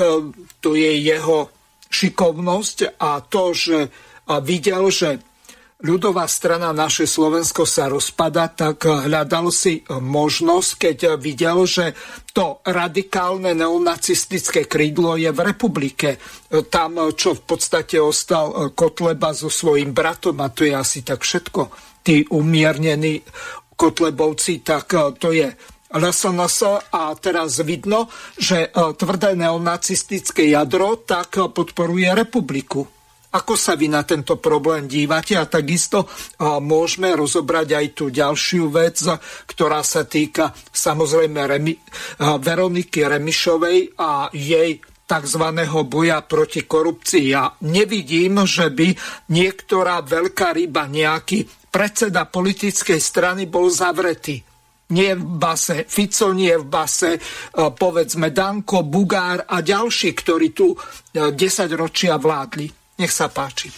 to 0.64 0.70
je 0.80 0.92
jeho 1.04 1.52
šikovnosť 1.92 2.96
a 3.04 3.20
to, 3.20 3.52
že 3.52 3.92
videl, 4.48 4.88
že 4.88 5.27
ľudová 5.78 6.26
strana 6.26 6.74
naše 6.74 7.06
Slovensko 7.06 7.70
sa 7.70 7.86
rozpada, 7.86 8.50
tak 8.50 8.82
hľadal 8.86 9.54
si 9.54 9.86
možnosť, 9.88 10.70
keď 10.74 10.98
videl, 11.22 11.70
že 11.70 11.94
to 12.34 12.66
radikálne 12.66 13.54
neonacistické 13.54 14.66
krídlo 14.66 15.22
je 15.22 15.30
v 15.30 15.40
republike. 15.46 16.18
Tam, 16.74 16.98
čo 17.14 17.38
v 17.38 17.42
podstate 17.46 18.02
ostal 18.02 18.74
Kotleba 18.74 19.38
so 19.38 19.54
svojím 19.54 19.94
bratom, 19.94 20.42
a 20.42 20.50
to 20.50 20.66
je 20.66 20.74
asi 20.74 21.06
tak 21.06 21.22
všetko, 21.22 21.70
tí 22.02 22.26
umiernení 22.34 23.22
Kotlebovci, 23.78 24.66
tak 24.66 24.98
to 25.22 25.30
je 25.30 25.54
LSNS 25.94 26.90
a 26.90 27.14
teraz 27.22 27.62
vidno, 27.62 28.10
že 28.34 28.74
tvrdé 28.74 29.38
neonacistické 29.38 30.50
jadro 30.50 31.00
tak 31.06 31.38
podporuje 31.54 32.12
republiku. 32.18 32.97
Ako 33.28 33.60
sa 33.60 33.76
vy 33.76 33.92
na 33.92 34.08
tento 34.08 34.40
problém 34.40 34.88
dívate? 34.88 35.36
A 35.36 35.44
takisto 35.44 36.08
môžeme 36.40 37.12
rozobrať 37.12 37.68
aj 37.76 37.86
tú 37.92 38.08
ďalšiu 38.08 38.72
vec, 38.72 39.04
ktorá 39.46 39.84
sa 39.84 40.08
týka 40.08 40.56
samozrejme 40.72 41.40
Remi, 41.44 41.76
Veroniky 42.18 43.04
Remišovej 43.04 44.00
a 44.00 44.32
jej 44.32 44.80
tzv. 45.08 45.44
boja 45.88 46.20
proti 46.24 46.68
korupcii. 46.68 47.26
Ja 47.32 47.52
nevidím, 47.68 48.44
že 48.48 48.72
by 48.72 48.96
niektorá 49.32 50.04
veľká 50.04 50.56
ryba, 50.56 50.88
nejaký 50.88 51.72
predseda 51.72 52.28
politickej 52.28 53.00
strany 53.00 53.48
bol 53.48 53.68
zavretý. 53.72 54.40
Nie 54.88 55.20
v 55.20 55.36
base 55.36 55.84
Fico, 55.84 56.32
nie 56.32 56.56
v 56.56 56.64
base 56.64 57.20
povedzme 57.52 58.32
Danko, 58.32 58.88
Bugár 58.88 59.44
a 59.44 59.60
ďalší, 59.60 60.16
ktorí 60.16 60.56
tu 60.56 60.72
10 61.12 61.36
ročia 61.76 62.16
vládli. 62.16 62.72
Nech 62.98 63.14
sa 63.14 63.30
páči. 63.30 63.70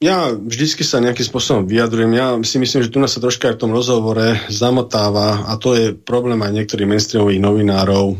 Ja 0.00 0.32
vždycky 0.32 0.80
sa 0.80 0.96
nejakým 0.96 1.28
spôsobom 1.28 1.68
vyjadrujem. 1.68 2.12
Ja 2.16 2.32
si 2.40 2.56
myslím, 2.56 2.80
že 2.80 2.88
tu 2.88 3.04
nás 3.04 3.12
sa 3.12 3.20
troška 3.20 3.52
aj 3.52 3.60
v 3.60 3.62
tom 3.68 3.72
rozhovore 3.76 4.32
zamotáva 4.48 5.44
a 5.44 5.60
to 5.60 5.76
je 5.76 5.92
problém 5.92 6.40
aj 6.40 6.56
niektorých 6.56 6.88
mainstreamových 6.88 7.44
novinárov, 7.44 8.16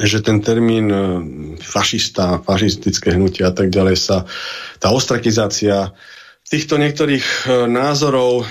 že 0.00 0.24
ten 0.24 0.40
termín 0.40 0.88
e, 0.88 0.98
fašista, 1.60 2.40
fašistické 2.40 3.12
hnutie 3.12 3.44
a 3.44 3.52
tak 3.52 3.68
ďalej 3.68 3.96
sa, 4.00 4.24
tá 4.80 4.88
ostrakizácia 4.88 5.92
týchto 6.46 6.78
niektorých 6.78 7.26
e, 7.26 7.66
názorov 7.66 8.42
e, 8.42 8.44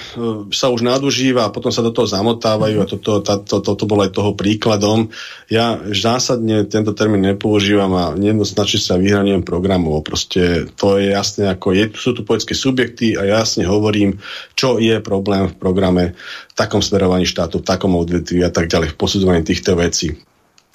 sa 0.51 0.67
už 0.67 0.83
nadužíva 0.83 1.47
a 1.47 1.53
potom 1.53 1.71
sa 1.71 1.79
do 1.79 1.95
toho 1.95 2.03
zamotávajú 2.03 2.83
a 2.83 2.89
toto 2.89 3.23
to, 3.23 3.39
to, 3.47 3.63
to, 3.63 3.71
to 3.71 3.85
bolo 3.87 4.03
aj 4.03 4.11
toho 4.11 4.35
príkladom. 4.35 5.15
Ja 5.47 5.79
zásadne 5.95 6.67
tento 6.67 6.91
termín 6.91 7.23
nepoužívam 7.23 7.95
a 7.95 8.05
nejednoznačne 8.19 8.79
sa 8.83 8.99
vyhraňujem 8.99 9.47
programov. 9.47 10.03
Proste 10.03 10.67
to 10.75 10.99
je 10.99 11.15
jasné, 11.15 11.47
ako 11.47 11.71
je, 11.71 11.87
sú 11.95 12.11
tu 12.11 12.27
poetské 12.27 12.51
subjekty 12.51 13.15
a 13.15 13.23
jasne 13.23 13.63
hovorím, 13.63 14.19
čo 14.59 14.75
je 14.75 14.99
problém 14.99 15.47
v 15.47 15.55
programe 15.55 16.19
v 16.51 16.53
takom 16.53 16.83
smerovaní 16.83 17.23
štátu, 17.23 17.63
v 17.63 17.67
takom 17.67 17.95
odvetví 17.95 18.43
a 18.43 18.51
tak 18.51 18.67
ďalej, 18.67 18.91
v 18.91 18.99
posudzovaní 18.99 19.47
týchto 19.47 19.71
vecí. 19.79 20.19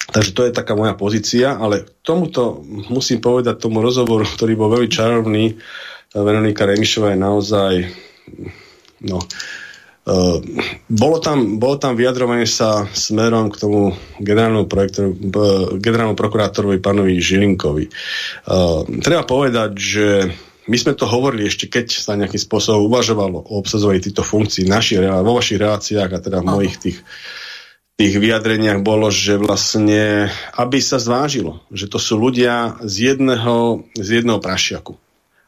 Takže 0.09 0.33
to 0.33 0.41
je 0.49 0.57
taká 0.57 0.73
moja 0.73 0.97
pozícia, 0.97 1.53
ale 1.53 1.85
tomuto 2.01 2.65
musím 2.89 3.21
povedať 3.21 3.61
tomu 3.61 3.85
rozhovoru, 3.85 4.25
ktorý 4.25 4.57
bol 4.57 4.73
veľmi 4.73 4.89
čarovný, 4.89 5.61
Veronika 6.11 6.67
Remišová 6.67 7.15
je 7.15 7.19
naozaj 7.19 7.73
no, 9.07 9.23
uh, 9.23 10.37
bolo, 10.91 11.17
tam, 11.23 11.55
bolo 11.55 11.79
tam 11.79 11.95
vyjadrovanie 11.95 12.43
sa 12.43 12.83
smerom 12.91 13.47
k 13.47 13.59
tomu 13.63 13.95
generálnemu, 14.19 14.67
projektoru, 14.67 15.09
uh, 15.15 15.17
generálnemu 15.79 16.19
prokurátorovi 16.19 16.83
pánovi 16.83 17.15
Žilinkovi. 17.15 17.85
Uh, 17.87 18.83
treba 18.99 19.23
povedať, 19.23 19.71
že 19.79 20.07
my 20.67 20.77
sme 20.77 20.93
to 20.99 21.07
hovorili 21.07 21.47
ešte, 21.47 21.71
keď 21.71 21.85
sa 21.95 22.19
nejakým 22.19 22.37
spôsobom 22.37 22.91
uvažovalo 22.91 23.47
o 23.47 23.63
obsazovaní 23.63 24.03
týchto 24.03 24.21
funkcií 24.21 24.67
naši, 24.67 24.99
vo 24.99 25.33
vašich 25.39 25.57
reláciách 25.57 26.11
a 26.11 26.19
teda 26.19 26.43
v 26.43 26.47
mojich 26.47 26.77
tých 26.77 26.99
tých 28.01 28.17
vyjadreniach 28.17 28.81
bolo, 28.81 29.13
že 29.13 29.37
vlastne, 29.37 30.33
aby 30.57 30.81
sa 30.81 30.97
zvážilo, 30.97 31.61
že 31.69 31.85
to 31.85 32.01
sú 32.01 32.17
ľudia 32.17 32.81
z 32.81 33.13
jedného, 33.13 33.85
z 33.93 34.21
jedného 34.21 34.41
prašiaku 34.41 34.97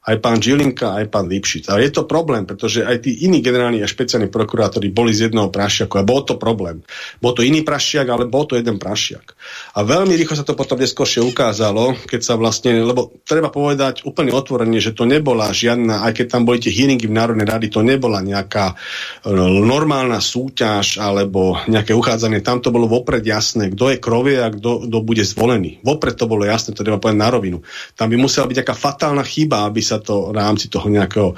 aj 0.03 0.19
pán 0.19 0.37
Žilinka, 0.43 0.99
aj 0.99 1.07
pán 1.07 1.31
Lipšic. 1.31 1.71
A 1.71 1.79
je 1.79 1.87
to 1.87 2.03
problém, 2.03 2.43
pretože 2.43 2.83
aj 2.83 3.07
tí 3.07 3.23
iní 3.23 3.39
generálni 3.39 3.79
a 3.79 3.87
špeciálni 3.87 4.27
prokurátori 4.27 4.91
boli 4.91 5.15
z 5.15 5.31
jedného 5.31 5.47
prašiaku 5.47 5.95
a 5.95 6.03
bol 6.03 6.27
to 6.27 6.35
problém. 6.35 6.83
Bol 7.23 7.31
to 7.31 7.39
iný 7.39 7.63
prašiak, 7.63 8.07
ale 8.11 8.27
bol 8.27 8.43
to 8.43 8.59
jeden 8.59 8.75
prašiak. 8.83 9.31
A 9.73 9.81
veľmi 9.81 10.13
rýchlo 10.13 10.37
sa 10.37 10.45
to 10.45 10.53
potom 10.53 10.77
neskôršie 10.77 11.25
ukázalo, 11.25 11.97
keď 12.05 12.21
sa 12.21 12.33
vlastne, 12.37 12.77
lebo 12.85 13.09
treba 13.25 13.49
povedať 13.49 14.05
úplne 14.05 14.29
otvorene, 14.29 14.77
že 14.77 14.93
to 14.93 15.09
nebola 15.09 15.49
žiadna, 15.49 16.05
aj 16.05 16.13
keď 16.21 16.25
tam 16.29 16.43
boli 16.45 16.61
tie 16.61 16.69
hearingy 16.69 17.09
v 17.09 17.17
Národnej 17.17 17.49
rady, 17.49 17.67
to 17.73 17.81
nebola 17.81 18.21
nejaká 18.21 18.73
e, 18.73 19.33
normálna 19.33 20.21
súťaž 20.21 21.01
alebo 21.01 21.57
nejaké 21.65 21.97
uchádzanie. 21.97 22.45
Tam 22.45 22.61
to 22.61 22.69
bolo 22.69 22.85
vopred 22.85 23.25
jasné, 23.25 23.73
kto 23.73 23.93
je 23.93 23.97
krovie 23.97 24.37
a 24.37 24.53
kto, 24.53 24.85
bude 25.01 25.25
zvolený. 25.25 25.81
Vopred 25.81 26.15
to 26.15 26.29
bolo 26.29 26.45
jasné, 26.45 26.77
to 26.77 26.85
treba 26.85 27.01
povedať 27.01 27.19
na 27.19 27.29
rovinu. 27.33 27.57
Tam 27.97 28.07
by 28.07 28.15
musela 28.15 28.45
byť 28.45 28.57
nejaká 28.61 28.75
fatálna 28.77 29.25
chyba, 29.25 29.65
aby 29.67 29.81
sa 29.81 29.97
to 29.99 30.29
v 30.29 30.37
rámci 30.37 30.69
toho 30.69 30.85
nejakého 30.85 31.33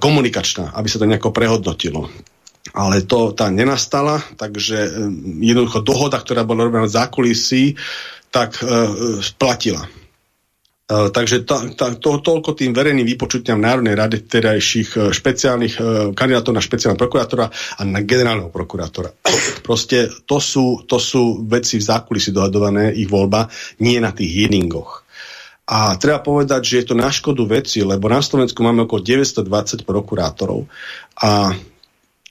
komunikačná, 0.00 0.72
aby 0.74 0.88
sa 0.88 0.98
to 0.98 1.06
nejako 1.06 1.30
prehodnotilo. 1.30 2.10
Ale 2.72 3.04
to 3.04 3.36
tá 3.36 3.52
nenastala, 3.52 4.24
takže 4.40 4.88
jednoducho 5.42 5.84
dohoda, 5.84 6.16
ktorá 6.16 6.48
bola 6.48 6.64
robená 6.64 6.88
v 6.88 6.96
zákulisí, 6.96 7.76
tak 8.32 8.56
e, 8.58 8.64
platila. 9.36 9.84
E, 10.84 11.08
takže 11.08 11.48
ta, 11.48 11.64
ta, 11.72 11.96
to, 11.96 12.20
toľko 12.20 12.52
tým 12.52 12.76
verejným 12.76 13.08
vypočutiam 13.08 13.56
Národnej 13.56 13.96
rade 13.96 14.20
terajších 14.20 14.90
e, 14.92 14.98
špeciálnych 15.16 15.74
e, 15.76 15.82
kandidátov 16.12 16.52
na 16.52 16.60
špeciálneho 16.60 17.00
prokurátora 17.00 17.48
a 17.52 17.82
na 17.88 18.04
generálneho 18.04 18.52
prokurátora. 18.52 19.08
Proste 19.66 20.12
to 20.28 20.36
sú, 20.36 20.84
to 20.84 21.00
sú 21.00 21.40
veci 21.48 21.80
v 21.80 21.88
zákulisí 21.88 22.36
dohadované, 22.36 22.92
ich 22.92 23.08
voľba, 23.08 23.48
nie 23.80 23.96
na 23.96 24.12
tých 24.12 24.28
hearingoch. 24.28 25.04
A 25.64 25.96
treba 25.96 26.20
povedať, 26.20 26.60
že 26.60 26.84
je 26.84 26.86
to 26.92 26.94
na 27.00 27.08
škodu 27.08 27.40
veci, 27.48 27.80
lebo 27.80 28.04
na 28.12 28.20
Slovensku 28.20 28.60
máme 28.60 28.84
okolo 28.84 29.00
920 29.00 29.88
prokurátorov. 29.88 30.68
A 31.24 31.56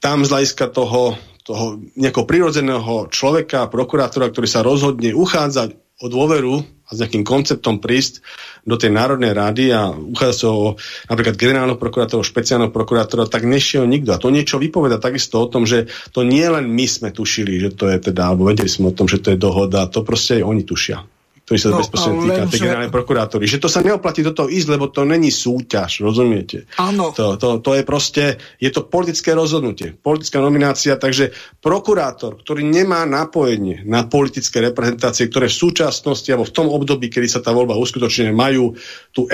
tam 0.04 0.28
z 0.28 0.36
hľadiska 0.36 0.68
toho, 0.68 1.16
toho 1.48 1.80
nejakého 1.96 2.28
prirodzeného 2.28 3.08
človeka, 3.08 3.72
prokurátora, 3.72 4.28
ktorý 4.28 4.48
sa 4.52 4.60
rozhodne 4.60 5.16
uchádzať 5.16 5.80
o 6.04 6.12
dôveru 6.12 6.60
a 6.60 6.92
s 6.92 7.00
nejakým 7.00 7.24
konceptom 7.24 7.80
prísť 7.80 8.20
do 8.68 8.76
tej 8.76 8.92
Národnej 8.92 9.32
rady 9.32 9.72
a 9.72 9.96
uchádzať 9.96 10.36
sa 10.36 10.52
o 10.52 10.76
napríklad 11.08 11.40
generálneho 11.40 11.80
prokurátora, 11.80 12.20
špeciálneho 12.20 12.76
prokurátora, 12.76 13.32
tak 13.32 13.48
nešiel 13.48 13.88
nikto. 13.88 14.12
A 14.12 14.20
to 14.20 14.28
niečo 14.28 14.60
vypoveda 14.60 15.00
takisto 15.00 15.40
o 15.40 15.48
tom, 15.48 15.64
že 15.64 15.88
to 16.12 16.28
nie 16.28 16.44
len 16.44 16.68
my 16.68 16.84
sme 16.84 17.16
tušili, 17.16 17.64
že 17.64 17.70
to 17.72 17.88
je 17.88 18.12
teda, 18.12 18.28
alebo 18.28 18.52
vedeli 18.52 18.68
sme 18.68 18.92
o 18.92 18.98
tom, 18.98 19.08
že 19.08 19.24
to 19.24 19.32
je 19.32 19.40
dohoda, 19.40 19.88
to 19.88 20.04
proste 20.04 20.44
aj 20.44 20.44
oni 20.44 20.68
tušia 20.68 21.00
ktorý 21.44 21.60
sa 21.60 21.70
no, 21.76 21.80
bezprostredne 21.84 22.24
týka 22.24 22.44
tej 22.48 22.62
generálnej 22.64 22.94
prokurátory. 22.94 23.44
Že 23.52 23.68
to 23.68 23.70
sa 23.70 23.84
neoplatí 23.84 24.24
do 24.24 24.32
toho 24.32 24.48
ísť, 24.48 24.68
lebo 24.80 24.88
to 24.88 25.04
není 25.04 25.28
súťaž, 25.28 26.00
rozumiete? 26.00 26.72
Áno. 26.80 27.12
To, 27.12 27.36
to, 27.36 27.60
to 27.60 27.72
je 27.76 27.84
proste, 27.84 28.24
je 28.64 28.72
to 28.72 28.88
politické 28.88 29.36
rozhodnutie, 29.36 29.92
politická 29.92 30.40
nominácia, 30.40 30.96
takže 30.96 31.36
prokurátor, 31.60 32.40
ktorý 32.40 32.64
nemá 32.64 33.04
napojenie 33.04 33.84
na 33.84 34.08
politické 34.08 34.64
reprezentácie, 34.64 35.28
ktoré 35.28 35.52
v 35.52 35.60
súčasnosti 35.68 36.32
alebo 36.32 36.48
v 36.48 36.56
tom 36.56 36.68
období, 36.72 37.12
kedy 37.12 37.28
sa 37.28 37.44
tá 37.44 37.52
voľba 37.52 37.76
uskutočne 37.76 38.32
majú 38.32 38.80
tú 39.12 39.28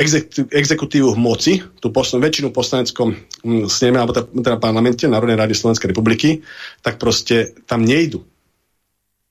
exekutívu 0.49 1.13
v 1.13 1.19
moci, 1.21 1.53
tú 1.77 1.93
posl- 1.93 2.17
väčšinu 2.17 2.49
poslaneckom 2.49 3.13
mm, 3.45 3.69
sneme, 3.69 4.01
alebo 4.01 4.17
teda 4.17 4.57
parlamente 4.57 5.05
Národnej 5.05 5.37
rady 5.37 5.53
Slovenskej 5.53 5.93
republiky, 5.93 6.41
tak 6.81 6.97
proste 6.97 7.53
tam 7.69 7.85
nejdu 7.85 8.25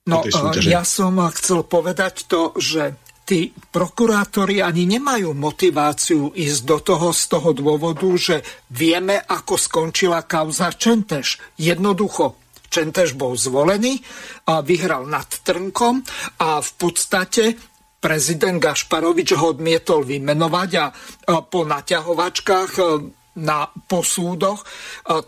No, 0.08 0.24
ja 0.64 0.82
som 0.88 1.20
chcel 1.36 1.68
povedať 1.68 2.24
to, 2.24 2.56
že 2.56 2.96
tí 3.28 3.52
prokurátori 3.52 4.64
ani 4.64 4.88
nemajú 4.88 5.36
motiváciu 5.36 6.32
ísť 6.32 6.60
do 6.64 6.78
toho 6.80 7.12
z 7.12 7.22
toho 7.28 7.52
dôvodu, 7.52 8.08
že 8.16 8.40
vieme, 8.72 9.20
ako 9.20 9.60
skončila 9.60 10.24
kauza 10.24 10.72
Čenteš. 10.72 11.36
Jednoducho, 11.60 12.40
Čenteš 12.72 13.12
bol 13.12 13.36
zvolený, 13.36 14.00
a 14.48 14.64
vyhral 14.64 15.04
nad 15.04 15.28
Trnkom 15.28 16.00
a 16.40 16.64
v 16.64 16.70
podstate 16.80 17.52
prezident 18.00 18.56
Gašparovič 18.56 19.36
ho 19.36 19.52
odmietol 19.52 20.08
vymenovať 20.08 20.70
a 20.80 20.86
po 21.44 21.68
naťahovačkách 21.68 22.72
na 23.38 23.70
posúdoch, 23.70 24.66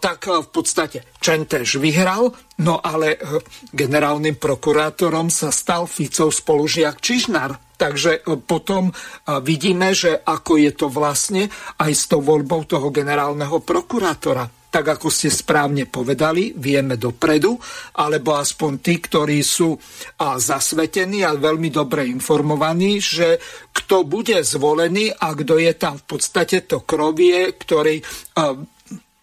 tak 0.02 0.26
v 0.26 0.48
podstate 0.50 1.06
Čentež 1.22 1.78
vyhral, 1.78 2.34
no 2.60 2.82
ale 2.82 3.14
eh, 3.14 3.38
generálnym 3.70 4.36
prokurátorom 4.36 5.30
sa 5.30 5.54
stal 5.54 5.86
Ficov 5.86 6.34
spolužiak 6.34 6.98
Čižnár. 6.98 7.78
Takže 7.80 8.28
potom 8.44 8.92
vidíme, 9.40 9.96
že 9.96 10.12
ako 10.12 10.60
je 10.60 10.72
to 10.76 10.92
vlastne 10.92 11.48
aj 11.80 11.92
s 11.96 12.12
tou 12.12 12.20
voľbou 12.20 12.68
toho 12.68 12.92
generálneho 12.92 13.64
prokurátora 13.64 14.59
tak 14.70 14.86
ako 14.86 15.10
ste 15.10 15.28
správne 15.28 15.90
povedali, 15.90 16.54
vieme 16.54 16.94
dopredu, 16.94 17.58
alebo 17.98 18.38
aspoň 18.38 18.72
tí, 18.78 19.02
ktorí 19.02 19.42
sú 19.42 19.74
a, 19.74 20.38
zasvetení 20.38 21.26
a 21.26 21.34
veľmi 21.34 21.74
dobre 21.74 22.06
informovaní, 22.06 23.02
že 23.02 23.42
kto 23.74 24.06
bude 24.06 24.38
zvolený 24.46 25.10
a 25.10 25.34
kto 25.34 25.58
je 25.58 25.74
tam 25.74 25.98
v 25.98 26.04
podstate 26.06 26.70
to 26.70 26.86
krovie, 26.86 27.50
ktorý 27.58 27.98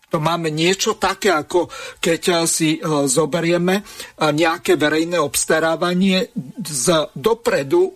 to 0.07 0.24
máme 0.24 0.52
niečo 0.52 0.95
také, 0.95 1.36
ako 1.36 1.68
keď 1.99 2.48
si 2.48 2.80
zoberieme 3.07 3.84
nejaké 4.19 4.80
verejné 4.80 5.19
obstarávanie 5.19 6.32
z 6.64 7.11
dopredu 7.11 7.91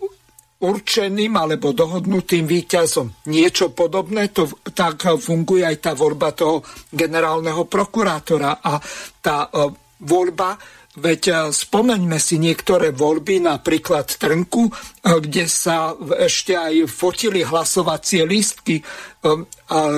určeným 0.62 1.34
alebo 1.34 1.74
dohodnutým 1.74 2.46
výťazom. 2.46 3.26
Niečo 3.26 3.74
podobné, 3.74 4.30
to, 4.30 4.46
tak 4.70 5.02
funguje 5.18 5.66
aj 5.66 5.76
tá 5.82 5.92
voľba 5.98 6.30
toho 6.30 6.62
generálneho 6.94 7.66
prokurátora 7.66 8.62
a 8.62 8.78
tá 9.18 9.50
uh, 9.50 9.68
voľba 10.02 10.56
Veď 10.92 11.22
uh, 11.32 11.36
spomeňme 11.48 12.20
si 12.20 12.36
niektoré 12.36 12.92
voľby, 12.92 13.40
napríklad 13.40 14.12
Trnku, 14.12 14.68
uh, 14.68 14.76
kde 15.24 15.48
sa 15.48 15.96
ešte 15.96 16.52
aj 16.52 16.84
fotili 16.84 17.40
hlasovacie 17.40 18.28
lístky, 18.28 18.84
um, 19.24 19.48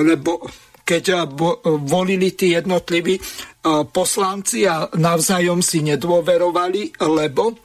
lebo 0.07 0.47
keď 0.85 1.25
volili 1.81 2.37
tí 2.37 2.53
jednotliví 2.53 3.17
poslanci 3.89 4.69
a 4.69 4.85
navzájom 4.93 5.57
si 5.65 5.81
nedôverovali, 5.81 7.01
lebo 7.01 7.64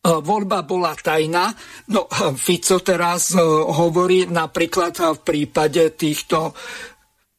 voľba 0.00 0.64
bola 0.64 0.96
tajná. 0.96 1.52
No, 1.92 2.08
Fico 2.36 2.80
teraz 2.80 3.36
e, 3.36 3.40
hovorí 3.44 4.24
napríklad 4.24 4.96
v 4.96 5.20
prípade 5.20 5.92
týchto 5.92 6.56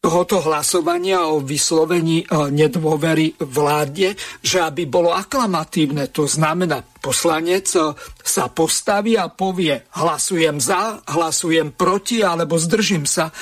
tohoto 0.01 0.41
hlasovania 0.41 1.29
o 1.29 1.45
vyslovení 1.45 2.25
e, 2.25 2.49
nedôvery 2.49 3.37
vláde, 3.37 4.17
že 4.41 4.57
aby 4.57 4.89
bolo 4.89 5.13
aklamatívne. 5.13 6.09
To 6.09 6.25
znamená, 6.25 6.81
poslanec 7.01 7.69
e, 7.77 7.93
sa 8.21 8.49
postaví 8.49 9.13
a 9.13 9.29
povie 9.29 9.85
hlasujem 9.93 10.57
za, 10.57 11.05
hlasujem 11.05 11.77
proti 11.77 12.25
alebo 12.25 12.57
zdržím 12.57 13.05
sa. 13.05 13.29
E, 13.29 13.33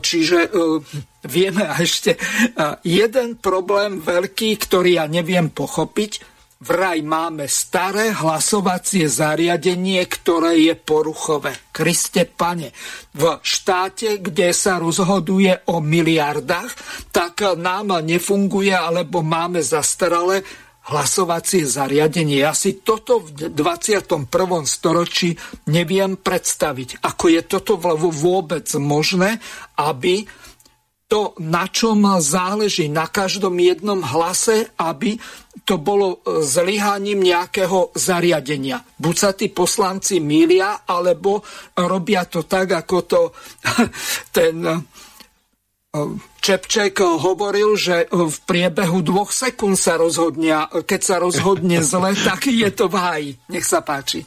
čiže 0.00 0.52
vieme 1.24 1.64
ešte 1.80 2.18
jeden 2.84 3.40
problém 3.40 4.04
veľký, 4.04 4.58
ktorý 4.58 5.00
ja 5.00 5.06
neviem 5.08 5.48
pochopiť 5.48 6.31
vraj 6.62 7.02
máme 7.02 7.50
staré 7.50 8.14
hlasovacie 8.14 9.10
zariadenie, 9.10 9.98
ktoré 10.06 10.54
je 10.62 10.74
poruchové. 10.78 11.74
Kriste 11.74 12.22
pane, 12.30 12.70
v 13.18 13.42
štáte, 13.42 14.22
kde 14.22 14.54
sa 14.54 14.78
rozhoduje 14.78 15.66
o 15.74 15.82
miliardách, 15.82 16.70
tak 17.10 17.42
nám 17.58 17.98
nefunguje, 18.06 18.70
alebo 18.70 19.26
máme 19.26 19.58
zastaralé 19.58 20.46
hlasovacie 20.82 21.62
zariadenie. 21.62 22.42
Ja 22.42 22.54
si 22.54 22.82
toto 22.82 23.22
v 23.22 23.54
21. 23.54 24.26
storočí 24.66 25.34
neviem 25.70 26.18
predstaviť. 26.18 27.02
Ako 27.06 27.30
je 27.30 27.42
toto 27.46 27.78
vôbec 27.78 28.66
možné, 28.78 29.38
aby 29.78 30.26
to, 31.12 31.36
na 31.44 31.68
čom 31.68 32.16
záleží 32.24 32.88
na 32.88 33.04
každom 33.04 33.52
jednom 33.60 34.00
hlase, 34.00 34.72
aby 34.80 35.20
to 35.68 35.76
bolo 35.76 36.24
e, 36.24 36.40
zlyhaním 36.40 37.20
nejakého 37.20 37.92
zariadenia. 37.92 38.80
Buď 38.96 39.16
sa 39.20 39.36
tí 39.36 39.52
poslanci 39.52 40.24
mília, 40.24 40.88
alebo 40.88 41.44
robia 41.76 42.24
to 42.24 42.48
tak, 42.48 42.72
ako 42.72 42.96
to 43.04 43.20
ten 44.36 44.64
Čepček 46.42 46.98
hovoril, 46.98 47.78
že 47.78 48.10
v 48.10 48.36
priebehu 48.42 48.98
dvoch 48.98 49.30
sekúnd 49.30 49.78
sa 49.78 49.94
rozhodne, 49.94 50.66
keď 50.82 51.00
sa 51.00 51.16
rozhodne 51.22 51.78
zle, 51.86 52.18
tak 52.18 52.50
je 52.50 52.66
to 52.74 52.90
v 52.90 52.96
háji. 52.98 53.30
Nech 53.46 53.62
sa 53.62 53.78
páči. 53.78 54.26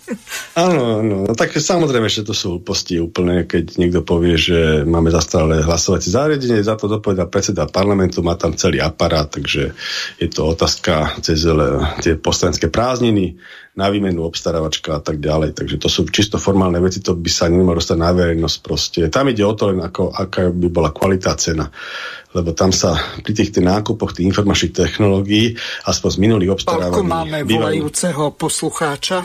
Áno, 0.56 1.04
áno. 1.04 1.28
No, 1.28 1.32
tak 1.36 1.52
samozrejme, 1.52 2.08
že 2.08 2.24
to 2.24 2.32
sú 2.32 2.56
hlúposti 2.56 3.04
úplne, 3.04 3.44
keď 3.44 3.76
niekto 3.76 4.00
povie, 4.08 4.40
že 4.40 4.88
máme 4.88 5.12
zastaralé 5.12 5.60
hlasovacie 5.60 6.16
zariadenie, 6.16 6.64
za 6.64 6.80
to 6.80 6.88
dopoveda 6.88 7.28
predseda 7.28 7.68
parlamentu, 7.68 8.24
má 8.24 8.40
tam 8.40 8.56
celý 8.56 8.80
aparát, 8.80 9.28
takže 9.28 9.76
je 10.16 10.28
to 10.32 10.56
otázka 10.56 11.20
cez 11.20 11.44
tie 12.00 12.16
poslanecké 12.16 12.72
prázdniny 12.72 13.36
na 13.76 13.92
výmenu 13.92 14.24
obstarávačka 14.24 14.98
a 14.98 15.02
tak 15.04 15.20
ďalej. 15.20 15.52
Takže 15.52 15.76
to 15.76 15.92
sú 15.92 16.08
čisto 16.08 16.40
formálne 16.40 16.80
veci, 16.80 17.04
to 17.04 17.12
by 17.12 17.28
sa 17.28 17.52
nemalo 17.52 17.84
dostať 17.84 17.98
na 18.00 18.16
verejnosť 18.16 18.58
proste. 18.64 19.00
Tam 19.12 19.28
ide 19.28 19.44
o 19.44 19.52
to 19.52 19.76
len, 19.76 19.84
ako, 19.84 20.16
aká 20.16 20.48
by 20.48 20.68
bola 20.72 20.96
kvalita 20.96 21.36
cena. 21.36 21.68
Lebo 22.36 22.52
tam 22.52 22.76
sa 22.76 23.00
pri 23.24 23.32
tých 23.32 23.56
tých 23.56 23.64
nákupoch 23.64 24.12
tých 24.16 24.28
informačných 24.28 24.76
technológií, 24.76 25.56
aspoň 25.88 26.10
z 26.12 26.20
minulých 26.20 26.52
obstarávaní... 26.60 27.00
Ako 27.00 27.04
máme 27.06 27.38
bývajú... 27.44 27.56
volajúceho 27.56 28.24
poslucháča? 28.36 29.20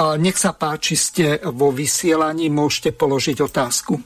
Nech 0.00 0.40
sa 0.40 0.56
páči, 0.56 0.96
ste 0.96 1.36
vo 1.52 1.68
vysielaní, 1.68 2.48
môžete 2.48 2.96
položiť 2.96 3.36
otázku. 3.44 4.00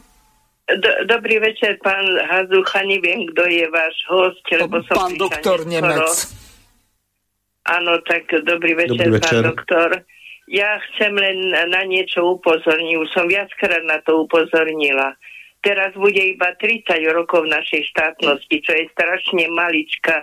Dobrý 1.07 1.39
večer, 1.45 1.77
pán 1.85 2.03
Hazucha, 2.25 2.83
neviem, 2.89 3.29
kto 3.31 3.43
je 3.47 3.69
váš 3.69 3.95
host, 4.09 4.43
lebo 4.49 4.81
som 4.89 4.97
Pán 4.97 5.15
doktor 5.21 5.63
Nemec. 5.69 6.09
Áno, 7.69 8.01
tak 8.09 8.33
dobrý 8.33 8.73
večer, 8.75 9.13
dobrý 9.13 9.21
večer, 9.21 9.45
pán 9.45 9.55
doktor. 9.55 9.89
Ja 10.49 10.81
chcem 10.89 11.13
len 11.15 11.53
na 11.53 11.85
niečo 11.85 12.41
upozorniť. 12.41 12.97
Už 12.97 13.09
som 13.13 13.29
viackrát 13.29 13.85
na 13.85 14.01
to 14.03 14.25
upozornila. 14.25 15.17
Teraz 15.65 15.97
bude 15.97 16.21
iba 16.21 16.53
30 16.61 16.93
rokov 17.17 17.49
našej 17.49 17.89
štátnosti, 17.89 18.57
čo 18.61 18.73
je 18.77 18.93
strašne 18.93 19.49
maličká 19.49 20.21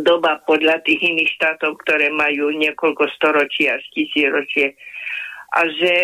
doba 0.00 0.40
podľa 0.48 0.80
tých 0.86 1.02
iných 1.12 1.30
štátov, 1.36 1.76
ktoré 1.84 2.08
majú 2.08 2.48
niekoľko 2.56 3.04
storočí 3.20 3.68
až 3.68 3.84
tisíročie. 3.92 4.72
A 5.52 5.66
že 5.68 5.94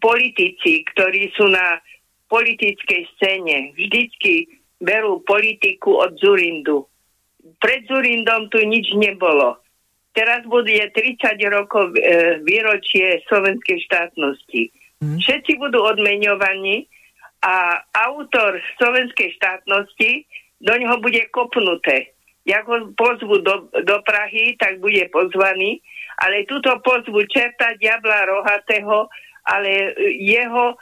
politici, 0.00 0.88
ktorí 0.88 1.28
sú 1.36 1.52
na 1.52 1.84
politickej 2.32 3.02
scéne, 3.18 3.76
vždycky 3.76 4.48
berú 4.80 5.20
politiku 5.26 6.00
od 6.00 6.16
Zurindu 6.16 6.88
pred 7.56 7.88
Zurindom 7.88 8.52
tu 8.52 8.60
nič 8.60 8.92
nebolo. 8.92 9.56
Teraz 10.12 10.42
bude 10.44 10.74
30 10.74 11.38
rokov 11.48 11.94
e, 11.94 12.42
výročie 12.42 13.22
slovenskej 13.30 13.78
štátnosti. 13.86 14.68
Mm. 14.98 15.18
Všetci 15.22 15.52
budú 15.62 15.82
odmeňovaní 15.82 16.90
a 17.42 17.78
autor 18.10 18.58
slovenskej 18.82 19.30
štátnosti 19.38 20.26
do 20.58 20.74
neho 20.74 20.98
bude 20.98 21.22
kopnuté. 21.30 22.18
Jak 22.42 22.66
ho 22.66 22.90
pozvu 22.98 23.38
do, 23.44 23.70
do 23.70 23.96
Prahy, 24.02 24.58
tak 24.58 24.82
bude 24.82 25.06
pozvaný, 25.12 25.78
ale 26.18 26.48
túto 26.48 26.72
pozvu 26.82 27.22
čerta 27.30 27.76
diabla 27.78 28.26
rohatého, 28.26 29.06
ale 29.46 29.94
jeho 30.18 30.74
e, 30.74 30.76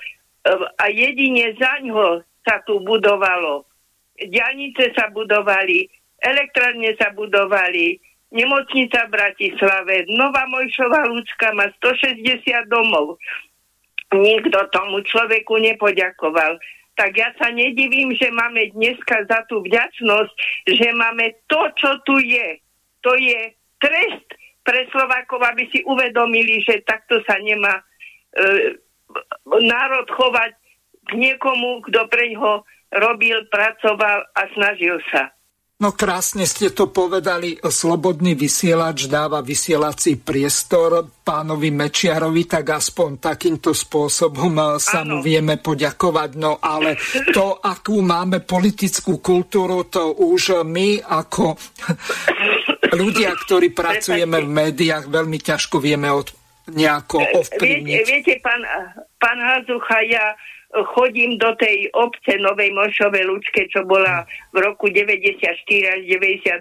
a 0.80 0.84
jedine 0.88 1.52
za 1.60 1.76
ňo 1.84 2.24
sa 2.47 2.62
tu 2.64 2.80
budovalo. 2.80 3.68
Dianice 4.16 4.97
sa 4.97 5.12
budovali, 5.12 5.90
elektrárne 6.22 6.97
sa 6.97 7.12
budovali, 7.12 8.01
nemocnica 8.32 9.06
v 9.06 9.12
Bratislave, 9.12 9.94
Nová 10.14 10.47
Mojšová 10.48 11.05
ľudská 11.10 11.52
má 11.52 11.68
160 11.82 12.22
domov. 12.70 13.18
Nikto 14.15 14.70
tomu 14.70 15.03
človeku 15.03 15.59
nepoďakoval. 15.59 16.59
Tak 16.97 17.11
ja 17.12 17.28
sa 17.37 17.53
nedivím, 17.53 18.16
že 18.16 18.33
máme 18.33 18.73
dneska 18.73 19.27
za 19.28 19.45
tú 19.51 19.61
vďačnosť, 19.61 20.35
že 20.73 20.89
máme 20.97 21.35
to, 21.51 21.61
čo 21.77 21.91
tu 22.09 22.16
je. 22.23 22.57
To 23.05 23.12
je 23.19 23.53
trest 23.83 24.28
pre 24.65 24.89
Slovákov, 24.91 25.45
aby 25.45 25.69
si 25.70 25.85
uvedomili, 25.85 26.65
že 26.65 26.83
takto 26.89 27.20
sa 27.28 27.37
nemá 27.39 27.78
e, 27.78 27.85
národ 29.62 30.09
chovať 30.11 30.53
k 31.07 31.11
niekomu, 31.15 31.85
kto 31.87 32.09
pre 32.09 32.35
ňoho 32.35 32.66
robil, 32.97 33.45
pracoval 33.53 34.27
a 34.33 34.43
snažil 34.57 34.99
sa. 35.12 35.36
No 35.77 35.93
krásne 35.93 36.48
ste 36.48 36.73
to 36.73 36.89
povedali, 36.89 37.61
slobodný 37.61 38.32
vysielač 38.32 39.12
dáva 39.12 39.44
vysielací 39.44 40.16
priestor 40.16 41.05
pánovi 41.20 41.69
Mečiarovi, 41.69 42.48
tak 42.48 42.81
aspoň 42.81 43.20
takýmto 43.20 43.77
spôsobom 43.77 44.57
eh, 44.57 44.81
sa 44.81 45.05
mu 45.05 45.20
vieme 45.20 45.61
poďakovať. 45.61 46.31
No 46.40 46.57
ale 46.65 46.97
to, 47.28 47.61
akú 47.61 48.01
máme 48.01 48.40
politickú 48.40 49.20
kultúru, 49.20 49.85
to 49.85 50.16
už 50.16 50.65
my 50.65 50.97
ako 50.97 51.61
ľudia, 52.97 53.36
ktorí 53.36 53.77
pracujeme 53.77 54.40
v 54.40 54.48
médiách, 54.48 55.12
veľmi 55.12 55.44
ťažko 55.44 55.77
vieme 55.77 56.09
od 56.09 56.32
nejako 56.73 57.20
ovplyvniť. 57.20 57.85
Viete, 57.85 58.09
viete 58.09 58.35
pán, 58.40 58.65
pán 59.20 59.39
Hazucha, 59.44 60.01
ja 60.09 60.32
chodím 60.97 61.39
do 61.39 61.55
tej 61.57 61.89
obce 61.97 62.36
Novej 62.36 62.73
Mošovej 62.74 63.24
Lučke, 63.24 63.69
čo 63.73 63.86
bola 63.86 64.27
v 64.53 64.61
roku 64.61 64.93
94 64.93 65.39
až 65.93 66.01
98 66.05 66.61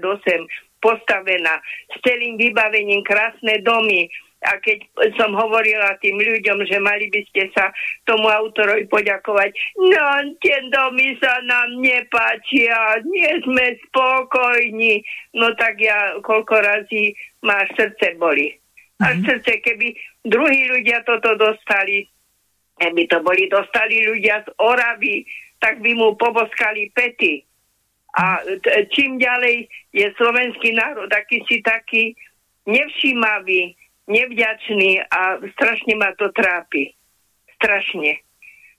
postavená 0.84 1.58
s 1.90 1.96
celým 2.06 2.38
vybavením 2.38 3.02
krásne 3.02 3.58
domy, 3.66 4.06
a 4.46 4.62
keď 4.62 4.78
som 5.18 5.34
hovorila 5.34 5.98
tým 5.98 6.22
ľuďom, 6.22 6.70
že 6.70 6.78
mali 6.78 7.10
by 7.10 7.22
ste 7.34 7.50
sa 7.58 7.74
tomu 8.06 8.30
autorovi 8.30 8.86
poďakovať, 8.86 9.50
no 9.80 10.06
tie 10.38 10.58
domy 10.70 11.18
sa 11.18 11.42
nám 11.50 11.82
nepáčia, 11.82 13.02
nie 13.02 13.32
sme 13.42 13.74
spokojní. 13.90 15.02
No 15.34 15.50
tak 15.58 15.82
ja 15.82 16.22
koľko 16.22 16.62
razy 16.62 17.18
máš 17.42 17.74
srdce 17.74 18.14
boli. 18.22 18.54
A 19.02 19.12
mm-hmm. 19.12 19.28
srdce, 19.28 19.52
keby 19.60 19.88
druhí 20.24 20.72
ľudia 20.72 21.04
toto 21.04 21.36
dostali, 21.36 22.08
Keby 22.76 23.08
to 23.08 23.24
boli 23.24 23.48
dostali 23.48 24.04
ľudia 24.04 24.44
z 24.44 24.52
Oravy, 24.60 25.24
tak 25.64 25.80
by 25.80 25.92
mu 25.96 26.20
poboskali 26.20 26.92
pety. 26.92 27.42
A 28.16 28.40
čím 28.96 29.20
ďalej 29.20 29.68
je 29.92 30.08
slovenský 30.16 30.72
národ 30.72 31.12
aký 31.12 31.44
si 31.48 31.60
taký 31.60 32.16
nevšímavý, 32.64 33.76
nevďačný 34.08 35.04
a 35.12 35.40
strašne 35.56 35.94
ma 36.00 36.16
to 36.16 36.32
trápi. 36.32 36.96
Strašne. 37.60 38.22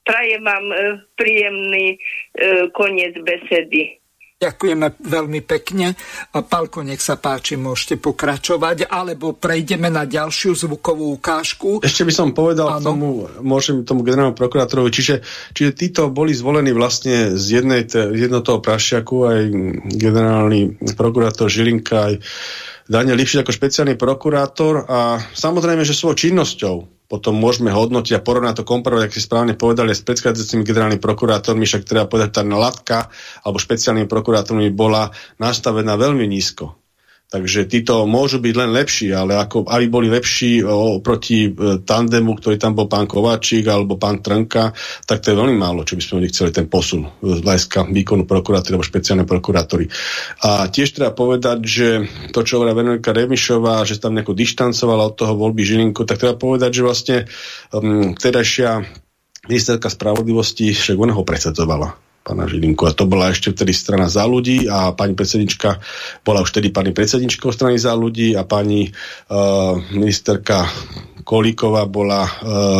Prajem 0.06 0.42
vám 0.46 0.66
e, 0.70 0.76
príjemný 1.18 1.86
e, 1.90 1.98
koniec 2.70 3.18
besedy. 3.26 3.98
Ďakujeme 4.36 5.00
veľmi 5.00 5.40
pekne. 5.48 5.96
Palko, 6.28 6.84
nech 6.84 7.00
sa 7.00 7.16
páči, 7.16 7.56
môžete 7.56 7.96
pokračovať, 7.96 8.84
alebo 8.84 9.32
prejdeme 9.32 9.88
na 9.88 10.04
ďalšiu 10.04 10.52
zvukovú 10.52 11.16
ukážku. 11.16 11.80
Ešte 11.80 12.04
by 12.04 12.12
som 12.12 12.28
povedal 12.36 12.84
tomu, 12.84 13.32
môžem 13.40 13.80
tomu 13.88 14.04
generálnemu 14.04 14.36
prokurátorovi, 14.36 14.92
čiže, 14.92 15.24
čiže 15.56 15.72
títo 15.72 16.12
boli 16.12 16.36
zvolení 16.36 16.76
vlastne 16.76 17.32
z 17.32 17.64
jednej, 17.64 17.88
toho 17.88 18.60
prašiaku, 18.60 19.16
aj 19.24 19.40
generálny 19.96 20.84
prokurátor 21.00 21.48
Žilinka, 21.48 21.96
aj 22.12 22.14
Daniel 22.86 23.18
Lipšic 23.18 23.42
ako 23.42 23.50
špeciálny 23.50 23.98
prokurátor 23.98 24.86
a 24.86 25.18
samozrejme, 25.18 25.82
že 25.82 25.90
svojou 25.90 26.14
činnosťou 26.14 26.76
potom 27.06 27.38
môžeme 27.38 27.70
hodnotiť 27.70 28.18
a 28.18 28.22
porovnať 28.22 28.62
to, 28.62 28.64
komparovať, 28.66 29.10
ak 29.10 29.14
si 29.14 29.22
správne 29.22 29.54
povedali, 29.54 29.94
s 29.94 30.02
predchádzajúcimi 30.02 30.66
generálnymi 30.66 31.02
prokurátormi, 31.02 31.66
však 31.66 31.86
treba 31.86 32.10
povedať, 32.10 32.30
tá 32.34 32.42
latka 32.46 33.10
alebo 33.46 33.62
špeciálnymi 33.62 34.10
prokurátormi 34.10 34.70
bola 34.74 35.14
nastavená 35.38 35.94
veľmi 35.98 36.26
nízko. 36.26 36.78
Takže 37.26 37.66
títo 37.66 38.06
môžu 38.06 38.38
byť 38.38 38.54
len 38.54 38.70
lepší, 38.70 39.10
ale 39.10 39.34
ako, 39.34 39.66
aby 39.66 39.90
boli 39.90 40.06
lepší 40.06 40.62
oproti 40.62 41.50
e, 41.50 41.82
tandemu, 41.82 42.38
ktorý 42.38 42.54
tam 42.54 42.78
bol 42.78 42.86
pán 42.86 43.10
Kováčik 43.10 43.66
alebo 43.66 43.98
pán 43.98 44.22
Trnka, 44.22 44.70
tak 45.10 45.26
to 45.26 45.34
je 45.34 45.38
veľmi 45.42 45.58
málo, 45.58 45.82
čo 45.82 45.98
by 45.98 46.02
sme 46.06 46.30
chceli 46.30 46.54
ten 46.54 46.70
posun 46.70 47.02
z 47.18 47.42
hľadiska 47.42 47.90
výkonu 47.90 48.30
prokurátory 48.30 48.78
alebo 48.78 48.86
špeciálne 48.86 49.26
prokurátory. 49.26 49.90
A 50.46 50.70
tiež 50.70 50.94
treba 50.94 51.10
povedať, 51.10 51.58
že 51.66 51.88
to, 52.30 52.46
čo 52.46 52.62
hovorila 52.62 52.78
Veronika 52.78 53.10
Remišová, 53.10 53.82
že 53.82 53.98
tam 53.98 54.14
nejako 54.14 54.30
dištancovala 54.30 55.10
od 55.10 55.18
toho 55.18 55.34
voľby 55.34 55.66
Žilinku, 55.66 56.06
tak 56.06 56.22
treba 56.22 56.38
povedať, 56.38 56.78
že 56.78 56.86
vlastne 56.86 57.16
um, 57.74 58.14
tedajšia 58.14 58.86
ministerka 59.50 59.90
spravodlivosti, 59.90 60.70
však 60.70 60.94
ona 60.94 61.10
ho 61.10 61.26
predsedovala 61.26 62.05
pána 62.26 62.50
Žilinku. 62.50 62.82
A 62.90 62.90
to 62.90 63.06
bola 63.06 63.30
ešte 63.30 63.54
vtedy 63.54 63.70
strana 63.70 64.10
za 64.10 64.26
ľudí 64.26 64.66
a 64.66 64.90
pani 64.90 65.14
predsednička 65.14 65.78
bola 66.26 66.42
už 66.42 66.50
vtedy 66.50 66.74
pani 66.74 66.90
predsedničkou 66.90 67.54
strany 67.54 67.78
za 67.78 67.94
ľudí 67.94 68.34
a 68.34 68.42
pani 68.42 68.90
uh, 68.90 69.78
ministerka 69.94 70.66
Kolíková 71.22 71.86
bola 71.86 72.26
uh, 72.26 72.30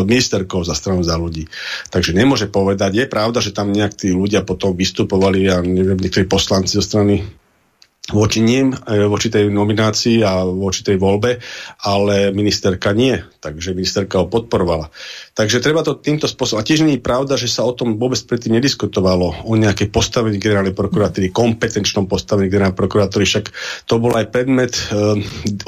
ministerkou 0.02 0.66
za 0.66 0.74
stranu 0.74 1.06
za 1.06 1.14
ľudí. 1.14 1.47
Takže 1.94 2.10
nemôže 2.10 2.51
povedať, 2.51 3.06
je 3.06 3.06
pravda, 3.06 3.39
že 3.39 3.55
tam 3.55 3.70
nejak 3.70 3.94
tí 3.94 4.10
ľudia 4.10 4.43
potom 4.43 4.74
vystupovali 4.74 5.47
a 5.47 5.62
neviem, 5.62 5.98
niektorí 5.98 6.27
poslanci 6.27 6.78
zo 6.78 6.82
strany 6.82 7.23
voči 8.14 8.39
ním, 8.39 8.70
e, 8.70 9.02
voči 9.10 9.27
tej 9.27 9.51
nominácii 9.51 10.23
a 10.23 10.47
voči 10.47 10.86
tej 10.86 10.94
voľbe, 10.94 11.43
ale 11.82 12.31
ministerka 12.31 12.94
nie. 12.94 13.18
Takže 13.43 13.74
ministerka 13.74 14.23
ho 14.23 14.31
podporovala. 14.31 14.94
Takže 15.37 15.61
treba 15.61 15.85
to 15.85 16.01
týmto 16.01 16.25
spôsobom. 16.25 16.65
A 16.65 16.65
tiež 16.65 16.81
nie 16.81 16.97
je 16.97 17.05
pravda, 17.05 17.37
že 17.37 17.53
sa 17.53 17.61
o 17.69 17.77
tom 17.77 18.01
vôbec 18.01 18.17
predtým 18.25 18.57
nediskutovalo, 18.57 19.45
o 19.45 19.53
nejakej 19.53 19.93
postavení 19.93 20.41
generálnej 20.41 20.73
prokuratúry, 20.73 21.29
kompetenčnom 21.29 22.09
postavení 22.09 22.49
generálnej 22.49 22.73
prokuratúry. 22.73 23.29
Však 23.29 23.53
to 23.85 24.01
bol 24.01 24.17
aj 24.17 24.33
predmet 24.33 24.73
uh, 24.89 25.13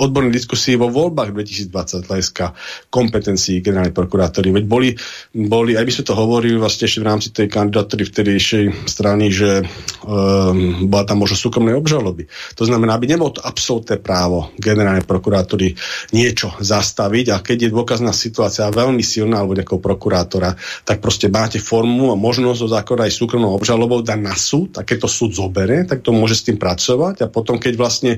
odbornej 0.00 0.32
diskusie 0.32 0.80
vo 0.80 0.88
voľbách 0.88 1.36
2020 1.36 2.08
hľadiska 2.08 2.56
kompetencií 2.88 3.60
generálnej 3.60 3.92
prokuratúry. 3.92 4.56
Veď 4.56 4.64
boli, 4.64 4.96
boli, 5.36 5.76
aj 5.76 5.84
by 5.84 5.92
sme 5.92 6.04
to 6.08 6.14
hovorili 6.16 6.56
vlastne 6.56 6.88
ešte 6.88 7.04
v 7.04 7.08
rámci 7.12 7.28
tej 7.36 7.52
kandidatúry 7.52 8.08
vtedejšej 8.08 8.88
strany, 8.88 9.28
že 9.28 9.68
um, 10.08 10.88
bola 10.88 11.04
tam 11.04 11.20
možno 11.20 11.36
súkromnej 11.36 11.76
obžaloby. 11.76 12.24
To 12.56 12.64
znamená, 12.64 12.96
aby 12.96 13.04
nebolo 13.04 13.36
to 13.36 13.44
absolútne 13.44 14.00
právo 14.00 14.48
generálnej 14.56 15.04
prokuratúry 15.04 15.76
niečo 16.16 16.56
zastaviť 16.56 17.36
a 17.36 17.44
keď 17.44 17.68
je 17.68 17.74
dôkazná 17.76 18.16
situácia 18.16 18.64
veľmi 18.72 19.04
silná 19.04 19.44
alebo 19.44 19.57
nejakého 19.58 19.82
prokurátora, 19.82 20.54
tak 20.86 21.02
proste 21.02 21.26
máte 21.26 21.58
formu 21.58 22.14
a 22.14 22.16
možnosť 22.16 22.58
zo 22.58 22.68
zákona 22.70 23.10
aj 23.10 23.12
súkromnou 23.12 23.52
obžalobou 23.58 24.00
dať 24.06 24.20
na 24.22 24.34
súd 24.38 24.78
a 24.78 24.86
keď 24.86 25.04
to 25.04 25.08
súd 25.10 25.30
zobere, 25.34 25.82
tak 25.84 26.00
to 26.06 26.14
môže 26.14 26.38
s 26.38 26.46
tým 26.46 26.56
pracovať 26.56 27.24
a 27.24 27.30
potom, 27.30 27.58
keď 27.58 27.74
vlastne 27.74 28.12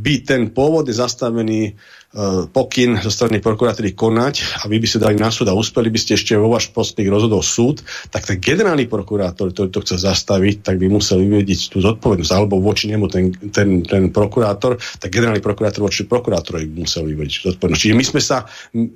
by 0.00 0.24
ten 0.24 0.50
pôvodne 0.50 0.96
zastavený 0.96 1.76
E, 2.05 2.05
pokyn 2.54 2.96
zo 3.04 3.12
strany 3.12 3.44
prokuratúry 3.44 3.92
konať 3.92 4.64
a 4.64 4.70
vy 4.72 4.80
by 4.80 4.86
ste 4.88 5.02
dali 5.04 5.20
na 5.20 5.28
súd 5.28 5.52
a 5.52 5.58
uspeli 5.58 5.92
by 5.92 6.00
ste 6.00 6.16
ešte 6.16 6.32
vo 6.38 6.48
váš 6.48 6.72
prospech 6.72 7.12
rozhodol 7.12 7.44
súd, 7.44 7.84
tak 8.08 8.24
ten 8.24 8.40
generálny 8.40 8.88
prokurátor, 8.88 9.52
ktorý 9.52 9.68
to 9.68 9.84
chce 9.84 10.00
zastaviť, 10.00 10.64
tak 10.64 10.80
by 10.80 10.88
musel 10.88 11.20
vyvedieť 11.20 11.76
tú 11.76 11.84
zodpovednosť, 11.84 12.32
alebo 12.32 12.56
voči 12.62 12.88
nemu 12.88 13.04
ten, 13.12 13.34
ten, 13.52 13.84
ten 13.84 14.08
prokurátor, 14.08 14.80
tak 14.96 15.12
generálny 15.12 15.44
prokurátor 15.44 15.84
voči 15.84 16.08
prokurátorovi 16.08 16.64
by 16.72 16.76
musel 16.88 17.04
vyvedieť 17.04 17.52
zodpovednosť. 17.52 17.82
Čiže 17.84 17.98
my 17.98 18.04
sme 18.08 18.20
sa 18.24 18.48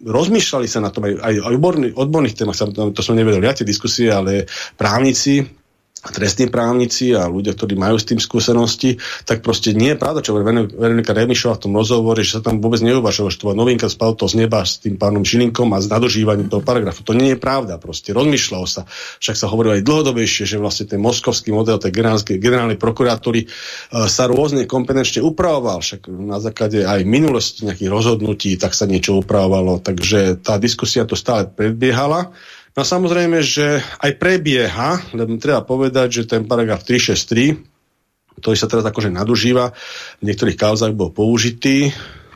rozmýšľali 0.06 0.66
sa 0.70 0.80
na 0.80 0.88
tom 0.88 1.04
aj, 1.04 1.20
aj 1.20 1.34
odborných, 1.44 1.94
odborných 2.00 2.36
témach, 2.40 2.56
to 2.56 3.02
som 3.04 3.18
nevedel 3.18 3.44
ja 3.44 3.52
tie 3.52 3.68
diskusie, 3.68 4.08
ale 4.08 4.48
právnici 4.80 5.59
trestní 6.00 6.48
právnici 6.48 7.12
a 7.12 7.28
ľudia, 7.28 7.52
ktorí 7.52 7.76
majú 7.76 8.00
s 8.00 8.08
tým 8.08 8.16
skúsenosti, 8.16 8.96
tak 9.28 9.44
proste 9.44 9.76
nie 9.76 9.92
je 9.92 10.00
pravda, 10.00 10.24
čo 10.24 10.32
Veronika 10.32 11.12
Remišová 11.12 11.60
v 11.60 11.64
tom 11.68 11.76
rozhovore, 11.76 12.24
že 12.24 12.40
sa 12.40 12.42
tam 12.44 12.64
vôbec 12.64 12.80
neuvažovalo, 12.80 13.28
že 13.28 13.36
to 13.36 13.46
bola 13.52 13.60
novinka 13.60 13.92
spal 13.92 14.16
to 14.16 14.24
z 14.24 14.40
neba 14.40 14.64
s 14.64 14.80
tým 14.80 14.96
pánom 14.96 15.20
Žilinkom 15.20 15.68
a 15.76 15.78
s 15.84 15.92
nadožívaním 15.92 16.48
toho 16.48 16.64
paragrafu. 16.64 17.04
To 17.04 17.12
nie 17.12 17.36
je 17.36 17.38
pravda, 17.38 17.76
proste 17.76 18.16
rozmýšľalo 18.16 18.64
sa. 18.64 18.88
Však 19.20 19.36
sa 19.36 19.46
hovorilo 19.52 19.76
aj 19.76 19.84
dlhodobejšie, 19.84 20.48
že 20.48 20.56
vlastne 20.56 20.88
ten 20.88 21.00
moskovský 21.04 21.52
model 21.52 21.76
tej 21.76 21.92
generálnej 22.40 22.80
prokurátory 22.80 23.44
uh, 23.44 24.08
sa 24.08 24.24
rôzne 24.24 24.64
kompetenčne 24.64 25.20
upravoval, 25.20 25.84
však 25.84 26.08
na 26.08 26.40
základe 26.40 26.80
aj 26.88 27.04
minulosti 27.04 27.68
nejakých 27.68 27.92
rozhodnutí, 27.92 28.56
tak 28.56 28.72
sa 28.72 28.88
niečo 28.88 29.20
upravovalo, 29.20 29.84
takže 29.84 30.40
tá 30.40 30.56
diskusia 30.56 31.04
to 31.04 31.12
stále 31.12 31.44
predbiehala. 31.44 32.32
No 32.70 32.86
samozrejme, 32.86 33.42
že 33.42 33.82
aj 33.98 34.14
prebieha, 34.14 35.02
lebo 35.10 35.34
treba 35.42 35.66
povedať, 35.66 36.22
že 36.22 36.30
ten 36.30 36.46
paragraf 36.46 36.86
363, 36.86 38.38
ktorý 38.38 38.56
sa 38.56 38.70
teraz 38.70 38.86
akože 38.86 39.10
nadužíva, 39.10 39.74
v 40.22 40.24
niektorých 40.30 40.56
kauzách 40.56 40.94
bol 40.94 41.10
použitý, 41.10 41.90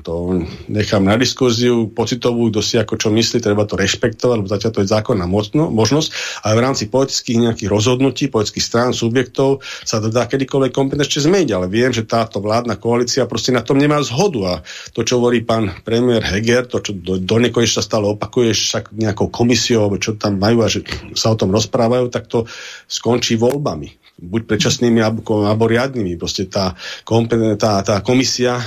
to 0.05 0.45
nechám 0.69 1.01
na 1.01 1.17
diskuziu 1.17 1.89
pocitovú, 1.89 2.53
kto 2.53 2.61
si 2.61 2.77
ako 2.77 3.01
čo 3.01 3.09
myslí, 3.09 3.41
treba 3.41 3.65
to 3.65 3.81
rešpektovať, 3.81 4.37
lebo 4.37 4.49
zatiaľ 4.53 4.71
to 4.77 4.83
je 4.85 4.93
zákonná 4.93 5.25
možnosť, 5.73 6.09
ale 6.45 6.61
v 6.61 6.65
rámci 6.65 6.85
politických 6.93 7.39
nejakých 7.49 7.73
rozhodnutí, 7.73 8.29
politických 8.29 8.65
strán, 8.69 8.91
subjektov 8.93 9.65
sa 9.65 10.05
to 10.05 10.13
dá 10.13 10.29
kedykoľvek 10.29 10.73
kompetenčne 10.77 11.25
zmeniť, 11.25 11.51
ale 11.57 11.67
viem, 11.73 11.89
že 11.91 12.05
táto 12.05 12.45
vládna 12.45 12.77
koalícia 12.77 13.25
proste 13.25 13.57
na 13.57 13.65
tom 13.65 13.81
nemá 13.81 14.05
zhodu. 14.05 14.41
A 14.45 14.55
to, 14.93 15.01
čo 15.01 15.17
hovorí 15.17 15.41
pán 15.41 15.73
premiér 15.81 16.21
Heger, 16.21 16.69
to, 16.69 16.85
čo 16.85 16.93
do, 16.93 17.17
do 17.17 17.37
nekonečna 17.41 17.81
stále 17.81 18.05
opakuje, 18.05 18.53
však 18.53 18.93
nejakou 18.93 19.33
komisiou, 19.33 19.89
čo 19.97 20.21
tam 20.21 20.37
majú 20.37 20.61
a 20.61 20.69
že 20.69 20.85
sa 21.17 21.33
o 21.33 21.39
tom 21.41 21.49
rozprávajú, 21.49 22.13
tak 22.13 22.29
to 22.29 22.45
skončí 22.85 23.41
voľbami 23.41 24.04
buď 24.15 24.47
predčasnými 24.47 25.03
alebo, 25.03 25.43
alebo 25.43 25.67
riadnymi. 25.67 26.15
Proste 26.15 26.47
tá, 26.47 26.79
tá, 27.59 27.73
tá 27.83 27.97
komisia 28.01 28.63
e, 28.63 28.65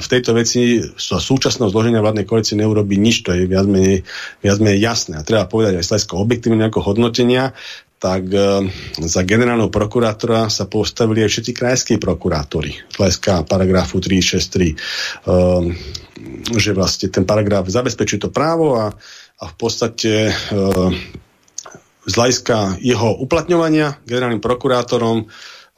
v 0.00 0.06
tejto 0.08 0.32
veci 0.32 0.80
sa 0.96 1.20
súčasného 1.20 1.68
zloženia 1.68 2.00
vládnej 2.00 2.24
koalície 2.24 2.56
neurobi 2.56 2.96
nič, 2.96 3.20
to 3.20 3.36
je 3.36 3.44
viac 3.44 3.68
menej, 3.68 4.08
viac 4.40 4.58
menej 4.64 4.80
jasné. 4.80 5.20
A 5.20 5.26
treba 5.26 5.44
povedať 5.44 5.76
aj 5.80 5.84
z 5.84 6.08
objektívne 6.08 6.64
nejakého 6.64 6.84
hodnotenia, 6.84 7.52
tak 7.98 8.30
e, 8.30 8.70
za 9.02 9.26
generálneho 9.26 9.68
prokurátora 9.68 10.48
sa 10.48 10.64
postavili 10.70 11.20
aj 11.26 11.30
všetci 11.36 11.52
krajskí 11.52 11.94
prokurátori. 12.00 12.72
Z 12.96 13.44
paragrafu 13.44 14.00
363, 14.00 14.72
e, 14.72 14.74
že 16.56 16.70
vlastne 16.72 17.12
ten 17.12 17.28
paragraf 17.28 17.68
zabezpečuje 17.68 18.24
to 18.24 18.30
právo 18.32 18.78
a, 18.78 18.94
a 19.38 19.44
v 19.44 19.54
podstate 19.58 20.30
e, 20.30 20.32
z 22.08 22.12
hľadiska 22.16 22.80
jeho 22.80 23.20
uplatňovania 23.20 24.00
generálnym 24.08 24.40
prokurátorom 24.40 25.28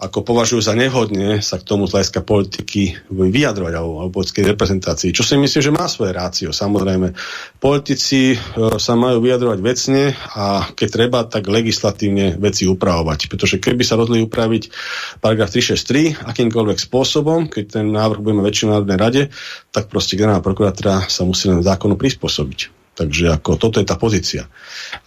ako 0.01 0.25
považujú 0.25 0.65
za 0.65 0.73
nehodne 0.73 1.45
sa 1.45 1.61
k 1.61 1.69
tomu 1.69 1.85
z 1.85 1.93
hľadiska 1.93 2.25
politiky 2.25 2.97
vyjadrovať 3.13 3.73
alebo, 3.77 4.01
alebo 4.01 4.17
politickej 4.17 4.49
reprezentácii. 4.49 5.13
Čo 5.13 5.29
si 5.29 5.37
myslím, 5.37 5.61
že 5.61 5.77
má 5.77 5.85
svoje 5.93 6.17
rácio. 6.17 6.57
Samozrejme, 6.57 7.13
politici 7.61 8.33
e, 8.33 8.37
sa 8.81 8.97
majú 8.97 9.21
vyjadrovať 9.21 9.59
vecne 9.61 10.17
a 10.17 10.73
keď 10.73 10.89
treba, 10.89 11.21
tak 11.29 11.53
legislatívne 11.53 12.41
veci 12.41 12.65
upravovať. 12.65 13.29
Pretože 13.29 13.61
keby 13.61 13.85
sa 13.85 14.01
rozhodli 14.01 14.25
upraviť 14.25 14.73
paragraf 15.21 15.53
363 15.53 16.25
akýmkoľvek 16.33 16.79
spôsobom, 16.81 17.53
keď 17.53 17.85
ten 17.85 17.87
návrh 17.93 18.25
budeme 18.25 18.41
väčšinou 18.41 18.73
na 18.73 18.75
Národnej 18.81 18.99
rade, 18.99 19.23
tak 19.69 19.93
proste 19.93 20.17
generálna 20.17 20.41
prokurátora 20.41 21.13
sa 21.13 21.29
musí 21.29 21.53
len 21.53 21.61
zákonu 21.61 22.01
prispôsobiť. 22.01 22.80
Takže 23.01 23.41
ako 23.41 23.57
toto 23.57 23.81
je 23.81 23.89
tá 23.89 23.97
pozícia. 23.97 24.45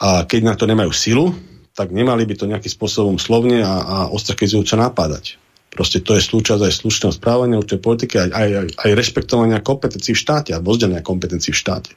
A 0.02 0.26
keď 0.26 0.42
na 0.42 0.54
to 0.58 0.66
nemajú 0.66 0.90
silu, 0.90 1.30
tak 1.78 1.94
nemali 1.94 2.26
by 2.26 2.34
to 2.34 2.50
nejakým 2.50 2.74
spôsobom 2.74 3.22
slovne 3.22 3.62
a, 3.62 3.74
a 3.86 3.98
ostrakizujúco 4.10 4.74
napádať. 4.74 5.38
Proste 5.70 6.02
to 6.02 6.18
je 6.18 6.26
súčasť 6.26 6.70
aj 6.70 6.74
slušného 6.74 7.14
správania 7.14 7.62
určitej 7.62 7.82
politiky, 7.82 8.14
aj, 8.18 8.30
aj, 8.34 8.50
aj, 8.50 8.68
aj 8.82 8.92
rešpektovania 8.98 9.62
kompetencií 9.62 10.18
v 10.18 10.22
štáte 10.26 10.52
a 10.54 10.62
vozdelenia 10.62 11.06
kompetencií 11.06 11.54
v 11.54 11.62
štáte. 11.62 11.94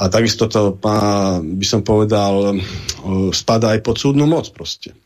A 0.00 0.08
takisto 0.08 0.48
to, 0.48 0.80
by 1.40 1.66
som 1.68 1.84
povedal, 1.84 2.56
spada 3.30 3.76
aj 3.76 3.80
pod 3.84 3.96
súdnu 4.00 4.24
moc 4.24 4.48
proste. 4.56 4.96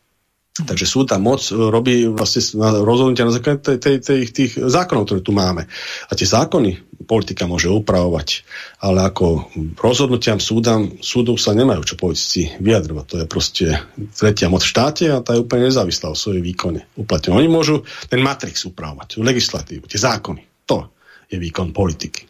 Takže 0.59 0.85
súd 0.85 1.11
tá 1.11 1.17
moc 1.19 1.39
e, 1.49 1.55
robí 1.55 2.07
vlastne 2.07 2.41
rozhodnutia 2.83 3.27
na 3.27 3.35
základe 3.35 3.63
tej, 3.63 3.77
tej, 3.79 3.95
tej, 4.03 4.19
tých 4.31 4.51
zákonov, 4.59 5.07
ktoré 5.07 5.21
tu 5.23 5.31
máme. 5.31 5.65
A 6.07 6.11
tie 6.15 6.27
zákony 6.27 6.89
politika 7.09 7.49
môže 7.49 7.71
upravovať, 7.71 8.45
ale 8.85 9.09
ako 9.09 9.49
rozhodnutiam 9.79 10.37
súdam, 10.37 11.01
súdom 11.01 11.39
sa 11.41 11.57
nemajú 11.57 11.81
čo 11.81 11.95
politici 11.97 12.53
vyjadrovať. 12.61 13.05
To 13.09 13.15
je 13.17 13.25
proste 13.25 13.65
tretia 14.13 14.51
moc 14.51 14.61
v 14.61 14.71
štáte 14.71 15.05
a 15.09 15.23
tá 15.25 15.33
je 15.33 15.41
úplne 15.41 15.73
nezávislá 15.73 16.13
o 16.13 16.19
svojej 16.19 16.45
výkone. 16.45 16.85
Uplatne. 16.99 17.33
Oni 17.33 17.49
môžu 17.49 17.81
ten 18.05 18.21
matrix 18.21 18.61
upravovať, 18.69 19.17
legislatívu, 19.17 19.89
tie 19.89 19.97
zákony. 19.97 20.69
To 20.69 20.93
je 21.25 21.41
výkon 21.41 21.73
politiky. 21.73 22.28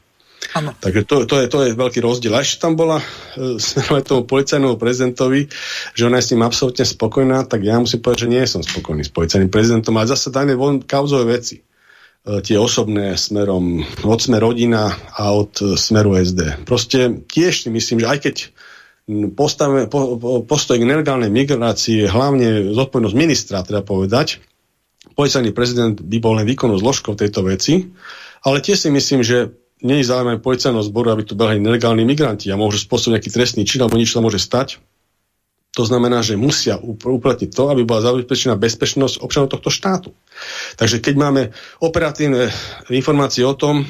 Ano. 0.56 0.74
Takže 0.80 1.02
to, 1.06 1.16
to, 1.30 1.36
je, 1.44 1.46
to 1.52 1.58
je 1.68 1.78
veľký 1.78 2.00
rozdiel. 2.02 2.34
A 2.34 2.42
ešte 2.42 2.64
tam 2.64 2.74
bola 2.74 3.04
e, 3.38 3.60
tomu 4.08 4.26
policajnému 4.26 4.80
prezidentovi, 4.80 5.52
že 5.94 6.06
ona 6.08 6.18
je 6.18 6.26
s 6.26 6.32
ním 6.34 6.42
absolútne 6.48 6.86
spokojná, 6.88 7.46
tak 7.46 7.62
ja 7.62 7.78
musím 7.78 8.02
povedať, 8.02 8.26
že 8.26 8.32
nie 8.32 8.44
som 8.50 8.62
spokojný 8.66 9.06
s 9.06 9.12
policajným 9.14 9.52
prezidentom, 9.52 9.94
ale 10.00 10.10
zase 10.10 10.34
dajme 10.34 10.58
von 10.58 10.82
kauzové 10.82 11.38
veci. 11.38 11.60
E, 11.60 11.64
tie 12.42 12.58
osobné 12.58 13.14
smerom 13.20 13.84
od 14.08 14.20
sme 14.20 14.42
rodina 14.42 14.90
a 15.14 15.36
od 15.36 15.78
smeru 15.78 16.18
SD. 16.18 16.66
Proste 16.66 17.22
tiež 17.30 17.68
si 17.68 17.70
myslím, 17.70 18.02
že 18.02 18.08
aj 18.10 18.20
keď 18.26 18.36
postave, 19.34 19.90
po, 19.90 20.18
po, 20.22 20.46
postoj 20.46 20.78
k 20.78 20.86
nelegálnej 20.86 21.34
migrácii 21.34 22.06
hlavne 22.06 22.70
zodpovednosť 22.74 23.18
ministra, 23.18 23.66
teda 23.66 23.82
povedať, 23.82 24.38
policajný 25.18 25.52
prezident 25.52 25.98
by 25.98 26.18
bol 26.22 26.38
len 26.38 26.46
výkonu 26.46 26.78
zložkou 26.78 27.18
tejto 27.18 27.42
veci, 27.42 27.90
ale 28.46 28.62
tiež 28.62 28.88
si 28.88 28.90
myslím, 28.94 29.26
že 29.26 29.52
nie 29.80 30.04
je 30.04 30.10
záujem 30.12 30.44
policajného 30.44 30.84
zboru, 30.84 31.16
aby 31.16 31.24
tu 31.24 31.40
behali 31.40 31.64
nelegálni 31.64 32.04
migranti 32.04 32.52
a 32.52 32.60
môžu 32.60 32.84
spôsobiť 32.84 33.20
nejaký 33.20 33.30
trestný 33.32 33.64
čin, 33.64 33.84
alebo 33.84 33.96
nič 33.96 34.12
sa 34.12 34.20
môže 34.20 34.40
stať. 34.40 34.80
To 35.78 35.86
znamená, 35.86 36.26
že 36.26 36.36
musia 36.36 36.82
uplatniť 36.82 37.54
to, 37.54 37.64
aby 37.72 37.86
bola 37.86 38.04
zabezpečená 38.04 38.58
bezpečnosť 38.58 39.22
občanov 39.22 39.54
tohto 39.54 39.70
štátu. 39.72 40.10
Takže 40.76 41.00
keď 41.00 41.14
máme 41.16 41.42
operatívne 41.80 42.50
informácie 42.90 43.46
o 43.46 43.56
tom, 43.56 43.86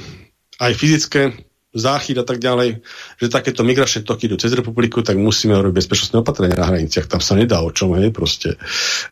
aj 0.60 0.76
fyzické, 0.76 1.49
záchyt 1.70 2.18
a 2.18 2.26
tak 2.26 2.41
ďalej, 2.41 2.82
že 3.22 3.28
takéto 3.30 3.62
migračné 3.62 4.02
toky 4.02 4.26
idú 4.26 4.41
cez 4.41 4.50
republiku, 4.58 5.06
tak 5.06 5.22
musíme 5.22 5.54
robiť 5.54 5.86
bezpečnostné 5.86 6.18
opatrenia 6.18 6.58
na 6.58 6.66
hraniciach. 6.66 7.06
Tam 7.06 7.22
sa 7.22 7.38
nedá 7.38 7.62
o 7.62 7.70
čom, 7.70 7.94
hej, 7.94 8.10
proste. 8.10 8.58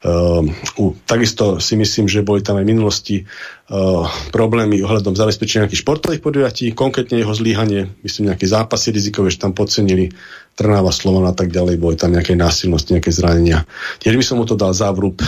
Uh, 0.01 0.41
uh, 0.81 0.93
takisto 1.05 1.61
si 1.61 1.77
myslím, 1.77 2.09
že 2.09 2.25
boli 2.25 2.41
tam 2.41 2.57
aj 2.57 2.65
v 2.65 2.71
minulosti 2.73 3.15
uh, 3.21 4.09
problémy 4.33 4.81
ohľadom 4.81 5.13
zabezpečenia 5.13 5.69
nejakých 5.69 5.83
športových 5.85 6.21
podujatí, 6.25 6.65
konkrétne 6.73 7.21
jeho 7.21 7.33
zlíhanie, 7.37 7.93
myslím, 8.01 8.33
nejaké 8.33 8.49
zápasy 8.49 8.89
rizikové, 8.89 9.29
že 9.29 9.37
tam 9.37 9.53
podcenili 9.53 10.09
Trnáva, 10.57 10.89
Slovan 10.89 11.29
a 11.29 11.37
tak 11.37 11.53
ďalej, 11.53 11.77
boli 11.77 11.93
tam 11.93 12.17
nejaké 12.17 12.33
násilnosti, 12.33 12.97
nejaké 12.97 13.13
zranenia. 13.13 13.69
Tiež 14.01 14.17
by 14.17 14.25
som 14.25 14.41
mu 14.41 14.49
to 14.49 14.57
dal 14.57 14.73
závrub 14.73 15.21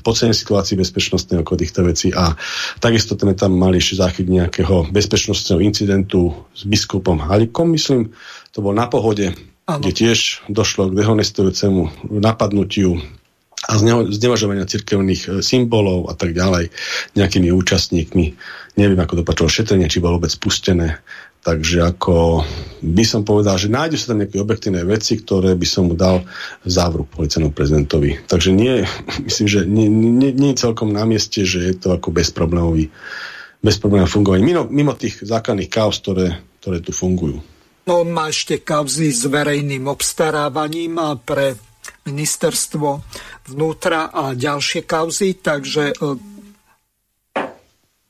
podcenej 0.00 0.36
situácii 0.36 0.76
bezpečnostnej 0.80 1.40
okolo 1.40 1.56
týchto 1.60 1.80
vecí 1.86 2.08
a 2.12 2.36
takisto 2.82 3.16
sme 3.16 3.36
tam 3.36 3.56
mali 3.56 3.78
ešte 3.80 4.00
záchyt 4.00 4.26
nejakého 4.28 4.90
bezpečnostného 4.92 5.60
incidentu 5.62 6.32
s 6.52 6.64
biskupom 6.64 7.20
Halikom, 7.22 7.72
myslím, 7.72 8.12
to 8.52 8.64
bol 8.64 8.72
na 8.72 8.88
pohode, 8.88 9.32
ano. 9.68 9.80
kde 9.80 9.92
tiež 9.92 10.48
došlo 10.48 10.92
k 10.92 10.96
dehonestujúcemu 11.00 12.12
napadnutiu 12.20 13.00
a 13.66 13.72
znevažovania 14.06 14.68
cirkevných 14.68 15.22
e, 15.26 15.28
symbolov 15.42 16.06
a 16.06 16.14
tak 16.14 16.36
ďalej 16.36 16.70
nejakými 17.18 17.50
účastníkmi. 17.50 18.26
Neviem, 18.78 19.00
ako 19.00 19.24
dopačilo 19.24 19.50
šetrenie, 19.50 19.90
či 19.90 19.98
bolo 19.98 20.22
vôbec 20.22 20.30
spustené. 20.30 21.02
Takže 21.46 21.78
ako 21.94 22.42
by 22.82 23.04
som 23.06 23.22
povedal, 23.22 23.54
že 23.54 23.70
nájdu 23.70 23.94
sa 23.94 24.10
tam 24.10 24.18
nejaké 24.18 24.42
objektívne 24.42 24.82
veci, 24.82 25.14
ktoré 25.14 25.54
by 25.54 25.62
som 25.62 25.86
mu 25.86 25.94
dal 25.94 26.26
závru 26.66 27.06
policajnom 27.06 27.54
prezidentovi. 27.54 28.18
Takže 28.26 28.50
nie, 28.50 28.82
myslím, 29.30 29.46
že 29.46 29.60
nie, 29.62 29.86
nie, 29.86 30.34
nie 30.34 30.50
je 30.52 30.66
celkom 30.66 30.90
na 30.90 31.06
mieste, 31.06 31.46
že 31.46 31.70
je 31.70 31.74
to 31.78 31.94
ako 31.94 32.10
bezproblémový 32.10 32.90
bezproblémové 33.62 34.06
fungovanie. 34.06 34.46
Mimo, 34.46 34.62
mimo 34.68 34.92
tých 34.94 35.22
základných 35.26 35.70
kaos, 35.70 35.98
ktoré, 35.98 36.38
ktoré 36.62 36.78
tu 36.78 36.94
fungujú. 36.94 37.42
No 37.86 38.02
on 38.02 38.10
má 38.14 38.30
ešte 38.30 38.62
kauzy 38.62 39.10
s 39.10 39.26
verejným 39.26 39.90
obstarávaním 39.90 40.98
pre 41.22 41.58
ministerstvo 42.06 43.02
vnútra 43.50 44.10
a 44.10 44.34
ďalšie 44.34 44.86
kauzy, 44.86 45.38
takže 45.38 45.98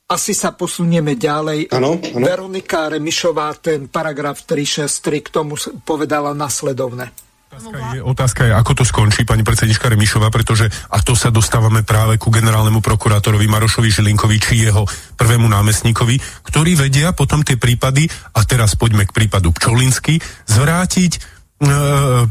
asi 0.07 0.31
sa 0.31 0.55
posunieme 0.55 1.19
ďalej. 1.19 1.75
Ano, 1.75 1.99
ano. 1.99 2.23
Veronika 2.23 2.87
Remišová 2.87 3.51
ten 3.59 3.91
paragraf 3.91 4.47
363 4.47 5.19
k 5.19 5.29
tomu 5.29 5.59
povedala 5.83 6.31
nasledovne. 6.31 7.11
Otázka 7.47 7.95
je, 7.95 7.99
otázka 8.03 8.41
je, 8.43 8.51
ako 8.51 8.71
to 8.75 8.83
skončí, 8.83 9.23
pani 9.23 9.39
predsednička 9.39 9.87
Remišová, 9.87 10.27
pretože, 10.27 10.67
a 10.67 10.99
to 10.99 11.15
sa 11.15 11.31
dostávame 11.31 11.79
práve 11.79 12.19
ku 12.19 12.27
generálnemu 12.27 12.83
prokurátorovi 12.83 13.47
Marošovi 13.47 13.87
Žilinkovi, 13.87 14.35
či 14.35 14.67
jeho 14.67 14.83
prvému 15.15 15.47
námestníkovi, 15.47 16.43
ktorí 16.43 16.75
vedia 16.75 17.15
potom 17.15 17.47
tie 17.47 17.55
prípady, 17.55 18.11
a 18.35 18.43
teraz 18.43 18.75
poďme 18.75 19.07
k 19.07 19.15
prípadu 19.15 19.55
Pčolinsky, 19.55 20.19
zvrátiť 20.43 21.36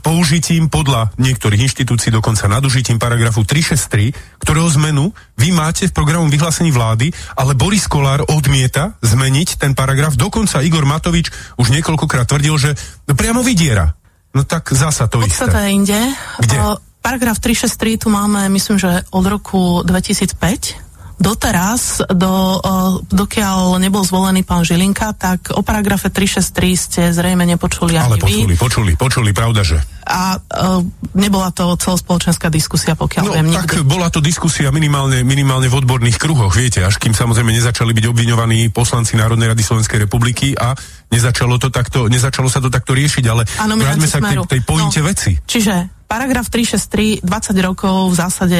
použitím 0.06 0.70
podľa 0.70 1.10
niektorých 1.18 1.66
inštitúcií, 1.66 2.14
dokonca 2.14 2.46
nadužitím 2.46 3.02
paragrafu 3.02 3.42
363, 3.42 4.38
ktorého 4.38 4.70
zmenu 4.78 5.10
vy 5.34 5.50
máte 5.50 5.90
v 5.90 5.92
programu 5.92 6.30
vyhlásení 6.30 6.70
vlády, 6.70 7.10
ale 7.34 7.58
Boris 7.58 7.90
Kolár 7.90 8.22
odmieta 8.30 8.94
zmeniť 9.02 9.58
ten 9.58 9.74
paragraf. 9.74 10.14
Dokonca 10.14 10.62
Igor 10.62 10.86
Matovič 10.86 11.34
už 11.58 11.74
niekoľkokrát 11.74 12.30
tvrdil, 12.30 12.54
že 12.54 12.70
priamo 13.10 13.42
vydiera. 13.42 13.98
No 14.30 14.46
tak 14.46 14.70
zasa 14.70 15.10
to 15.10 15.18
isté. 15.26 15.42
Podstata 15.42 15.66
inde. 15.66 15.98
Kde? 16.38 16.56
O, 16.62 16.78
paragraf 17.02 17.42
363 17.42 18.06
tu 18.06 18.08
máme, 18.14 18.46
myslím, 18.46 18.78
že 18.78 19.02
od 19.10 19.26
roku 19.26 19.82
2005 19.82 20.85
doteraz, 21.16 22.04
do, 22.12 22.60
dokiaľ 23.08 23.80
nebol 23.80 24.04
zvolený 24.04 24.44
pán 24.44 24.68
Žilinka, 24.68 25.16
tak 25.16 25.48
o 25.56 25.64
paragrafe 25.64 26.12
363 26.12 26.76
ste 26.76 27.02
zrejme 27.08 27.48
nepočuli 27.48 27.96
ani 27.96 28.04
Ale 28.04 28.16
počuli, 28.20 28.52
vy. 28.52 28.60
počuli, 28.60 28.92
počuli, 29.00 29.30
pravda, 29.32 29.64
že? 29.64 29.80
A 30.06 30.36
uh, 30.36 30.84
nebola 31.16 31.50
to 31.56 31.72
celospoločenská 31.80 32.52
diskusia, 32.52 32.92
pokiaľ 32.94 33.24
no, 33.24 33.32
viem, 33.32 33.48
tak 33.48 33.80
nikdy. 33.80 33.88
bola 33.88 34.12
to 34.12 34.20
diskusia 34.20 34.68
minimálne, 34.68 35.24
minimálne 35.24 35.72
v 35.72 35.74
odborných 35.80 36.20
kruhoch, 36.20 36.52
viete, 36.52 36.84
až 36.84 37.00
kým 37.00 37.16
samozrejme 37.16 37.48
nezačali 37.48 37.96
byť 37.96 38.04
obviňovaní 38.12 38.68
poslanci 38.70 39.16
Národnej 39.16 39.56
rady 39.56 39.64
Slovenskej 39.64 40.04
republiky 40.04 40.52
a 40.52 40.76
nezačalo, 41.08 41.56
to 41.56 41.72
takto, 41.72 42.12
nezačalo 42.12 42.52
sa 42.52 42.60
to 42.60 42.68
takto 42.68 42.92
riešiť, 42.92 43.24
ale 43.26 43.48
ano, 43.56 43.74
vráťme 43.80 44.06
sa 44.06 44.20
k 44.20 44.36
tej, 44.36 44.38
tej 44.46 44.60
pointe 44.68 45.00
no, 45.00 45.08
veci. 45.08 45.32
Čiže 45.42 46.04
paragraf 46.04 46.52
363, 46.52 47.24
20 47.24 47.56
rokov 47.66 48.12
v 48.12 48.14
zásade 48.14 48.58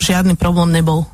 žiadny 0.00 0.34
problém 0.34 0.72
nebol 0.72 1.04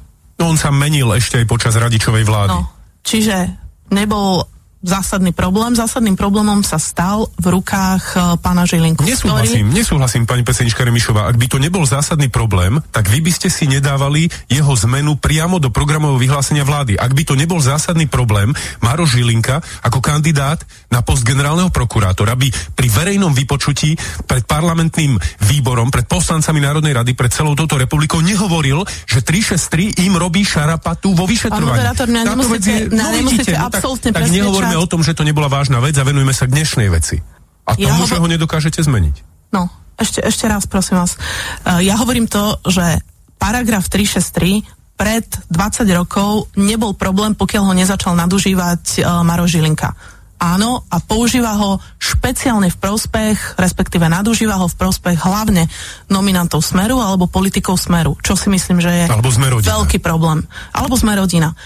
On 0.43 0.55
sa 0.57 0.69
menil 0.69 1.09
ešte 1.17 1.41
aj 1.41 1.47
počas 1.49 1.75
radičovej 1.77 2.25
vlády. 2.29 2.57
No, 2.57 2.69
čiže 3.01 3.57
nebol 3.89 4.45
zásadný 4.87 5.35
problém. 5.35 5.75
Zásadným 5.75 6.15
problémom 6.15 6.63
sa 6.63 6.79
stal 6.79 7.27
v 7.35 7.59
rukách 7.59 8.05
uh, 8.15 8.23
pána 8.39 8.63
Žilinku. 8.63 9.03
Nesúhlasím, 9.03 9.67
ktorý... 9.67 9.77
nesúhlasím, 9.77 10.23
pani 10.25 10.47
predsednička 10.47 10.87
Remišová. 10.87 11.27
Ak 11.27 11.37
by 11.37 11.47
to 11.51 11.59
nebol 11.59 11.83
zásadný 11.83 12.31
problém, 12.31 12.79
tak 12.95 13.11
vy 13.11 13.19
by 13.19 13.33
ste 13.35 13.51
si 13.51 13.67
nedávali 13.67 14.31
jeho 14.47 14.73
zmenu 14.87 15.19
priamo 15.19 15.59
do 15.59 15.75
programového 15.75 16.23
vyhlásenia 16.23 16.63
vlády. 16.63 16.95
Ak 16.95 17.11
by 17.11 17.23
to 17.27 17.35
nebol 17.35 17.59
zásadný 17.59 18.07
problém, 18.07 18.55
Maro 18.79 19.03
Žilinka 19.03 19.59
ako 19.83 19.99
kandidát 19.99 20.63
na 20.95 21.03
post 21.03 21.27
generálneho 21.27 21.75
prokurátora 21.75 22.39
by 22.39 22.49
pri 22.79 22.89
verejnom 22.89 23.35
vypočutí 23.35 23.99
pred 24.25 24.47
parlamentným 24.47 25.19
výborom, 25.51 25.91
pred 25.91 26.07
poslancami 26.07 26.63
Národnej 26.63 26.95
rady, 26.95 27.13
pred 27.19 27.35
celou 27.35 27.59
touto 27.59 27.75
republikou 27.75 28.23
nehovoril, 28.23 28.87
že 29.11 29.25
363 29.27 30.07
im 30.07 30.15
robí 30.15 30.47
šarapatu 30.47 31.11
vo 31.11 31.27
vyšetrovaní. 31.27 31.67
Pán 31.67 31.75
moderátor, 31.75 32.07
mňa 32.07 32.23
nemusíte, 32.23 32.71
je, 32.71 32.81
no, 32.95 33.05
nemusíte 33.11 33.53
no, 33.57 33.67
absolútne 33.67 34.11
tak, 34.15 34.23
tak 34.23 34.31
nehovorme 34.31 34.76
o 34.78 34.86
tom, 34.89 35.03
že 35.03 35.16
to 35.16 35.27
nebola 35.27 35.48
vážna 35.51 35.81
vec 35.82 35.97
a 35.97 36.07
venujme 36.07 36.32
sa 36.32 36.48
dnešnej 36.48 36.89
veci. 36.93 37.20
A 37.66 37.74
tomu, 37.74 38.07
ja 38.07 38.07
že 38.07 38.20
ho 38.20 38.28
nedokážete 38.31 38.81
zmeniť. 38.85 39.51
No, 39.51 39.66
ešte, 39.98 40.23
ešte 40.23 40.47
raz, 40.47 40.69
prosím 40.70 41.03
vás. 41.03 41.19
Uh, 41.66 41.82
ja 41.82 41.98
hovorím 41.98 42.31
to, 42.31 42.61
že 42.69 43.03
paragraf 43.40 43.90
363 43.90 44.62
pred 44.97 45.27
20 45.53 45.85
rokov 45.93 46.48
nebol 46.57 46.97
problém, 46.97 47.36
pokiaľ 47.36 47.62
ho 47.69 47.74
nezačal 47.77 48.16
nadužívať 48.16 49.03
uh, 49.03 49.20
Maro 49.27 49.44
Žilinka. 49.44 49.93
Áno, 50.36 50.85
a 50.93 51.01
používa 51.01 51.57
ho 51.57 51.81
špeciálne 51.97 52.69
v 52.69 52.77
prospech, 52.77 53.57
respektíve 53.57 54.05
nadužíva 54.05 54.61
ho 54.61 54.69
v 54.69 54.77
prospech 54.77 55.16
hlavne 55.24 55.65
nominantov 56.12 56.61
Smeru 56.61 57.01
alebo 57.01 57.24
politikov 57.24 57.81
Smeru, 57.81 58.20
čo 58.20 58.36
si 58.36 58.53
myslím, 58.53 58.85
že 58.85 58.93
je 58.93 59.05
alebo 59.09 59.32
veľký 59.65 59.97
problém. 60.05 60.44
Alebo 60.77 60.93
sme 61.01 61.16
rodina. 61.16 61.57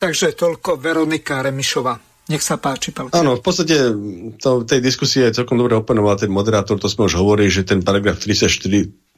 Takže 0.00 0.32
toľko 0.32 0.80
Veronika 0.80 1.44
Remišová. 1.44 2.13
Nech 2.24 2.40
sa 2.40 2.56
páči, 2.56 2.88
pán. 2.88 3.12
Áno, 3.12 3.36
v 3.36 3.44
podstate 3.44 3.92
to, 4.40 4.64
tej 4.64 4.80
diskusie 4.80 5.28
je 5.28 5.44
celkom 5.44 5.60
dobre 5.60 5.76
opanoval 5.76 6.16
ten 6.16 6.32
moderátor, 6.32 6.80
to 6.80 6.88
sme 6.88 7.04
už 7.04 7.20
hovorili, 7.20 7.52
že 7.52 7.68
ten 7.68 7.84
paragraf 7.84 8.16
34 8.16 8.48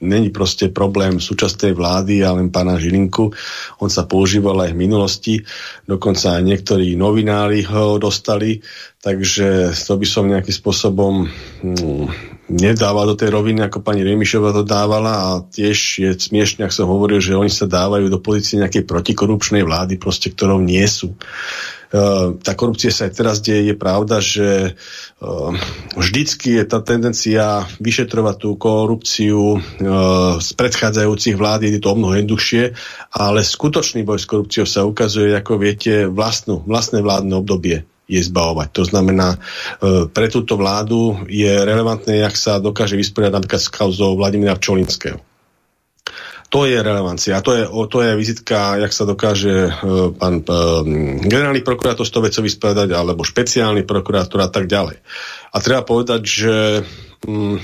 není 0.03 0.29
proste 0.29 0.75
problém 0.75 1.23
súčasnej 1.23 1.71
vlády 1.71 2.27
a 2.27 2.35
len 2.35 2.51
pána 2.51 2.77
Žilinku. 2.77 3.31
On 3.79 3.87
sa 3.87 4.11
používal 4.11 4.59
aj 4.67 4.75
v 4.75 4.81
minulosti, 4.83 5.35
dokonca 5.87 6.35
aj 6.35 6.43
niektorí 6.45 6.99
novinári 6.99 7.63
ho 7.65 7.97
dostali, 7.97 8.59
takže 9.01 9.71
to 9.73 9.93
by 9.97 10.07
som 10.11 10.27
nejakým 10.27 10.53
spôsobom 10.53 11.31
hm, 11.63 12.11
nedával 12.51 13.07
do 13.07 13.17
tej 13.17 13.31
roviny, 13.31 13.63
ako 13.65 13.87
pani 13.87 14.03
Remišová 14.03 14.51
to 14.51 14.67
dávala 14.67 15.13
a 15.15 15.29
tiež 15.47 15.79
je 16.03 16.11
smiešne, 16.11 16.67
ak 16.67 16.75
som 16.75 16.91
hovoril, 16.91 17.23
že 17.23 17.39
oni 17.39 17.55
sa 17.55 17.71
dávajú 17.71 18.11
do 18.11 18.19
pozície 18.19 18.59
nejakej 18.59 18.83
protikorupčnej 18.83 19.63
vlády, 19.63 19.95
proste 19.97 20.35
ktorou 20.35 20.59
nie 20.59 20.85
sú. 20.91 21.15
Uh, 21.95 22.35
tá 22.43 22.59
korupcia 22.59 22.91
sa 22.91 23.07
aj 23.07 23.13
teraz 23.15 23.39
deje, 23.39 23.71
je 23.71 23.77
pravda, 23.79 24.19
že 24.19 24.75
uh, 25.23 25.55
vždycky 25.95 26.59
je 26.59 26.65
tá 26.67 26.83
tendencia 26.83 27.63
vyšetrovať 27.79 28.37
tú 28.43 28.51
korupciu 28.59 29.59
uh, 29.59 29.63
z 30.43 30.49
predchádzajúcich 30.59 31.39
vlád, 31.39 31.71
je 31.71 31.79
to 31.79 31.95
o 31.95 31.99
mnoho 31.99 32.19
jednoduchšie, 32.19 32.75
ale 33.15 33.47
skutočný 33.47 34.03
boj 34.03 34.19
s 34.19 34.27
korupciou 34.27 34.67
sa 34.67 34.83
ukazuje, 34.83 35.31
ako 35.31 35.63
viete, 35.63 36.11
vlastnú, 36.11 36.67
vlastné 36.67 37.07
vládne 37.07 37.39
obdobie 37.39 37.87
je 38.07 38.23
zbavovať. 38.23 38.69
To 38.71 38.83
znamená, 38.87 39.35
pre 40.15 40.31
túto 40.31 40.55
vládu 40.55 41.27
je 41.27 41.51
relevantné, 41.51 42.23
jak 42.23 42.39
sa 42.39 42.63
dokáže 42.63 42.95
vysporiadať 42.95 43.35
napríklad 43.35 43.63
s 43.63 43.67
kauzou 43.67 44.15
Vladimíra 44.15 44.55
Pčolinského. 44.55 45.19
To 46.51 46.63
je 46.63 46.79
relevancia. 46.79 47.43
To 47.43 47.51
je, 47.53 47.65
to 47.67 47.99
je 48.07 48.13
vizitka, 48.15 48.79
jak 48.79 48.93
sa 48.95 49.03
dokáže 49.03 49.67
uh, 49.67 50.15
pán 50.15 50.47
uh, 50.47 50.87
generálny 51.27 51.67
prokurátor 51.67 52.07
z 52.07 52.13
toho 52.15 52.27
vecov 52.27 52.43
vyspredať, 52.47 52.89
alebo 52.95 53.27
špeciálny 53.27 53.83
prokurátor 53.83 54.47
a 54.47 54.51
tak 54.51 54.71
ďalej. 54.71 55.03
A 55.51 55.57
treba 55.59 55.83
povedať, 55.83 56.23
že 56.23 56.55
um, 57.27 57.59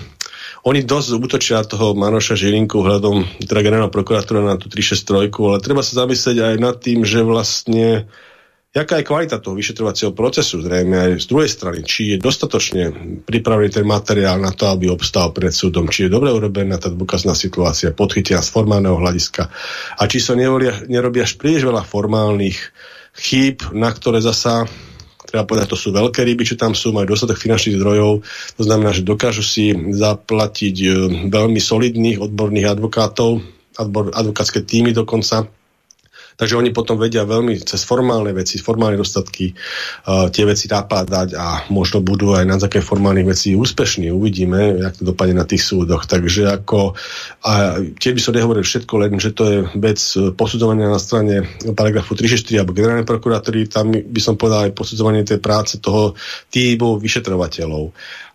oni 0.63 0.87
dosť 0.87 1.19
útočia 1.19 1.67
toho 1.67 1.95
Maroša 1.95 2.39
Žilinku 2.39 2.87
hľadom 2.87 3.27
teda 3.43 3.67
generálneho 3.67 3.91
prokurátora 3.91 4.47
na 4.47 4.55
tú 4.55 4.71
363, 4.71 5.31
ale 5.35 5.59
treba 5.59 5.83
sa 5.83 6.07
zamyslieť 6.07 6.39
aj 6.39 6.55
nad 6.63 6.77
tým, 6.79 7.03
že 7.03 7.27
vlastne 7.27 8.07
jaká 8.73 8.99
je 8.99 9.05
kvalita 9.05 9.37
toho 9.37 9.53
vyšetrovacieho 9.53 10.17
procesu, 10.17 10.65
zrejme 10.65 10.97
aj 10.97 11.11
z 11.21 11.27
druhej 11.29 11.51
strany, 11.53 11.79
či 11.85 12.17
je 12.17 12.17
dostatočne 12.17 12.85
pripravený 13.29 13.69
ten 13.69 13.85
materiál 13.85 14.41
na 14.41 14.49
to, 14.49 14.73
aby 14.73 14.89
obstál 14.89 15.29
pred 15.37 15.53
súdom, 15.53 15.93
či 15.93 16.09
je 16.09 16.15
dobre 16.17 16.33
urobená 16.33 16.81
tá 16.81 16.89
dôkazná 16.89 17.37
situácia, 17.37 17.93
podchytia 17.93 18.41
z 18.41 18.49
formálneho 18.49 18.97
hľadiska. 18.97 19.53
A 20.01 20.03
či 20.09 20.25
sa 20.25 20.33
nevolia, 20.33 20.73
nerobia 20.89 21.29
až 21.29 21.37
príliš 21.37 21.69
veľa 21.69 21.85
formálnych 21.85 22.59
chýb, 23.13 23.61
na 23.77 23.93
ktoré 23.93 24.25
zasa 24.25 24.65
treba 25.29 25.49
povedať, 25.49 25.73
to 25.73 25.81
sú 25.81 25.97
veľké 25.97 26.29
ryby, 26.29 26.45
čo 26.45 26.61
tam 26.61 26.77
sú, 26.77 26.93
majú 26.93 27.13
dostatok 27.13 27.41
finančných 27.41 27.81
zdrojov, 27.81 28.21
to 28.53 28.63
znamená, 28.69 28.93
že 28.93 29.01
dokážu 29.01 29.41
si 29.41 29.73
zaplatiť 29.73 30.77
e, 30.77 30.89
veľmi 31.33 31.57
solidných 31.57 32.21
odborných 32.21 32.69
advokátov, 32.69 33.41
advokátske 34.13 34.61
týmy 34.61 34.93
dokonca, 34.93 35.49
Takže 36.37 36.59
oni 36.59 36.71
potom 36.73 36.97
vedia 36.97 37.23
veľmi 37.23 37.61
cez 37.63 37.85
formálne 37.85 38.33
veci, 38.33 38.59
formálne 38.59 38.97
dostatky 38.99 39.53
uh, 39.53 40.29
tie 40.33 40.45
veci 40.49 40.67
napádať 40.67 41.37
a 41.37 41.67
možno 41.69 42.01
budú 42.01 42.35
aj 42.37 42.45
na 42.49 42.57
také 42.57 42.81
formálnych 42.81 43.29
veci 43.29 43.55
úspešní. 43.55 44.09
Uvidíme, 44.11 44.81
jak 44.81 44.99
to 45.01 45.13
dopadne 45.13 45.39
na 45.39 45.47
tých 45.47 45.63
súdoch. 45.63 46.09
Takže 46.09 46.49
ako, 46.51 46.97
a 47.45 47.81
tiež 47.97 48.13
by 48.17 48.23
som 48.23 48.35
nehovoril 48.37 48.65
všetko, 48.65 48.95
len 49.03 49.17
že 49.21 49.31
to 49.37 49.43
je 49.49 49.59
vec 49.77 50.01
uh, 50.19 50.33
posudzovania 50.33 50.89
na 50.89 51.01
strane 51.01 51.45
paragrafu 51.77 52.17
364 52.17 52.63
alebo 52.63 52.77
generálnej 52.77 53.09
prokurátory, 53.09 53.69
tam 53.69 53.93
by 53.93 54.21
som 54.21 54.35
povedal 54.41 54.69
aj 54.69 54.77
posudzovanie 54.77 55.23
tej 55.25 55.39
práce 55.39 55.79
toho 55.79 56.19
týmu 56.51 56.99
vyšetrovateľov 56.99 57.93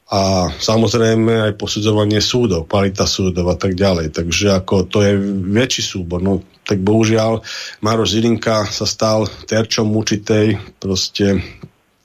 a 0.08 0.48
samozrejme 0.48 1.52
aj 1.52 1.60
posudzovanie 1.60 2.24
súdov, 2.24 2.64
kvalita 2.64 3.04
súdov 3.04 3.52
a 3.52 3.60
tak 3.60 3.76
ďalej. 3.76 4.16
Takže 4.16 4.56
ako 4.64 4.88
to 4.88 5.04
je 5.04 5.20
väčší 5.52 5.84
súbor. 5.84 6.24
No 6.24 6.40
tak 6.68 6.84
bohužiaľ 6.84 7.40
Maro 7.80 8.04
Zilinka 8.04 8.68
sa 8.68 8.84
stal 8.84 9.32
terčom 9.48 9.88
určitej 9.96 10.78
proste 10.84 11.40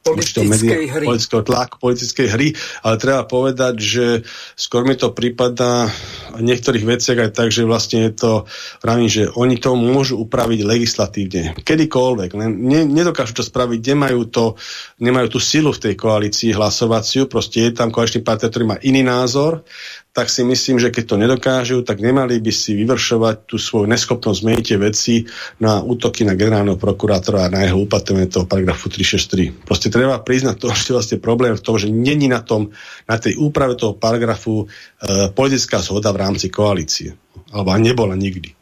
politickej 0.02 0.90
hry. 0.90 1.06
politického 1.06 1.42
tlaku, 1.46 1.78
politickej 1.78 2.26
hry, 2.26 2.48
ale 2.82 2.94
treba 2.98 3.22
povedať, 3.22 3.74
že 3.78 4.06
skôr 4.58 4.82
mi 4.82 4.98
to 4.98 5.14
prípada 5.14 5.86
v 6.34 6.42
niektorých 6.42 6.82
veciach 6.82 7.18
aj 7.22 7.30
tak, 7.30 7.48
že 7.54 7.62
vlastne 7.62 8.10
je 8.10 8.12
to, 8.18 8.32
pravím, 8.82 9.06
že 9.06 9.30
oni 9.30 9.62
to 9.62 9.78
môžu 9.78 10.18
upraviť 10.18 10.60
legislatívne, 10.66 11.54
kedykoľvek, 11.62 12.30
len 12.34 12.50
ne, 12.66 12.82
nedokážu 12.82 13.38
to 13.38 13.46
spraviť, 13.46 13.78
nemajú, 13.94 14.20
to, 14.26 14.44
nemajú 14.98 15.38
tú 15.38 15.38
silu 15.38 15.70
v 15.70 15.82
tej 15.90 15.94
koalícii 15.94 16.50
hlasovaciu, 16.50 17.30
proste 17.30 17.70
je 17.70 17.78
tam 17.78 17.94
koaličný 17.94 18.26
partner, 18.26 18.50
ktorý 18.50 18.64
má 18.74 18.76
iný 18.82 19.06
názor 19.06 19.62
tak 20.12 20.28
si 20.28 20.44
myslím, 20.44 20.76
že 20.76 20.92
keď 20.92 21.04
to 21.08 21.16
nedokážu, 21.16 21.80
tak 21.80 22.04
nemali 22.04 22.36
by 22.36 22.52
si 22.52 22.76
vyvršovať 22.76 23.48
tú 23.48 23.56
svoju 23.56 23.88
neschopnosť 23.88 24.38
zmeniť 24.44 24.64
tie 24.64 24.78
veci 24.78 25.14
na 25.56 25.80
útoky 25.80 26.28
na 26.28 26.36
generálneho 26.36 26.76
prokurátora 26.76 27.48
a 27.48 27.52
na 27.52 27.64
jeho 27.64 27.80
uplatňovanie 27.88 28.28
toho 28.28 28.44
paragrafu 28.44 28.92
363. 28.92 29.64
Proste 29.64 29.88
treba 29.88 30.20
priznať 30.20 30.60
to, 30.60 30.68
že 30.76 30.92
vlastne 30.92 31.16
problém 31.16 31.56
v 31.56 31.64
tom, 31.64 31.80
že 31.80 31.88
není 31.88 32.28
na, 32.28 32.44
tom, 32.44 32.76
na 33.08 33.16
tej 33.16 33.40
úprave 33.40 33.72
toho 33.72 33.96
paragrafu 33.96 34.68
e, 34.68 35.32
politická 35.32 35.80
zhoda 35.80 36.12
v 36.12 36.20
rámci 36.20 36.52
koalície. 36.52 37.16
Alebo 37.48 37.72
nebola 37.80 38.12
nikdy. 38.12 38.52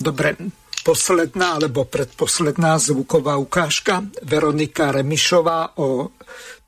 Dobre, 0.00 0.32
posledná 0.80 1.60
alebo 1.60 1.84
predposledná 1.84 2.80
zvuková 2.80 3.36
ukážka. 3.36 4.00
Veronika 4.24 4.96
Remišová 4.96 5.76
o 5.76 6.16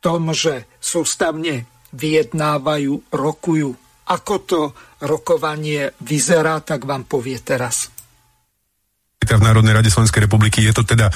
tom, 0.05 0.37
že 0.37 0.69
sústavne 0.77 1.65
vyjednávajú, 1.97 3.09
rokujú 3.09 3.82
ako 4.13 4.35
to 4.45 4.61
rokovanie 5.09 5.89
vyzerá, 6.05 6.61
tak 6.61 6.85
vám 6.85 7.09
povie 7.09 7.41
teraz. 7.41 7.89
V 9.23 9.41
Národnej 9.41 9.73
rade 9.73 9.89
Slovenskej 9.89 10.29
republiky 10.29 10.61
je 10.61 10.75
to 10.77 10.85
teda 10.85 11.09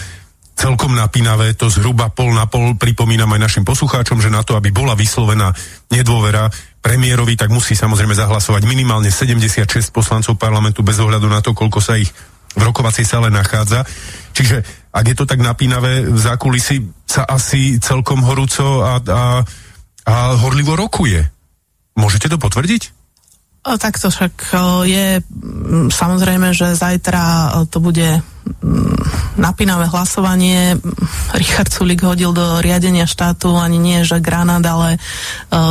celkom 0.56 0.97
napínavé, 0.97 1.52
to 1.52 1.68
zhruba 1.68 2.09
pol 2.09 2.32
na 2.32 2.48
pol 2.48 2.81
pripomínam 2.81 3.28
aj 3.36 3.44
našim 3.44 3.64
poslucháčom, 3.68 4.24
že 4.24 4.32
na 4.32 4.40
to, 4.40 4.56
aby 4.56 4.73
bola 4.73 4.97
vyslovená 4.97 5.52
nedôvera 5.93 6.48
premiérovi, 6.81 7.36
tak 7.36 7.52
musí 7.52 7.77
samozrejme 7.77 8.16
zahlasovať 8.16 8.64
minimálne 8.64 9.12
76 9.12 9.68
poslancov 9.93 10.40
parlamentu 10.40 10.81
bez 10.81 10.97
ohľadu 10.97 11.28
na 11.28 11.44
to, 11.44 11.52
koľko 11.52 11.85
sa 11.85 12.01
ich 12.01 12.09
v 12.56 12.62
rokovacej 12.64 13.05
sále 13.05 13.28
nachádza. 13.28 13.85
Čiže 14.32 14.64
ak 14.97 15.05
je 15.05 15.16
to 15.18 15.28
tak 15.28 15.44
napínavé, 15.44 16.09
v 16.09 16.16
zákulisi 16.16 16.81
sa 17.05 17.28
asi 17.28 17.77
celkom 17.77 18.24
horúco 18.24 18.81
a, 18.81 18.97
a, 18.97 19.24
a 20.09 20.14
horlivo 20.40 20.73
rokuje. 20.73 21.35
Môžete 21.97 22.28
to 22.28 22.36
potvrdiť? 22.39 22.93
Tak 23.66 23.98
to 23.98 24.14
však 24.14 24.55
je 24.86 25.18
samozrejme, 25.90 26.55
že 26.55 26.78
zajtra 26.78 27.51
to 27.66 27.82
bude 27.82 28.23
napínavé 29.35 29.90
hlasovanie. 29.90 30.78
Richard 31.35 31.74
Sulik 31.74 32.06
hodil 32.06 32.31
do 32.31 32.62
riadenia 32.62 33.10
štátu 33.10 33.59
ani 33.59 33.82
nie, 33.82 34.06
že 34.06 34.23
granát, 34.23 34.62
ale 34.62 35.02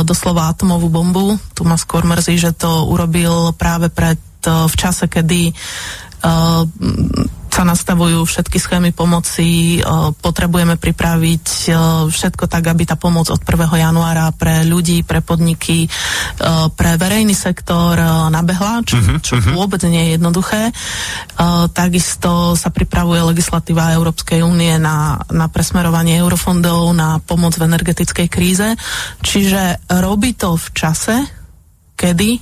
doslova 0.04 0.52
atomovú 0.52 0.92
bombu. 0.92 1.40
Tu 1.56 1.64
ma 1.64 1.80
skôr 1.80 2.04
mrzí, 2.04 2.36
že 2.36 2.52
to 2.52 2.84
urobil 2.84 3.56
práve 3.56 3.88
pred 3.88 4.20
v 4.44 4.74
čase, 4.76 5.08
kedy 5.08 5.56
sa 7.56 7.64
nastavujú 7.64 8.28
všetky 8.28 8.60
schémy 8.60 8.92
pomoci, 8.92 9.80
potrebujeme 10.20 10.76
pripraviť 10.76 11.72
všetko 12.12 12.52
tak, 12.52 12.68
aby 12.68 12.84
tá 12.84 13.00
pomoc 13.00 13.32
od 13.32 13.40
1. 13.40 13.80
januára 13.80 14.28
pre 14.36 14.60
ľudí, 14.68 15.00
pre 15.00 15.24
podniky, 15.24 15.88
pre 16.76 16.90
verejný 17.00 17.32
sektor 17.32 17.96
nabehla, 18.28 18.84
čo, 18.84 19.00
uh-huh, 19.00 19.24
čo 19.24 19.40
uh-huh. 19.40 19.56
vôbec 19.56 19.80
nie 19.88 20.04
je 20.04 20.20
jednoduché. 20.20 20.68
Takisto 21.72 22.60
sa 22.60 22.68
pripravuje 22.68 23.24
legislatíva 23.24 23.96
Európskej 23.96 24.44
únie 24.44 24.76
na, 24.76 25.16
na 25.32 25.48
presmerovanie 25.48 26.20
eurofondov, 26.20 26.92
na 26.92 27.24
pomoc 27.24 27.56
v 27.56 27.72
energetickej 27.72 28.28
kríze. 28.28 28.68
Čiže 29.24 29.88
robí 29.96 30.36
to 30.36 30.60
v 30.60 30.66
čase, 30.76 31.16
kedy 31.96 32.36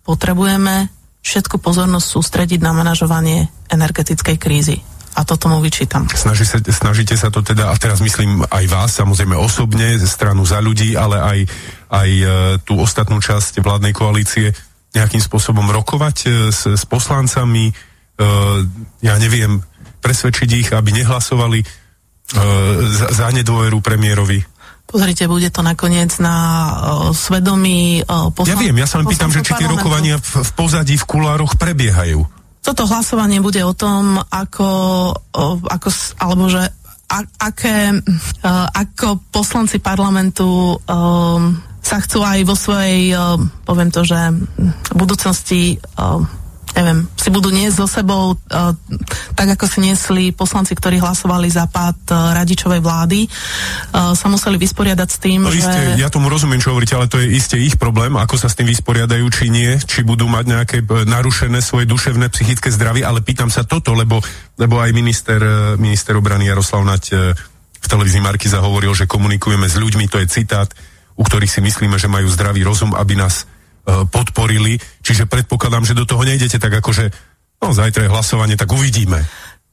potrebujeme 0.00 0.95
všetku 1.26 1.58
pozornosť 1.58 2.06
sústrediť 2.06 2.62
na 2.62 2.70
manažovanie 2.70 3.50
energetickej 3.66 4.36
krízy. 4.38 4.78
A 5.16 5.24
to 5.24 5.34
tomu 5.40 5.64
vyčítam. 5.64 6.04
Snaží 6.12 6.44
sa, 6.44 6.60
snažíte 6.60 7.16
sa 7.16 7.32
to 7.32 7.40
teda, 7.40 7.72
a 7.72 7.74
teraz 7.80 8.04
myslím 8.04 8.44
aj 8.46 8.64
vás, 8.68 9.00
samozrejme 9.00 9.32
osobne, 9.32 9.96
stranu 10.04 10.44
za 10.44 10.60
ľudí, 10.60 10.92
ale 10.92 11.16
aj, 11.16 11.38
aj 11.88 12.10
e, 12.12 12.24
tú 12.62 12.76
ostatnú 12.76 13.16
časť 13.18 13.64
vládnej 13.64 13.96
koalície 13.96 14.52
nejakým 14.92 15.18
spôsobom 15.24 15.72
rokovať 15.72 16.16
e, 16.20 16.28
s, 16.52 16.68
s 16.68 16.84
poslancami, 16.84 17.72
e, 17.72 17.74
ja 19.00 19.16
neviem, 19.16 19.64
presvedčiť 20.04 20.50
ich, 20.52 20.68
aby 20.76 20.92
nehlasovali 20.92 21.64
za, 22.26 23.06
za 23.14 23.26
nedôveru 23.30 23.78
premiérovi. 23.78 24.42
Pozrite, 24.86 25.26
bude 25.26 25.50
to 25.50 25.66
nakoniec 25.66 26.14
na 26.22 26.36
uh, 26.38 26.70
svedomí 27.10 28.06
uh, 28.06 28.30
poslan- 28.30 28.54
Ja 28.54 28.62
viem, 28.62 28.78
ja 28.78 28.86
sa 28.86 29.02
len 29.02 29.10
pýtam, 29.10 29.34
že 29.34 29.42
či 29.42 29.58
tie 29.58 29.66
rokovania 29.66 30.16
v, 30.16 30.46
v 30.46 30.50
pozadí, 30.54 30.94
v 30.94 31.04
kulároch 31.04 31.58
prebiehajú. 31.58 32.22
Toto 32.62 32.86
hlasovanie 32.86 33.42
bude 33.42 33.62
o 33.66 33.74
tom, 33.74 34.18
ako, 34.30 34.68
uh, 35.14 35.56
ako 35.66 35.88
alebo 36.22 36.46
že 36.46 36.62
a, 37.06 37.18
aké, 37.38 37.94
uh, 37.94 38.66
ako 38.70 39.26
poslanci 39.30 39.78
parlamentu 39.78 40.74
uh, 40.74 41.38
sa 41.78 41.96
chcú 42.02 42.22
aj 42.22 42.38
vo 42.42 42.54
svojej, 42.58 43.14
uh, 43.14 43.38
poviem 43.62 43.90
to, 43.90 44.02
že 44.02 44.18
v 44.90 44.94
budúcnosti 44.94 45.78
uh, 45.98 46.18
neviem, 46.76 47.08
si 47.16 47.32
budú 47.32 47.48
niesť 47.48 47.76
so 47.80 47.88
sebou, 47.88 48.36
uh, 48.36 48.72
tak 49.32 49.56
ako 49.56 49.64
si 49.64 49.80
niesli 49.80 50.24
poslanci, 50.30 50.76
ktorí 50.76 51.00
hlasovali 51.00 51.48
za 51.48 51.64
pád 51.64 51.96
uh, 52.12 52.36
radičovej 52.36 52.84
vlády, 52.84 53.24
uh, 53.24 54.12
sa 54.12 54.28
museli 54.28 54.60
vysporiadať 54.60 55.08
s 55.08 55.18
tým, 55.18 55.40
no, 55.40 55.50
že... 55.50 55.64
Isté, 55.64 55.96
ja 55.96 56.12
tomu 56.12 56.28
rozumiem, 56.28 56.60
čo 56.60 56.76
hovoríte, 56.76 56.92
ale 56.92 57.08
to 57.08 57.16
je 57.16 57.32
isté 57.32 57.56
ich 57.56 57.80
problém, 57.80 58.12
ako 58.20 58.36
sa 58.36 58.52
s 58.52 58.54
tým 58.54 58.68
vysporiadajú, 58.68 59.24
či 59.32 59.48
nie, 59.48 59.80
či 59.80 60.04
budú 60.04 60.28
mať 60.28 60.44
nejaké 60.44 60.78
narušené 60.84 61.64
svoje 61.64 61.88
duševné, 61.88 62.28
psychické 62.28 62.68
zdravie, 62.68 63.00
ale 63.00 63.24
pýtam 63.24 63.48
sa 63.48 63.64
toto, 63.64 63.96
lebo, 63.96 64.20
lebo 64.60 64.76
aj 64.76 64.92
minister, 64.92 65.40
minister 65.80 66.12
obrany 66.20 66.52
Jaroslav 66.52 66.84
Nať 66.84 67.04
v 67.76 67.86
televízii 67.88 68.20
Markiza 68.20 68.60
hovoril, 68.60 68.92
že 68.92 69.08
komunikujeme 69.08 69.64
s 69.64 69.80
ľuďmi, 69.80 70.10
to 70.12 70.20
je 70.20 70.28
citát, 70.28 70.68
u 71.16 71.24
ktorých 71.24 71.48
si 71.48 71.60
myslíme, 71.64 71.96
že 71.96 72.12
majú 72.12 72.28
zdravý 72.28 72.60
rozum, 72.66 72.92
aby 72.92 73.16
nás 73.16 73.46
E, 73.46 73.55
podporili, 73.86 74.82
čiže 74.98 75.30
predpokladám, 75.30 75.86
že 75.86 75.94
do 75.94 76.02
toho 76.02 76.26
nejdete 76.26 76.58
tak 76.58 76.82
ako, 76.82 76.90
že 76.90 77.04
no 77.62 77.70
zajtra 77.70 78.06
je 78.06 78.12
hlasovanie, 78.12 78.58
tak 78.58 78.74
uvidíme 78.74 79.22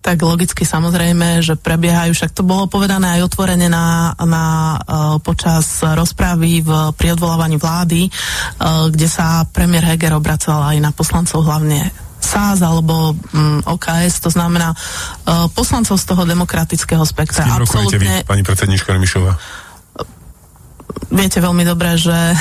tak 0.04 0.20
logicky 0.20 0.68
samozrejme, 0.68 1.40
že 1.40 1.56
prebiehajú, 1.56 2.12
však 2.12 2.36
to 2.36 2.44
bolo 2.44 2.68
povedané 2.68 3.16
aj 3.18 3.32
otvorene 3.32 3.72
na, 3.72 4.12
na 4.20 4.76
uh, 4.76 5.16
počas 5.24 5.80
rozprávy 5.80 6.60
v, 6.60 6.92
pri 6.92 7.16
odvolávaní 7.16 7.56
vlády, 7.56 8.12
uh, 8.12 8.92
kde 8.92 9.08
sa 9.08 9.48
premiér 9.48 9.96
Heger 9.96 10.12
obracal 10.12 10.60
aj 10.60 10.78
na 10.84 10.92
poslancov 10.92 11.48
hlavne 11.48 11.88
SAS 12.20 12.60
alebo 12.60 13.16
um, 13.16 13.64
OKS, 13.64 14.28
to 14.28 14.30
znamená 14.32 14.76
uh, 14.76 15.48
poslancov 15.56 15.96
z 15.96 16.04
toho 16.04 16.28
demokratického 16.28 17.04
spektra. 17.08 17.48
S 17.48 17.96
vy, 17.96 18.28
pani 18.28 18.44
predsednička 18.44 18.92
Remišová? 18.92 19.40
Viete 21.16 21.40
veľmi 21.40 21.64
dobre, 21.64 21.96
že 21.96 22.36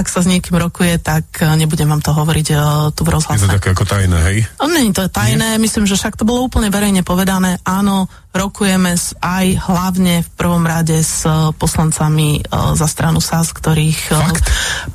ak 0.00 0.08
sa 0.08 0.24
s 0.24 0.26
niekým 0.26 0.56
rokuje, 0.56 0.96
tak 0.96 1.44
e, 1.44 1.52
nebudem 1.60 1.84
vám 1.84 2.00
to 2.00 2.16
hovoriť 2.16 2.46
uh, 2.56 2.60
tu 2.96 3.04
v 3.04 3.12
rozhlase. 3.12 3.44
Je 3.44 3.52
to 3.52 3.56
také 3.60 3.76
ako 3.76 3.84
tajné, 3.84 4.18
hej? 4.32 4.38
No, 4.56 4.72
je 4.72 4.96
to 4.96 5.12
tajné, 5.12 5.60
nie? 5.60 5.62
myslím, 5.68 5.84
že 5.84 6.00
však 6.00 6.16
to 6.16 6.24
bolo 6.24 6.48
úplne 6.48 6.72
verejne 6.72 7.04
povedané. 7.04 7.60
Áno, 7.68 8.08
rokujeme 8.32 8.96
s, 8.96 9.12
aj 9.20 9.60
hlavne 9.68 10.24
v 10.24 10.30
prvom 10.40 10.64
rade 10.64 10.96
s 10.96 11.28
uh, 11.28 11.52
poslancami 11.52 12.40
uh, 12.40 12.72
za 12.72 12.88
stranu 12.88 13.20
SAS, 13.20 13.52
ktorých 13.52 14.00
uh, 14.16 14.24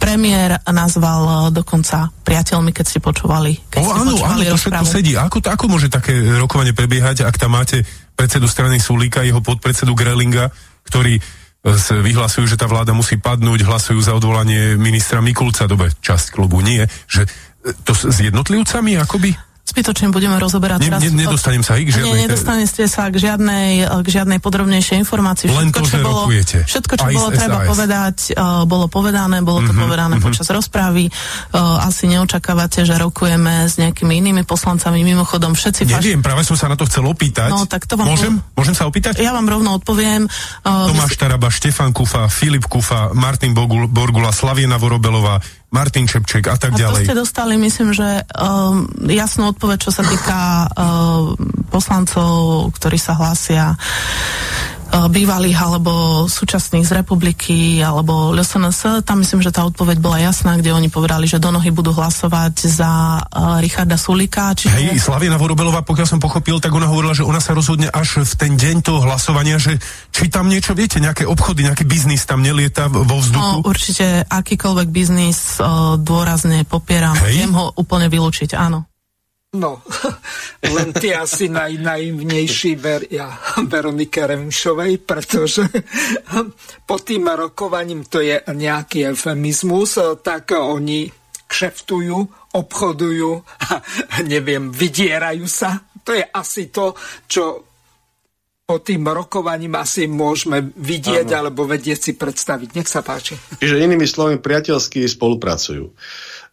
premiér 0.01 0.57
nazval 0.65 1.21
uh, 1.21 1.35
dokonca 1.53 2.09
priateľmi, 2.25 2.73
keď 2.73 2.85
ste 2.89 2.99
počúvali. 2.99 3.61
Keď 3.69 3.79
o, 3.79 3.85
ste 3.85 3.93
áno, 4.01 4.11
počúvali 4.17 4.43
áno, 4.49 4.51
to 4.51 4.57
všetko 4.57 4.85
sedí. 4.89 5.13
Ako, 5.13 5.37
ako 5.45 5.65
môže 5.69 5.93
také 5.93 6.17
rokovanie 6.41 6.73
prebiehať, 6.73 7.21
ak 7.21 7.37
tam 7.37 7.53
máte 7.53 7.85
predsedu 8.17 8.49
strany 8.49 8.81
Sulíka, 8.81 9.21
jeho 9.21 9.43
podpredsedu 9.45 9.93
Grelinga, 9.93 10.49
ktorý 10.89 11.21
vyhlasujú, 12.05 12.45
že 12.45 12.59
tá 12.61 12.69
vláda 12.69 12.93
musí 12.93 13.17
padnúť, 13.17 13.65
hlasujú 13.65 13.97
za 13.97 14.13
odvolanie 14.13 14.77
ministra 14.77 15.17
Mikulca, 15.17 15.65
dobre, 15.65 15.89
časť 15.97 16.29
klubu 16.29 16.61
nie, 16.61 16.85
že 17.09 17.25
e, 17.25 17.73
to 17.81 17.97
s 17.97 18.17
jednotlivcami 18.21 19.01
akoby? 19.01 19.33
Zbytočne 19.75 20.07
budeme 20.07 20.39
rozoberať 20.39 20.79
ne, 20.79 20.85
teraz. 20.87 20.99
Ne, 21.03 21.11
nedostanem 21.27 21.59
sa 21.59 21.75
k 21.75 21.91
žiadnej... 21.91 22.15
Nie, 22.15 22.31
nedostanete 22.31 22.87
sa 22.87 23.11
k 23.11 23.19
žiadnej, 23.19 23.83
k 23.83 24.07
žiadnej 24.07 24.39
podrobnejšej 24.39 25.03
informácii. 25.03 25.51
Len 25.51 25.67
všetko, 25.67 25.83
to, 25.83 25.89
čo 25.91 25.97
bolo, 25.99 26.21
rokujete. 26.23 26.57
Všetko, 26.63 26.93
čo 26.95 27.05
bolo 27.11 27.29
treba 27.35 27.59
povedať, 27.67 28.17
uh, 28.39 28.63
bolo 28.63 28.87
povedané, 28.87 29.43
bolo 29.43 29.59
to 29.67 29.75
mm-hmm, 29.75 29.83
povedané 29.83 30.15
mm-hmm. 30.15 30.31
počas 30.31 30.47
rozpravy. 30.47 31.11
Uh, 31.51 31.83
asi 31.83 32.07
neočakávate, 32.07 32.87
že 32.87 32.95
rokujeme 32.95 33.67
s 33.67 33.75
nejakými 33.75 34.15
inými 34.15 34.47
poslancami. 34.47 35.03
Mimochodom, 35.03 35.59
všetci... 35.59 35.91
Neviem, 35.91 36.23
faš... 36.23 36.27
práve 36.31 36.41
som 36.47 36.55
sa 36.55 36.71
na 36.71 36.79
to 36.79 36.87
chcel 36.87 37.03
opýtať. 37.03 37.51
No, 37.51 37.67
tak 37.67 37.83
to 37.83 37.99
vám 37.99 38.07
Môžem? 38.07 38.39
Môžem 38.55 38.79
sa 38.79 38.87
opýtať? 38.87 39.19
Ja 39.19 39.35
vám 39.35 39.51
rovno 39.51 39.75
odpoviem. 39.75 40.23
Uh, 40.63 40.87
Tomáš 40.87 41.19
Taraba, 41.19 41.51
Štefan 41.51 41.91
Kufa, 41.91 42.31
Filip 42.31 42.63
Kufa, 42.71 43.11
Martin 43.11 43.51
Borgula, 43.51 44.31
Slaviena 44.31 44.79
Vorobelová, 44.79 45.43
Martin 45.75 46.07
Čepček 46.07 46.47
a 46.47 46.55
tak 46.55 46.71
a 46.71 46.79
ďalej. 46.79 47.03
A 47.03 47.07
ste 47.11 47.19
dostali, 47.19 47.59
myslím, 47.59 47.91
že 47.91 48.23
um, 48.31 48.87
jasnú 49.11 49.51
odpoveď, 49.51 49.77
čo 49.83 49.91
sa 49.91 50.07
týka 50.07 50.71
um, 50.71 51.35
poslancov, 51.67 52.71
ktorí 52.79 52.95
sa 52.95 53.19
hlásia 53.19 53.75
bývalých 54.93 55.57
alebo 55.59 56.25
súčasných 56.29 56.85
z 56.87 56.91
republiky 56.95 57.81
alebo 57.81 58.31
LSNS, 58.31 59.03
tam 59.03 59.21
myslím, 59.21 59.41
že 59.43 59.51
tá 59.51 59.65
odpoveď 59.67 59.97
bola 59.99 60.21
jasná, 60.21 60.55
kde 60.55 60.71
oni 60.71 60.87
povedali, 60.87 61.27
že 61.27 61.41
do 61.41 61.51
nohy 61.51 61.69
budú 61.73 61.91
hlasovať 61.91 62.55
za 62.65 63.21
uh, 63.21 63.59
Richarda 63.59 63.99
Sulika. 63.99 64.55
Čiže... 64.55 64.71
Hej, 64.71 65.03
Slavina 65.03 65.35
Vorobelová, 65.35 65.83
pokiaľ 65.83 66.07
som 66.07 66.19
pochopil, 66.21 66.63
tak 66.63 66.71
ona 66.71 66.87
hovorila, 66.87 67.11
že 67.17 67.27
ona 67.27 67.43
sa 67.43 67.51
rozhodne 67.51 67.91
až 67.91 68.23
v 68.23 68.33
ten 68.39 68.53
deň 68.55 68.75
toho 68.85 69.03
hlasovania, 69.03 69.59
že 69.59 69.77
či 70.13 70.31
tam 70.31 70.47
niečo, 70.47 70.71
viete, 70.77 71.01
nejaké 71.03 71.27
obchody, 71.27 71.67
nejaký 71.67 71.83
biznis 71.83 72.23
tam 72.23 72.39
nelieta 72.39 72.87
vo 72.87 73.19
vzduchu? 73.19 73.61
No, 73.61 73.67
určite 73.67 74.23
akýkoľvek 74.25 74.87
biznis 74.89 75.59
uh, 75.59 75.99
dôrazne 75.99 76.63
popieram. 76.63 77.17
Hej? 77.27 77.45
Viem 77.45 77.53
ho 77.53 77.75
úplne 77.75 78.07
vylúčiť, 78.07 78.55
áno. 78.55 78.87
No, 79.55 79.79
len 80.75 80.91
ty 80.91 81.15
asi 81.15 81.47
naj, 81.47 81.79
najvnejší 81.79 82.75
veria 82.75 83.31
Veronike 83.63 84.27
Remšovej, 84.27 84.99
pretože 85.07 85.63
po 86.89 86.97
tým 86.99 87.31
rokovaním 87.31 88.03
to 88.05 88.19
je 88.19 88.35
nejaký 88.51 89.07
eufemizmus, 89.07 90.19
tak 90.19 90.51
oni 90.51 91.07
kšeftujú, 91.47 92.17
obchodujú 92.59 93.31
neviem, 94.31 94.73
vydierajú 94.73 95.47
sa. 95.47 95.79
To 96.05 96.11
je 96.13 96.21
asi 96.21 96.69
to, 96.69 96.93
čo 97.25 97.65
po 98.65 98.81
tým 98.81 99.05
rokovaním 99.05 99.77
asi 99.77 100.09
môžeme 100.09 100.73
vidieť 100.73 101.29
ano. 101.29 101.37
alebo 101.37 101.69
vedieť 101.69 101.99
si 102.01 102.11
predstaviť. 102.17 102.69
Nech 102.73 102.89
sa 102.89 103.05
páči. 103.05 103.37
Čiže 103.61 103.77
inými 103.77 104.09
slovami 104.09 104.41
priateľsky 104.41 105.05
spolupracujú. 105.05 105.93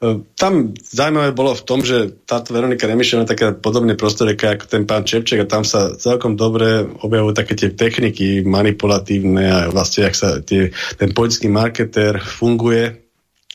Ehm, 0.03 0.27
tam 0.35 0.75
zaujímavé 0.75 1.31
bolo 1.31 1.55
v 1.55 1.63
tom, 1.63 1.87
že 1.87 2.11
táto 2.27 2.51
Veronika 2.51 2.91
Remišová 2.91 3.23
je 3.23 3.33
taká 3.39 3.47
podobne 3.55 3.95
prostoreka 3.95 4.59
ako 4.59 4.67
ten 4.67 4.83
pán 4.83 5.07
Čepček 5.07 5.47
a 5.47 5.51
tam 5.51 5.63
sa 5.63 5.95
celkom 5.95 6.35
dobre 6.35 6.83
objavujú 6.83 7.33
také 7.39 7.55
tie 7.55 7.71
techniky 7.71 8.43
manipulatívne 8.43 9.47
a 9.47 9.59
vlastne, 9.71 10.11
ak 10.11 10.15
sa 10.19 10.43
tie, 10.43 10.75
ten 10.99 11.15
politický 11.15 11.47
marketér 11.47 12.19
funguje 12.19 12.99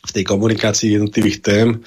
v 0.07 0.11
tej 0.15 0.23
komunikácii 0.23 0.95
jednotlivých 0.95 1.37
tém 1.43 1.83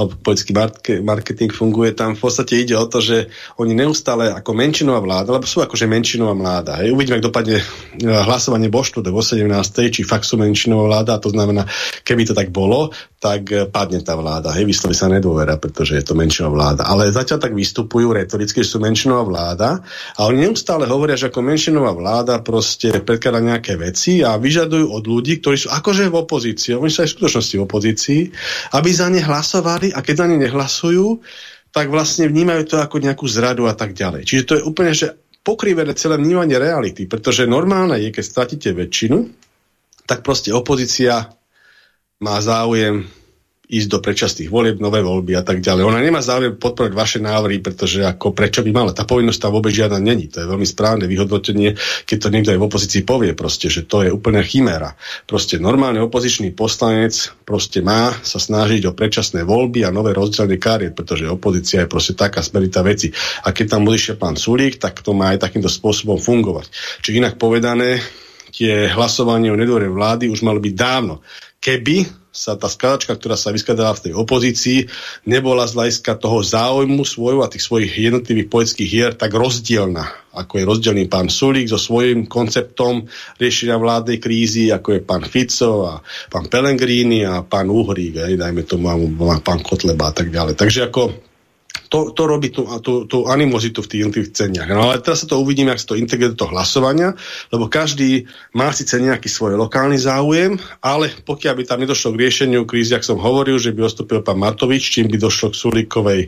alebo 0.00 0.16
politický 0.16 0.56
marketing 1.04 1.52
funguje, 1.52 1.92
tam 1.92 2.16
v 2.16 2.24
podstate 2.24 2.64
ide 2.64 2.72
o 2.72 2.88
to, 2.88 3.04
že 3.04 3.28
oni 3.60 3.76
neustále 3.76 4.32
ako 4.32 4.56
menšinová 4.56 5.04
vláda, 5.04 5.36
lebo 5.36 5.44
sú 5.44 5.60
akože 5.60 5.84
menšinová 5.84 6.32
vláda. 6.32 6.80
Hej. 6.80 6.96
Uvidíme, 6.96 7.20
ak 7.20 7.28
dopadne 7.28 7.60
e, 7.60 7.64
hlasovanie 8.08 8.72
vo 8.72 8.80
štúde 8.80 9.12
vo 9.12 9.20
17. 9.20 9.44
či 9.92 10.00
fakt 10.08 10.24
sú 10.24 10.40
menšinová 10.40 10.88
vláda, 10.88 11.20
to 11.20 11.28
znamená, 11.28 11.68
keby 12.00 12.24
to 12.24 12.32
tak 12.32 12.48
bolo, 12.48 12.88
tak 13.20 13.52
e, 13.52 13.68
padne 13.68 14.00
tá 14.00 14.16
vláda. 14.16 14.56
Hej, 14.56 14.64
vysloví 14.64 14.96
sa 14.96 15.12
nedôvera, 15.12 15.60
pretože 15.60 16.00
je 16.00 16.04
to 16.04 16.16
menšinová 16.16 16.50
vláda. 16.56 16.82
Ale 16.88 17.12
zatiaľ 17.12 17.36
tak 17.36 17.52
vystupujú 17.52 18.16
retoricky, 18.16 18.64
že 18.64 18.72
sú 18.72 18.78
menšinová 18.80 19.28
vláda 19.28 19.84
a 20.16 20.20
oni 20.24 20.48
neustále 20.48 20.88
hovoria, 20.88 21.20
že 21.20 21.28
ako 21.28 21.44
menšinová 21.44 21.92
vláda 21.92 22.40
proste 22.40 22.88
predkladá 23.04 23.44
nejaké 23.44 23.76
veci 23.76 24.24
a 24.24 24.40
vyžadujú 24.40 24.88
od 24.88 25.04
ľudí, 25.04 25.44
ktorí 25.44 25.60
sú 25.60 25.68
akože 25.68 26.08
v 26.08 26.16
opozícii, 26.16 26.72
oni 26.80 26.88
sú 26.88 27.04
aj 27.04 27.08
v 27.12 27.14
skutočnosti 27.20 27.54
v 27.60 27.66
opozícii, 27.68 28.20
aby 28.72 28.88
za 28.88 29.12
ne 29.12 29.20
hlasovali 29.20 29.89
a 29.94 30.00
keď 30.00 30.14
za 30.24 30.26
ne 30.26 30.36
nehlasujú, 30.40 31.22
tak 31.70 31.86
vlastne 31.90 32.26
vnímajú 32.26 32.62
to 32.66 32.76
ako 32.82 32.98
nejakú 32.98 33.26
zradu 33.30 33.70
a 33.70 33.74
tak 33.78 33.94
ďalej. 33.94 34.26
Čiže 34.26 34.46
to 34.46 34.54
je 34.58 34.66
úplne, 34.66 34.92
že 34.94 35.14
pokrivené 35.46 35.94
celé 35.94 36.18
vnímanie 36.18 36.58
reality, 36.58 37.06
pretože 37.06 37.46
normálne 37.46 37.96
je, 38.02 38.10
keď 38.10 38.24
stratíte 38.26 38.70
väčšinu, 38.74 39.18
tak 40.04 40.26
proste 40.26 40.50
opozícia 40.50 41.30
má 42.20 42.36
záujem 42.42 43.06
ísť 43.70 43.88
do 43.88 43.98
predčasných 44.02 44.50
volieb, 44.50 44.82
nové 44.82 44.98
voľby 44.98 45.38
a 45.38 45.46
tak 45.46 45.62
ďalej. 45.62 45.86
Ona 45.86 46.02
nemá 46.02 46.18
záujem 46.18 46.58
podporovať 46.58 46.92
vaše 46.92 47.18
návrhy, 47.22 47.62
pretože 47.62 48.02
ako 48.02 48.34
prečo 48.34 48.66
by 48.66 48.70
mala. 48.74 48.90
Tá 48.90 49.06
povinnosť 49.06 49.38
tam 49.38 49.54
vôbec 49.54 49.70
žiadna 49.70 50.02
není. 50.02 50.26
To 50.34 50.42
je 50.42 50.50
veľmi 50.50 50.66
správne 50.66 51.06
vyhodnotenie, 51.06 51.78
keď 52.02 52.18
to 52.18 52.28
niekto 52.34 52.50
aj 52.50 52.58
v 52.58 52.66
opozícii 52.66 53.02
povie, 53.06 53.30
proste, 53.38 53.70
že 53.70 53.86
to 53.86 54.02
je 54.02 54.10
úplne 54.10 54.42
chiméra. 54.42 54.98
Proste 55.30 55.62
normálny 55.62 56.02
opozičný 56.02 56.50
poslanec 56.50 57.30
proste 57.46 57.78
má 57.78 58.10
sa 58.26 58.42
snažiť 58.42 58.90
o 58.90 58.92
predčasné 58.92 59.46
voľby 59.46 59.86
a 59.86 59.94
nové 59.94 60.10
rozdielne 60.18 60.58
kariet, 60.58 60.98
pretože 60.98 61.30
opozícia 61.30 61.86
je 61.86 61.88
proste 61.88 62.18
taká 62.18 62.42
smerita 62.42 62.82
veci. 62.82 63.14
A 63.46 63.54
keď 63.54 63.78
tam 63.78 63.86
bude 63.86 64.02
pán 64.18 64.34
Sulík, 64.34 64.82
tak 64.82 64.98
to 65.06 65.14
má 65.14 65.30
aj 65.30 65.46
takýmto 65.46 65.70
spôsobom 65.70 66.18
fungovať. 66.18 66.74
Čiže 67.06 67.18
inak 67.22 67.34
povedané, 67.38 68.02
tie 68.50 68.90
hlasovanie 68.90 69.54
o 69.54 69.56
nedôre 69.56 69.86
vlády 69.86 70.26
už 70.26 70.42
malo 70.42 70.58
byť 70.58 70.74
dávno 70.74 71.22
keby 71.60 72.19
sa 72.30 72.54
tá 72.54 72.70
skladačka, 72.70 73.18
ktorá 73.18 73.34
sa 73.34 73.50
vyskladala 73.50 73.90
v 73.98 74.10
tej 74.10 74.12
opozícii, 74.14 74.86
nebola 75.26 75.66
z 75.66 75.74
hľadiska 75.74 76.14
toho 76.14 76.42
záujmu 76.46 77.02
svojho 77.02 77.42
a 77.42 77.50
tých 77.50 77.66
svojich 77.66 77.90
jednotlivých 77.90 78.46
poetických 78.46 78.90
hier 78.90 79.12
tak 79.18 79.34
rozdielna, 79.34 80.30
ako 80.34 80.62
je 80.62 80.64
rozdielný 80.64 81.04
pán 81.10 81.26
Sulík 81.26 81.66
so 81.66 81.78
svojím 81.78 82.30
konceptom 82.30 83.10
riešenia 83.38 83.78
vládnej 83.78 84.22
krízy, 84.22 84.70
ako 84.70 84.98
je 84.98 85.00
pán 85.02 85.26
Fico 85.26 85.90
a 85.90 85.98
pán 86.30 86.46
Pellegrini 86.46 87.26
a 87.26 87.42
pán 87.42 87.66
Uhrík, 87.66 88.22
aj, 88.22 88.38
dajme 88.38 88.62
tomu 88.62 88.86
pán 89.42 89.60
Kotleba 89.62 90.10
a 90.10 90.14
tak 90.14 90.30
ďalej. 90.30 90.54
Takže 90.54 90.86
ako 90.86 91.29
to, 91.90 92.14
to 92.14 92.22
robí 92.24 92.54
tú, 92.54 92.62
tú, 92.80 93.04
tú 93.10 93.26
animozitu 93.26 93.82
v 93.82 93.90
tých 93.90 94.00
jednotlivých 94.06 94.34
ceniach. 94.38 94.70
No 94.70 94.94
ale 94.94 95.02
teraz 95.02 95.26
sa 95.26 95.28
to 95.28 95.42
uvidíme, 95.42 95.74
ak 95.74 95.82
sa 95.82 95.92
to 95.92 95.98
integruje 95.98 96.32
do 96.32 96.46
toho 96.46 96.54
hlasovania, 96.54 97.18
lebo 97.50 97.66
každý 97.66 98.30
má 98.54 98.70
síce 98.70 98.94
nejaký 99.02 99.26
svoj 99.26 99.58
lokálny 99.58 99.98
záujem, 99.98 100.54
ale 100.78 101.10
pokiaľ 101.26 101.54
by 101.58 101.64
tam 101.66 101.82
nedošlo 101.82 102.14
k 102.14 102.20
riešeniu 102.22 102.62
krízy, 102.62 102.94
ak 102.94 103.02
som 103.02 103.18
hovoril, 103.18 103.58
že 103.58 103.74
by 103.74 103.90
ostúpil 103.90 104.22
pán 104.22 104.38
Matovič, 104.38 104.86
čím 104.86 105.10
by 105.10 105.18
došlo 105.18 105.50
k 105.50 105.58
Sulíkovej 105.58 106.22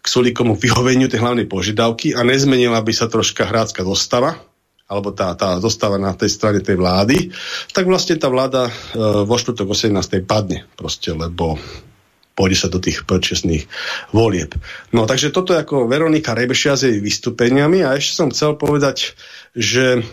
k 0.00 0.06
Sulíkomu 0.06 0.54
vyhoveniu 0.54 1.10
tej 1.10 1.18
hlavnej 1.18 1.50
požiadavky 1.50 2.14
a 2.14 2.22
nezmenila 2.22 2.78
by 2.78 2.94
sa 2.94 3.10
troška 3.10 3.42
hrácka 3.42 3.82
dostava, 3.82 4.38
alebo 4.86 5.10
tá, 5.10 5.34
tá 5.34 5.58
zostava 5.58 5.98
na 5.98 6.14
tej 6.14 6.30
strane 6.30 6.62
tej 6.62 6.78
vlády, 6.78 7.34
tak 7.74 7.90
vlastne 7.90 8.14
tá 8.14 8.30
vláda 8.30 8.70
e, 8.70 8.72
vo 9.26 9.34
štvrtok 9.34 9.66
18. 9.66 10.22
padne 10.22 10.62
proste, 10.78 11.10
lebo 11.10 11.58
pôjde 12.36 12.56
sa 12.60 12.68
do 12.68 12.76
tých 12.76 13.08
predčasných 13.08 13.64
volieb. 14.12 14.52
No 14.92 15.08
takže 15.08 15.32
toto 15.32 15.56
je 15.56 15.64
ako 15.64 15.88
Veronika 15.88 16.36
Rebešia 16.36 16.76
s 16.76 16.84
jej 16.84 17.00
vystúpeniami 17.00 17.80
a 17.80 17.96
ešte 17.96 18.12
som 18.12 18.28
chcel 18.28 18.60
povedať, 18.60 19.16
že 19.56 20.04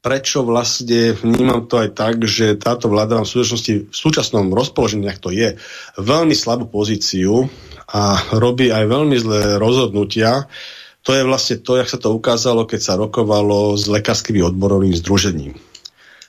prečo 0.00 0.46
vlastne 0.46 1.12
vnímam 1.20 1.68
to 1.68 1.84
aj 1.84 1.92
tak, 1.92 2.24
že 2.24 2.56
táto 2.56 2.88
vláda 2.88 3.20
v 3.20 3.28
súčasnosti 3.28 3.74
v 3.90 3.94
súčasnom 3.94 4.48
rozpoložení, 4.56 5.04
ak 5.04 5.20
to 5.20 5.28
je, 5.28 5.60
veľmi 6.00 6.32
slabú 6.32 6.64
pozíciu 6.64 7.50
a 7.92 8.16
robí 8.32 8.72
aj 8.72 8.84
veľmi 8.88 9.16
zlé 9.20 9.42
rozhodnutia. 9.60 10.48
To 11.04 11.12
je 11.12 11.22
vlastne 11.28 11.60
to, 11.60 11.76
jak 11.76 11.88
sa 11.88 12.00
to 12.00 12.12
ukázalo, 12.12 12.64
keď 12.64 12.80
sa 12.80 12.94
rokovalo 12.96 13.76
s 13.76 13.84
lekárskymi 13.88 14.44
odborovým 14.44 14.96
združením. 14.96 15.56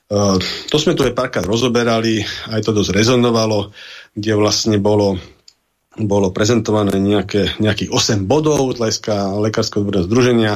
Uh, 0.09 0.41
to 0.73 0.81
sme 0.81 0.97
tu 0.97 1.05
aj 1.05 1.13
párkrát 1.13 1.45
rozoberali, 1.45 2.25
aj 2.49 2.65
to 2.65 2.73
dosť 2.73 2.97
rezonovalo 2.97 3.69
kde 4.19 4.33
vlastne 4.35 4.77
bolo 4.81 5.19
bolo 5.99 6.31
prezentované 6.31 6.95
nejaké, 6.95 7.59
nejakých 7.59 7.91
8 7.91 8.23
bodov 8.23 8.71
hľadiska 8.71 9.35
Lekárskeho 9.35 9.83
odborného 9.83 10.07
združenia, 10.07 10.53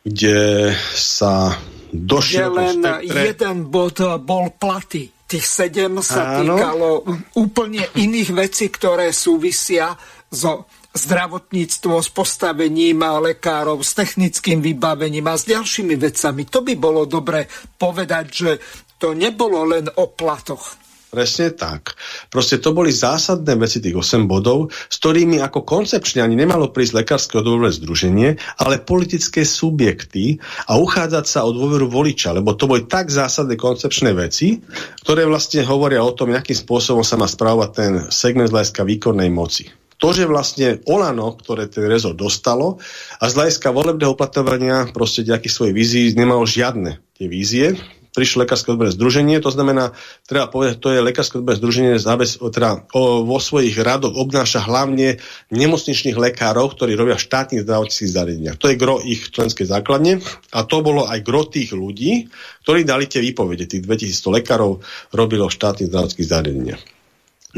kde 0.00 0.72
sa 0.96 1.52
došiel... 1.92 2.48
len 2.56 2.80
spektre... 2.80 3.20
jeden 3.36 3.68
bod 3.68 4.00
bol 4.24 4.48
platy. 4.56 5.12
Tých 5.28 5.44
sedem 5.44 6.00
sa 6.00 6.40
Áno. 6.40 6.56
týkalo 6.56 6.88
úplne 7.36 7.84
iných 8.00 8.32
vecí, 8.32 8.72
ktoré 8.72 9.12
súvisia 9.12 9.92
so 10.32 10.64
zdravotníctvo, 10.96 12.00
s 12.00 12.08
postavením 12.08 13.04
lekárov, 13.04 13.84
s 13.84 13.92
technickým 13.92 14.64
vybavením 14.64 15.28
a 15.28 15.36
s 15.36 15.44
ďalšími 15.44 16.00
vecami. 16.00 16.48
To 16.48 16.64
by 16.64 16.74
bolo 16.80 17.04
dobre 17.04 17.44
povedať, 17.76 18.24
že 18.32 18.50
to 18.98 19.14
nebolo 19.14 19.64
len 19.64 19.86
o 19.96 20.10
platoch. 20.10 20.88
Presne 21.08 21.56
tak. 21.56 21.96
Proste 22.28 22.60
to 22.60 22.76
boli 22.76 22.92
zásadné 22.92 23.56
veci 23.56 23.80
tých 23.80 23.96
8 23.96 24.28
bodov, 24.28 24.68
s 24.68 25.00
ktorými 25.00 25.40
ako 25.40 25.64
koncepčne 25.64 26.20
ani 26.20 26.36
nemalo 26.36 26.68
prísť 26.68 27.00
lekárske 27.00 27.40
odborové 27.40 27.72
združenie, 27.72 28.36
ale 28.60 28.84
politické 28.84 29.40
subjekty 29.48 30.36
a 30.68 30.76
uchádzať 30.76 31.24
sa 31.24 31.48
o 31.48 31.56
dôveru 31.56 31.88
voliča, 31.88 32.36
lebo 32.36 32.52
to 32.52 32.68
boli 32.68 32.84
tak 32.84 33.08
zásadné 33.08 33.56
koncepčné 33.56 34.12
veci, 34.12 34.60
ktoré 35.00 35.24
vlastne 35.24 35.64
hovoria 35.64 36.04
o 36.04 36.12
tom, 36.12 36.36
akým 36.36 36.52
spôsobom 36.52 37.00
sa 37.00 37.16
má 37.16 37.24
správať 37.24 37.70
ten 37.72 37.92
segment 38.12 38.52
z 38.52 38.76
výkonnej 38.76 39.32
moci 39.32 39.64
to, 39.98 40.14
že 40.14 40.30
vlastne 40.30 40.78
Olano, 40.86 41.34
ktoré 41.34 41.66
ten 41.66 41.82
rezort 41.90 42.14
dostalo 42.14 42.78
a 43.18 43.26
z 43.26 43.34
hľadiska 43.34 43.74
volebného 43.74 44.14
uplatovania 44.14 44.86
proste 44.94 45.26
nejakých 45.26 45.50
svojich 45.50 45.74
vízií 45.74 46.06
nemalo 46.14 46.46
žiadne 46.46 47.02
tie 47.18 47.26
vízie, 47.26 47.74
prišlo 48.18 48.42
Lekárske 48.42 48.74
odborné 48.74 48.90
združenie, 48.90 49.38
to 49.38 49.54
znamená, 49.54 49.94
treba 50.26 50.50
povedať, 50.50 50.82
to 50.82 50.90
je 50.90 50.98
Lekárske 50.98 51.38
odborné 51.38 51.62
združenie 51.62 51.92
zábez, 52.02 52.42
teda, 52.42 52.82
o, 52.90 53.22
vo 53.22 53.38
svojich 53.38 53.78
radoch 53.78 54.18
obnáša 54.18 54.66
hlavne 54.66 55.22
nemocničných 55.54 56.18
lekárov, 56.18 56.74
ktorí 56.74 56.98
robia 56.98 57.14
v 57.14 57.22
štátnych 57.22 57.62
zdravotníckých 57.62 58.10
zariadeniach. 58.10 58.58
To 58.58 58.66
je 58.66 58.74
gro 58.74 58.98
ich 58.98 59.30
členskej 59.30 59.70
základne 59.70 60.18
a 60.50 60.58
to 60.66 60.82
bolo 60.82 61.06
aj 61.06 61.22
gro 61.22 61.46
tých 61.46 61.70
ľudí, 61.70 62.26
ktorí 62.66 62.82
dali 62.82 63.06
tie 63.06 63.22
výpovede. 63.22 63.70
Tých 63.70 63.86
2100 63.86 64.42
lekárov 64.42 64.82
robilo 65.14 65.46
v 65.46 65.54
štátnych 65.54 65.88
zdravotníckých 65.88 66.30
zariadeniach. 66.34 66.82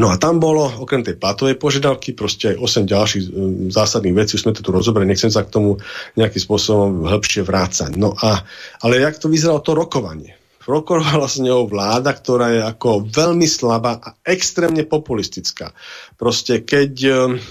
No 0.01 0.09
a 0.09 0.17
tam 0.17 0.41
bolo, 0.41 0.65
okrem 0.65 1.05
tej 1.05 1.21
platovej 1.21 1.61
požiadavky, 1.61 2.17
proste 2.17 2.57
aj 2.57 2.89
8 2.89 2.89
ďalších 2.89 3.25
um, 3.29 3.69
zásadných 3.69 4.17
vecí, 4.17 4.41
už 4.41 4.49
sme 4.49 4.57
to 4.57 4.65
tu 4.65 4.73
rozobrali, 4.73 5.05
nechcem 5.05 5.29
sa 5.29 5.45
k 5.45 5.53
tomu 5.53 5.77
nejakým 6.17 6.41
spôsobom 6.41 7.05
hĺbšie 7.05 7.45
vrácať. 7.45 8.01
No 8.01 8.17
a, 8.17 8.41
ale 8.81 9.05
jak 9.05 9.21
to 9.21 9.29
vyzeralo 9.29 9.61
to 9.61 9.77
rokovanie? 9.77 10.40
Prokorovala 10.71 11.27
s 11.27 11.43
ňou 11.43 11.67
vláda, 11.67 12.15
ktorá 12.15 12.47
je 12.55 12.63
ako 12.63 13.11
veľmi 13.11 13.43
slabá 13.51 13.99
a 13.99 14.15
extrémne 14.23 14.87
populistická. 14.87 15.75
Proste 16.15 16.63
keď 16.63 16.93
ehm, 17.11 17.43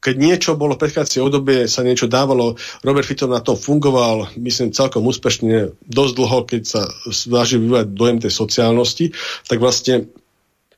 keď 0.00 0.16
niečo 0.16 0.56
bolo 0.56 0.80
v 0.80 0.88
predchádzajúcej 0.88 1.20
obdobie, 1.20 1.58
sa 1.68 1.84
niečo 1.84 2.08
dávalo, 2.08 2.56
Robert 2.80 3.04
Fico 3.04 3.28
na 3.28 3.44
to 3.44 3.52
fungoval, 3.52 4.32
myslím, 4.40 4.72
celkom 4.72 5.04
úspešne, 5.04 5.76
dosť 5.84 6.12
dlho, 6.16 6.38
keď 6.48 6.62
sa 6.64 6.88
snažil 7.12 7.60
vyvať 7.68 7.92
dojem 7.92 8.16
tej 8.16 8.32
sociálnosti, 8.32 9.12
tak 9.44 9.60
vlastne 9.60 10.08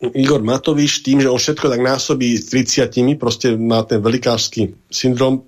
Igor 0.03 0.43
Matovič 0.43 1.07
tým, 1.07 1.23
že 1.23 1.31
on 1.31 1.39
všetko 1.39 1.71
tak 1.71 1.87
násobí 1.87 2.35
s 2.35 2.51
30, 2.51 3.15
proste 3.15 3.55
má 3.55 3.87
ten 3.87 4.03
velikářský 4.03 4.91
syndrom 4.91 5.47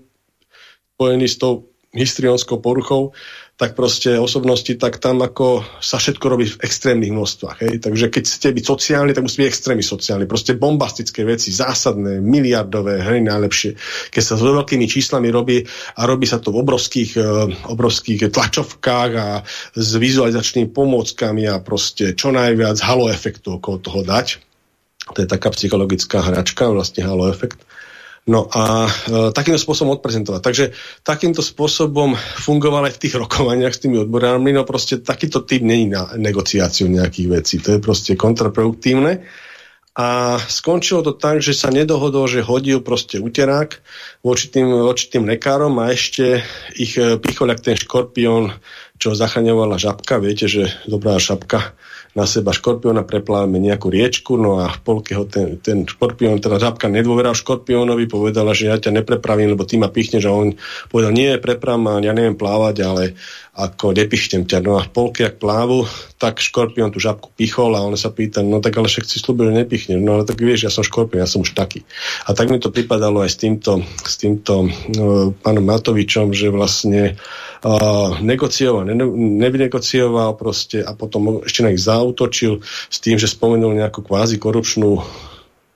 spojený 0.95 1.27
s 1.27 1.37
tou 1.43 1.74
histrionskou 1.95 2.59
poruchou, 2.59 3.15
tak 3.55 3.79
proste 3.79 4.19
osobnosti, 4.19 4.75
tak 4.75 4.99
tam 4.99 5.23
ako 5.23 5.63
sa 5.79 6.03
všetko 6.03 6.27
robí 6.27 6.51
v 6.51 6.59
extrémnych 6.67 7.15
množstvách. 7.15 7.59
Hej? 7.63 7.75
Takže 7.87 8.07
keď 8.11 8.23
chcete 8.27 8.49
byť 8.51 8.65
sociálni, 8.67 9.15
tak 9.15 9.23
musí 9.23 9.47
byť 9.47 9.51
extrémny 9.55 9.85
sociálny. 9.87 10.27
Proste 10.27 10.59
bombastické 10.59 11.23
veci, 11.23 11.55
zásadné, 11.55 12.19
miliardové, 12.19 12.99
hej, 12.99 13.23
najlepšie. 13.23 13.79
Keď 14.11 14.23
sa 14.27 14.35
s 14.35 14.43
veľkými 14.43 14.91
číslami 14.91 15.31
robí 15.31 15.63
a 15.95 16.03
robí 16.03 16.27
sa 16.27 16.43
to 16.43 16.51
v 16.51 16.67
obrovských, 16.67 17.11
uh, 17.15 17.47
obrovských 17.71 18.27
tlačovkách 18.35 19.11
a 19.15 19.47
s 19.79 19.91
vizualizačnými 20.03 20.75
pomôckami 20.75 21.47
a 21.47 21.63
proste 21.63 22.19
čo 22.19 22.35
najviac 22.35 22.83
halo 22.83 23.07
efektu 23.07 23.63
okolo 23.63 23.79
toho 23.79 24.03
dať. 24.03 24.43
To 25.15 25.23
je 25.23 25.31
taká 25.31 25.55
psychologická 25.55 26.27
hračka, 26.27 26.75
vlastne 26.75 27.07
halo 27.07 27.31
efekt. 27.31 27.63
No 28.25 28.49
a 28.49 28.89
e, 28.89 29.37
takýmto 29.37 29.61
spôsobom 29.61 30.01
odprezentovať. 30.01 30.41
Takže 30.41 30.65
takýmto 31.05 31.45
spôsobom 31.45 32.17
fungoval 32.17 32.89
aj 32.89 32.97
v 32.97 33.03
tých 33.05 33.15
rokovaniach 33.21 33.77
s 33.77 33.85
tými 33.85 34.01
odborármi, 34.01 34.49
no 34.57 34.65
proste 34.65 35.05
takýto 35.05 35.45
typ 35.45 35.61
není 35.61 35.93
na 35.93 36.09
negociáciu 36.17 36.89
nejakých 36.89 37.29
vecí. 37.29 37.55
To 37.61 37.77
je 37.77 37.85
proste 37.85 38.17
kontraproduktívne. 38.17 39.29
A 39.95 40.41
skončilo 40.41 41.07
to 41.07 41.15
tak, 41.15 41.39
že 41.39 41.55
sa 41.55 41.71
nedohodol, 41.71 42.27
že 42.27 42.43
hodil 42.43 42.83
proste 42.83 43.23
uterák 43.23 43.79
voči 44.27 44.51
tým, 44.51 44.67
voči 44.73 45.07
tým 45.07 45.29
lekárom 45.29 45.77
a 45.79 45.93
ešte 45.93 46.41
ich 46.81 46.97
e, 46.97 47.21
pichol 47.21 47.53
ten 47.61 47.77
škorpión, 47.77 48.57
čo 48.97 49.13
zachraňovala 49.13 49.77
žabka. 49.77 50.17
Viete, 50.17 50.49
že 50.49 50.73
dobrá 50.89 51.21
šapka 51.21 51.77
na 52.15 52.31
seba 52.31 52.55
škorpióna, 52.55 53.03
prepláme 53.03 53.59
nejakú 53.59 53.91
riečku, 53.91 54.39
no 54.39 54.63
a 54.63 54.71
v 54.71 54.81
polke 54.87 55.19
ho 55.19 55.27
ten, 55.27 55.59
ten 55.59 55.83
škorpión, 55.83 56.39
teda 56.39 56.63
žabka 56.63 56.87
nedôveral 56.87 57.35
škorpiónovi, 57.35 58.07
povedala, 58.07 58.55
že 58.55 58.71
ja 58.71 58.79
ťa 58.79 59.03
neprepravím, 59.03 59.59
lebo 59.59 59.67
ty 59.67 59.75
ma 59.83 59.91
pichneš 59.91 60.31
a 60.31 60.33
on 60.33 60.55
povedal, 60.95 61.11
nie, 61.11 61.35
prepravím, 61.43 62.07
ja 62.07 62.15
neviem 62.15 62.39
plávať, 62.39 62.77
ale 62.87 63.03
ako 63.55 63.95
nepichtem 63.95 64.47
ťa. 64.47 64.63
No 64.63 64.79
a 64.79 64.87
v 64.87 64.91
polke, 64.91 65.27
ak 65.27 65.39
plávu, 65.39 65.87
tak 66.19 66.43
škorpión 66.43 66.91
tú 66.95 67.03
žabku 67.03 67.35
pichol 67.35 67.75
a 67.75 67.83
on 67.83 67.95
sa 67.99 68.11
pýta, 68.11 68.43
no 68.43 68.59
tak 68.59 68.79
ale 68.79 68.91
však 68.91 69.07
si 69.07 69.19
slúbil, 69.19 69.51
že 69.51 69.63
nepichnem. 69.67 70.03
No 70.03 70.19
ale 70.19 70.27
tak 70.27 70.43
vieš, 70.43 70.67
ja 70.67 70.73
som 70.75 70.87
škorpión, 70.87 71.23
ja 71.23 71.31
som 71.31 71.43
už 71.43 71.55
taký. 71.55 71.87
A 72.27 72.35
tak 72.35 72.51
mi 72.51 72.59
to 72.63 72.75
pripadalo 72.75 73.23
aj 73.23 73.31
s 73.31 73.39
týmto, 73.39 73.83
s 74.03 74.15
týmto 74.19 74.71
no, 74.95 75.31
pánom 75.39 75.63
Matovičom, 75.67 76.35
že 76.35 76.51
vlastne 76.51 77.15
uh, 77.15 77.54
negocioval, 78.21 78.85
ne, 78.85 78.95
nevynegocioval 79.41 80.37
proste 80.37 80.85
a 80.85 80.93
potom 80.93 81.41
ešte 81.49 81.65
na 81.65 81.73
ich 81.73 81.81
zautočil 81.81 82.61
s 82.65 82.99
tým, 83.01 83.17
že 83.17 83.31
spomenul 83.31 83.73
nejakú 83.73 84.05
kvázi 84.05 84.37
korupčnú 84.37 85.01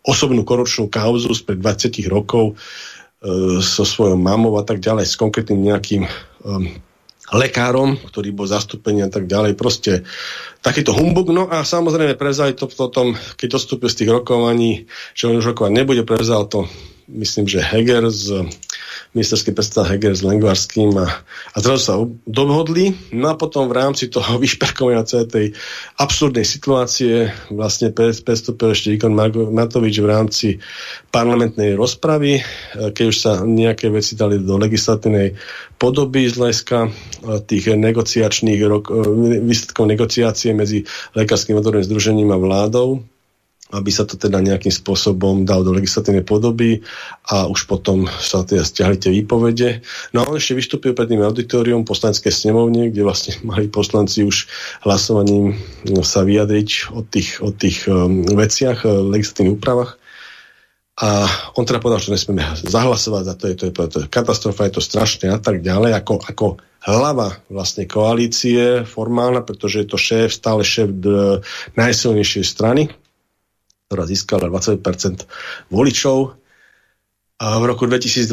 osobnú 0.08 0.44
korupčnú 0.44 0.88
kauzu 0.88 1.32
spred 1.36 1.60
20 1.60 2.08
rokov 2.08 2.56
uh, 2.56 3.60
so 3.60 3.84
svojou 3.84 4.16
mamou 4.16 4.56
a 4.56 4.64
tak 4.64 4.80
ďalej, 4.80 5.04
s 5.04 5.20
konkrétnym 5.20 5.60
nejakým 5.60 6.08
um, 6.44 6.64
lekárom, 7.28 8.00
ktorý 8.08 8.32
bol 8.32 8.48
zastúpený 8.48 9.04
a 9.04 9.10
tak 9.12 9.28
ďalej. 9.28 9.52
Proste 9.52 10.08
takýto 10.64 10.96
humbug. 10.96 11.28
No 11.28 11.44
a 11.44 11.60
samozrejme 11.60 12.16
prevzali 12.16 12.56
to 12.56 12.72
potom, 12.72 13.12
keď 13.36 13.60
dostúpil 13.60 13.92
z 13.92 14.04
tých 14.04 14.10
rokovaní, 14.16 14.88
že 15.12 15.28
on 15.28 15.36
už 15.36 15.52
rokovať 15.52 15.72
nebude, 15.76 16.02
prevzal 16.08 16.48
to 16.48 16.64
myslím, 17.08 17.48
že 17.48 17.64
Heger 17.64 18.12
z 18.12 18.44
ministerský 19.16 19.56
predstav 19.56 19.88
Heger 19.88 20.12
s 20.12 20.20
Lengvarským 20.20 20.92
a, 21.00 21.08
a 21.56 21.56
zrazu 21.58 21.80
sa 21.80 21.94
dohodli. 22.28 22.92
No 23.10 23.32
a 23.32 23.34
potom 23.40 23.66
v 23.66 23.76
rámci 23.80 24.12
toho 24.12 24.36
vyšperkovania 24.42 25.08
celej 25.08 25.28
tej 25.32 25.46
absurdnej 25.96 26.44
situácie 26.44 27.32
vlastne 27.48 27.90
prestúpil 27.96 28.76
ešte 28.76 28.92
Ikon 28.92 29.16
Matovič 29.52 30.04
v 30.04 30.08
rámci 30.08 30.48
parlamentnej 31.08 31.74
rozpravy, 31.74 32.38
e, 32.38 32.42
keď 32.92 33.04
už 33.08 33.16
sa 33.16 33.32
nejaké 33.42 33.88
veci 33.88 34.12
dali 34.14 34.36
do 34.38 34.60
legislatívnej 34.60 35.34
podoby 35.80 36.28
z 36.28 36.36
hľadiska 36.36 36.78
e, 36.84 36.88
tých 37.48 37.72
negociačných 37.72 38.60
výsledkov 39.42 39.84
negociácie 39.88 40.52
medzi 40.52 40.84
Lekárským 41.16 41.56
odborným 41.56 41.88
združením 41.88 42.28
a 42.30 42.38
vládou 42.38 43.17
aby 43.68 43.90
sa 43.92 44.08
to 44.08 44.16
teda 44.16 44.40
nejakým 44.40 44.72
spôsobom 44.72 45.44
dal 45.44 45.60
do 45.60 45.76
legislatívnej 45.76 46.24
podoby 46.24 46.80
a 47.28 47.44
už 47.44 47.68
potom 47.68 48.08
sa 48.08 48.40
teda 48.40 48.64
stiahli 48.64 48.96
tie 48.96 49.12
výpovede. 49.12 49.84
No 50.16 50.24
a 50.24 50.28
on 50.32 50.40
ešte 50.40 50.56
vystúpil 50.56 50.96
pred 50.96 51.12
tým 51.12 51.20
auditorium 51.20 51.84
poslaneckej 51.84 52.32
snemovne, 52.32 52.88
kde 52.88 53.04
vlastne 53.04 53.36
mali 53.50 53.68
poslanci 53.68 54.24
už 54.24 54.48
hlasovaním 54.88 55.60
no, 55.84 56.00
sa 56.00 56.24
vyjadriť 56.24 56.94
o 56.96 57.04
tých, 57.04 57.44
o 57.44 57.52
tých 57.52 57.84
um, 57.86 58.24
veciach, 58.24 58.88
uh, 58.88 59.04
legislatívnych 59.04 59.60
úpravách. 59.60 60.00
A 60.98 61.30
on 61.54 61.62
teda 61.62 61.78
povedal, 61.78 62.02
že 62.02 62.10
nesmieme 62.10 62.42
zahlasovať 62.58 63.22
za 63.22 63.34
to, 63.38 63.44
je, 63.46 63.54
to, 63.54 63.64
je, 63.70 63.72
to 63.86 63.98
je 64.02 64.10
katastrofa, 64.10 64.66
je 64.66 64.74
to 64.74 64.82
strašné 64.82 65.30
a 65.30 65.38
tak 65.38 65.62
ďalej, 65.62 65.94
ako, 65.94 66.14
ako 66.26 66.46
hlava 66.82 67.38
vlastne 67.46 67.86
koalície 67.86 68.82
formálna, 68.82 69.46
pretože 69.46 69.86
je 69.86 69.86
to 69.86 69.94
šéf, 69.94 70.34
stále 70.34 70.66
šéf 70.66 70.90
najsilnejšej 71.78 72.44
strany, 72.46 72.90
ktorá 73.88 74.04
získala 74.04 74.52
20% 74.52 75.24
voličov. 75.72 76.36
A 77.40 77.56
v 77.56 77.64
roku 77.64 77.88
2020 77.88 78.28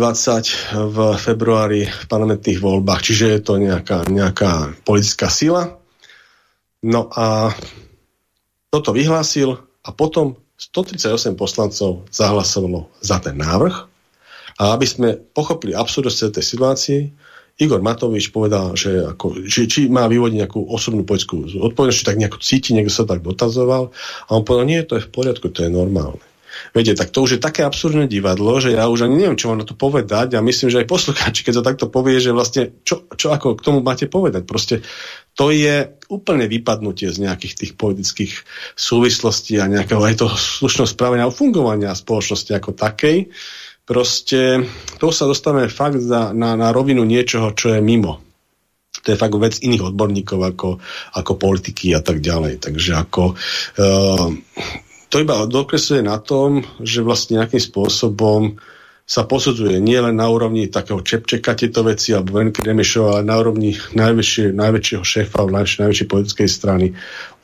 v 0.91 0.97
februári 1.15 1.87
v 1.87 2.05
parlamentných 2.11 2.59
voľbách, 2.59 2.99
čiže 2.99 3.25
je 3.31 3.39
to 3.39 3.55
nejaká, 3.55 4.03
nejaká 4.11 4.75
politická 4.83 5.31
sila. 5.31 5.79
No 6.83 7.07
a 7.07 7.55
toto 8.67 8.91
vyhlásil 8.91 9.55
a 9.55 9.89
potom 9.95 10.35
138 10.59 11.39
poslancov 11.39 12.03
zahlasovalo 12.11 12.91
za 12.99 13.23
ten 13.23 13.39
návrh. 13.39 13.87
A 14.59 14.75
aby 14.75 14.83
sme 14.83 15.15
pochopili 15.15 15.71
absurdnosť 15.71 16.35
tej 16.35 16.43
situácii, 16.43 17.01
Igor 17.55 17.79
Matovič 17.79 18.35
povedal, 18.35 18.75
že, 18.75 19.15
ako, 19.15 19.47
že 19.47 19.63
či 19.71 19.87
má 19.87 20.11
vyvodiť 20.11 20.43
nejakú 20.43 20.59
osobnú 20.59 21.07
poľskú 21.07 21.55
odpovednosť, 21.55 21.99
či 22.03 22.07
tak 22.07 22.19
nejako 22.19 22.43
cíti, 22.43 22.75
niekto 22.75 22.91
sa 22.91 23.07
tak 23.07 23.23
dotazoval. 23.23 23.95
A 24.27 24.29
on 24.35 24.43
povedal, 24.43 24.67
nie, 24.67 24.83
to 24.83 24.99
je 24.99 25.07
v 25.07 25.13
poriadku, 25.13 25.47
to 25.47 25.63
je 25.63 25.71
normálne. 25.71 26.19
Viete, 26.71 26.95
tak 26.95 27.11
to 27.11 27.23
už 27.23 27.39
je 27.39 27.43
také 27.43 27.63
absurdné 27.63 28.07
divadlo, 28.07 28.59
že 28.59 28.75
ja 28.75 28.87
už 28.87 29.07
ani 29.07 29.19
neviem, 29.19 29.39
čo 29.39 29.51
mám 29.51 29.59
na 29.63 29.67
to 29.67 29.75
povedať 29.75 30.35
a 30.35 30.43
myslím, 30.43 30.71
že 30.71 30.83
aj 30.83 30.91
poslucháči, 30.91 31.43
keď 31.43 31.53
to 31.59 31.67
takto 31.67 31.85
povie, 31.91 32.19
že 32.19 32.35
vlastne 32.35 32.75
čo, 32.87 33.07
čo 33.15 33.31
ako 33.31 33.59
k 33.59 33.63
tomu 33.63 33.79
máte 33.83 34.07
povedať. 34.07 34.47
Proste 34.47 34.83
to 35.35 35.51
je 35.51 35.91
úplne 36.07 36.47
vypadnutie 36.47 37.11
z 37.11 37.27
nejakých 37.27 37.53
tých 37.59 37.71
politických 37.75 38.33
súvislostí 38.75 39.59
a 39.59 39.67
nejakého 39.67 39.99
aj 39.99 40.15
toho 40.23 40.35
slušného 40.35 40.87
správania 40.87 41.27
a 41.27 41.31
fungovania 41.31 41.91
spoločnosti 41.91 42.51
ako 42.55 42.71
takej. 42.71 43.31
Proste 43.85 44.65
to 44.97 45.13
sa 45.13 45.29
dostane 45.29 45.69
fakt 45.69 46.01
za, 46.01 46.33
na, 46.33 46.57
na 46.57 46.73
rovinu 46.73 47.05
niečoho, 47.05 47.53
čo 47.53 47.77
je 47.77 47.85
mimo. 47.85 48.25
To 49.05 49.13
je 49.13 49.21
fakt 49.21 49.37
vec 49.37 49.61
iných 49.61 49.93
odborníkov 49.93 50.39
ako, 50.41 50.69
ako 51.13 51.31
politiky 51.37 51.93
a 51.93 52.01
tak 52.01 52.25
ďalej. 52.25 52.57
Takže 52.65 52.91
ako 52.97 53.37
uh, 53.37 54.27
to 55.13 55.15
iba 55.21 55.45
dokresuje 55.45 56.01
na 56.01 56.17
tom, 56.17 56.65
že 56.81 57.05
vlastne 57.05 57.37
nejakým 57.37 57.61
spôsobom 57.61 58.57
sa 59.05 59.21
posudzuje 59.21 59.77
nie 59.77 60.01
len 60.01 60.17
na 60.17 60.25
úrovni 60.25 60.65
takého 60.65 60.97
Čepčeka 61.05 61.53
tieto 61.53 61.85
veci 61.85 62.09
alebo 62.09 62.41
Venky 62.41 62.65
Remešova, 62.65 63.21
ale 63.21 63.29
na 63.29 63.37
úrovni 63.37 63.77
najväčšie, 63.93 64.49
najväčšieho 64.57 65.05
šéfa 65.05 65.45
najväčšej, 65.45 65.79
najväčšej 65.85 66.09
politickej 66.09 66.49
strany 66.49 66.89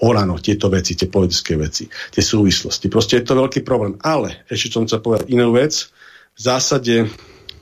Olano, 0.02 0.42
tieto 0.42 0.74
veci, 0.74 0.98
tie 0.98 1.06
politické 1.06 1.54
veci, 1.62 1.86
tie 1.86 2.24
súvislosti. 2.26 2.90
Proste 2.90 3.22
je 3.22 3.30
to 3.30 3.38
veľký 3.38 3.62
problém. 3.62 3.94
Ale 4.02 4.42
ešte 4.50 4.74
som 4.74 4.90
chcel 4.90 5.06
povedať 5.06 5.30
inú 5.30 5.54
vec. 5.54 5.94
V 6.42 6.50
zásade 6.50 7.06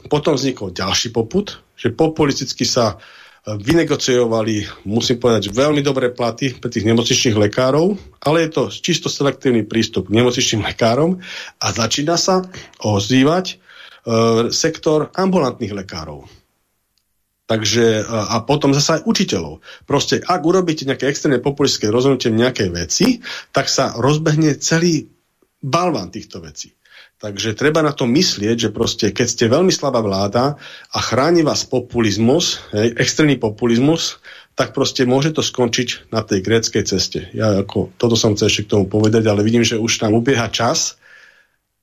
potom 0.07 0.39
vznikol 0.39 0.71
ďalší 0.71 1.11
poput, 1.11 1.59
že 1.75 1.91
populisticky 1.91 2.63
sa 2.63 2.95
e, 2.95 3.59
vynegociovali, 3.59 4.87
musím 4.87 5.19
povedať, 5.19 5.51
veľmi 5.51 5.83
dobré 5.83 6.15
platy 6.15 6.55
pre 6.55 6.71
tých 6.71 6.87
nemocničných 6.87 7.35
lekárov, 7.35 7.99
ale 8.23 8.47
je 8.47 8.49
to 8.55 8.63
čisto 8.71 9.11
selektívny 9.11 9.67
prístup 9.67 10.07
k 10.07 10.15
nemocničným 10.23 10.63
lekárom 10.63 11.19
a 11.59 11.67
začína 11.75 12.15
sa 12.15 12.47
ozývať 12.79 13.59
E, 13.99 14.49
sektor 14.55 15.11
ambulantných 15.11 15.75
lekárov. 15.75 16.23
Takže, 17.45 17.85
e, 17.99 18.03
a 18.07 18.39
potom 18.47 18.71
zase 18.71 18.99
aj 18.99 19.05
učiteľov. 19.05 19.59
Proste, 19.83 20.23
ak 20.23 20.41
urobíte 20.41 20.87
nejaké 20.87 21.11
extrémne 21.11 21.43
populistické 21.43 21.91
rozhodnutie 21.91 22.31
nejakej 22.31 22.69
veci, 22.71 23.07
tak 23.51 23.67
sa 23.67 23.93
rozbehne 23.99 24.55
celý 24.57 25.11
balvan 25.59 26.09
týchto 26.09 26.39
vecí. 26.39 26.78
Takže 27.19 27.51
treba 27.51 27.83
na 27.83 27.91
to 27.91 28.07
myslieť, 28.07 28.55
že 28.55 28.69
proste, 28.71 29.11
keď 29.11 29.27
ste 29.27 29.51
veľmi 29.51 29.75
slabá 29.75 29.99
vláda 29.99 30.55
a 30.95 30.99
chráni 31.03 31.43
vás 31.43 31.67
populizmus, 31.67 32.63
hej, 32.71 32.95
extrémny 32.95 33.35
populizmus, 33.35 34.23
tak 34.55 34.71
proste 34.71 35.03
môže 35.03 35.35
to 35.35 35.43
skončiť 35.43 36.11
na 36.15 36.23
tej 36.23 36.39
gréckej 36.39 36.83
ceste. 36.87 37.27
Ja 37.35 37.59
ako, 37.59 37.91
toto 37.99 38.15
som 38.15 38.39
chcel 38.39 38.47
ešte 38.47 38.63
k 38.67 38.71
tomu 38.71 38.85
povedať, 38.87 39.27
ale 39.27 39.43
vidím, 39.43 39.67
že 39.67 39.75
už 39.75 39.99
tam 39.99 40.15
ubieha 40.15 40.47
čas, 40.47 40.95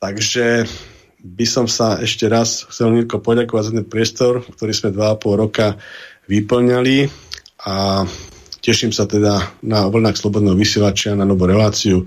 takže 0.01 0.65
by 1.21 1.47
som 1.49 1.69
sa 1.69 2.01
ešte 2.01 2.29
raz 2.33 2.65
chcel 2.73 2.97
Mirko 2.97 3.21
poďakovať 3.21 3.63
za 3.69 3.73
ten 3.77 3.87
priestor, 3.89 4.41
ktorý 4.41 4.73
sme 4.73 4.97
2,5 4.97 5.43
roka 5.43 5.77
vyplňali. 6.33 7.13
A 7.67 8.07
teším 8.63 8.95
sa 8.95 9.11
teda 9.11 9.59
na 9.61 9.91
vlnách 9.91 10.17
Slobodného 10.17 10.55
vysielačia, 10.55 11.19
na 11.19 11.27
novú 11.27 11.45
reláciu, 11.51 12.07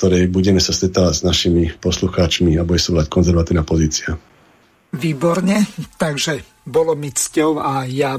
ktorej 0.00 0.32
budeme 0.32 0.64
sa 0.64 0.72
stretávať 0.72 1.20
s 1.20 1.26
našimi 1.28 1.76
poslucháčmi 1.76 2.56
a 2.56 2.64
bude 2.64 2.80
sa 2.80 2.96
volať 2.96 3.12
konzervatívna 3.12 3.68
pozícia. 3.68 4.16
Výborne, 4.96 5.68
takže 6.00 6.64
bolo 6.64 6.96
mi 6.96 7.12
cťou 7.12 7.60
a 7.60 7.84
ja 7.84 8.16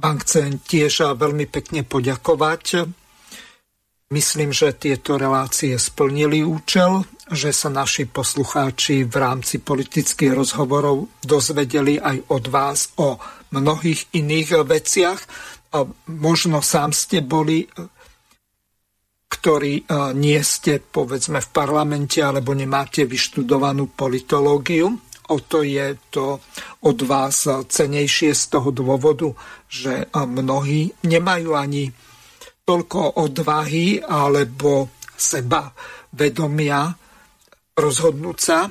vám 0.00 0.16
chcem 0.24 0.56
tiež 0.64 1.12
veľmi 1.12 1.44
pekne 1.52 1.84
poďakovať 1.84 2.88
Myslím, 4.12 4.52
že 4.52 4.76
tieto 4.76 5.16
relácie 5.16 5.72
splnili 5.80 6.44
účel, 6.44 7.00
že 7.32 7.48
sa 7.48 7.72
naši 7.72 8.04
poslucháči 8.04 9.08
v 9.08 9.14
rámci 9.16 9.56
politických 9.56 10.36
rozhovorov 10.36 11.08
dozvedeli 11.24 11.96
aj 11.96 12.28
od 12.28 12.44
vás 12.52 12.92
o 13.00 13.16
mnohých 13.56 14.12
iných 14.12 14.68
veciach. 14.68 15.16
Možno 16.12 16.60
sám 16.60 16.92
ste 16.92 17.24
boli, 17.24 17.64
ktorí 19.42 19.82
e, 19.82 20.14
nie 20.14 20.38
ste 20.46 20.78
povedzme 20.78 21.42
v 21.42 21.48
parlamente 21.50 22.22
alebo 22.22 22.54
nemáte 22.54 23.02
vyštudovanú 23.10 23.90
politológiu. 23.90 24.86
O 25.34 25.36
to 25.42 25.66
je 25.66 25.98
to 26.14 26.38
od 26.86 26.98
vás 27.02 27.50
cenejšie 27.50 28.30
z 28.38 28.42
toho 28.54 28.70
dôvodu, 28.70 29.34
že 29.66 30.06
mnohí 30.14 30.94
nemajú 31.02 31.50
ani 31.58 31.90
toľko 32.62 33.18
odvahy 33.18 33.98
alebo 33.98 34.94
seba 35.18 35.74
vedomia 36.14 36.94
rozhodnúť 37.74 38.38
sa 38.38 38.70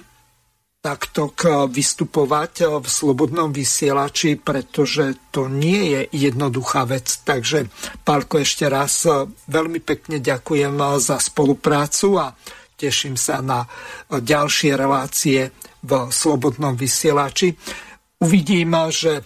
takto 0.82 1.30
vystupovať 1.70 2.82
v 2.82 2.88
slobodnom 2.90 3.53
vysielači, 3.53 4.41
pretože 4.41 5.30
to 5.30 5.45
nie 5.45 5.94
je 5.94 6.02
jednoduchá 6.26 6.90
vec. 6.90 7.06
Takže, 7.22 7.70
Pálko, 8.02 8.41
ešte 8.41 8.66
raz 8.66 9.06
veľmi 9.45 9.78
pekne 9.86 10.18
ďakujem 10.18 10.74
za 10.98 11.22
spoluprácu 11.22 12.18
a 12.18 12.34
teším 12.74 13.14
sa 13.14 13.45
na 13.45 13.62
ďalšie 14.10 14.74
relácie 14.74 15.53
v 15.86 15.91
slobodnom 16.10 16.74
vysielači. 16.74 17.53
Uvidím, 18.26 18.74
že 18.90 19.22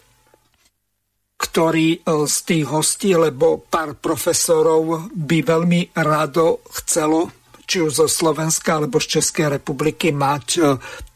ktorý 1.39 2.03
z 2.03 2.37
tých 2.47 2.67
hostí, 2.67 3.15
lebo 3.15 3.63
pár 3.63 3.95
profesorov 3.95 5.07
by 5.11 5.39
veľmi 5.39 5.95
rado 6.03 6.63
chcelo, 6.83 7.44
či 7.65 7.81
už 7.81 8.05
zo 8.05 8.07
Slovenska 8.07 8.79
alebo 8.79 9.01
z 9.01 9.19
Českej 9.19 9.59
republiky, 9.59 10.13
mať 10.13 10.47
e, 10.57 10.61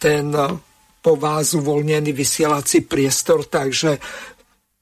ten 0.01 0.34
e, 0.34 0.57
po 0.99 1.15
vás 1.15 1.55
uvoľnený 1.55 2.11
vysielací 2.11 2.84
priestor, 2.84 3.47
takže 3.47 3.97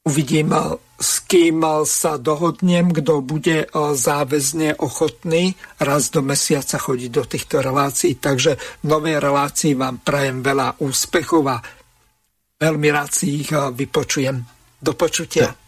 uvidím, 0.02 0.50
s 0.98 1.22
kým 1.30 1.62
sa 1.86 2.18
dohodnem, 2.18 2.90
kto 2.90 3.22
bude 3.22 3.70
záväzne 3.94 4.82
ochotný 4.82 5.54
raz 5.78 6.10
do 6.10 6.26
mesiaca 6.26 6.74
chodiť 6.74 7.10
do 7.14 7.22
týchto 7.22 7.62
relácií. 7.62 8.18
Takže 8.18 8.82
v 8.82 8.86
novej 8.88 9.22
relácii 9.22 9.78
vám 9.78 10.02
prajem 10.02 10.42
veľa 10.42 10.82
úspechov 10.82 11.42
a 11.46 11.62
veľmi 12.58 12.88
rád 12.90 13.10
si 13.14 13.46
ich 13.46 13.54
vypočujem. 13.54 14.42
Do 14.82 14.92
počutia. 14.98 15.67